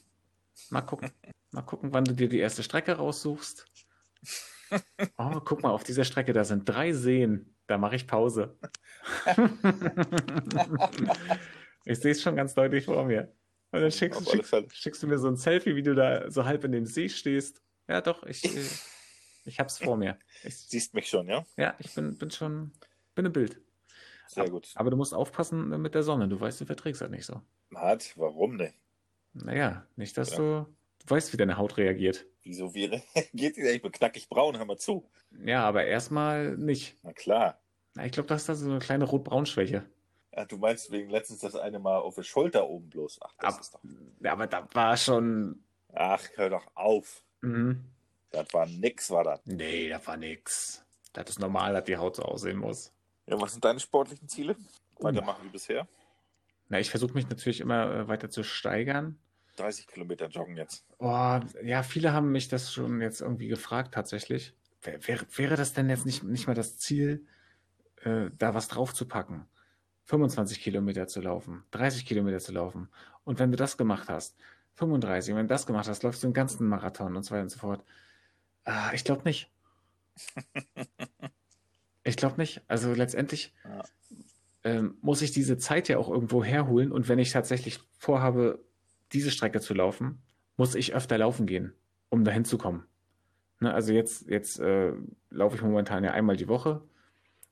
Mal 0.71 0.83
gucken. 0.83 1.11
mal 1.51 1.63
gucken, 1.63 1.93
wann 1.93 2.05
du 2.05 2.15
dir 2.15 2.29
die 2.29 2.39
erste 2.39 2.63
Strecke 2.63 2.93
raussuchst. 2.93 3.67
Oh, 5.19 5.41
guck 5.45 5.63
mal, 5.63 5.71
auf 5.71 5.85
dieser 5.85 6.05
Strecke, 6.05 6.33
da 6.33 6.45
sind 6.45 6.67
drei 6.69 6.93
Seen. 6.93 7.57
Da 7.67 7.79
mache 7.79 7.97
ich 7.97 8.07
Pause. 8.07 8.59
ich 11.85 11.99
sehe 11.99 12.13
es 12.13 12.23
schon 12.23 12.37
ganz 12.37 12.55
deutlich 12.55 12.87
vor 12.87 13.05
mir. 13.05 13.35
Und 13.71 13.81
dann 13.81 13.91
schickst, 13.91 14.31
schickst, 14.31 14.55
schickst, 14.75 15.03
du 15.03 15.07
mir 15.07 15.19
so 15.19 15.29
ein 15.29 15.37
Selfie, 15.37 15.75
wie 15.77 15.83
du 15.83 15.95
da 15.95 16.31
so 16.31 16.45
halb 16.45 16.65
in 16.65 16.73
dem 16.73 16.87
See 16.87 17.09
stehst. 17.09 17.63
Ja, 17.89 18.01
doch, 18.01 18.25
ich, 18.25 18.45
äh, 18.45 18.69
ich 19.45 19.59
hab's 19.59 19.79
vor 19.79 19.97
mir. 19.97 20.19
Ich, 20.43 20.57
Siehst 20.57 20.95
mich 20.95 21.09
schon, 21.09 21.29
ja? 21.29 21.45
Ja, 21.57 21.75
ich 21.79 21.95
bin, 21.95 22.17
bin 22.19 22.31
schon, 22.31 22.73
bin 23.15 23.27
im 23.27 23.33
Bild. 23.33 23.61
Sehr 24.29 24.49
gut. 24.51 24.71
Aber 24.75 24.91
du 24.91 24.97
musst 24.97 25.15
aufpassen 25.15 25.81
mit 25.81 25.95
der 25.95 26.03
Sonne. 26.03 26.29
Du 26.29 26.41
weißt, 26.41 26.61
du 26.61 26.65
verträgst 26.65 27.01
das 27.01 27.11
nicht 27.11 27.27
so. 27.27 27.43
Hat, 27.75 28.13
warum 28.17 28.59
denn? 28.59 28.75
Naja, 29.35 29.87
nicht, 29.97 30.17
dass 30.17 30.31
ja. 30.31 30.37
du, 30.37 30.67
du 31.05 31.11
weißt, 31.15 31.33
wie 31.33 31.37
deine 31.37 31.57
Haut 31.57 31.77
reagiert. 31.77 32.27
Wieso 32.43 32.75
wie 32.75 32.85
reagiert 33.15 33.57
die 33.57 33.63
denn? 33.63 33.77
Ich 33.77 33.83
bin 33.83 33.93
knackig 33.93 34.29
braun, 34.29 34.57
hör 34.57 34.65
mal 34.65 34.79
zu. 34.79 35.09
Ja, 35.45 35.65
aber 35.65 35.85
erstmal 35.85 36.57
nicht. 36.57 36.97
Na 37.03 37.13
klar. 37.13 37.59
Na, 37.95 38.07
ich 38.07 38.13
glaube, 38.13 38.29
das 38.29 38.43
ist 38.43 38.49
da 38.49 38.55
so 38.55 38.71
eine 38.71 38.79
kleine 38.79 39.05
Rot-Braun-Schwäche. 39.05 39.85
Ja, 40.35 40.45
du 40.47 40.57
meinst 40.57 40.91
wegen 40.91 41.11
letztens 41.11 41.41
das 41.41 41.57
eine 41.57 41.79
Mal 41.79 41.99
auf 41.99 42.15
der 42.15 42.23
Schulter 42.23 42.67
oben 42.67 42.89
bloß. 42.89 43.21
Ach, 43.23 43.35
das 43.39 43.55
aber, 43.55 43.61
ist 43.61 43.75
doch. 43.75 43.81
Ja, 44.21 44.33
aber 44.33 44.47
da 44.47 44.67
war 44.73 44.97
schon. 44.97 45.63
Ach, 45.93 46.23
hör 46.37 46.51
doch 46.51 46.67
auf. 46.75 47.23
Mhm. 47.43 47.85
Das 48.31 48.53
war 48.55 48.67
nix, 48.67 49.11
war 49.11 49.25
das. 49.25 49.41
Nee, 49.45 49.91
das 49.91 50.07
war 50.07 50.17
nix. 50.17 50.83
Das 51.13 51.29
ist 51.29 51.39
normal, 51.39 51.75
dass 51.75 51.85
die 51.85 51.99
Haut 51.99 52.17
so 52.17 52.23
aussehen 52.23 52.57
muss. 52.57 52.93
Ja, 53.27 53.39
was 53.39 53.53
sind 53.53 53.65
deine 53.65 53.79
sportlichen 53.79 54.27
Ziele? 54.27 54.57
Weitermachen 54.99 55.43
uh. 55.43 55.45
wie 55.45 55.53
bisher? 55.53 55.87
Na, 56.73 56.81
ich 56.81 56.89
versuche 56.89 57.13
mich 57.13 57.29
natürlich 57.29 57.61
immer 57.61 57.95
äh, 57.95 58.09
weiter 58.09 58.31
zu 58.31 58.43
steigern. 58.43 59.19
30 59.57 59.87
Kilometer 59.87 60.29
joggen 60.29 60.57
jetzt. 60.57 60.87
Oh, 60.97 61.39
ja, 61.63 61.83
viele 61.83 62.15
haben 62.15 62.33
mich 62.33 62.49
das 62.49 62.73
schon 62.73 63.03
jetzt 63.03 63.21
irgendwie 63.21 63.49
gefragt, 63.49 63.93
tatsächlich. 63.93 64.55
Wäre, 64.81 65.27
wäre 65.37 65.57
das 65.57 65.75
denn 65.75 65.91
jetzt 65.91 66.07
nicht, 66.07 66.23
nicht 66.23 66.47
mal 66.47 66.55
das 66.55 66.79
Ziel, 66.79 67.27
äh, 68.05 68.31
da 68.39 68.55
was 68.55 68.69
draufzupacken? 68.69 69.45
25 70.05 70.63
Kilometer 70.63 71.07
zu 71.09 71.21
laufen, 71.21 71.63
30 71.73 72.07
Kilometer 72.07 72.39
zu 72.39 72.53
laufen. 72.53 72.89
Und 73.25 73.39
wenn 73.39 73.51
du 73.51 73.59
das 73.59 73.77
gemacht 73.77 74.09
hast, 74.09 74.35
35, 74.77 75.35
wenn 75.35 75.49
du 75.49 75.53
das 75.53 75.67
gemacht 75.67 75.89
hast, 75.89 76.03
läufst 76.03 76.23
du 76.23 76.29
einen 76.29 76.35
ganzen 76.35 76.67
Marathon 76.67 77.15
und 77.15 77.23
so 77.23 77.33
weiter 77.33 77.43
und 77.43 77.51
so 77.51 77.59
fort. 77.59 77.85
Ah, 78.65 78.93
ich 78.95 79.05
glaube 79.05 79.25
nicht. 79.25 79.51
ich 82.03 82.17
glaube 82.17 82.39
nicht. 82.39 82.63
Also 82.67 82.95
letztendlich 82.95 83.53
ja. 83.63 83.83
Ähm, 84.65 84.97
muss 85.01 85.23
ich 85.23 85.33
diese 85.33 85.59
Zeit 85.59 85.89
ja 85.89 85.99
auch 85.99 86.09
irgendwo 86.09 86.45
herholen. 86.45 86.93
Und 86.93 87.09
wenn 87.09 87.19
ich 87.19 87.31
tatsächlich 87.31 87.81
vorhabe, 87.99 88.65
diese 89.13 89.31
Strecke 89.31 89.61
zu 89.61 89.75
laufen, 89.75 90.23
muss 90.57 90.75
ich 90.75 90.95
öfter 90.95 91.19
laufen 91.19 91.47
gehen, 91.47 91.73
um 92.09 92.25
dahin 92.25 92.45
zu 92.45 92.59
kommen. 92.59 92.85
Ne, 93.61 93.73
also 93.73 93.93
jetzt, 93.93 94.29
jetzt 94.29 94.59
äh, 94.61 94.93
laufe 95.31 95.57
ich 95.57 95.63
momentan 95.63 96.05
ja 96.05 96.13
einmal 96.13 96.37
die 96.37 96.49
Woche. 96.49 96.83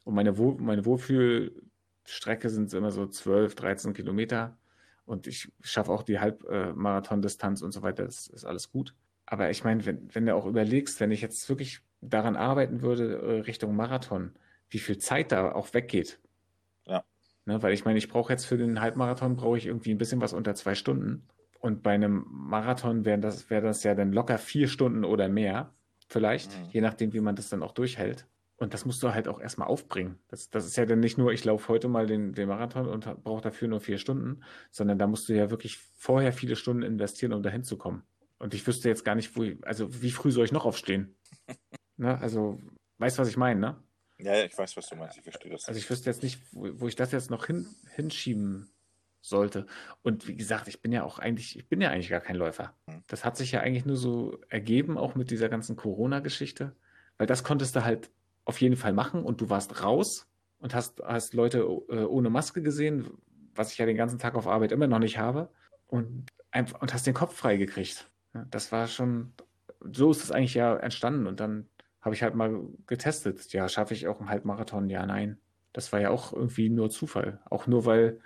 Und 0.04 0.14
meine, 0.14 0.38
Wohl, 0.38 0.56
meine 0.58 0.84
Wohlfühl 0.84 1.62
Strecke 2.04 2.48
sind 2.50 2.72
immer 2.74 2.90
so 2.90 3.06
12, 3.06 3.54
13 3.54 3.92
Kilometer 3.92 4.58
und 5.04 5.26
ich 5.26 5.52
schaffe 5.60 5.92
auch 5.92 6.02
die 6.02 6.18
Halbmarathon-Distanz 6.18 7.62
und 7.62 7.72
so 7.72 7.82
weiter, 7.82 8.04
das 8.04 8.26
ist 8.26 8.44
alles 8.44 8.70
gut. 8.70 8.94
Aber 9.26 9.50
ich 9.50 9.62
meine, 9.62 9.84
wenn, 9.86 10.12
wenn 10.14 10.26
du 10.26 10.34
auch 10.34 10.46
überlegst, 10.46 10.98
wenn 11.00 11.12
ich 11.12 11.20
jetzt 11.20 11.48
wirklich 11.48 11.80
daran 12.00 12.36
arbeiten 12.36 12.82
würde, 12.82 13.18
äh, 13.18 13.40
Richtung 13.40 13.76
Marathon, 13.76 14.32
wie 14.68 14.78
viel 14.78 14.98
Zeit 14.98 15.32
da 15.32 15.52
auch 15.52 15.72
weggeht. 15.74 16.20
Ne, 17.50 17.60
weil 17.64 17.74
ich 17.74 17.84
meine, 17.84 17.98
ich 17.98 18.08
brauche 18.08 18.32
jetzt 18.32 18.44
für 18.44 18.56
den 18.56 18.80
Halbmarathon 18.80 19.34
brauche 19.34 19.58
ich 19.58 19.66
irgendwie 19.66 19.90
ein 19.90 19.98
bisschen 19.98 20.20
was 20.20 20.32
unter 20.32 20.54
zwei 20.54 20.76
Stunden. 20.76 21.26
Und 21.58 21.82
bei 21.82 21.90
einem 21.90 22.24
Marathon 22.30 23.04
wäre 23.04 23.18
das, 23.18 23.50
wäre 23.50 23.66
das 23.66 23.82
ja 23.82 23.96
dann 23.96 24.12
locker 24.12 24.38
vier 24.38 24.68
Stunden 24.68 25.04
oder 25.04 25.28
mehr, 25.28 25.74
vielleicht, 26.06 26.56
mhm. 26.56 26.68
je 26.70 26.80
nachdem, 26.80 27.12
wie 27.12 27.20
man 27.20 27.34
das 27.34 27.48
dann 27.48 27.64
auch 27.64 27.72
durchhält. 27.72 28.28
Und 28.56 28.72
das 28.72 28.84
musst 28.84 29.02
du 29.02 29.12
halt 29.12 29.26
auch 29.26 29.40
erstmal 29.40 29.66
aufbringen. 29.66 30.20
Das, 30.28 30.48
das 30.50 30.64
ist 30.64 30.76
ja 30.76 30.86
dann 30.86 31.00
nicht 31.00 31.18
nur, 31.18 31.32
ich 31.32 31.44
laufe 31.44 31.66
heute 31.66 31.88
mal 31.88 32.06
den, 32.06 32.34
den 32.34 32.46
Marathon 32.46 32.86
und 32.86 33.04
brauche 33.24 33.42
dafür 33.42 33.66
nur 33.66 33.80
vier 33.80 33.98
Stunden, 33.98 34.44
sondern 34.70 34.96
da 34.96 35.08
musst 35.08 35.28
du 35.28 35.32
ja 35.32 35.50
wirklich 35.50 35.78
vorher 35.78 36.32
viele 36.32 36.54
Stunden 36.54 36.84
investieren, 36.84 37.32
um 37.32 37.42
dahin 37.42 37.64
zu 37.64 37.76
kommen. 37.76 38.04
Und 38.38 38.54
ich 38.54 38.64
wüsste 38.64 38.88
jetzt 38.88 39.04
gar 39.04 39.16
nicht, 39.16 39.36
wo, 39.36 39.42
also 39.62 40.02
wie 40.02 40.12
früh 40.12 40.30
soll 40.30 40.44
ich 40.44 40.52
noch 40.52 40.66
aufstehen? 40.66 41.16
ne? 41.96 42.16
Also, 42.20 42.60
weißt 42.98 43.18
du, 43.18 43.22
was 43.22 43.28
ich 43.28 43.36
meine, 43.36 43.58
ne? 43.58 43.82
Ja, 44.22 44.36
ja, 44.36 44.44
ich 44.44 44.56
weiß, 44.56 44.76
was 44.76 44.88
du 44.88 44.96
meinst. 44.96 45.16
Ich 45.16 45.22
verstehe 45.22 45.52
das. 45.52 45.66
Also 45.66 45.78
ich 45.78 45.88
wüsste 45.88 46.10
jetzt 46.10 46.22
nicht, 46.22 46.40
wo, 46.52 46.68
wo 46.80 46.88
ich 46.88 46.96
das 46.96 47.12
jetzt 47.12 47.30
noch 47.30 47.46
hin, 47.46 47.66
hinschieben 47.94 48.70
sollte. 49.20 49.66
Und 50.02 50.28
wie 50.28 50.36
gesagt, 50.36 50.68
ich 50.68 50.80
bin 50.80 50.92
ja 50.92 51.04
auch 51.04 51.18
eigentlich, 51.18 51.58
ich 51.58 51.68
bin 51.68 51.80
ja 51.80 51.90
eigentlich 51.90 52.08
gar 52.08 52.20
kein 52.20 52.36
Läufer. 52.36 52.74
Hm. 52.86 53.02
Das 53.06 53.24
hat 53.24 53.36
sich 53.36 53.52
ja 53.52 53.60
eigentlich 53.60 53.84
nur 53.84 53.96
so 53.96 54.38
ergeben, 54.48 54.96
auch 54.96 55.14
mit 55.14 55.30
dieser 55.30 55.48
ganzen 55.48 55.76
Corona-Geschichte. 55.76 56.74
Weil 57.18 57.26
das 57.26 57.44
konntest 57.44 57.76
du 57.76 57.84
halt 57.84 58.10
auf 58.44 58.60
jeden 58.60 58.76
Fall 58.76 58.92
machen 58.92 59.22
und 59.22 59.40
du 59.40 59.50
warst 59.50 59.82
raus 59.82 60.26
und 60.58 60.74
hast, 60.74 61.00
hast 61.00 61.34
Leute 61.34 61.58
äh, 61.58 62.04
ohne 62.04 62.30
Maske 62.30 62.62
gesehen, 62.62 63.10
was 63.54 63.72
ich 63.72 63.78
ja 63.78 63.86
den 63.86 63.96
ganzen 63.96 64.18
Tag 64.18 64.34
auf 64.34 64.46
Arbeit 64.46 64.72
immer 64.72 64.86
noch 64.86 64.98
nicht 64.98 65.18
habe 65.18 65.50
und, 65.86 66.30
einfach, 66.50 66.80
und 66.80 66.94
hast 66.94 67.06
den 67.06 67.14
Kopf 67.14 67.36
frei 67.36 67.56
gekriegt. 67.56 68.10
Das 68.32 68.72
war 68.72 68.86
schon, 68.86 69.32
so 69.92 70.10
ist 70.10 70.24
es 70.24 70.30
eigentlich 70.30 70.54
ja 70.54 70.76
entstanden 70.76 71.26
und 71.26 71.40
dann 71.40 71.68
habe 72.00 72.14
ich 72.14 72.22
halt 72.22 72.34
mal 72.34 72.62
getestet. 72.86 73.52
Ja, 73.52 73.68
schaffe 73.68 73.94
ich 73.94 74.08
auch 74.08 74.20
einen 74.20 74.30
Halbmarathon? 74.30 74.88
Ja, 74.88 75.04
nein. 75.06 75.38
Das 75.72 75.92
war 75.92 76.00
ja 76.00 76.10
auch 76.10 76.32
irgendwie 76.32 76.68
nur 76.68 76.90
Zufall. 76.90 77.40
Auch 77.48 77.66
nur, 77.66 77.84
weil 77.84 78.20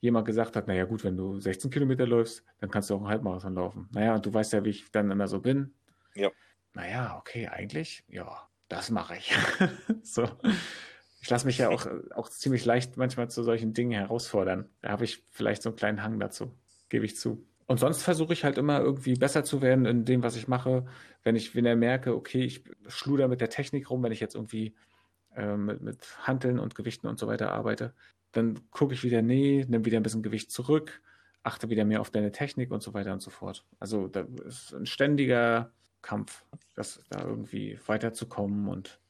jemand 0.00 0.26
gesagt 0.26 0.56
hat, 0.56 0.68
naja 0.68 0.84
gut, 0.84 1.04
wenn 1.04 1.16
du 1.16 1.40
16 1.40 1.70
Kilometer 1.70 2.06
läufst, 2.06 2.44
dann 2.60 2.70
kannst 2.70 2.90
du 2.90 2.94
auch 2.94 3.00
einen 3.00 3.08
Halbmarathon 3.08 3.54
laufen. 3.54 3.88
Naja, 3.92 4.14
und 4.14 4.26
du 4.26 4.32
weißt 4.32 4.52
ja, 4.52 4.64
wie 4.64 4.70
ich 4.70 4.90
dann 4.90 5.10
immer 5.10 5.26
so 5.26 5.40
bin. 5.40 5.74
Ja. 6.14 6.30
Naja, 6.74 7.16
okay, 7.18 7.48
eigentlich, 7.48 8.04
ja, 8.08 8.48
das 8.68 8.90
mache 8.90 9.16
ich. 9.16 9.34
so. 10.02 10.28
Ich 11.22 11.30
lasse 11.30 11.46
mich 11.46 11.58
ja 11.58 11.70
auch, 11.70 11.86
auch 12.14 12.28
ziemlich 12.28 12.64
leicht 12.64 12.96
manchmal 12.96 13.28
zu 13.30 13.42
solchen 13.42 13.72
Dingen 13.72 13.92
herausfordern. 13.92 14.68
Da 14.82 14.90
habe 14.90 15.04
ich 15.04 15.24
vielleicht 15.32 15.62
so 15.62 15.70
einen 15.70 15.76
kleinen 15.76 16.02
Hang 16.02 16.20
dazu, 16.20 16.52
gebe 16.88 17.04
ich 17.04 17.16
zu. 17.16 17.44
Und 17.66 17.78
sonst 17.78 18.02
versuche 18.02 18.32
ich 18.32 18.44
halt 18.44 18.58
immer 18.58 18.80
irgendwie 18.80 19.14
besser 19.14 19.44
zu 19.44 19.60
werden 19.60 19.86
in 19.86 20.04
dem, 20.04 20.22
was 20.22 20.36
ich 20.36 20.46
mache. 20.46 20.86
Wenn 21.24 21.34
ich, 21.34 21.54
wenn 21.56 21.66
er 21.66 21.76
merke, 21.76 22.14
okay, 22.14 22.44
ich 22.44 22.64
schluder 22.86 23.26
mit 23.28 23.40
der 23.40 23.50
Technik 23.50 23.90
rum, 23.90 24.02
wenn 24.02 24.12
ich 24.12 24.20
jetzt 24.20 24.36
irgendwie 24.36 24.74
äh, 25.34 25.56
mit, 25.56 25.82
mit 25.82 26.26
Hanteln 26.26 26.58
und 26.58 26.74
Gewichten 26.76 27.08
und 27.08 27.18
so 27.18 27.26
weiter 27.26 27.52
arbeite, 27.52 27.92
dann 28.32 28.60
gucke 28.70 28.94
ich 28.94 29.02
wieder, 29.02 29.22
nee, 29.22 29.64
nimm 29.68 29.84
wieder 29.84 29.98
ein 29.98 30.02
bisschen 30.02 30.22
Gewicht 30.22 30.52
zurück, 30.52 31.02
achte 31.42 31.68
wieder 31.68 31.84
mehr 31.84 32.00
auf 32.00 32.10
deine 32.10 32.32
Technik 32.32 32.70
und 32.70 32.82
so 32.82 32.94
weiter 32.94 33.12
und 33.12 33.22
so 33.22 33.30
fort. 33.30 33.64
Also 33.80 34.06
da 34.08 34.26
ist 34.46 34.72
ein 34.72 34.86
ständiger 34.86 35.72
Kampf, 36.02 36.44
das 36.74 37.00
da 37.10 37.24
irgendwie 37.24 37.78
weiterzukommen 37.86 38.68
und 38.68 39.00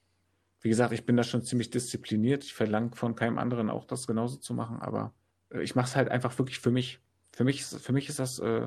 wie 0.66 0.68
gesagt, 0.68 0.92
ich 0.92 1.06
bin 1.06 1.16
da 1.16 1.22
schon 1.22 1.42
ziemlich 1.42 1.70
diszipliniert. 1.70 2.42
Ich 2.42 2.54
verlange 2.54 2.96
von 2.96 3.14
keinem 3.14 3.38
anderen 3.38 3.70
auch 3.70 3.84
das 3.84 4.06
genauso 4.06 4.36
zu 4.36 4.54
machen, 4.54 4.80
aber 4.80 5.12
äh, 5.52 5.62
ich 5.62 5.74
mache 5.74 5.86
es 5.86 5.96
halt 5.96 6.08
einfach 6.08 6.36
wirklich 6.38 6.58
für 6.58 6.70
mich. 6.70 6.98
Für 7.36 7.44
mich 7.44 7.60
ist, 7.60 7.78
für 7.82 7.92
mich 7.92 8.08
ist 8.08 8.18
das 8.18 8.38
äh, 8.38 8.66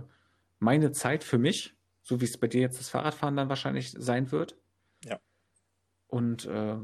meine 0.59 0.91
Zeit 0.91 1.23
für 1.23 1.39
mich, 1.39 1.75
so 2.03 2.21
wie 2.21 2.25
es 2.25 2.37
bei 2.37 2.47
dir 2.47 2.61
jetzt 2.61 2.79
das 2.79 2.89
Fahrradfahren 2.89 3.35
dann 3.35 3.49
wahrscheinlich 3.49 3.95
sein 3.97 4.31
wird. 4.31 4.57
Ja. 5.03 5.19
Und 6.05 6.45
äh, 6.45 6.77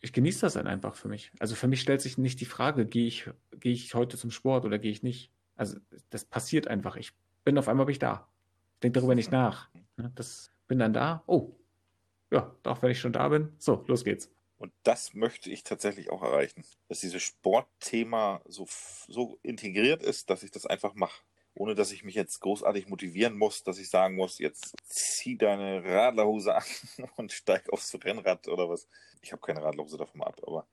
ich 0.00 0.12
genieße 0.12 0.42
das 0.42 0.52
dann 0.52 0.66
einfach 0.66 0.94
für 0.94 1.08
mich. 1.08 1.32
Also 1.38 1.54
für 1.54 1.66
mich 1.66 1.80
stellt 1.80 2.02
sich 2.02 2.18
nicht 2.18 2.42
die 2.42 2.44
Frage, 2.44 2.84
gehe 2.84 3.06
ich, 3.06 3.30
gehe 3.58 3.72
ich 3.72 3.94
heute 3.94 4.18
zum 4.18 4.30
Sport 4.30 4.66
oder 4.66 4.78
gehe 4.78 4.90
ich 4.90 5.02
nicht. 5.02 5.32
Also 5.56 5.78
das 6.10 6.26
passiert 6.26 6.68
einfach. 6.68 6.96
Ich 6.96 7.12
bin 7.42 7.56
auf 7.56 7.68
einmal 7.68 7.86
bin 7.86 7.94
ich 7.94 7.98
da. 8.00 8.28
Denke 8.82 8.98
darüber 9.00 9.14
nicht 9.14 9.32
nach. 9.32 9.70
Ne? 9.96 10.12
Das 10.16 10.50
bin 10.68 10.78
dann 10.78 10.92
da. 10.92 11.22
Oh, 11.26 11.56
ja, 12.30 12.54
auch 12.64 12.82
wenn 12.82 12.90
ich 12.90 13.00
schon 13.00 13.14
da 13.14 13.30
bin. 13.30 13.48
So, 13.56 13.82
los 13.86 14.04
geht's. 14.04 14.30
Und 14.64 14.72
das 14.82 15.12
möchte 15.12 15.50
ich 15.50 15.62
tatsächlich 15.62 16.08
auch 16.10 16.22
erreichen, 16.22 16.64
dass 16.88 17.00
dieses 17.00 17.22
Sportthema 17.22 18.40
so, 18.46 18.66
so 19.06 19.38
integriert 19.42 20.02
ist, 20.02 20.30
dass 20.30 20.42
ich 20.42 20.50
das 20.52 20.64
einfach 20.64 20.94
mache. 20.94 21.20
Ohne 21.52 21.74
dass 21.74 21.92
ich 21.92 22.02
mich 22.02 22.14
jetzt 22.14 22.40
großartig 22.40 22.88
motivieren 22.88 23.36
muss, 23.36 23.62
dass 23.62 23.78
ich 23.78 23.90
sagen 23.90 24.16
muss, 24.16 24.38
jetzt 24.38 24.74
zieh 24.84 25.36
deine 25.36 25.84
Radlerhose 25.84 26.54
an 26.54 26.62
und 27.16 27.30
steig 27.30 27.70
aufs 27.74 27.94
Rennrad 28.02 28.48
oder 28.48 28.70
was. 28.70 28.88
Ich 29.20 29.32
habe 29.32 29.42
keine 29.42 29.62
Radlerhose 29.62 29.98
davon 29.98 30.22
ab, 30.22 30.40
aber. 30.46 30.66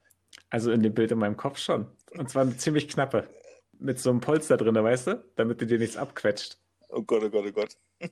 Also 0.49 0.71
in 0.71 0.81
dem 0.81 0.93
Bild 0.93 1.11
in 1.11 1.19
meinem 1.19 1.35
Kopf 1.35 1.57
schon. 1.57 1.91
Und 2.11 2.29
zwar 2.29 2.43
eine 2.43 2.55
ziemlich 2.55 2.87
knappe. 2.87 3.29
Mit 3.77 3.99
so 3.99 4.09
einem 4.09 4.21
Polster 4.21 4.55
drin, 4.55 4.75
weißt 4.75 5.07
du? 5.07 5.25
Damit 5.35 5.59
du 5.59 5.65
dir 5.65 5.79
nichts 5.79 5.97
abquetscht. 5.97 6.57
Oh 6.87 7.01
Gott, 7.01 7.23
oh 7.25 7.29
Gott, 7.29 7.45
oh 7.45 7.51
Gott. 7.51 7.77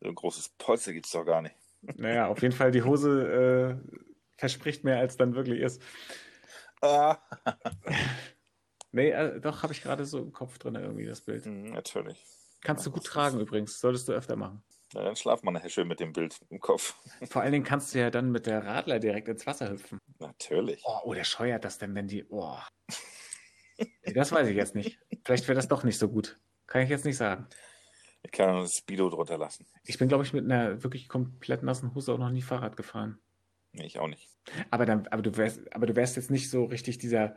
so 0.00 0.08
ein 0.08 0.16
großes 0.16 0.48
Polster 0.58 0.92
gibt 0.92 1.06
es 1.06 1.12
doch 1.12 1.24
gar 1.24 1.42
nicht. 1.42 1.54
Naja, 1.94 2.26
auf 2.26 2.42
jeden 2.42 2.56
Fall 2.56 2.72
die 2.72 2.82
Hose 2.82 3.78
äh, 3.80 4.04
verspricht 4.44 4.84
mehr, 4.84 4.98
als 4.98 5.16
dann 5.16 5.34
wirklich 5.34 5.60
ist. 5.60 5.80
Ah. 6.82 7.16
nee, 8.92 9.08
äh, 9.08 9.40
doch, 9.40 9.62
habe 9.62 9.72
ich 9.72 9.82
gerade 9.82 10.04
so 10.04 10.18
im 10.18 10.32
Kopf 10.32 10.58
drin 10.58 10.74
irgendwie 10.74 11.06
das 11.06 11.22
Bild. 11.22 11.46
Mhm, 11.46 11.72
natürlich. 11.72 12.22
Kannst 12.60 12.84
du 12.84 12.90
gut 12.90 13.04
tragen 13.04 13.40
übrigens, 13.40 13.80
solltest 13.80 14.06
du 14.06 14.12
öfter 14.12 14.36
machen. 14.36 14.62
Na, 14.92 15.02
dann 15.02 15.16
schlaf 15.16 15.42
mal 15.42 15.50
nachher 15.50 15.70
schön 15.70 15.88
mit 15.88 15.98
dem 15.98 16.12
Bild 16.12 16.38
im 16.50 16.60
Kopf. 16.60 16.94
Vor 17.30 17.40
allen 17.40 17.52
Dingen 17.52 17.64
kannst 17.64 17.94
du 17.94 18.00
ja 18.00 18.10
dann 18.10 18.30
mit 18.30 18.44
der 18.44 18.66
Radler 18.66 18.98
direkt 18.98 19.28
ins 19.28 19.46
Wasser 19.46 19.70
hüpfen. 19.70 19.98
Natürlich. 20.18 20.82
Oh, 20.84 21.00
oh 21.04 21.14
der 21.14 21.24
scheuert 21.24 21.64
das 21.64 21.78
denn, 21.78 21.94
wenn 21.94 22.06
die. 22.06 22.26
Oh. 22.28 22.58
nee, 23.78 24.12
das 24.12 24.30
weiß 24.30 24.46
ich 24.48 24.56
jetzt 24.56 24.74
nicht. 24.74 24.98
Vielleicht 25.24 25.48
wäre 25.48 25.56
das 25.56 25.68
doch 25.68 25.84
nicht 25.84 25.98
so 25.98 26.10
gut. 26.10 26.38
Kann 26.66 26.82
ich 26.82 26.90
jetzt 26.90 27.06
nicht 27.06 27.16
sagen. 27.16 27.46
Ich 28.22 28.30
kann 28.30 28.56
ein 28.56 28.68
Speedo 28.68 29.08
drunter 29.08 29.38
lassen. 29.38 29.66
Ich 29.84 29.96
bin, 29.96 30.08
glaube 30.08 30.24
ich, 30.24 30.34
mit 30.34 30.44
einer 30.44 30.82
wirklich 30.82 31.08
komplett 31.08 31.62
nassen 31.62 31.94
Hose 31.94 32.12
auch 32.12 32.18
noch 32.18 32.30
nie 32.30 32.42
Fahrrad 32.42 32.76
gefahren. 32.76 33.18
Nee, 33.72 33.86
ich 33.86 33.98
auch 33.98 34.08
nicht. 34.08 34.33
Aber, 34.70 34.86
dann, 34.86 35.06
aber, 35.08 35.22
du 35.22 35.36
wärst, 35.36 35.60
aber 35.74 35.86
du 35.86 35.96
wärst 35.96 36.16
jetzt 36.16 36.30
nicht 36.30 36.50
so 36.50 36.64
richtig 36.64 36.98
dieser 36.98 37.36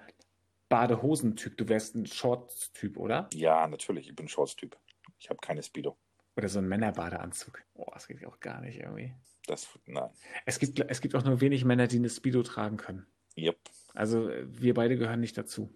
Badehosentyp. 0.69 1.57
Du 1.57 1.69
wärst 1.69 1.95
ein 1.95 2.05
Shorts-Typ, 2.05 2.97
oder? 2.97 3.29
Ja, 3.33 3.67
natürlich. 3.67 4.09
Ich 4.09 4.15
bin 4.15 4.25
ein 4.25 4.29
Shorts-Typ. 4.29 4.77
Ich 5.19 5.29
habe 5.29 5.39
keine 5.39 5.63
Speedo. 5.63 5.97
Oder 6.35 6.49
so 6.49 6.59
ein 6.59 6.67
Männerbadeanzug. 6.67 7.63
Boah, 7.73 7.91
das 7.93 8.07
geht 8.07 8.23
auch 8.25 8.39
gar 8.39 8.61
nicht 8.61 8.79
irgendwie. 8.79 9.13
Das, 9.47 9.67
nein. 9.85 10.09
Es 10.45 10.59
gibt, 10.59 10.79
es 10.79 11.01
gibt 11.01 11.15
auch 11.15 11.23
nur 11.23 11.41
wenig 11.41 11.65
Männer, 11.65 11.87
die 11.87 11.97
eine 11.97 12.09
Speedo 12.09 12.43
tragen 12.43 12.77
können. 12.77 13.07
Yep. 13.37 13.57
Also 13.93 14.29
wir 14.45 14.73
beide 14.73 14.97
gehören 14.97 15.21
nicht 15.21 15.37
dazu. 15.37 15.73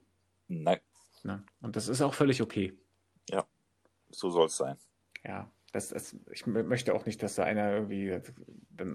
Nein. 0.47 0.79
Na, 1.23 1.43
und 1.61 1.75
das 1.75 1.87
ist 1.87 2.01
auch 2.01 2.13
völlig 2.13 2.41
okay. 2.41 2.77
Ja, 3.29 3.47
so 4.09 4.29
soll 4.29 4.47
es 4.47 4.57
sein. 4.57 4.77
Ja, 5.23 5.51
das, 5.71 5.89
das, 5.89 6.15
ich 6.31 6.45
möchte 6.45 6.93
auch 6.93 7.05
nicht, 7.05 7.21
dass 7.23 7.35
da 7.35 7.43
einer 7.43 7.71
irgendwie 7.71 8.19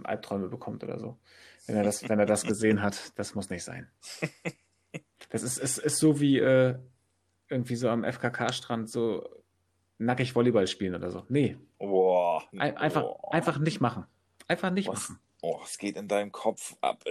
Albträume 0.05 0.49
bekommt 0.49 0.85
oder 0.85 0.99
so. 0.99 1.19
Wenn 1.67 1.77
er 1.77 1.83
das, 1.83 2.09
wenn 2.09 2.19
er 2.19 2.27
das 2.27 2.45
gesehen 2.45 2.83
hat, 2.83 3.19
das 3.19 3.35
muss 3.35 3.51
nicht 3.51 3.65
sein. 3.65 3.89
Das 5.29 5.43
ist, 5.43 5.59
ist, 5.59 5.79
ist 5.79 5.99
so 5.99 6.21
wie 6.21 6.39
äh, 6.39 6.79
irgendwie 7.49 7.77
so 7.77 7.89
am 7.89 8.05
FKK-Strand 8.05 8.89
so 8.89 9.29
nackig 9.99 10.35
Volleyball 10.35 10.67
spielen 10.67 10.95
oder 10.95 11.11
so. 11.11 11.25
Nee. 11.29 11.57
Boah. 11.79 12.45
Ein, 12.53 12.77
einfach, 12.77 13.05
einfach 13.31 13.59
nicht 13.59 13.81
machen. 13.81 14.07
Einfach 14.47 14.71
nicht 14.71 14.89
Was? 14.89 15.09
machen. 15.09 15.21
Oh, 15.43 15.61
es 15.65 15.79
geht 15.79 15.97
in 15.97 16.09
deinem 16.09 16.33
Kopf 16.33 16.77
ab. 16.81 17.05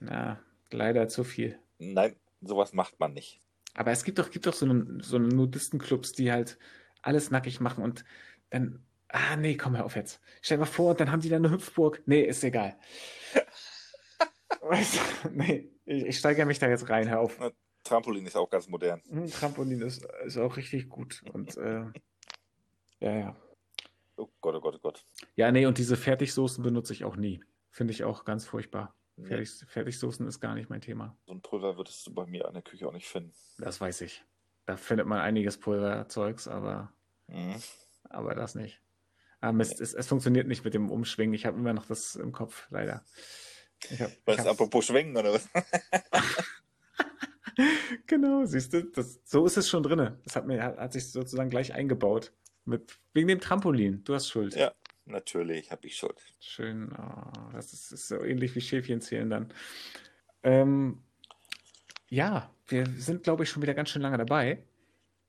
Na, 0.00 0.40
leider 0.70 1.08
zu 1.08 1.24
viel. 1.24 1.58
Nein, 1.78 2.16
sowas 2.42 2.72
macht 2.72 2.98
man 3.00 3.12
nicht. 3.12 3.40
Aber 3.74 3.90
es 3.90 4.04
gibt 4.04 4.18
doch, 4.18 4.30
gibt 4.30 4.46
doch 4.46 4.54
so, 4.54 4.66
eine, 4.66 5.02
so 5.02 5.16
eine 5.16 5.28
Nudistenclubs, 5.28 6.12
die 6.12 6.30
halt 6.30 6.58
alles 7.04 7.30
nackig 7.30 7.60
machen 7.60 7.84
und 7.84 8.04
dann, 8.50 8.84
ah 9.08 9.36
nee, 9.36 9.56
komm 9.56 9.76
hör 9.76 9.84
auf 9.84 9.96
jetzt. 9.96 10.20
Stell 10.42 10.56
dir 10.56 10.60
mal 10.60 10.66
vor, 10.66 10.94
dann 10.94 11.10
haben 11.10 11.20
die 11.20 11.28
da 11.28 11.36
eine 11.36 11.50
Hüpfburg. 11.50 12.02
Nee, 12.06 12.22
ist 12.22 12.42
egal. 12.44 12.76
weißt 14.60 14.96
du, 15.24 15.28
nee, 15.32 15.70
ich, 15.84 16.04
ich 16.06 16.18
steigere 16.18 16.46
mich 16.46 16.58
da 16.58 16.68
jetzt 16.68 16.88
rein, 16.88 17.08
hör 17.08 17.20
auf. 17.20 17.38
Trampolin 17.84 18.26
ist 18.26 18.36
auch 18.36 18.48
ganz 18.48 18.68
modern. 18.68 19.02
Hm, 19.08 19.30
Trampolin 19.30 19.82
ist, 19.82 20.06
ist 20.24 20.38
auch 20.38 20.56
richtig 20.56 20.88
gut 20.88 21.22
und 21.32 21.56
äh, 21.58 21.84
ja, 23.00 23.12
ja. 23.18 23.36
Oh 24.16 24.28
Gott, 24.40 24.54
oh 24.54 24.60
Gott, 24.60 24.76
oh 24.76 24.80
Gott. 24.80 25.04
Ja, 25.34 25.50
nee, 25.52 25.66
und 25.66 25.76
diese 25.76 25.96
Fertigsoßen 25.96 26.62
benutze 26.62 26.92
ich 26.92 27.04
auch 27.04 27.16
nie. 27.16 27.42
Finde 27.70 27.92
ich 27.92 28.04
auch 28.04 28.24
ganz 28.24 28.46
furchtbar. 28.46 28.96
Nee. 29.16 29.26
Fertig, 29.26 29.50
Fertigsoßen 29.66 30.26
ist 30.26 30.40
gar 30.40 30.54
nicht 30.54 30.70
mein 30.70 30.80
Thema. 30.80 31.16
So 31.26 31.34
ein 31.34 31.42
Pulver 31.42 31.76
würdest 31.76 32.06
du 32.06 32.14
bei 32.14 32.26
mir 32.26 32.46
an 32.46 32.54
der 32.54 32.62
Küche 32.62 32.88
auch 32.88 32.92
nicht 32.92 33.08
finden. 33.08 33.32
Das 33.58 33.80
weiß 33.80 34.00
ich. 34.02 34.24
Da 34.66 34.76
findet 34.76 35.06
man 35.06 35.20
einiges 35.20 35.58
Pulverzeugs, 35.58 36.48
aber, 36.48 36.92
Mhm. 37.28 37.56
aber 38.08 38.34
das 38.34 38.54
nicht. 38.54 38.80
Ah, 39.40 39.52
Mist, 39.52 39.80
es, 39.80 39.92
es 39.92 40.06
funktioniert 40.06 40.48
nicht 40.48 40.64
mit 40.64 40.72
dem 40.72 40.90
Umschwingen. 40.90 41.34
Ich 41.34 41.44
habe 41.44 41.58
immer 41.58 41.74
noch 41.74 41.86
das 41.86 42.16
im 42.16 42.32
Kopf, 42.32 42.66
leider. 42.70 43.04
Ich 43.90 44.00
hab, 44.00 44.10
Was, 44.24 44.38
ich 44.38 44.46
apropos 44.46 44.86
Schwenken 44.86 45.16
oder 45.16 45.34
was? 45.34 45.46
genau, 48.06 48.46
siehst 48.46 48.72
du, 48.72 48.84
das, 48.84 49.20
so 49.24 49.44
ist 49.44 49.58
es 49.58 49.68
schon 49.68 49.82
drin. 49.82 50.16
Das 50.24 50.36
hat, 50.36 50.46
mir, 50.46 50.62
hat, 50.62 50.78
hat 50.78 50.92
sich 50.94 51.10
sozusagen 51.10 51.50
gleich 51.50 51.74
eingebaut. 51.74 52.32
Mit, 52.64 52.98
wegen 53.12 53.28
dem 53.28 53.40
Trampolin. 53.40 54.02
Du 54.04 54.14
hast 54.14 54.30
Schuld. 54.30 54.56
Ja, 54.56 54.72
natürlich 55.04 55.70
habe 55.70 55.86
ich 55.86 55.96
Schuld. 55.96 56.16
Schön. 56.40 56.90
Oh, 56.98 57.50
das 57.52 57.74
ist, 57.74 57.92
ist 57.92 58.08
so 58.08 58.22
ähnlich 58.22 58.54
wie 58.54 58.62
Schäfchen 58.62 59.02
zählen 59.02 59.28
dann. 59.28 59.52
Ähm, 60.42 61.03
ja, 62.08 62.50
wir 62.66 62.86
sind, 62.86 63.22
glaube 63.22 63.44
ich, 63.44 63.50
schon 63.50 63.62
wieder 63.62 63.74
ganz 63.74 63.90
schön 63.90 64.02
lange 64.02 64.18
dabei 64.18 64.62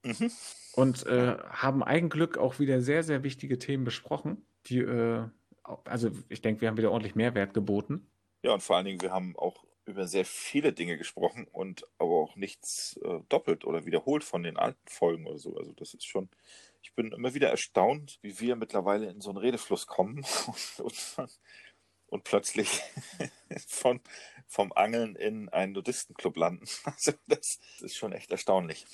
Mhm. 0.05 0.31
und 0.75 1.05
äh, 1.07 1.37
haben 1.49 1.83
Eigenglück 1.83 2.37
auch 2.37 2.59
wieder 2.59 2.81
sehr, 2.81 3.03
sehr 3.03 3.23
wichtige 3.23 3.57
Themen 3.57 3.83
besprochen, 3.83 4.45
die, 4.67 4.79
äh, 4.79 5.27
also 5.83 6.11
ich 6.29 6.41
denke, 6.41 6.61
wir 6.61 6.67
haben 6.67 6.77
wieder 6.77 6.91
ordentlich 6.91 7.15
Mehrwert 7.15 7.53
geboten. 7.53 8.07
Ja, 8.43 8.53
und 8.53 8.61
vor 8.61 8.75
allen 8.75 8.85
Dingen, 8.85 9.01
wir 9.01 9.11
haben 9.11 9.35
auch 9.35 9.65
über 9.85 10.07
sehr 10.07 10.25
viele 10.25 10.73
Dinge 10.73 10.97
gesprochen 10.97 11.47
und 11.51 11.87
aber 11.97 12.15
auch 12.15 12.35
nichts 12.35 12.99
äh, 13.03 13.19
doppelt 13.29 13.65
oder 13.65 13.85
wiederholt 13.85 14.23
von 14.23 14.43
den 14.43 14.57
alten 14.57 14.87
Folgen 14.87 15.25
oder 15.27 15.37
so. 15.39 15.57
Also 15.57 15.73
das 15.73 15.93
ist 15.93 16.05
schon, 16.05 16.29
ich 16.81 16.93
bin 16.93 17.11
immer 17.11 17.33
wieder 17.33 17.49
erstaunt, 17.49 18.19
wie 18.21 18.39
wir 18.39 18.55
mittlerweile 18.55 19.09
in 19.09 19.21
so 19.21 19.29
einen 19.29 19.37
Redefluss 19.37 19.87
kommen 19.87 20.23
und, 20.47 20.79
und, 20.79 21.29
und 22.15 22.23
plötzlich 22.23 22.81
von, 23.67 23.99
vom 24.47 24.71
Angeln 24.73 25.15
in 25.15 25.49
einen 25.49 25.73
Nudistenclub 25.73 26.37
landen. 26.37 26.65
Also 26.85 27.11
das 27.27 27.59
ist 27.81 27.95
schon 27.95 28.13
echt 28.13 28.31
erstaunlich. 28.31 28.85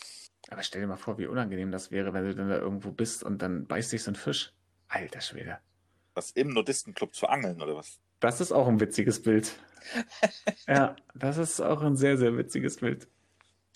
Aber 0.50 0.64
stell 0.64 0.82
dir 0.82 0.88
mal 0.88 0.98
vor, 0.98 1.18
wie 1.20 1.28
unangenehm 1.28 1.72
das 1.72 1.92
wäre, 1.92 2.14
wenn 2.14 2.26
du 2.26 2.36
dann 2.36 2.50
da 2.50 2.58
irgendwo 2.58 2.92
bist 2.92 3.24
und 3.24 3.42
dann 3.42 3.68
beißt 3.68 3.92
dich 3.92 4.04
so 4.04 4.12
ein 4.12 4.16
Fisch. 4.16 4.54
Alter 4.88 5.22
Schwede. 5.22 5.60
Was 6.16 6.32
im 6.32 6.50
Nudistenclub 6.50 7.14
zu 7.14 7.28
angeln 7.28 7.62
oder 7.62 7.76
was? 7.76 8.00
Das 8.20 8.42
ist 8.42 8.52
auch 8.52 8.68
ein 8.68 8.80
witziges 8.80 9.22
Bild. 9.22 9.56
ja, 10.68 10.96
das 11.14 11.38
ist 11.38 11.62
auch 11.62 11.82
ein 11.82 11.96
sehr, 11.96 12.18
sehr 12.18 12.36
witziges 12.36 12.78
Bild. 12.78 13.08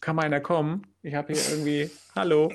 Kann 0.01 0.15
mal 0.15 0.25
einer 0.25 0.41
kommen? 0.41 0.87
Ich 1.03 1.13
habe 1.13 1.33
hier 1.33 1.49
irgendwie, 1.49 1.89
hallo, 2.15 2.51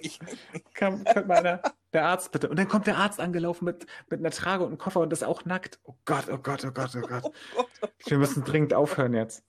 kann, 0.74 1.04
könnte 1.04 1.24
mal 1.24 1.38
einer, 1.38 1.62
Der 1.92 2.06
Arzt, 2.06 2.30
bitte. 2.30 2.48
Und 2.48 2.58
dann 2.58 2.68
kommt 2.68 2.86
der 2.86 2.96
Arzt 2.96 3.18
angelaufen 3.18 3.64
mit, 3.64 3.86
mit 4.08 4.20
einer 4.20 4.30
Trage 4.30 4.62
und 4.62 4.70
einem 4.70 4.78
Koffer 4.78 5.00
und 5.00 5.12
ist 5.12 5.24
auch 5.24 5.44
nackt. 5.44 5.80
Oh 5.82 5.94
Gott, 6.04 6.28
oh 6.30 6.38
Gott, 6.38 6.64
oh 6.64 6.70
Gott, 6.70 6.96
oh 6.96 7.00
Gott. 7.00 7.24
Oh 7.56 7.64
Gott, 7.80 7.90
oh 8.04 8.10
Wir 8.10 8.18
müssen 8.18 8.44
dringend 8.44 8.74
aufhören 8.74 9.14
jetzt. 9.14 9.44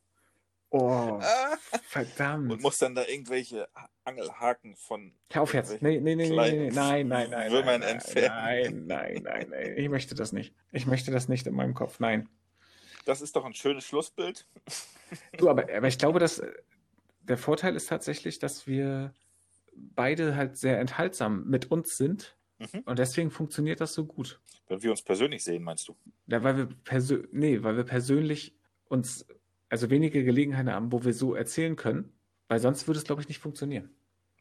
Oh, 0.73 1.19
verdammt. 1.83 2.49
Und 2.49 2.61
muss 2.61 2.77
dann 2.77 2.95
da 2.95 3.05
irgendwelche 3.05 3.67
Angelhaken 4.05 4.77
von. 4.77 5.11
Hör 5.29 5.41
auf 5.41 5.53
jetzt. 5.53 5.81
Nee, 5.81 5.99
nee, 5.99 6.15
nee, 6.15 6.29
nee, 6.29 6.29
nee, 6.29 6.71
nein, 6.71 7.07
nein, 7.09 7.29
nein. 7.29 7.51
Will 7.51 7.65
man 7.65 7.81
entfernen? 7.81 8.87
Nein, 8.87 8.87
nein, 8.87 9.21
nein, 9.23 9.47
nein. 9.49 9.77
Ich 9.77 9.89
möchte 9.89 10.15
das 10.15 10.31
nicht. 10.31 10.55
Ich 10.71 10.85
möchte 10.85 11.11
das 11.11 11.27
nicht 11.27 11.45
in 11.45 11.55
meinem 11.55 11.73
Kopf. 11.73 11.99
Nein. 11.99 12.29
Das 13.05 13.21
ist 13.21 13.35
doch 13.35 13.43
ein 13.43 13.53
schönes 13.53 13.83
Schlussbild. 13.83 14.47
Du, 15.37 15.49
aber, 15.49 15.67
aber 15.75 15.87
ich 15.89 15.97
glaube, 15.97 16.19
dass 16.19 16.39
äh, 16.39 16.49
der 17.23 17.37
Vorteil 17.37 17.75
ist 17.75 17.89
tatsächlich, 17.89 18.39
dass 18.39 18.65
wir 18.65 19.13
beide 19.73 20.35
halt 20.35 20.57
sehr 20.57 20.79
enthaltsam 20.79 21.45
mit 21.45 21.71
uns 21.71 21.97
sind. 21.97 22.37
Mhm. 22.59 22.81
Und 22.85 22.99
deswegen 22.99 23.31
funktioniert 23.31 23.81
das 23.81 23.93
so 23.93 24.05
gut. 24.05 24.39
Wenn 24.67 24.81
wir 24.83 24.91
uns 24.91 25.01
persönlich 25.01 25.43
sehen, 25.43 25.63
meinst 25.63 25.87
du? 25.87 25.95
Ja, 26.27 26.43
weil 26.43 26.57
wir 26.57 26.65
persönlich, 26.83 27.29
nee, 27.31 27.63
weil 27.63 27.75
wir 27.75 27.83
persönlich 27.83 28.55
uns 28.85 29.25
also 29.69 29.89
wenige 29.89 30.23
Gelegenheiten 30.23 30.71
haben, 30.71 30.91
wo 30.91 31.03
wir 31.03 31.13
so 31.13 31.33
erzählen 31.33 31.75
können, 31.75 32.11
weil 32.47 32.59
sonst 32.59 32.87
würde 32.87 32.99
es, 32.99 33.05
glaube 33.05 33.21
ich, 33.21 33.27
nicht 33.27 33.39
funktionieren. 33.39 33.89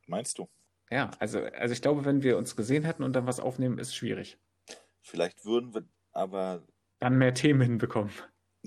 Meinst 0.06 0.38
du? 0.38 0.48
Ja, 0.90 1.12
also, 1.20 1.40
also 1.40 1.72
ich 1.72 1.82
glaube, 1.82 2.04
wenn 2.04 2.22
wir 2.22 2.36
uns 2.36 2.56
gesehen 2.56 2.82
hätten 2.82 3.04
und 3.04 3.14
dann 3.14 3.26
was 3.26 3.38
aufnehmen, 3.38 3.78
ist 3.78 3.94
schwierig. 3.94 4.38
Vielleicht 5.00 5.44
würden 5.44 5.72
wir 5.72 5.84
aber. 6.12 6.66
Dann 6.98 7.16
mehr 7.16 7.32
Themen 7.32 7.60
hinbekommen. 7.62 8.12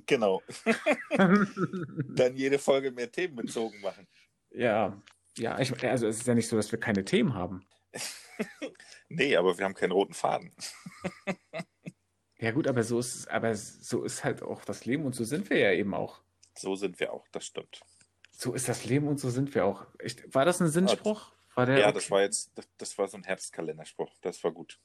Genau. 0.05 0.41
dann 1.17 2.35
jede 2.35 2.57
Folge 2.57 2.91
mehr 2.91 3.11
Themen 3.11 3.35
bezogen 3.35 3.79
machen. 3.81 4.07
Ja, 4.51 5.01
ja, 5.37 5.59
ich, 5.59 5.71
also 5.83 6.07
es 6.07 6.17
ist 6.19 6.27
ja 6.27 6.35
nicht 6.35 6.47
so, 6.47 6.55
dass 6.55 6.71
wir 6.71 6.79
keine 6.79 7.05
Themen 7.05 7.33
haben. 7.33 7.65
nee, 9.09 9.35
aber 9.35 9.57
wir 9.57 9.65
haben 9.65 9.73
keinen 9.73 9.91
roten 9.91 10.13
Faden. 10.13 10.51
ja, 12.39 12.51
gut, 12.51 12.67
aber 12.67 12.83
so 12.83 12.99
ist 12.99 13.29
aber 13.29 13.55
so 13.55 14.03
ist 14.03 14.23
halt 14.23 14.41
auch 14.41 14.65
das 14.65 14.85
Leben 14.85 15.05
und 15.05 15.15
so 15.15 15.23
sind 15.23 15.49
wir 15.49 15.57
ja 15.57 15.71
eben 15.71 15.93
auch. 15.93 16.21
So 16.55 16.75
sind 16.75 16.99
wir 16.99 17.13
auch, 17.13 17.27
das 17.31 17.45
stimmt. 17.45 17.81
So 18.31 18.53
ist 18.53 18.67
das 18.67 18.85
Leben 18.85 19.07
und 19.07 19.19
so 19.19 19.29
sind 19.29 19.53
wir 19.55 19.65
auch. 19.65 19.87
Ich, 19.99 20.33
war 20.33 20.45
das 20.45 20.61
ein 20.61 20.69
Sinnspruch? 20.69 21.31
War 21.55 21.65
der, 21.65 21.79
ja, 21.79 21.85
okay? 21.85 21.95
das 21.95 22.11
war 22.11 22.21
jetzt, 22.21 22.57
das, 22.57 22.67
das, 22.77 22.97
war 22.97 23.07
so 23.07 23.17
ein 23.17 23.23
Herbstkalenderspruch. 23.23 24.11
Das 24.21 24.43
war 24.43 24.51
gut. 24.51 24.79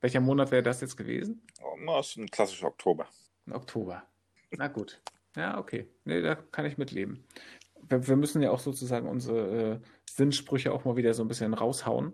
Welcher 0.00 0.20
Monat 0.20 0.50
wäre 0.50 0.62
das 0.62 0.80
jetzt 0.80 0.96
gewesen? 0.96 1.46
Oh, 1.62 1.76
das 1.86 2.10
ist 2.10 2.16
ein 2.16 2.30
klassischer 2.30 2.68
Oktober. 2.68 3.08
Ein 3.46 3.52
Oktober. 3.52 4.02
Na 4.50 4.68
gut. 4.68 5.02
Ja, 5.36 5.58
okay. 5.58 5.86
Nee, 6.04 6.22
da 6.22 6.34
kann 6.34 6.64
ich 6.64 6.78
mitleben. 6.78 7.26
Wir, 7.88 8.06
wir 8.06 8.16
müssen 8.16 8.42
ja 8.42 8.50
auch 8.50 8.60
sozusagen 8.60 9.08
unsere 9.08 9.74
äh, 9.74 9.80
Sinnsprüche 10.10 10.72
auch 10.72 10.84
mal 10.84 10.96
wieder 10.96 11.14
so 11.14 11.22
ein 11.22 11.28
bisschen 11.28 11.54
raushauen. 11.54 12.12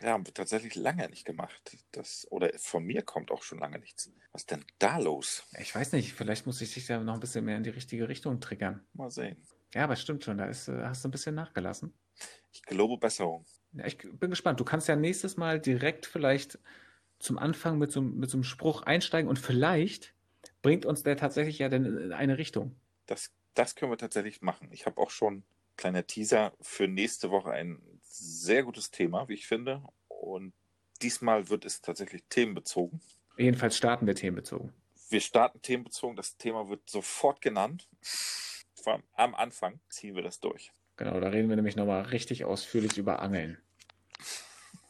Ja, 0.00 0.10
haben 0.10 0.26
wir 0.26 0.34
tatsächlich 0.34 0.74
lange 0.74 1.08
nicht 1.08 1.24
gemacht. 1.24 1.76
Das, 1.92 2.26
oder 2.30 2.50
von 2.58 2.84
mir 2.84 3.02
kommt 3.02 3.30
auch 3.30 3.42
schon 3.42 3.58
lange 3.58 3.78
nichts. 3.78 4.10
Was 4.32 4.42
ist 4.42 4.50
denn 4.50 4.64
da 4.78 4.98
los? 4.98 5.44
Ich 5.60 5.74
weiß 5.74 5.92
nicht, 5.92 6.12
vielleicht 6.12 6.46
muss 6.46 6.60
ich 6.60 6.74
dich 6.74 6.86
da 6.86 6.98
noch 6.98 7.14
ein 7.14 7.20
bisschen 7.20 7.44
mehr 7.44 7.56
in 7.56 7.62
die 7.62 7.70
richtige 7.70 8.08
Richtung 8.08 8.40
triggern. 8.40 8.84
Mal 8.94 9.10
sehen. 9.10 9.36
Ja, 9.74 9.84
aber 9.84 9.96
stimmt 9.96 10.24
schon, 10.24 10.38
da 10.38 10.46
ist, 10.46 10.68
äh, 10.68 10.82
hast 10.84 11.04
du 11.04 11.08
ein 11.08 11.12
bisschen 11.12 11.34
nachgelassen. 11.34 11.94
Ich 12.52 12.62
gelobe 12.62 12.98
Besserung. 12.98 13.44
Ja, 13.72 13.86
ich 13.86 13.98
bin 13.98 14.30
gespannt. 14.30 14.58
Du 14.58 14.64
kannst 14.64 14.88
ja 14.88 14.96
nächstes 14.96 15.36
Mal 15.36 15.60
direkt 15.60 16.06
vielleicht 16.06 16.58
zum 17.18 17.38
Anfang 17.38 17.78
mit 17.78 17.92
so, 17.92 18.00
mit 18.00 18.30
so 18.30 18.38
einem 18.38 18.44
Spruch 18.44 18.82
einsteigen 18.82 19.28
und 19.28 19.38
vielleicht 19.38 20.14
bringt 20.62 20.86
uns 20.86 21.02
der 21.02 21.16
tatsächlich 21.16 21.58
ja 21.58 21.68
dann 21.68 21.84
in 21.84 22.12
eine 22.12 22.38
Richtung. 22.38 22.76
Das, 23.06 23.35
das 23.56 23.74
können 23.74 23.90
wir 23.90 23.98
tatsächlich 23.98 24.42
machen. 24.42 24.68
Ich 24.70 24.86
habe 24.86 25.00
auch 25.00 25.10
schon 25.10 25.44
kleiner 25.76 26.06
Teaser 26.06 26.52
für 26.60 26.88
nächste 26.88 27.30
Woche 27.30 27.50
ein 27.50 27.82
sehr 28.02 28.62
gutes 28.62 28.90
Thema, 28.90 29.28
wie 29.28 29.34
ich 29.34 29.46
finde. 29.46 29.82
Und 30.08 30.52
diesmal 31.02 31.48
wird 31.48 31.64
es 31.64 31.80
tatsächlich 31.82 32.24
themenbezogen. 32.28 33.00
Jedenfalls 33.36 33.76
starten 33.76 34.06
wir 34.06 34.14
themenbezogen. 34.14 34.72
Wir 35.08 35.20
starten 35.20 35.60
themenbezogen. 35.62 36.16
Das 36.16 36.36
Thema 36.36 36.68
wird 36.68 36.88
sofort 36.88 37.40
genannt. 37.40 37.88
Am 39.14 39.34
Anfang 39.34 39.80
ziehen 39.88 40.14
wir 40.14 40.22
das 40.22 40.40
durch. 40.40 40.72
Genau, 40.96 41.18
da 41.18 41.28
reden 41.28 41.48
wir 41.48 41.56
nämlich 41.56 41.76
nochmal 41.76 42.02
richtig 42.02 42.44
ausführlich 42.44 42.96
über 42.96 43.20
Angeln. 43.20 43.58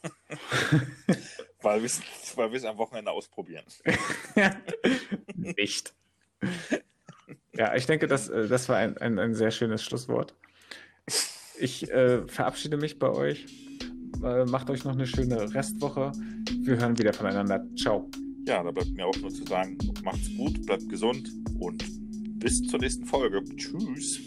weil 1.61 1.81
wir 1.81 2.53
es 2.53 2.65
am 2.65 2.77
Wochenende 2.77 3.11
ausprobieren. 3.11 3.65
Nicht. 5.35 5.93
Ja, 7.57 7.75
ich 7.75 7.87
denke, 7.87 8.07
das, 8.07 8.29
äh, 8.29 8.47
das 8.47 8.69
war 8.69 8.77
ein, 8.77 8.97
ein, 8.97 9.17
ein 9.17 9.33
sehr 9.33 9.51
schönes 9.51 9.83
Schlusswort. 9.83 10.35
Ich 11.59 11.89
äh, 11.91 12.27
verabschiede 12.27 12.77
mich 12.77 12.99
bei 12.99 13.09
euch. 13.09 13.47
Äh, 14.23 14.45
macht 14.45 14.69
euch 14.69 14.83
noch 14.83 14.93
eine 14.93 15.07
schöne 15.07 15.53
Restwoche. 15.53 16.11
Wir 16.61 16.77
hören 16.77 16.97
wieder 16.99 17.13
voneinander. 17.13 17.65
Ciao. 17.75 18.09
Ja, 18.47 18.63
da 18.63 18.71
bleibt 18.71 18.91
mir 18.91 19.05
auch 19.05 19.17
nur 19.17 19.31
zu 19.31 19.43
sagen, 19.45 19.77
macht's 20.03 20.29
gut, 20.37 20.65
bleibt 20.65 20.87
gesund 20.87 21.29
und 21.59 21.83
bis 22.39 22.61
zur 22.61 22.79
nächsten 22.79 23.05
Folge. 23.05 23.43
Tschüss. 23.55 24.21